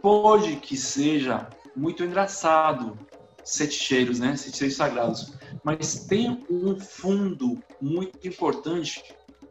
Pode 0.01 0.55
que 0.57 0.77
seja 0.77 1.49
muito 1.75 2.03
engraçado, 2.03 2.97
sete 3.47 3.75
cheiros, 3.75 4.19
né? 4.19 4.35
Sete 4.35 4.57
cheiros 4.57 4.75
sagrados. 4.75 5.33
Mas 5.63 6.05
tem 6.05 6.45
um 6.49 6.77
fundo 6.79 7.63
muito 7.81 8.27
importante 8.27 9.01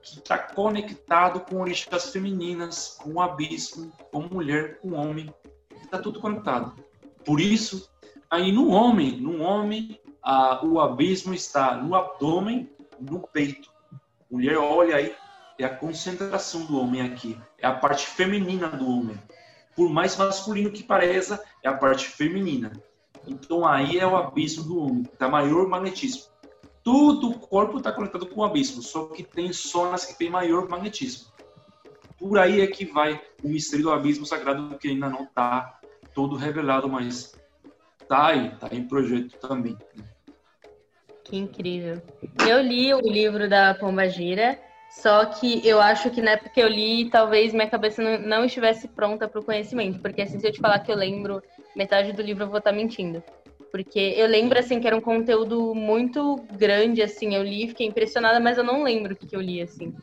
que 0.02 0.18
está 0.18 0.38
conectado 0.38 1.40
com 1.40 1.60
orixás 1.60 2.10
femininas, 2.10 2.96
com 3.02 3.14
o 3.14 3.20
abismo, 3.20 3.90
com 4.12 4.22
mulher, 4.22 4.78
com 4.80 4.92
homem. 4.92 5.34
Está 5.82 5.98
tudo 5.98 6.20
conectado. 6.20 6.74
Por 7.24 7.40
isso, 7.40 7.90
aí 8.30 8.52
no 8.52 8.68
homem, 8.68 9.18
no 9.18 9.40
homem, 9.40 9.98
a, 10.22 10.64
o 10.64 10.78
abismo 10.78 11.32
está 11.32 11.76
no 11.76 11.94
abdômen, 11.94 12.70
no 13.00 13.20
peito. 13.20 13.70
Mulher, 14.30 14.58
olha 14.58 14.96
aí, 14.96 15.14
é 15.58 15.64
a 15.64 15.74
concentração 15.74 16.66
do 16.66 16.78
homem 16.78 17.00
aqui. 17.00 17.36
É 17.58 17.66
a 17.66 17.74
parte 17.74 18.06
feminina 18.06 18.68
do 18.68 18.86
homem. 18.86 19.18
Por 19.74 19.88
mais 19.88 20.16
masculino 20.16 20.70
que 20.70 20.82
pareça, 20.82 21.42
é 21.62 21.68
a 21.68 21.74
parte 21.74 22.06
feminina. 22.06 22.72
Então 23.26 23.66
aí 23.66 23.98
é 23.98 24.06
o 24.06 24.16
abismo 24.16 24.64
do 24.64 24.78
homem, 24.78 25.04
da 25.18 25.28
maior 25.28 25.68
magnetismo. 25.68 26.24
Todo 26.82 27.30
o 27.30 27.38
corpo 27.38 27.78
está 27.78 27.90
conectado 27.90 28.26
com 28.26 28.40
o 28.40 28.44
abismo, 28.44 28.80
só 28.80 29.06
que 29.06 29.24
tem 29.24 29.52
zonas 29.52 30.04
que 30.04 30.16
tem 30.16 30.30
maior 30.30 30.68
magnetismo. 30.68 31.32
Por 32.16 32.38
aí 32.38 32.60
é 32.60 32.66
que 32.66 32.84
vai 32.84 33.20
o 33.42 33.48
mistério 33.48 33.86
do 33.86 33.92
abismo 33.92 34.24
sagrado, 34.24 34.78
que 34.78 34.88
ainda 34.88 35.08
não 35.08 35.24
está 35.24 35.80
todo 36.14 36.36
revelado, 36.36 36.88
mas 36.88 37.34
tá 38.08 38.28
aí, 38.28 38.50
tá 38.56 38.68
em 38.72 38.86
projeto 38.86 39.36
também. 39.38 39.76
Que 41.24 41.36
incrível. 41.36 42.00
Eu 42.48 42.62
li 42.62 42.94
o 42.94 43.00
livro 43.00 43.48
da 43.48 43.74
Pomba 43.74 44.08
Gira, 44.08 44.58
só 44.96 45.26
que 45.26 45.60
eu 45.66 45.78
acho 45.78 46.10
que 46.10 46.22
na 46.22 46.32
época 46.32 46.48
que 46.48 46.60
eu 46.60 46.66
li, 46.66 47.10
talvez 47.10 47.52
minha 47.52 47.68
cabeça 47.68 48.02
não, 48.02 48.18
não 48.18 48.44
estivesse 48.46 48.88
pronta 48.88 49.28
para 49.28 49.40
o 49.40 49.44
conhecimento, 49.44 50.00
porque 50.00 50.22
assim, 50.22 50.40
se 50.40 50.46
eu 50.46 50.52
te 50.52 50.58
falar 50.58 50.78
que 50.78 50.90
eu 50.90 50.96
lembro 50.96 51.42
metade 51.76 52.14
do 52.14 52.22
livro, 52.22 52.44
eu 52.44 52.48
vou 52.48 52.58
estar 52.58 52.70
tá 52.70 52.76
mentindo. 52.76 53.22
Porque 53.70 54.14
eu 54.16 54.26
lembro, 54.26 54.58
assim, 54.58 54.80
que 54.80 54.86
era 54.86 54.96
um 54.96 55.00
conteúdo 55.02 55.74
muito 55.74 56.36
grande, 56.52 57.02
assim, 57.02 57.34
eu 57.34 57.42
li, 57.42 57.68
fiquei 57.68 57.86
impressionada, 57.86 58.40
mas 58.40 58.56
eu 58.56 58.64
não 58.64 58.82
lembro 58.82 59.12
o 59.12 59.16
que, 59.16 59.26
que 59.26 59.36
eu 59.36 59.40
li, 59.40 59.60
assim. 59.60 59.94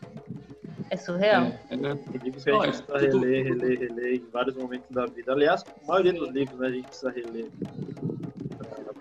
É 0.92 0.96
surreal. 0.96 1.46
É, 1.72 1.74
é, 1.74 2.20
livros 2.24 2.44
que 2.44 2.52
a 2.52 2.66
gente 2.66 2.84
precisa 2.84 3.18
reler, 3.18 3.46
reler, 3.46 3.80
reler 3.80 4.14
em 4.14 4.26
vários 4.32 4.56
momentos 4.56 4.92
da 4.92 5.08
vida. 5.08 5.32
Aliás, 5.32 5.64
a 5.64 5.88
maioria 5.88 6.14
dos 6.14 6.30
livros 6.30 6.60
né, 6.60 6.68
a 6.68 6.72
gente 6.72 6.86
precisa 6.86 7.10
reler 7.10 7.48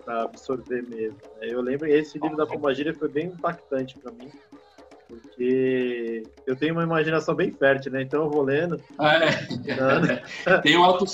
para 0.04 0.22
absorver 0.22 0.82
mesmo. 0.82 1.18
Né? 1.40 1.48
Eu 1.48 1.60
lembro 1.60 1.86
que 1.86 1.92
esse 1.92 2.18
livro 2.18 2.36
da 2.36 2.46
Pombagira 2.46 2.92
foi 2.94 3.08
bem 3.08 3.26
impactante 3.26 3.98
para 3.98 4.12
mim, 4.12 4.30
porque 5.20 6.22
eu 6.46 6.56
tenho 6.56 6.72
uma 6.72 6.82
imaginação 6.82 7.34
bem 7.34 7.52
fértil, 7.52 7.92
né? 7.92 8.02
Então 8.02 8.24
eu 8.24 8.30
vou 8.30 8.42
lendo. 8.42 8.80
É. 8.98 10.58
tem, 10.62 10.76
um 10.76 10.84
ato, 10.84 11.04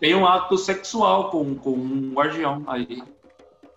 tem 0.00 0.14
um 0.14 0.26
ato 0.26 0.58
sexual 0.58 1.30
com, 1.30 1.54
com 1.54 1.70
um 1.70 2.12
guardião 2.12 2.64
aí, 2.66 3.02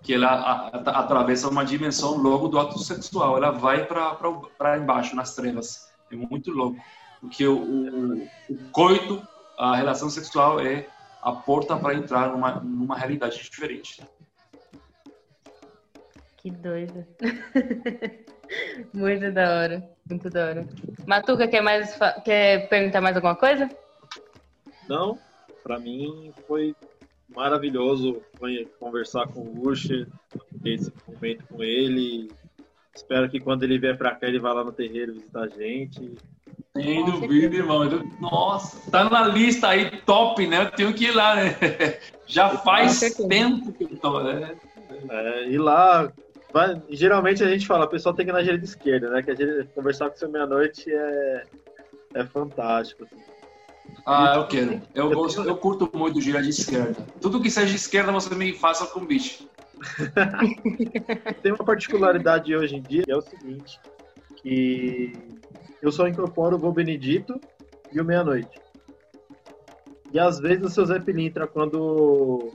que 0.02 0.16
ela 0.16 0.30
a, 0.30 0.68
a, 0.78 0.99
atravessa 1.02 1.48
uma 1.48 1.64
dimensão 1.64 2.18
logo 2.18 2.48
do 2.48 2.60
ato 2.60 2.80
sexual. 2.80 3.38
Ela 3.38 3.52
vai 3.52 3.86
para 3.86 4.78
embaixo, 4.78 5.16
nas 5.16 5.36
trevas. 5.36 5.91
É 6.12 6.16
muito 6.16 6.52
louco. 6.52 6.78
Porque 7.22 7.45
o, 7.45 7.58
o, 7.58 8.30
o 8.49 8.58
coito, 8.72 9.22
a 9.58 9.76
relação 9.76 10.10
sexual 10.10 10.60
é 10.60 10.88
a 11.22 11.32
porta 11.32 11.78
para 11.78 11.94
entrar 11.94 12.32
numa, 12.32 12.60
numa 12.60 12.98
realidade 12.98 13.38
diferente. 13.38 14.04
Que 16.38 16.49
doido. 16.49 17.06
Muito 18.94 19.32
da 19.32 19.60
hora. 19.60 19.90
Muito 20.10 20.30
da 20.30 20.45
hora. 20.48 20.68
Matuca, 21.06 21.48
quer, 21.48 21.61
mais, 21.61 21.98
quer 22.24 22.68
perguntar 22.69 23.02
mais 23.02 23.15
alguma 23.15 23.36
coisa? 23.36 23.69
Não. 24.88 25.18
Para 25.64 25.80
mim 25.80 26.32
foi 26.48 26.76
maravilhoso 27.36 28.22
conversar 28.80 29.28
com 29.28 29.41
o 29.41 29.68
Usher, 29.68 30.07
esse 30.64 30.91
momento 31.07 31.45
com 31.48 31.61
ele. 31.61 32.32
Espero 32.95 33.30
que 33.30 33.40
quando 33.40 33.64
ele 33.64 33.78
vier 33.78 33.98
para 33.98 34.15
cá, 34.15 34.28
ele 34.28 34.40
vá 34.40 34.53
lá 34.53 34.64
no 34.64 34.72
terreiro 34.72 35.14
visitar 35.14 35.44
a 35.44 35.48
gente. 35.48 36.15
Sem 36.74 37.06
dúvida, 37.06 37.56
irmão. 37.56 37.84
Nossa, 38.19 38.90
tá 38.90 39.10
na 39.10 39.28
lista 39.28 39.69
aí 39.69 40.02
top, 40.02 40.48
né? 40.48 40.61
Eu 40.64 40.72
tenho 40.72 40.94
que 40.94 41.06
ir 41.06 41.11
lá, 41.11 41.36
né? 41.36 41.56
Já 42.26 42.49
faz 42.49 42.99
tempo 43.28 43.72
que 43.74 43.84
eu 43.84 43.98
tô, 43.98 44.22
né? 44.22 44.56
É, 45.10 45.49
ir 45.49 45.57
lá 45.57 46.11
mas, 46.53 46.82
geralmente 46.90 47.44
a 47.44 47.49
gente 47.49 47.68
fala, 47.68 47.86
o 47.86 47.90
pessoal 47.90 48.15
tem 48.15 48.26
que 48.26 48.32
ir 48.32 48.34
na 48.34 48.41
direita 48.41 48.65
esquerda, 48.65 49.10
né? 49.10 49.22
Que 49.22 49.32
a 49.32 49.36
gente, 49.36 49.68
conversar 49.76 50.10
com 50.10 50.15
você 50.15 50.28
meia-noite 50.28 50.91
é, 50.91 51.44
é 52.15 52.26
fantástico. 52.26 53.03
Assim. 53.03 53.22
Ah, 54.06 54.36
eu 54.38 54.48
quero. 54.48 54.82
Eu, 54.95 55.11
gosto, 55.11 55.44
eu 55.44 55.57
curto 55.57 55.90
muito 55.94 56.22
girar 56.22 56.41
de 56.41 56.49
esquerda. 56.49 57.06
Tudo 57.22 57.41
que 57.41 57.52
seja 57.52 57.68
de 57.68 57.76
esquerda, 57.76 58.11
você 58.11 58.34
me 58.34 58.53
faça 58.53 58.88
com 58.88 59.06
bicho. 59.06 59.48
tem 61.44 61.52
uma 61.52 61.64
particularidade 61.64 62.56
hoje 62.56 62.78
em 62.78 62.82
dia, 62.82 63.03
que 63.03 63.11
é 63.11 63.18
o 63.18 63.22
seguinte, 63.22 63.80
que 64.38 65.14
eu 65.82 65.91
só 65.91 66.07
incorporo 66.07 66.56
o 66.56 66.60
Vô 66.60 66.72
Benedito 66.72 67.40
e 67.91 67.99
o 67.99 68.06
Meia-Noite. 68.06 68.60
E 70.11 70.19
às 70.19 70.40
vezes 70.40 70.64
o 70.64 70.69
seu 70.69 70.86
Zé 70.86 70.99
Pilintra, 70.99 71.45
quando, 71.45 72.52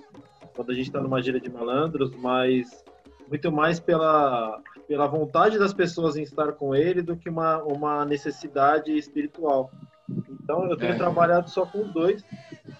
quando 0.54 0.72
a 0.72 0.74
gente 0.74 0.86
está 0.86 1.00
numa 1.00 1.22
gira 1.22 1.38
de 1.38 1.50
malandros, 1.50 2.10
mas 2.16 2.82
muito 3.28 3.52
mais 3.52 3.80
pela, 3.80 4.60
pela 4.86 5.06
vontade 5.06 5.58
das 5.58 5.72
pessoas 5.72 6.16
em 6.16 6.22
estar 6.22 6.52
com 6.52 6.74
ele 6.74 7.02
do 7.02 7.16
que 7.16 7.28
uma, 7.28 7.62
uma 7.62 8.04
necessidade 8.04 8.96
espiritual. 8.96 9.70
Então 10.08 10.68
eu 10.68 10.76
tenho 10.76 10.92
é. 10.92 10.96
trabalhado 10.96 11.48
só 11.48 11.64
com 11.64 11.88
dois. 11.88 12.24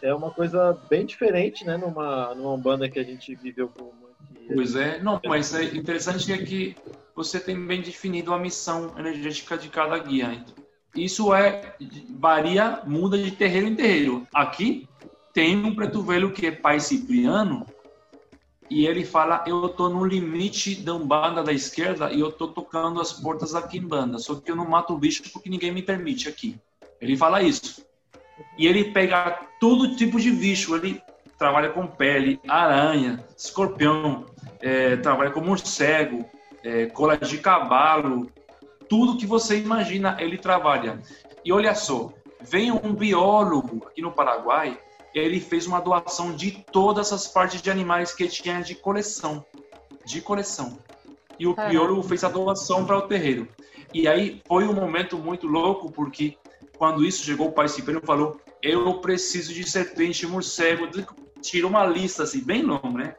É 0.02 0.14
uma 0.14 0.30
coisa 0.30 0.78
bem 0.90 1.06
diferente, 1.06 1.64
né? 1.64 1.76
Numa, 1.76 2.34
numa 2.34 2.58
banda 2.58 2.88
que 2.88 2.98
a 2.98 3.04
gente 3.04 3.34
viveu 3.34 3.68
com 3.68 4.02
Pois 4.54 4.74
é, 4.74 5.00
não, 5.00 5.20
mas 5.24 5.54
é 5.54 5.64
interessante 5.64 6.32
é 6.32 6.38
que 6.38 6.76
você 7.14 7.38
tem 7.38 7.58
bem 7.66 7.80
definido 7.80 8.32
a 8.32 8.38
missão 8.38 8.92
energética 8.98 9.56
de 9.56 9.68
cada 9.68 9.98
guia. 9.98 10.44
Isso 10.94 11.32
é 11.34 11.74
varia, 12.18 12.82
muda 12.86 13.16
de 13.16 13.30
terreiro 13.30 13.66
em 13.68 13.74
terreiro. 13.74 14.26
Aqui 14.34 14.88
tem 15.32 15.56
um 15.56 15.74
preto 15.74 16.02
velho 16.02 16.32
que 16.32 16.46
é 16.46 16.52
pai 16.52 16.80
Cipriano, 16.80 17.66
e 18.72 18.86
ele 18.86 19.04
fala: 19.04 19.44
Eu 19.46 19.68
tô 19.68 19.88
no 19.90 20.04
limite 20.04 20.74
da 20.76 20.94
Umbanda 20.94 21.42
da 21.42 21.52
esquerda 21.52 22.10
e 22.10 22.20
eu 22.20 22.32
tô 22.32 22.48
tocando 22.48 23.00
as 23.00 23.12
portas 23.12 23.54
aqui 23.54 23.76
em 23.76 23.86
banda, 23.86 24.18
só 24.18 24.34
que 24.34 24.50
eu 24.50 24.56
não 24.56 24.66
mato 24.66 24.94
o 24.94 24.98
bicho 24.98 25.22
porque 25.30 25.50
ninguém 25.50 25.70
me 25.70 25.82
permite 25.82 26.28
aqui. 26.28 26.58
Ele 27.00 27.16
fala 27.16 27.42
isso. 27.42 27.84
E 28.56 28.66
ele 28.66 28.84
pega 28.84 29.40
todo 29.60 29.94
tipo 29.94 30.18
de 30.18 30.30
bicho, 30.30 30.74
ele 30.74 31.02
trabalha 31.38 31.68
com 31.68 31.86
pele, 31.86 32.40
aranha, 32.48 33.22
escorpião, 33.36 34.24
é, 34.60 34.96
trabalha 34.96 35.30
com 35.30 35.40
morcego, 35.40 36.24
é, 36.64 36.86
cola 36.86 37.18
de 37.18 37.38
cavalo, 37.38 38.30
tudo 38.88 39.18
que 39.18 39.26
você 39.26 39.58
imagina 39.58 40.16
ele 40.18 40.38
trabalha. 40.38 40.98
E 41.44 41.52
olha 41.52 41.74
só, 41.74 42.10
vem 42.40 42.70
um 42.70 42.94
biólogo 42.94 43.86
aqui 43.86 44.00
no 44.00 44.12
Paraguai 44.12 44.78
ele 45.14 45.40
fez 45.40 45.66
uma 45.66 45.80
doação 45.80 46.34
de 46.34 46.64
todas 46.72 47.12
as 47.12 47.26
partes 47.26 47.60
de 47.60 47.70
animais 47.70 48.14
que 48.14 48.26
tinha 48.28 48.60
de 48.62 48.74
coleção. 48.74 49.44
De 50.04 50.20
coleção. 50.20 50.78
E 51.38 51.46
o 51.46 51.54
Piolo 51.54 52.02
fez 52.02 52.24
a 52.24 52.28
doação 52.28 52.84
para 52.84 52.98
o 52.98 53.02
terreiro. 53.02 53.48
E 53.92 54.08
aí 54.08 54.42
foi 54.46 54.66
um 54.66 54.72
momento 54.72 55.18
muito 55.18 55.46
louco, 55.46 55.90
porque 55.92 56.36
quando 56.78 57.04
isso 57.04 57.24
chegou, 57.24 57.48
o 57.48 57.52
pai 57.52 57.68
Cipriano 57.68 58.00
falou: 58.04 58.40
Eu 58.62 59.00
preciso 59.00 59.52
de 59.52 59.68
serpente, 59.68 60.26
morcego. 60.26 60.88
Tirou 61.40 61.70
uma 61.70 61.84
lista 61.84 62.22
assim, 62.22 62.42
bem 62.42 62.62
longa, 62.62 62.90
né? 62.90 63.16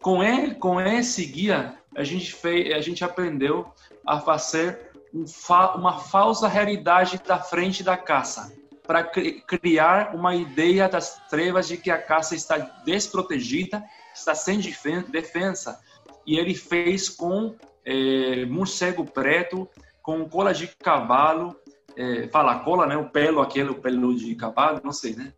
Com, 0.00 0.22
ele, 0.22 0.54
com 0.54 0.80
esse 0.80 1.24
guia, 1.26 1.76
a 1.94 2.02
gente, 2.02 2.32
fez, 2.32 2.74
a 2.74 2.80
gente 2.80 3.04
aprendeu 3.04 3.72
a 4.06 4.18
fazer 4.20 4.90
um 5.12 5.26
fa, 5.26 5.74
uma 5.74 5.98
falsa 5.98 6.48
realidade 6.48 7.20
da 7.24 7.38
frente 7.38 7.82
da 7.82 7.96
caça 7.96 8.52
para 8.86 9.04
criar 9.04 10.14
uma 10.14 10.34
ideia 10.34 10.88
das 10.88 11.28
trevas 11.28 11.68
de 11.68 11.76
que 11.76 11.90
a 11.90 12.00
caça 12.00 12.34
está 12.34 12.58
desprotegida, 12.84 13.82
está 14.14 14.34
sem 14.34 14.58
defesa. 14.58 15.78
E 16.26 16.38
ele 16.38 16.54
fez 16.54 17.08
com 17.08 17.54
é, 17.84 18.44
morcego 18.46 19.04
preto, 19.04 19.68
com 20.02 20.28
cola 20.28 20.52
de 20.52 20.66
cavalo, 20.66 21.56
é, 21.96 22.28
fala 22.28 22.58
cola, 22.60 22.86
né? 22.86 22.96
O 22.96 23.08
pelo, 23.08 23.40
aquele 23.40 23.70
o 23.70 23.74
pelo 23.74 24.14
de 24.14 24.34
cavalo, 24.34 24.80
não 24.82 24.92
sei, 24.92 25.14
né? 25.14 25.32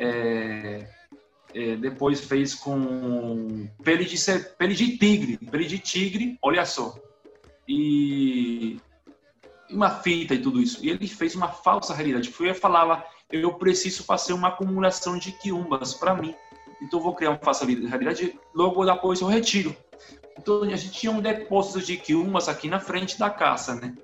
é, 0.00 0.86
é, 1.54 1.76
depois 1.76 2.20
fez 2.20 2.54
com 2.54 3.68
pele 3.82 4.04
de, 4.04 4.16
pele 4.56 4.74
de 4.74 4.96
tigre, 4.96 5.36
pele 5.36 5.66
de 5.66 5.78
tigre, 5.78 6.38
olha 6.42 6.64
só. 6.64 6.96
E 7.68 8.78
uma 9.70 9.90
fita 9.90 10.34
e 10.34 10.42
tudo 10.42 10.60
isso. 10.60 10.84
E 10.84 10.90
ele 10.90 11.06
fez 11.06 11.34
uma 11.34 11.48
falsa 11.48 11.94
realidade. 11.94 12.30
Foi 12.30 12.52
falava, 12.54 13.04
eu 13.30 13.54
preciso 13.54 14.04
fazer 14.04 14.32
uma 14.32 14.48
acumulação 14.48 15.18
de 15.18 15.32
quiumbas 15.32 15.94
para 15.94 16.14
mim. 16.14 16.34
Então 16.82 17.00
vou 17.00 17.14
criar 17.14 17.30
uma 17.30 17.38
falsa 17.38 17.64
realidade. 17.64 18.38
Logo 18.54 18.84
depois 18.84 19.20
eu 19.20 19.28
retiro. 19.28 19.74
Então 20.38 20.62
a 20.62 20.76
gente 20.76 20.90
tinha 20.90 21.12
um 21.12 21.20
depósito 21.20 21.80
de 21.80 21.96
quiumbas 21.96 22.48
aqui 22.48 22.68
na 22.68 22.80
frente 22.80 23.18
da 23.18 23.28
casa, 23.28 23.74
né? 23.74 23.94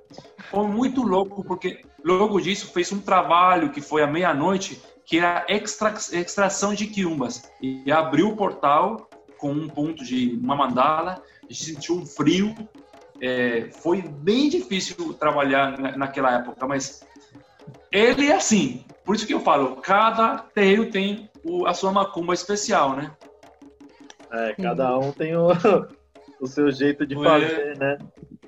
Foi 0.50 0.66
muito 0.66 1.02
louco 1.02 1.42
porque 1.42 1.84
logo 2.04 2.40
disso 2.40 2.72
fez 2.72 2.92
um 2.92 3.00
trabalho 3.00 3.70
que 3.70 3.80
foi 3.80 4.02
à 4.02 4.06
meia-noite 4.06 4.80
que 5.06 5.18
era 5.18 5.46
extra, 5.48 5.94
extração 6.12 6.74
de 6.74 6.86
quiumbas. 6.86 7.50
E 7.62 7.90
abriu 7.90 8.28
o 8.28 8.36
portal 8.36 9.08
com 9.38 9.52
um 9.52 9.68
ponto 9.68 10.04
de 10.04 10.38
uma 10.42 10.56
mandala, 10.56 11.22
a 11.42 11.52
gente 11.52 11.64
sentiu 11.64 11.96
um 11.96 12.04
frio. 12.04 12.54
É, 13.20 13.70
foi 13.70 14.02
bem 14.02 14.48
difícil 14.48 15.14
trabalhar 15.14 15.78
naquela 15.96 16.34
época, 16.34 16.66
mas 16.66 17.06
ele 17.90 18.26
é 18.26 18.34
assim. 18.34 18.84
Por 19.04 19.14
isso 19.14 19.26
que 19.26 19.34
eu 19.34 19.40
falo, 19.40 19.76
cada 19.76 20.38
terreiro 20.38 20.90
tem 20.90 21.30
o, 21.44 21.66
a 21.66 21.72
sua 21.72 21.92
macumba 21.92 22.34
especial, 22.34 22.96
né? 22.96 23.16
É, 24.30 24.54
cada 24.54 24.98
um 24.98 25.12
tem 25.12 25.36
o, 25.36 25.48
o 26.40 26.46
seu 26.46 26.70
jeito 26.70 27.06
de 27.06 27.14
fazer, 27.14 27.78
né? 27.78 27.98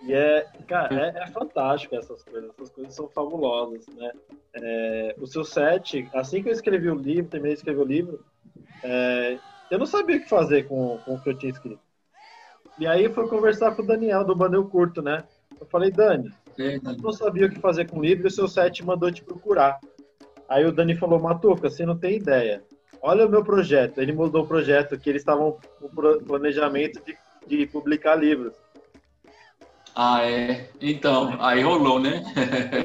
E 0.03 0.13
é, 0.13 0.47
cara, 0.67 0.95
é, 0.95 1.23
é, 1.23 1.27
fantástico 1.29 1.95
essas 1.95 2.23
coisas, 2.25 2.51
essas 2.51 2.71
coisas 2.71 2.95
são 2.95 3.09
fabulosas, 3.09 3.87
né? 3.89 4.11
É, 4.55 5.15
o 5.19 5.27
seu 5.27 5.45
set, 5.45 6.09
assim 6.15 6.43
que 6.43 6.49
eu 6.49 6.53
escrevi 6.53 6.91
o 6.91 6.95
livro, 6.95 7.31
terminei 7.31 7.55
de 7.55 7.61
escrever 7.61 7.81
o 7.81 7.87
livro, 7.87 8.25
é, 8.83 9.39
eu 9.71 9.79
não 9.79 9.87
sabia 9.87 10.17
o 10.17 10.21
que 10.21 10.29
fazer 10.29 10.67
com, 10.67 10.99
com 11.05 11.15
o 11.15 11.21
que 11.21 11.31
eu 11.31 11.39
tinha 11.39 11.53
escrito. 11.53 11.81
E 12.79 12.87
aí 12.87 13.09
fui 13.09 13.27
conversar 13.29 13.75
com 13.75 13.83
o 13.83 13.87
Daniel 13.87 14.25
do 14.25 14.37
Baneu 14.37 14.65
Curto, 14.65 15.03
né? 15.03 15.25
Eu 15.61 15.67
falei, 15.67 15.91
Dani, 15.91 16.31
eu 16.57 16.81
não 17.03 17.13
sabia 17.13 17.47
o 17.47 17.51
que 17.51 17.59
fazer 17.59 17.89
com 17.89 17.99
o 17.99 18.03
livro 18.03 18.27
e 18.27 18.29
o 18.29 18.31
seu 18.31 18.47
set 18.47 18.85
mandou 18.85 19.11
te 19.11 19.25
procurar. 19.25 19.81
Aí 20.49 20.65
o 20.65 20.73
Dani 20.73 20.97
falou, 20.97 21.21
Matuca, 21.21 21.69
você 21.69 21.85
não 21.85 21.99
tem 21.99 22.17
ideia. 22.17 22.63
Olha 23.03 23.27
o 23.27 23.29
meu 23.29 23.45
projeto. 23.45 23.99
Ele 23.99 24.13
mudou 24.13 24.45
o 24.45 24.47
projeto, 24.47 24.99
que 24.99 25.11
eles 25.11 25.23
estavam 25.23 25.59
com 25.81 25.89
planejamento 26.25 27.03
de, 27.05 27.17
de 27.47 27.67
publicar 27.67 28.15
livros. 28.17 28.55
Ah, 29.95 30.25
é. 30.25 30.69
Então, 30.81 31.37
aí 31.41 31.63
rolou, 31.63 31.99
né? 31.99 32.23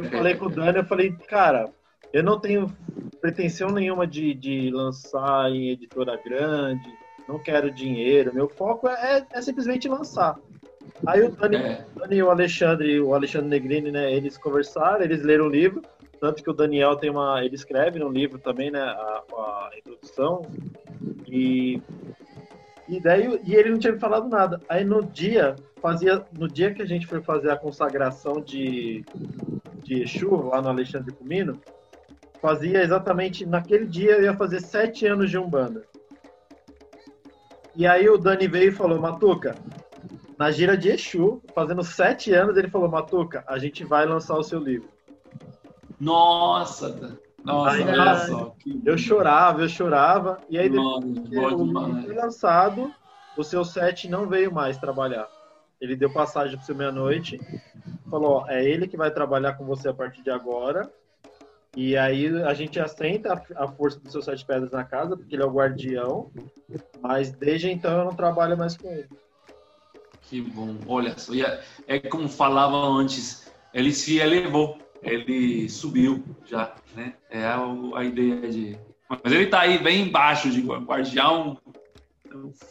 eu 0.02 0.10
falei 0.10 0.36
com 0.36 0.46
o 0.46 0.50
Dani, 0.50 0.80
eu 0.80 0.86
falei, 0.86 1.12
cara, 1.28 1.70
eu 2.12 2.24
não 2.24 2.40
tenho 2.40 2.76
pretensão 3.22 3.70
nenhuma 3.70 4.08
de, 4.08 4.34
de 4.34 4.72
lançar 4.72 5.50
em 5.52 5.70
editora 5.70 6.20
grande, 6.24 6.84
não 7.28 7.40
quero 7.40 7.72
dinheiro, 7.72 8.34
meu 8.34 8.48
foco 8.48 8.88
é, 8.88 9.20
é, 9.20 9.26
é 9.32 9.42
simplesmente 9.42 9.88
lançar. 9.88 10.38
Aí 11.06 11.22
o 11.22 11.32
Dani, 11.32 11.56
é. 11.58 11.86
o 11.96 12.00
Dani 12.00 12.16
e 12.16 12.24
o 12.24 12.30
Alexandre, 12.30 13.00
o 13.02 13.14
Alexandre 13.14 13.50
Negrini, 13.50 13.92
né, 13.92 14.14
eles 14.14 14.38
conversaram, 14.38 15.04
eles 15.04 15.24
leram 15.24 15.46
o 15.46 15.50
livro, 15.50 15.82
tanto 16.20 16.44
que 16.44 16.50
o 16.50 16.54
Daniel 16.54 16.96
tem 16.96 17.10
uma, 17.10 17.44
ele 17.44 17.56
escreve 17.56 18.00
no 18.00 18.10
livro 18.10 18.40
também, 18.40 18.72
né, 18.72 18.80
a, 18.80 19.24
a 19.32 19.72
introdução, 19.78 20.44
e 21.28 21.82
e 22.88 23.00
daí 23.00 23.40
e 23.46 23.56
ele 23.56 23.70
não 23.70 23.80
tinha 23.80 23.94
me 23.94 24.00
falado 24.00 24.28
nada. 24.28 24.60
Aí 24.68 24.84
no 24.84 25.04
dia, 25.04 25.56
fazia 25.82 26.24
no 26.38 26.48
dia 26.48 26.74
que 26.74 26.82
a 26.82 26.86
gente 26.86 27.08
foi 27.08 27.22
fazer 27.22 27.50
a 27.50 27.58
consagração 27.58 28.42
de 28.42 29.06
de 29.84 30.04
Exu 30.04 30.48
lá 30.48 30.62
no 30.62 30.70
Alexandre 30.70 31.14
Comino, 31.14 31.60
fazia 32.42 32.82
exatamente 32.82 33.46
naquele 33.46 33.86
dia 33.86 34.12
eu 34.12 34.24
ia 34.24 34.36
fazer 34.36 34.62
sete 34.62 35.06
anos 35.06 35.30
de 35.30 35.38
umbanda. 35.38 35.84
E 37.76 37.88
aí 37.88 38.08
o 38.10 38.18
Dani 38.18 38.48
veio 38.48 38.70
e 38.70 38.76
falou, 38.76 39.00
Matuca, 39.00 39.56
na 40.38 40.52
gira 40.52 40.78
de 40.78 40.90
Exu, 40.90 41.42
fazendo 41.56 41.84
sete 41.84 42.32
anos, 42.34 42.58
ele 42.58 42.70
falou, 42.70 42.90
Matuca, 42.90 43.44
a 43.48 43.58
gente 43.58 43.84
vai 43.84 44.06
lançar 44.06 44.38
o 44.38 44.44
seu 44.44 44.60
livro. 44.60 44.90
Nossa, 46.00 47.20
nossa, 47.44 47.76
aí, 47.76 47.84
olha 47.84 48.16
só. 48.26 48.56
Eu 48.86 48.98
chorava, 48.98 49.62
eu 49.62 49.70
chorava. 49.70 50.38
E 50.50 50.58
aí, 50.58 50.70
depois 50.70 51.56
que 51.56 51.62
o 51.62 51.66
livro 51.66 52.02
foi 52.04 52.16
lançado, 52.16 52.94
o 53.38 53.44
seu 53.44 53.66
set 53.66 54.10
não 54.10 54.28
veio 54.28 54.52
mais 54.52 54.78
trabalhar. 54.78 55.28
Ele 55.80 55.96
deu 55.96 56.12
passagem 56.12 56.56
para 56.56 56.64
o 56.64 56.66
seu 56.66 56.76
meia-noite, 56.76 57.40
falou: 58.10 58.44
ó, 58.44 58.48
é 58.48 58.64
ele 58.64 58.88
que 58.88 58.96
vai 58.96 59.12
trabalhar 59.12 59.54
com 59.54 59.66
você 59.66 59.90
a 59.90 59.94
partir 59.94 60.24
de 60.24 60.30
agora. 60.30 60.90
E 61.76 61.98
aí 61.98 62.28
a 62.44 62.54
gente 62.54 62.80
assenta 62.80 63.42
a, 63.56 63.68
força 63.68 64.00
dos 64.00 64.12
seus 64.12 64.26
sete 64.26 64.46
pedras 64.46 64.72
na 64.72 64.84
casa, 64.84 65.18
porque 65.18 65.36
ele 65.36 65.44
é 65.44 65.46
o 65.46 65.52
guardião. 65.52 66.32
Mas 67.02 67.32
desde 67.32 67.72
então 67.72 67.98
eu 68.00 68.06
não 68.06 68.16
trabalho 68.16 68.58
mais 68.58 68.78
com 68.78 68.90
ele. 68.90 69.10
Que 70.22 70.42
bom. 70.42 70.76
Olha 70.88 71.18
só, 71.18 71.34
é, 71.34 71.62
é 71.88 72.00
como 72.00 72.30
falava 72.30 72.78
antes, 72.78 73.52
ele 73.74 73.92
se 73.92 74.20
elevou 74.20 74.78
ele 75.04 75.70
subiu 75.70 76.24
já, 76.46 76.74
né? 76.96 77.14
É 77.30 77.44
a, 77.44 77.60
a 77.96 78.04
ideia 78.04 78.50
de. 78.50 78.78
Mas 79.10 79.32
ele 79.32 79.48
tá 79.48 79.62
aí 79.62 79.78
bem 79.78 80.08
embaixo 80.08 80.50
de 80.50 80.62
guardião, 80.62 81.58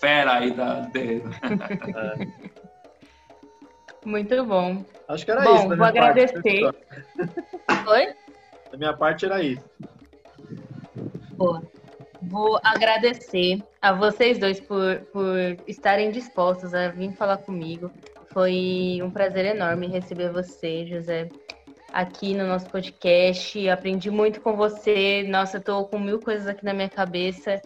fera 0.01 0.39
aí 0.39 0.51
da. 0.51 0.81
De... 0.81 1.23
Muito 4.05 4.45
bom. 4.45 4.85
Acho 5.07 5.25
que 5.25 5.31
era 5.31 5.43
bom, 5.43 5.57
isso. 5.57 5.69
Vou 5.77 5.85
agradecer. 5.85 6.65
Oi? 7.87 8.15
Da 8.73 8.79
minha 8.79 8.97
parte 8.97 9.27
era 9.27 9.41
isso. 9.43 9.65
Boa. 11.37 11.63
Vou 12.23 12.59
agradecer 12.65 13.63
a 13.81 13.93
vocês 13.93 14.39
dois 14.39 14.59
por, 14.59 15.01
por 15.13 15.37
estarem 15.69 16.11
dispostos 16.11 16.75
a 16.75 16.89
vir 16.89 17.13
falar 17.13 17.37
comigo. 17.37 17.91
Foi 18.33 19.01
um 19.03 19.11
prazer 19.11 19.45
enorme 19.45 19.87
receber 19.87 20.33
você, 20.33 20.87
José 20.87 21.29
aqui 21.93 22.35
no 22.35 22.47
nosso 22.47 22.69
podcast. 22.71 23.69
Aprendi 23.69 24.11
muito 24.11 24.41
com 24.41 24.57
você. 24.57 25.25
Nossa, 25.29 25.61
tô 25.61 25.85
com 25.85 25.99
mil 25.99 26.19
coisas 26.19 26.47
aqui 26.49 26.65
na 26.65 26.73
minha 26.73 26.89
cabeça. 26.89 27.61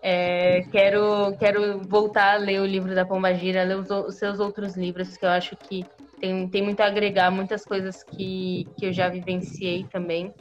É, 0.00 0.62
quero, 0.70 1.36
quero 1.38 1.80
voltar 1.80 2.34
a 2.34 2.38
ler 2.38 2.60
o 2.60 2.66
livro 2.66 2.94
da 2.94 3.04
Pombagira, 3.04 3.64
ler 3.64 3.76
os, 3.76 3.90
os, 3.90 4.16
seus 4.16 4.40
outros 4.40 4.76
livros, 4.76 5.16
que 5.16 5.24
eu 5.24 5.30
acho 5.30 5.56
que 5.56 5.84
tem, 6.20 6.48
tem 6.48 6.62
muito 6.62 6.80
a 6.80 6.86
agregar, 6.86 7.30
muitas 7.30 7.64
coisas 7.64 8.02
que, 8.02 8.66
que 8.76 8.86
eu 8.86 8.92
já 8.92 9.08
vivenciei 9.08 9.84
também. 9.84 10.32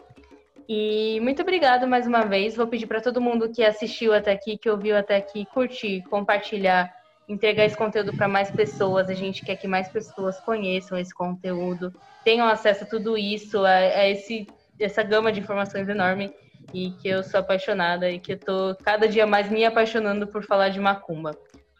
E 0.74 1.20
muito 1.20 1.42
obrigado 1.42 1.86
mais 1.86 2.08
uma 2.08 2.24
vez. 2.24 2.56
Vou 2.56 2.66
pedir 2.66 2.88
para 2.88 3.02
todo 3.02 3.20
mundo 3.20 3.52
que 3.52 3.62
assistiu 3.62 4.14
até 4.14 4.32
aqui, 4.32 4.58
que 4.58 4.70
ouviu 4.70 4.96
até 4.96 5.18
aqui, 5.18 5.46
curtir, 5.48 6.02
compartilhar, 6.04 6.90
entregar 7.28 7.66
esse 7.66 7.76
conteúdo 7.76 8.16
para 8.16 8.26
mais 8.30 8.50
pessoas. 8.50 9.10
A 9.10 9.14
gente 9.14 9.44
quer 9.44 9.58
que 9.58 9.68
mais 9.68 9.90
pessoas 9.90 10.40
conheçam 10.40 10.98
esse 10.98 11.14
conteúdo, 11.14 11.94
tenham 12.24 12.48
acesso 12.48 12.86
a 12.86 12.88
tudo 12.88 13.18
isso, 13.18 13.66
a, 13.66 13.70
a 13.70 14.08
esse, 14.08 14.48
essa 14.80 15.04
gama 15.04 15.30
de 15.30 15.42
informações 15.42 15.90
enorme 15.90 16.34
e 16.74 16.92
que 16.92 17.10
eu 17.10 17.22
sou 17.22 17.42
apaixonada 17.42 18.10
e 18.10 18.18
que 18.18 18.32
eu 18.32 18.40
tô 18.40 18.74
cada 18.82 19.10
dia 19.10 19.28
mais 19.28 19.50
me 19.50 19.66
apaixonando 19.66 20.26
por 20.26 20.42
falar 20.42 20.70
de 20.70 20.80
macumba. 20.80 21.32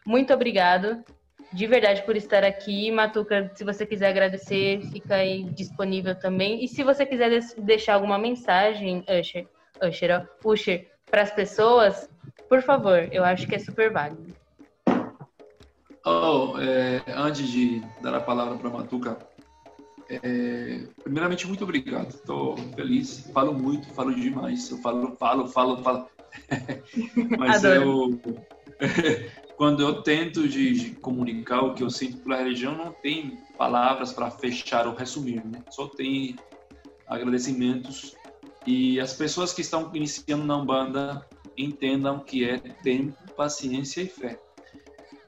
Muito 0.04 0.34
obrigado, 0.34 1.02
de 1.52 1.66
verdade, 1.66 2.02
por 2.02 2.16
estar 2.16 2.44
aqui. 2.44 2.90
Matuca, 2.90 3.50
se 3.54 3.64
você 3.64 3.84
quiser 3.84 4.08
agradecer, 4.08 4.80
fica 4.90 5.16
aí 5.16 5.44
disponível 5.44 6.14
também. 6.14 6.64
E 6.64 6.68
se 6.68 6.82
você 6.82 7.04
quiser 7.04 7.40
deixar 7.58 7.94
alguma 7.94 8.18
mensagem, 8.18 9.04
Usher, 9.08 9.46
Usher, 9.82 10.28
Usher 10.42 10.90
para 11.10 11.22
as 11.22 11.30
pessoas, 11.30 12.08
por 12.48 12.62
favor, 12.62 13.08
eu 13.12 13.22
acho 13.22 13.46
que 13.46 13.54
é 13.54 13.58
super 13.58 13.92
válido. 13.92 14.34
Oh, 16.04 16.58
é, 16.58 17.02
antes 17.14 17.48
de 17.48 17.80
dar 18.00 18.14
a 18.14 18.20
palavra 18.20 18.56
para 18.56 18.70
Matuca, 18.70 19.18
é, 20.08 20.80
primeiramente, 21.02 21.46
muito 21.46 21.64
obrigado. 21.64 22.08
Estou 22.08 22.56
feliz. 22.74 23.30
Falo 23.32 23.52
muito, 23.52 23.86
falo 23.94 24.14
demais. 24.14 24.70
Eu 24.70 24.78
falo, 24.78 25.16
falo, 25.16 25.46
falo, 25.48 25.82
falo. 25.82 26.08
Mas 27.38 27.62
eu, 27.62 28.20
quando 29.56 29.82
eu 29.82 30.02
tento 30.02 30.48
de, 30.48 30.72
de, 30.72 30.90
comunicar 30.96 31.62
o 31.62 31.74
que 31.74 31.82
eu 31.82 31.90
sinto 31.90 32.18
pela 32.18 32.36
religião, 32.36 32.76
não 32.76 32.92
tem 32.92 33.38
palavras 33.56 34.12
para 34.12 34.30
fechar 34.30 34.86
ou 34.86 34.94
resumir. 34.94 35.44
Né? 35.44 35.62
Só 35.70 35.86
tem 35.86 36.36
agradecimentos. 37.06 38.14
E 38.66 39.00
as 39.00 39.12
pessoas 39.12 39.52
que 39.52 39.60
estão 39.60 39.90
iniciando 39.94 40.44
na 40.44 40.56
Umbanda 40.56 41.26
entendam 41.56 42.18
que 42.20 42.48
é 42.48 42.58
tempo, 42.58 43.16
paciência 43.36 44.02
e 44.02 44.06
fé. 44.06 44.38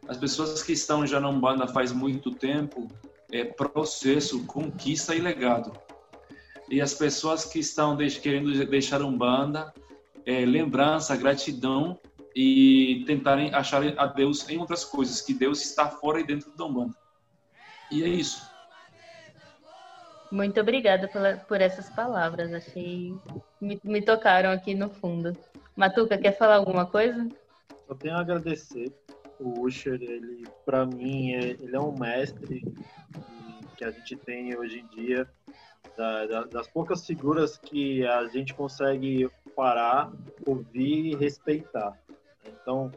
As 0.09 0.17
pessoas 0.17 0.63
que 0.63 0.73
estão 0.73 1.07
já 1.07 1.19
na 1.19 1.29
Umbanda 1.29 1.67
faz 1.67 1.93
muito 1.93 2.31
tempo, 2.31 2.89
é 3.31 3.45
processo, 3.45 4.45
conquista 4.45 5.15
e 5.15 5.19
legado. 5.19 5.73
E 6.69 6.81
as 6.81 6.95
pessoas 6.95 7.45
que 7.45 7.59
estão 7.59 7.97
querendo 7.97 8.65
deixar 8.67 9.03
Umbanda, 9.03 9.73
é, 10.27 10.45
lembrança, 10.45 11.17
gratidão 11.17 11.99
e 12.35 13.05
tentarem 13.07 13.55
achar 13.55 13.83
a 13.99 14.07
Deus 14.07 14.49
em 14.49 14.59
outras 14.59 14.85
coisas, 14.85 15.21
que 15.21 15.33
Deus 15.33 15.63
está 15.63 15.89
fora 15.89 16.21
e 16.21 16.27
dentro 16.27 16.51
da 16.57 16.65
Umbanda. 16.65 16.95
E 17.91 18.03
é 18.03 18.09
isso. 18.09 18.43
Muito 20.33 20.61
obrigada 20.61 21.07
por, 21.07 21.23
por 21.47 21.61
essas 21.61 21.89
palavras, 21.91 22.53
achei 22.53 23.15
me, 23.61 23.81
me 23.85 24.03
tocaram 24.03 24.51
aqui 24.51 24.75
no 24.75 24.91
fundo. 24.91 25.37
Matuca, 25.77 26.19
quer 26.19 26.37
falar 26.37 26.57
alguma 26.57 26.87
coisa? 26.87 27.29
Eu 27.89 27.95
tenho 27.95 28.17
a 28.17 28.21
agradecer. 28.21 28.93
O 29.39 29.67
Usher, 29.67 30.01
ele, 30.01 30.45
para 30.65 30.87
mim, 30.87 31.33
é, 31.33 31.51
ele 31.51 31.75
é 31.75 31.81
um 31.81 31.97
mestre 31.97 32.63
que 33.77 33.85
a 33.85 33.91
gente 33.91 34.17
tem 34.17 34.57
hoje 34.57 34.81
em 34.81 34.87
dia, 34.95 35.29
da, 35.97 36.27
da, 36.27 36.45
das 36.45 36.69
poucas 36.69 37.07
figuras 37.07 37.57
que 37.59 38.07
a 38.07 38.27
gente 38.29 38.55
consegue 38.55 39.29
parar, 39.55 40.13
ouvir 40.47 41.13
e 41.13 41.17
respeitar. 41.17 41.99
Então, 42.47 42.91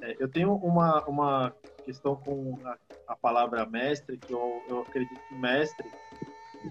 é, 0.00 0.16
eu 0.18 0.28
tenho 0.28 0.54
uma, 0.54 1.04
uma 1.06 1.54
questão 1.84 2.16
com 2.16 2.58
a, 2.64 2.76
a 3.08 3.16
palavra 3.16 3.66
mestre, 3.66 4.16
que 4.16 4.32
eu, 4.32 4.62
eu 4.68 4.80
acredito 4.80 5.20
que 5.28 5.34
mestre, 5.34 5.88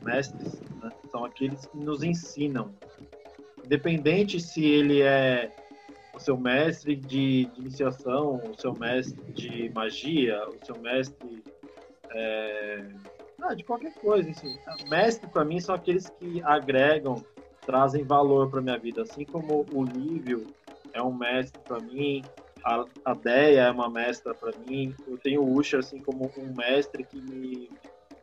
mestres, 0.01 0.61
né, 0.81 0.89
são 1.09 1.25
aqueles 1.25 1.65
que 1.65 1.77
nos 1.77 2.03
ensinam. 2.03 2.73
Independente 3.63 4.39
se 4.39 4.65
ele 4.65 5.01
é 5.01 5.51
o 6.13 6.19
seu 6.19 6.37
mestre 6.37 6.95
de, 6.95 7.45
de 7.45 7.61
iniciação, 7.61 8.35
o 8.35 8.59
seu 8.59 8.73
mestre 8.73 9.21
de 9.31 9.69
magia, 9.69 10.47
o 10.49 10.65
seu 10.65 10.77
mestre 10.79 11.43
é, 12.09 12.85
ah, 13.41 13.55
de 13.55 13.63
qualquer 13.63 13.93
coisa. 13.95 14.29
Assim. 14.29 14.57
Mestre, 14.89 15.27
para 15.29 15.43
mim, 15.43 15.59
são 15.59 15.73
aqueles 15.73 16.09
que 16.09 16.41
agregam, 16.43 17.23
trazem 17.65 18.03
valor 18.03 18.49
para 18.49 18.61
minha 18.61 18.77
vida. 18.77 19.01
Assim 19.01 19.25
como 19.25 19.65
o 19.73 19.83
Lívio 19.83 20.47
é 20.93 21.01
um 21.01 21.13
mestre 21.13 21.61
para 21.61 21.79
mim, 21.79 22.23
a, 22.63 22.85
a 23.05 23.13
Deia 23.13 23.61
é 23.61 23.71
uma 23.71 23.89
mestra 23.89 24.33
para 24.33 24.51
mim. 24.67 24.95
Eu 25.07 25.17
tenho 25.17 25.41
o 25.41 25.57
Usher 25.57 25.79
assim 25.79 25.99
como 25.99 26.31
um 26.37 26.53
mestre 26.55 27.03
que 27.03 27.19
me, 27.19 27.69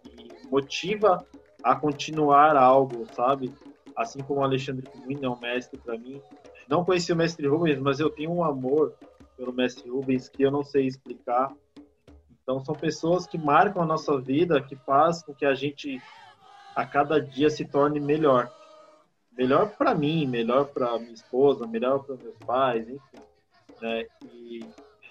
me, 0.06 0.28
motiva 0.50 1.24
a 1.62 1.74
continuar 1.74 2.56
algo, 2.56 3.06
sabe? 3.14 3.52
Assim 3.96 4.20
como 4.20 4.40
o 4.40 4.44
Alexandre 4.44 4.88
Cunha 4.88 5.26
é 5.26 5.28
um 5.28 5.38
mestre 5.38 5.78
para 5.78 5.98
mim. 5.98 6.22
Não 6.68 6.84
conheci 6.84 7.12
o 7.12 7.16
mestre 7.16 7.46
Rubens, 7.48 7.78
mas 7.80 7.98
eu 7.98 8.10
tenho 8.10 8.30
um 8.30 8.44
amor 8.44 8.94
pelo 9.36 9.52
mestre 9.52 9.88
Rubens 9.88 10.28
que 10.28 10.42
eu 10.42 10.50
não 10.50 10.62
sei 10.62 10.86
explicar. 10.86 11.52
Então 12.42 12.64
são 12.64 12.74
pessoas 12.74 13.26
que 13.26 13.36
marcam 13.36 13.82
a 13.82 13.86
nossa 13.86 14.18
vida, 14.20 14.60
que 14.62 14.76
faz 14.76 15.22
com 15.22 15.34
que 15.34 15.44
a 15.44 15.54
gente 15.54 16.00
a 16.76 16.86
cada 16.86 17.20
dia 17.20 17.50
se 17.50 17.64
torne 17.64 17.98
melhor. 17.98 18.50
Melhor 19.38 19.70
para 19.76 19.94
mim, 19.94 20.26
melhor 20.26 20.66
para 20.66 20.98
minha 20.98 21.12
esposa, 21.12 21.64
melhor 21.64 22.02
para 22.02 22.16
meus 22.16 22.36
pais, 22.44 22.88
enfim. 22.88 23.22
Né? 23.80 24.04
E 24.24 24.68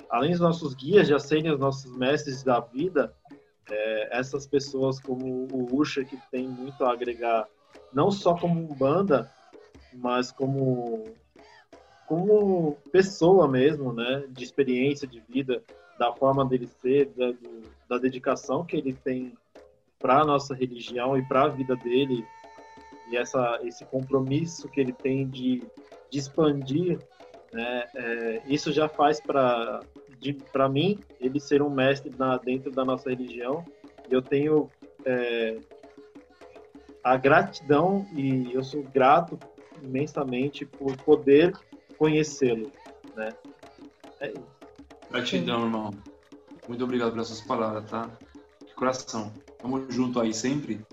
além 0.10 0.32
dos 0.32 0.42
nossos 0.42 0.74
guias 0.74 1.08
já 1.08 1.18
serem 1.18 1.50
os 1.50 1.60
nossos 1.60 1.96
mestres 1.96 2.44
da 2.44 2.60
vida, 2.60 3.14
é, 3.70 4.18
essas 4.20 4.46
pessoas 4.46 5.00
como 5.00 5.48
o 5.52 5.74
Usha, 5.74 6.04
que 6.04 6.18
tem 6.30 6.48
muito 6.48 6.84
a 6.84 6.92
agregar, 6.92 7.48
não 7.94 8.12
só 8.12 8.36
como 8.36 8.68
banda, 8.76 9.32
mas 9.94 10.32
como 10.32 11.06
como 12.06 12.78
pessoa 12.90 13.50
mesmo, 13.50 13.92
né, 13.92 14.24
de 14.30 14.42
experiência 14.42 15.06
de 15.06 15.20
vida, 15.28 15.62
da 16.00 16.14
forma 16.14 16.46
dele 16.46 16.66
ser, 16.82 17.08
da, 17.08 17.34
da 17.90 17.98
dedicação 17.98 18.66
que 18.66 18.78
ele 18.78 18.94
tem 18.94 19.38
para 20.00 20.24
nossa 20.24 20.56
religião 20.56 21.18
e 21.18 21.28
para 21.28 21.44
a 21.44 21.48
vida 21.50 21.76
dele, 21.76 22.26
e 23.10 23.18
essa, 23.18 23.60
esse 23.64 23.86
compromisso 23.86 24.68
que 24.70 24.80
ele 24.80 24.94
tem 24.94 25.28
de, 25.28 25.64
de 26.10 26.20
expandir 26.20 27.00
né? 27.52 27.86
É, 27.96 28.42
isso 28.48 28.72
já 28.72 28.88
faz 28.88 29.20
para 29.20 29.82
para 30.52 30.68
mim 30.68 30.98
ele 31.20 31.40
ser 31.40 31.62
um 31.62 31.70
mestre 31.70 32.12
na, 32.18 32.38
dentro 32.38 32.72
da 32.72 32.84
nossa 32.84 33.10
religião. 33.10 33.64
Eu 34.10 34.22
tenho 34.22 34.70
é, 35.06 35.58
a 37.04 37.16
gratidão 37.18 38.06
e 38.16 38.52
eu 38.52 38.64
sou 38.64 38.84
grato 38.84 39.38
imensamente 39.82 40.66
por 40.66 40.98
poder 40.98 41.54
conhecê-lo, 41.98 42.72
né? 43.16 43.30
É 44.20 44.34
Gratidão, 45.12 45.64
irmão. 45.64 45.92
Muito 46.68 46.84
obrigado 46.84 47.12
pelas 47.12 47.28
suas 47.28 47.42
palavras, 47.42 47.90
tá? 47.90 48.10
De 48.66 48.74
coração. 48.74 49.32
Tamo 49.60 49.90
junto 49.90 50.20
aí 50.20 50.34
sempre. 50.34 50.86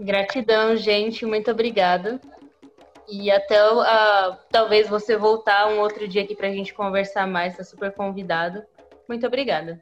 Gratidão, 0.00 0.76
gente. 0.76 1.26
Muito 1.26 1.50
obrigada. 1.50 2.20
E 3.08 3.30
até 3.30 3.60
uh, 3.70 4.36
talvez 4.50 4.88
você 4.88 5.16
voltar 5.16 5.68
um 5.68 5.80
outro 5.80 6.08
dia 6.08 6.22
aqui 6.22 6.34
para 6.34 6.48
a 6.48 6.52
gente 6.52 6.72
conversar 6.72 7.26
mais, 7.26 7.56
tá 7.56 7.64
super 7.64 7.92
convidado. 7.92 8.62
Muito 9.08 9.26
obrigada. 9.26 9.78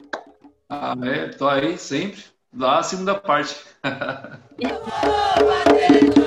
Ah, 0.68 0.94
é, 1.02 1.28
tô 1.28 1.48
aí 1.48 1.78
sempre. 1.78 2.24
Lá 2.54 2.80
a 2.80 2.82
segunda 2.82 3.14
parte. 3.14 3.56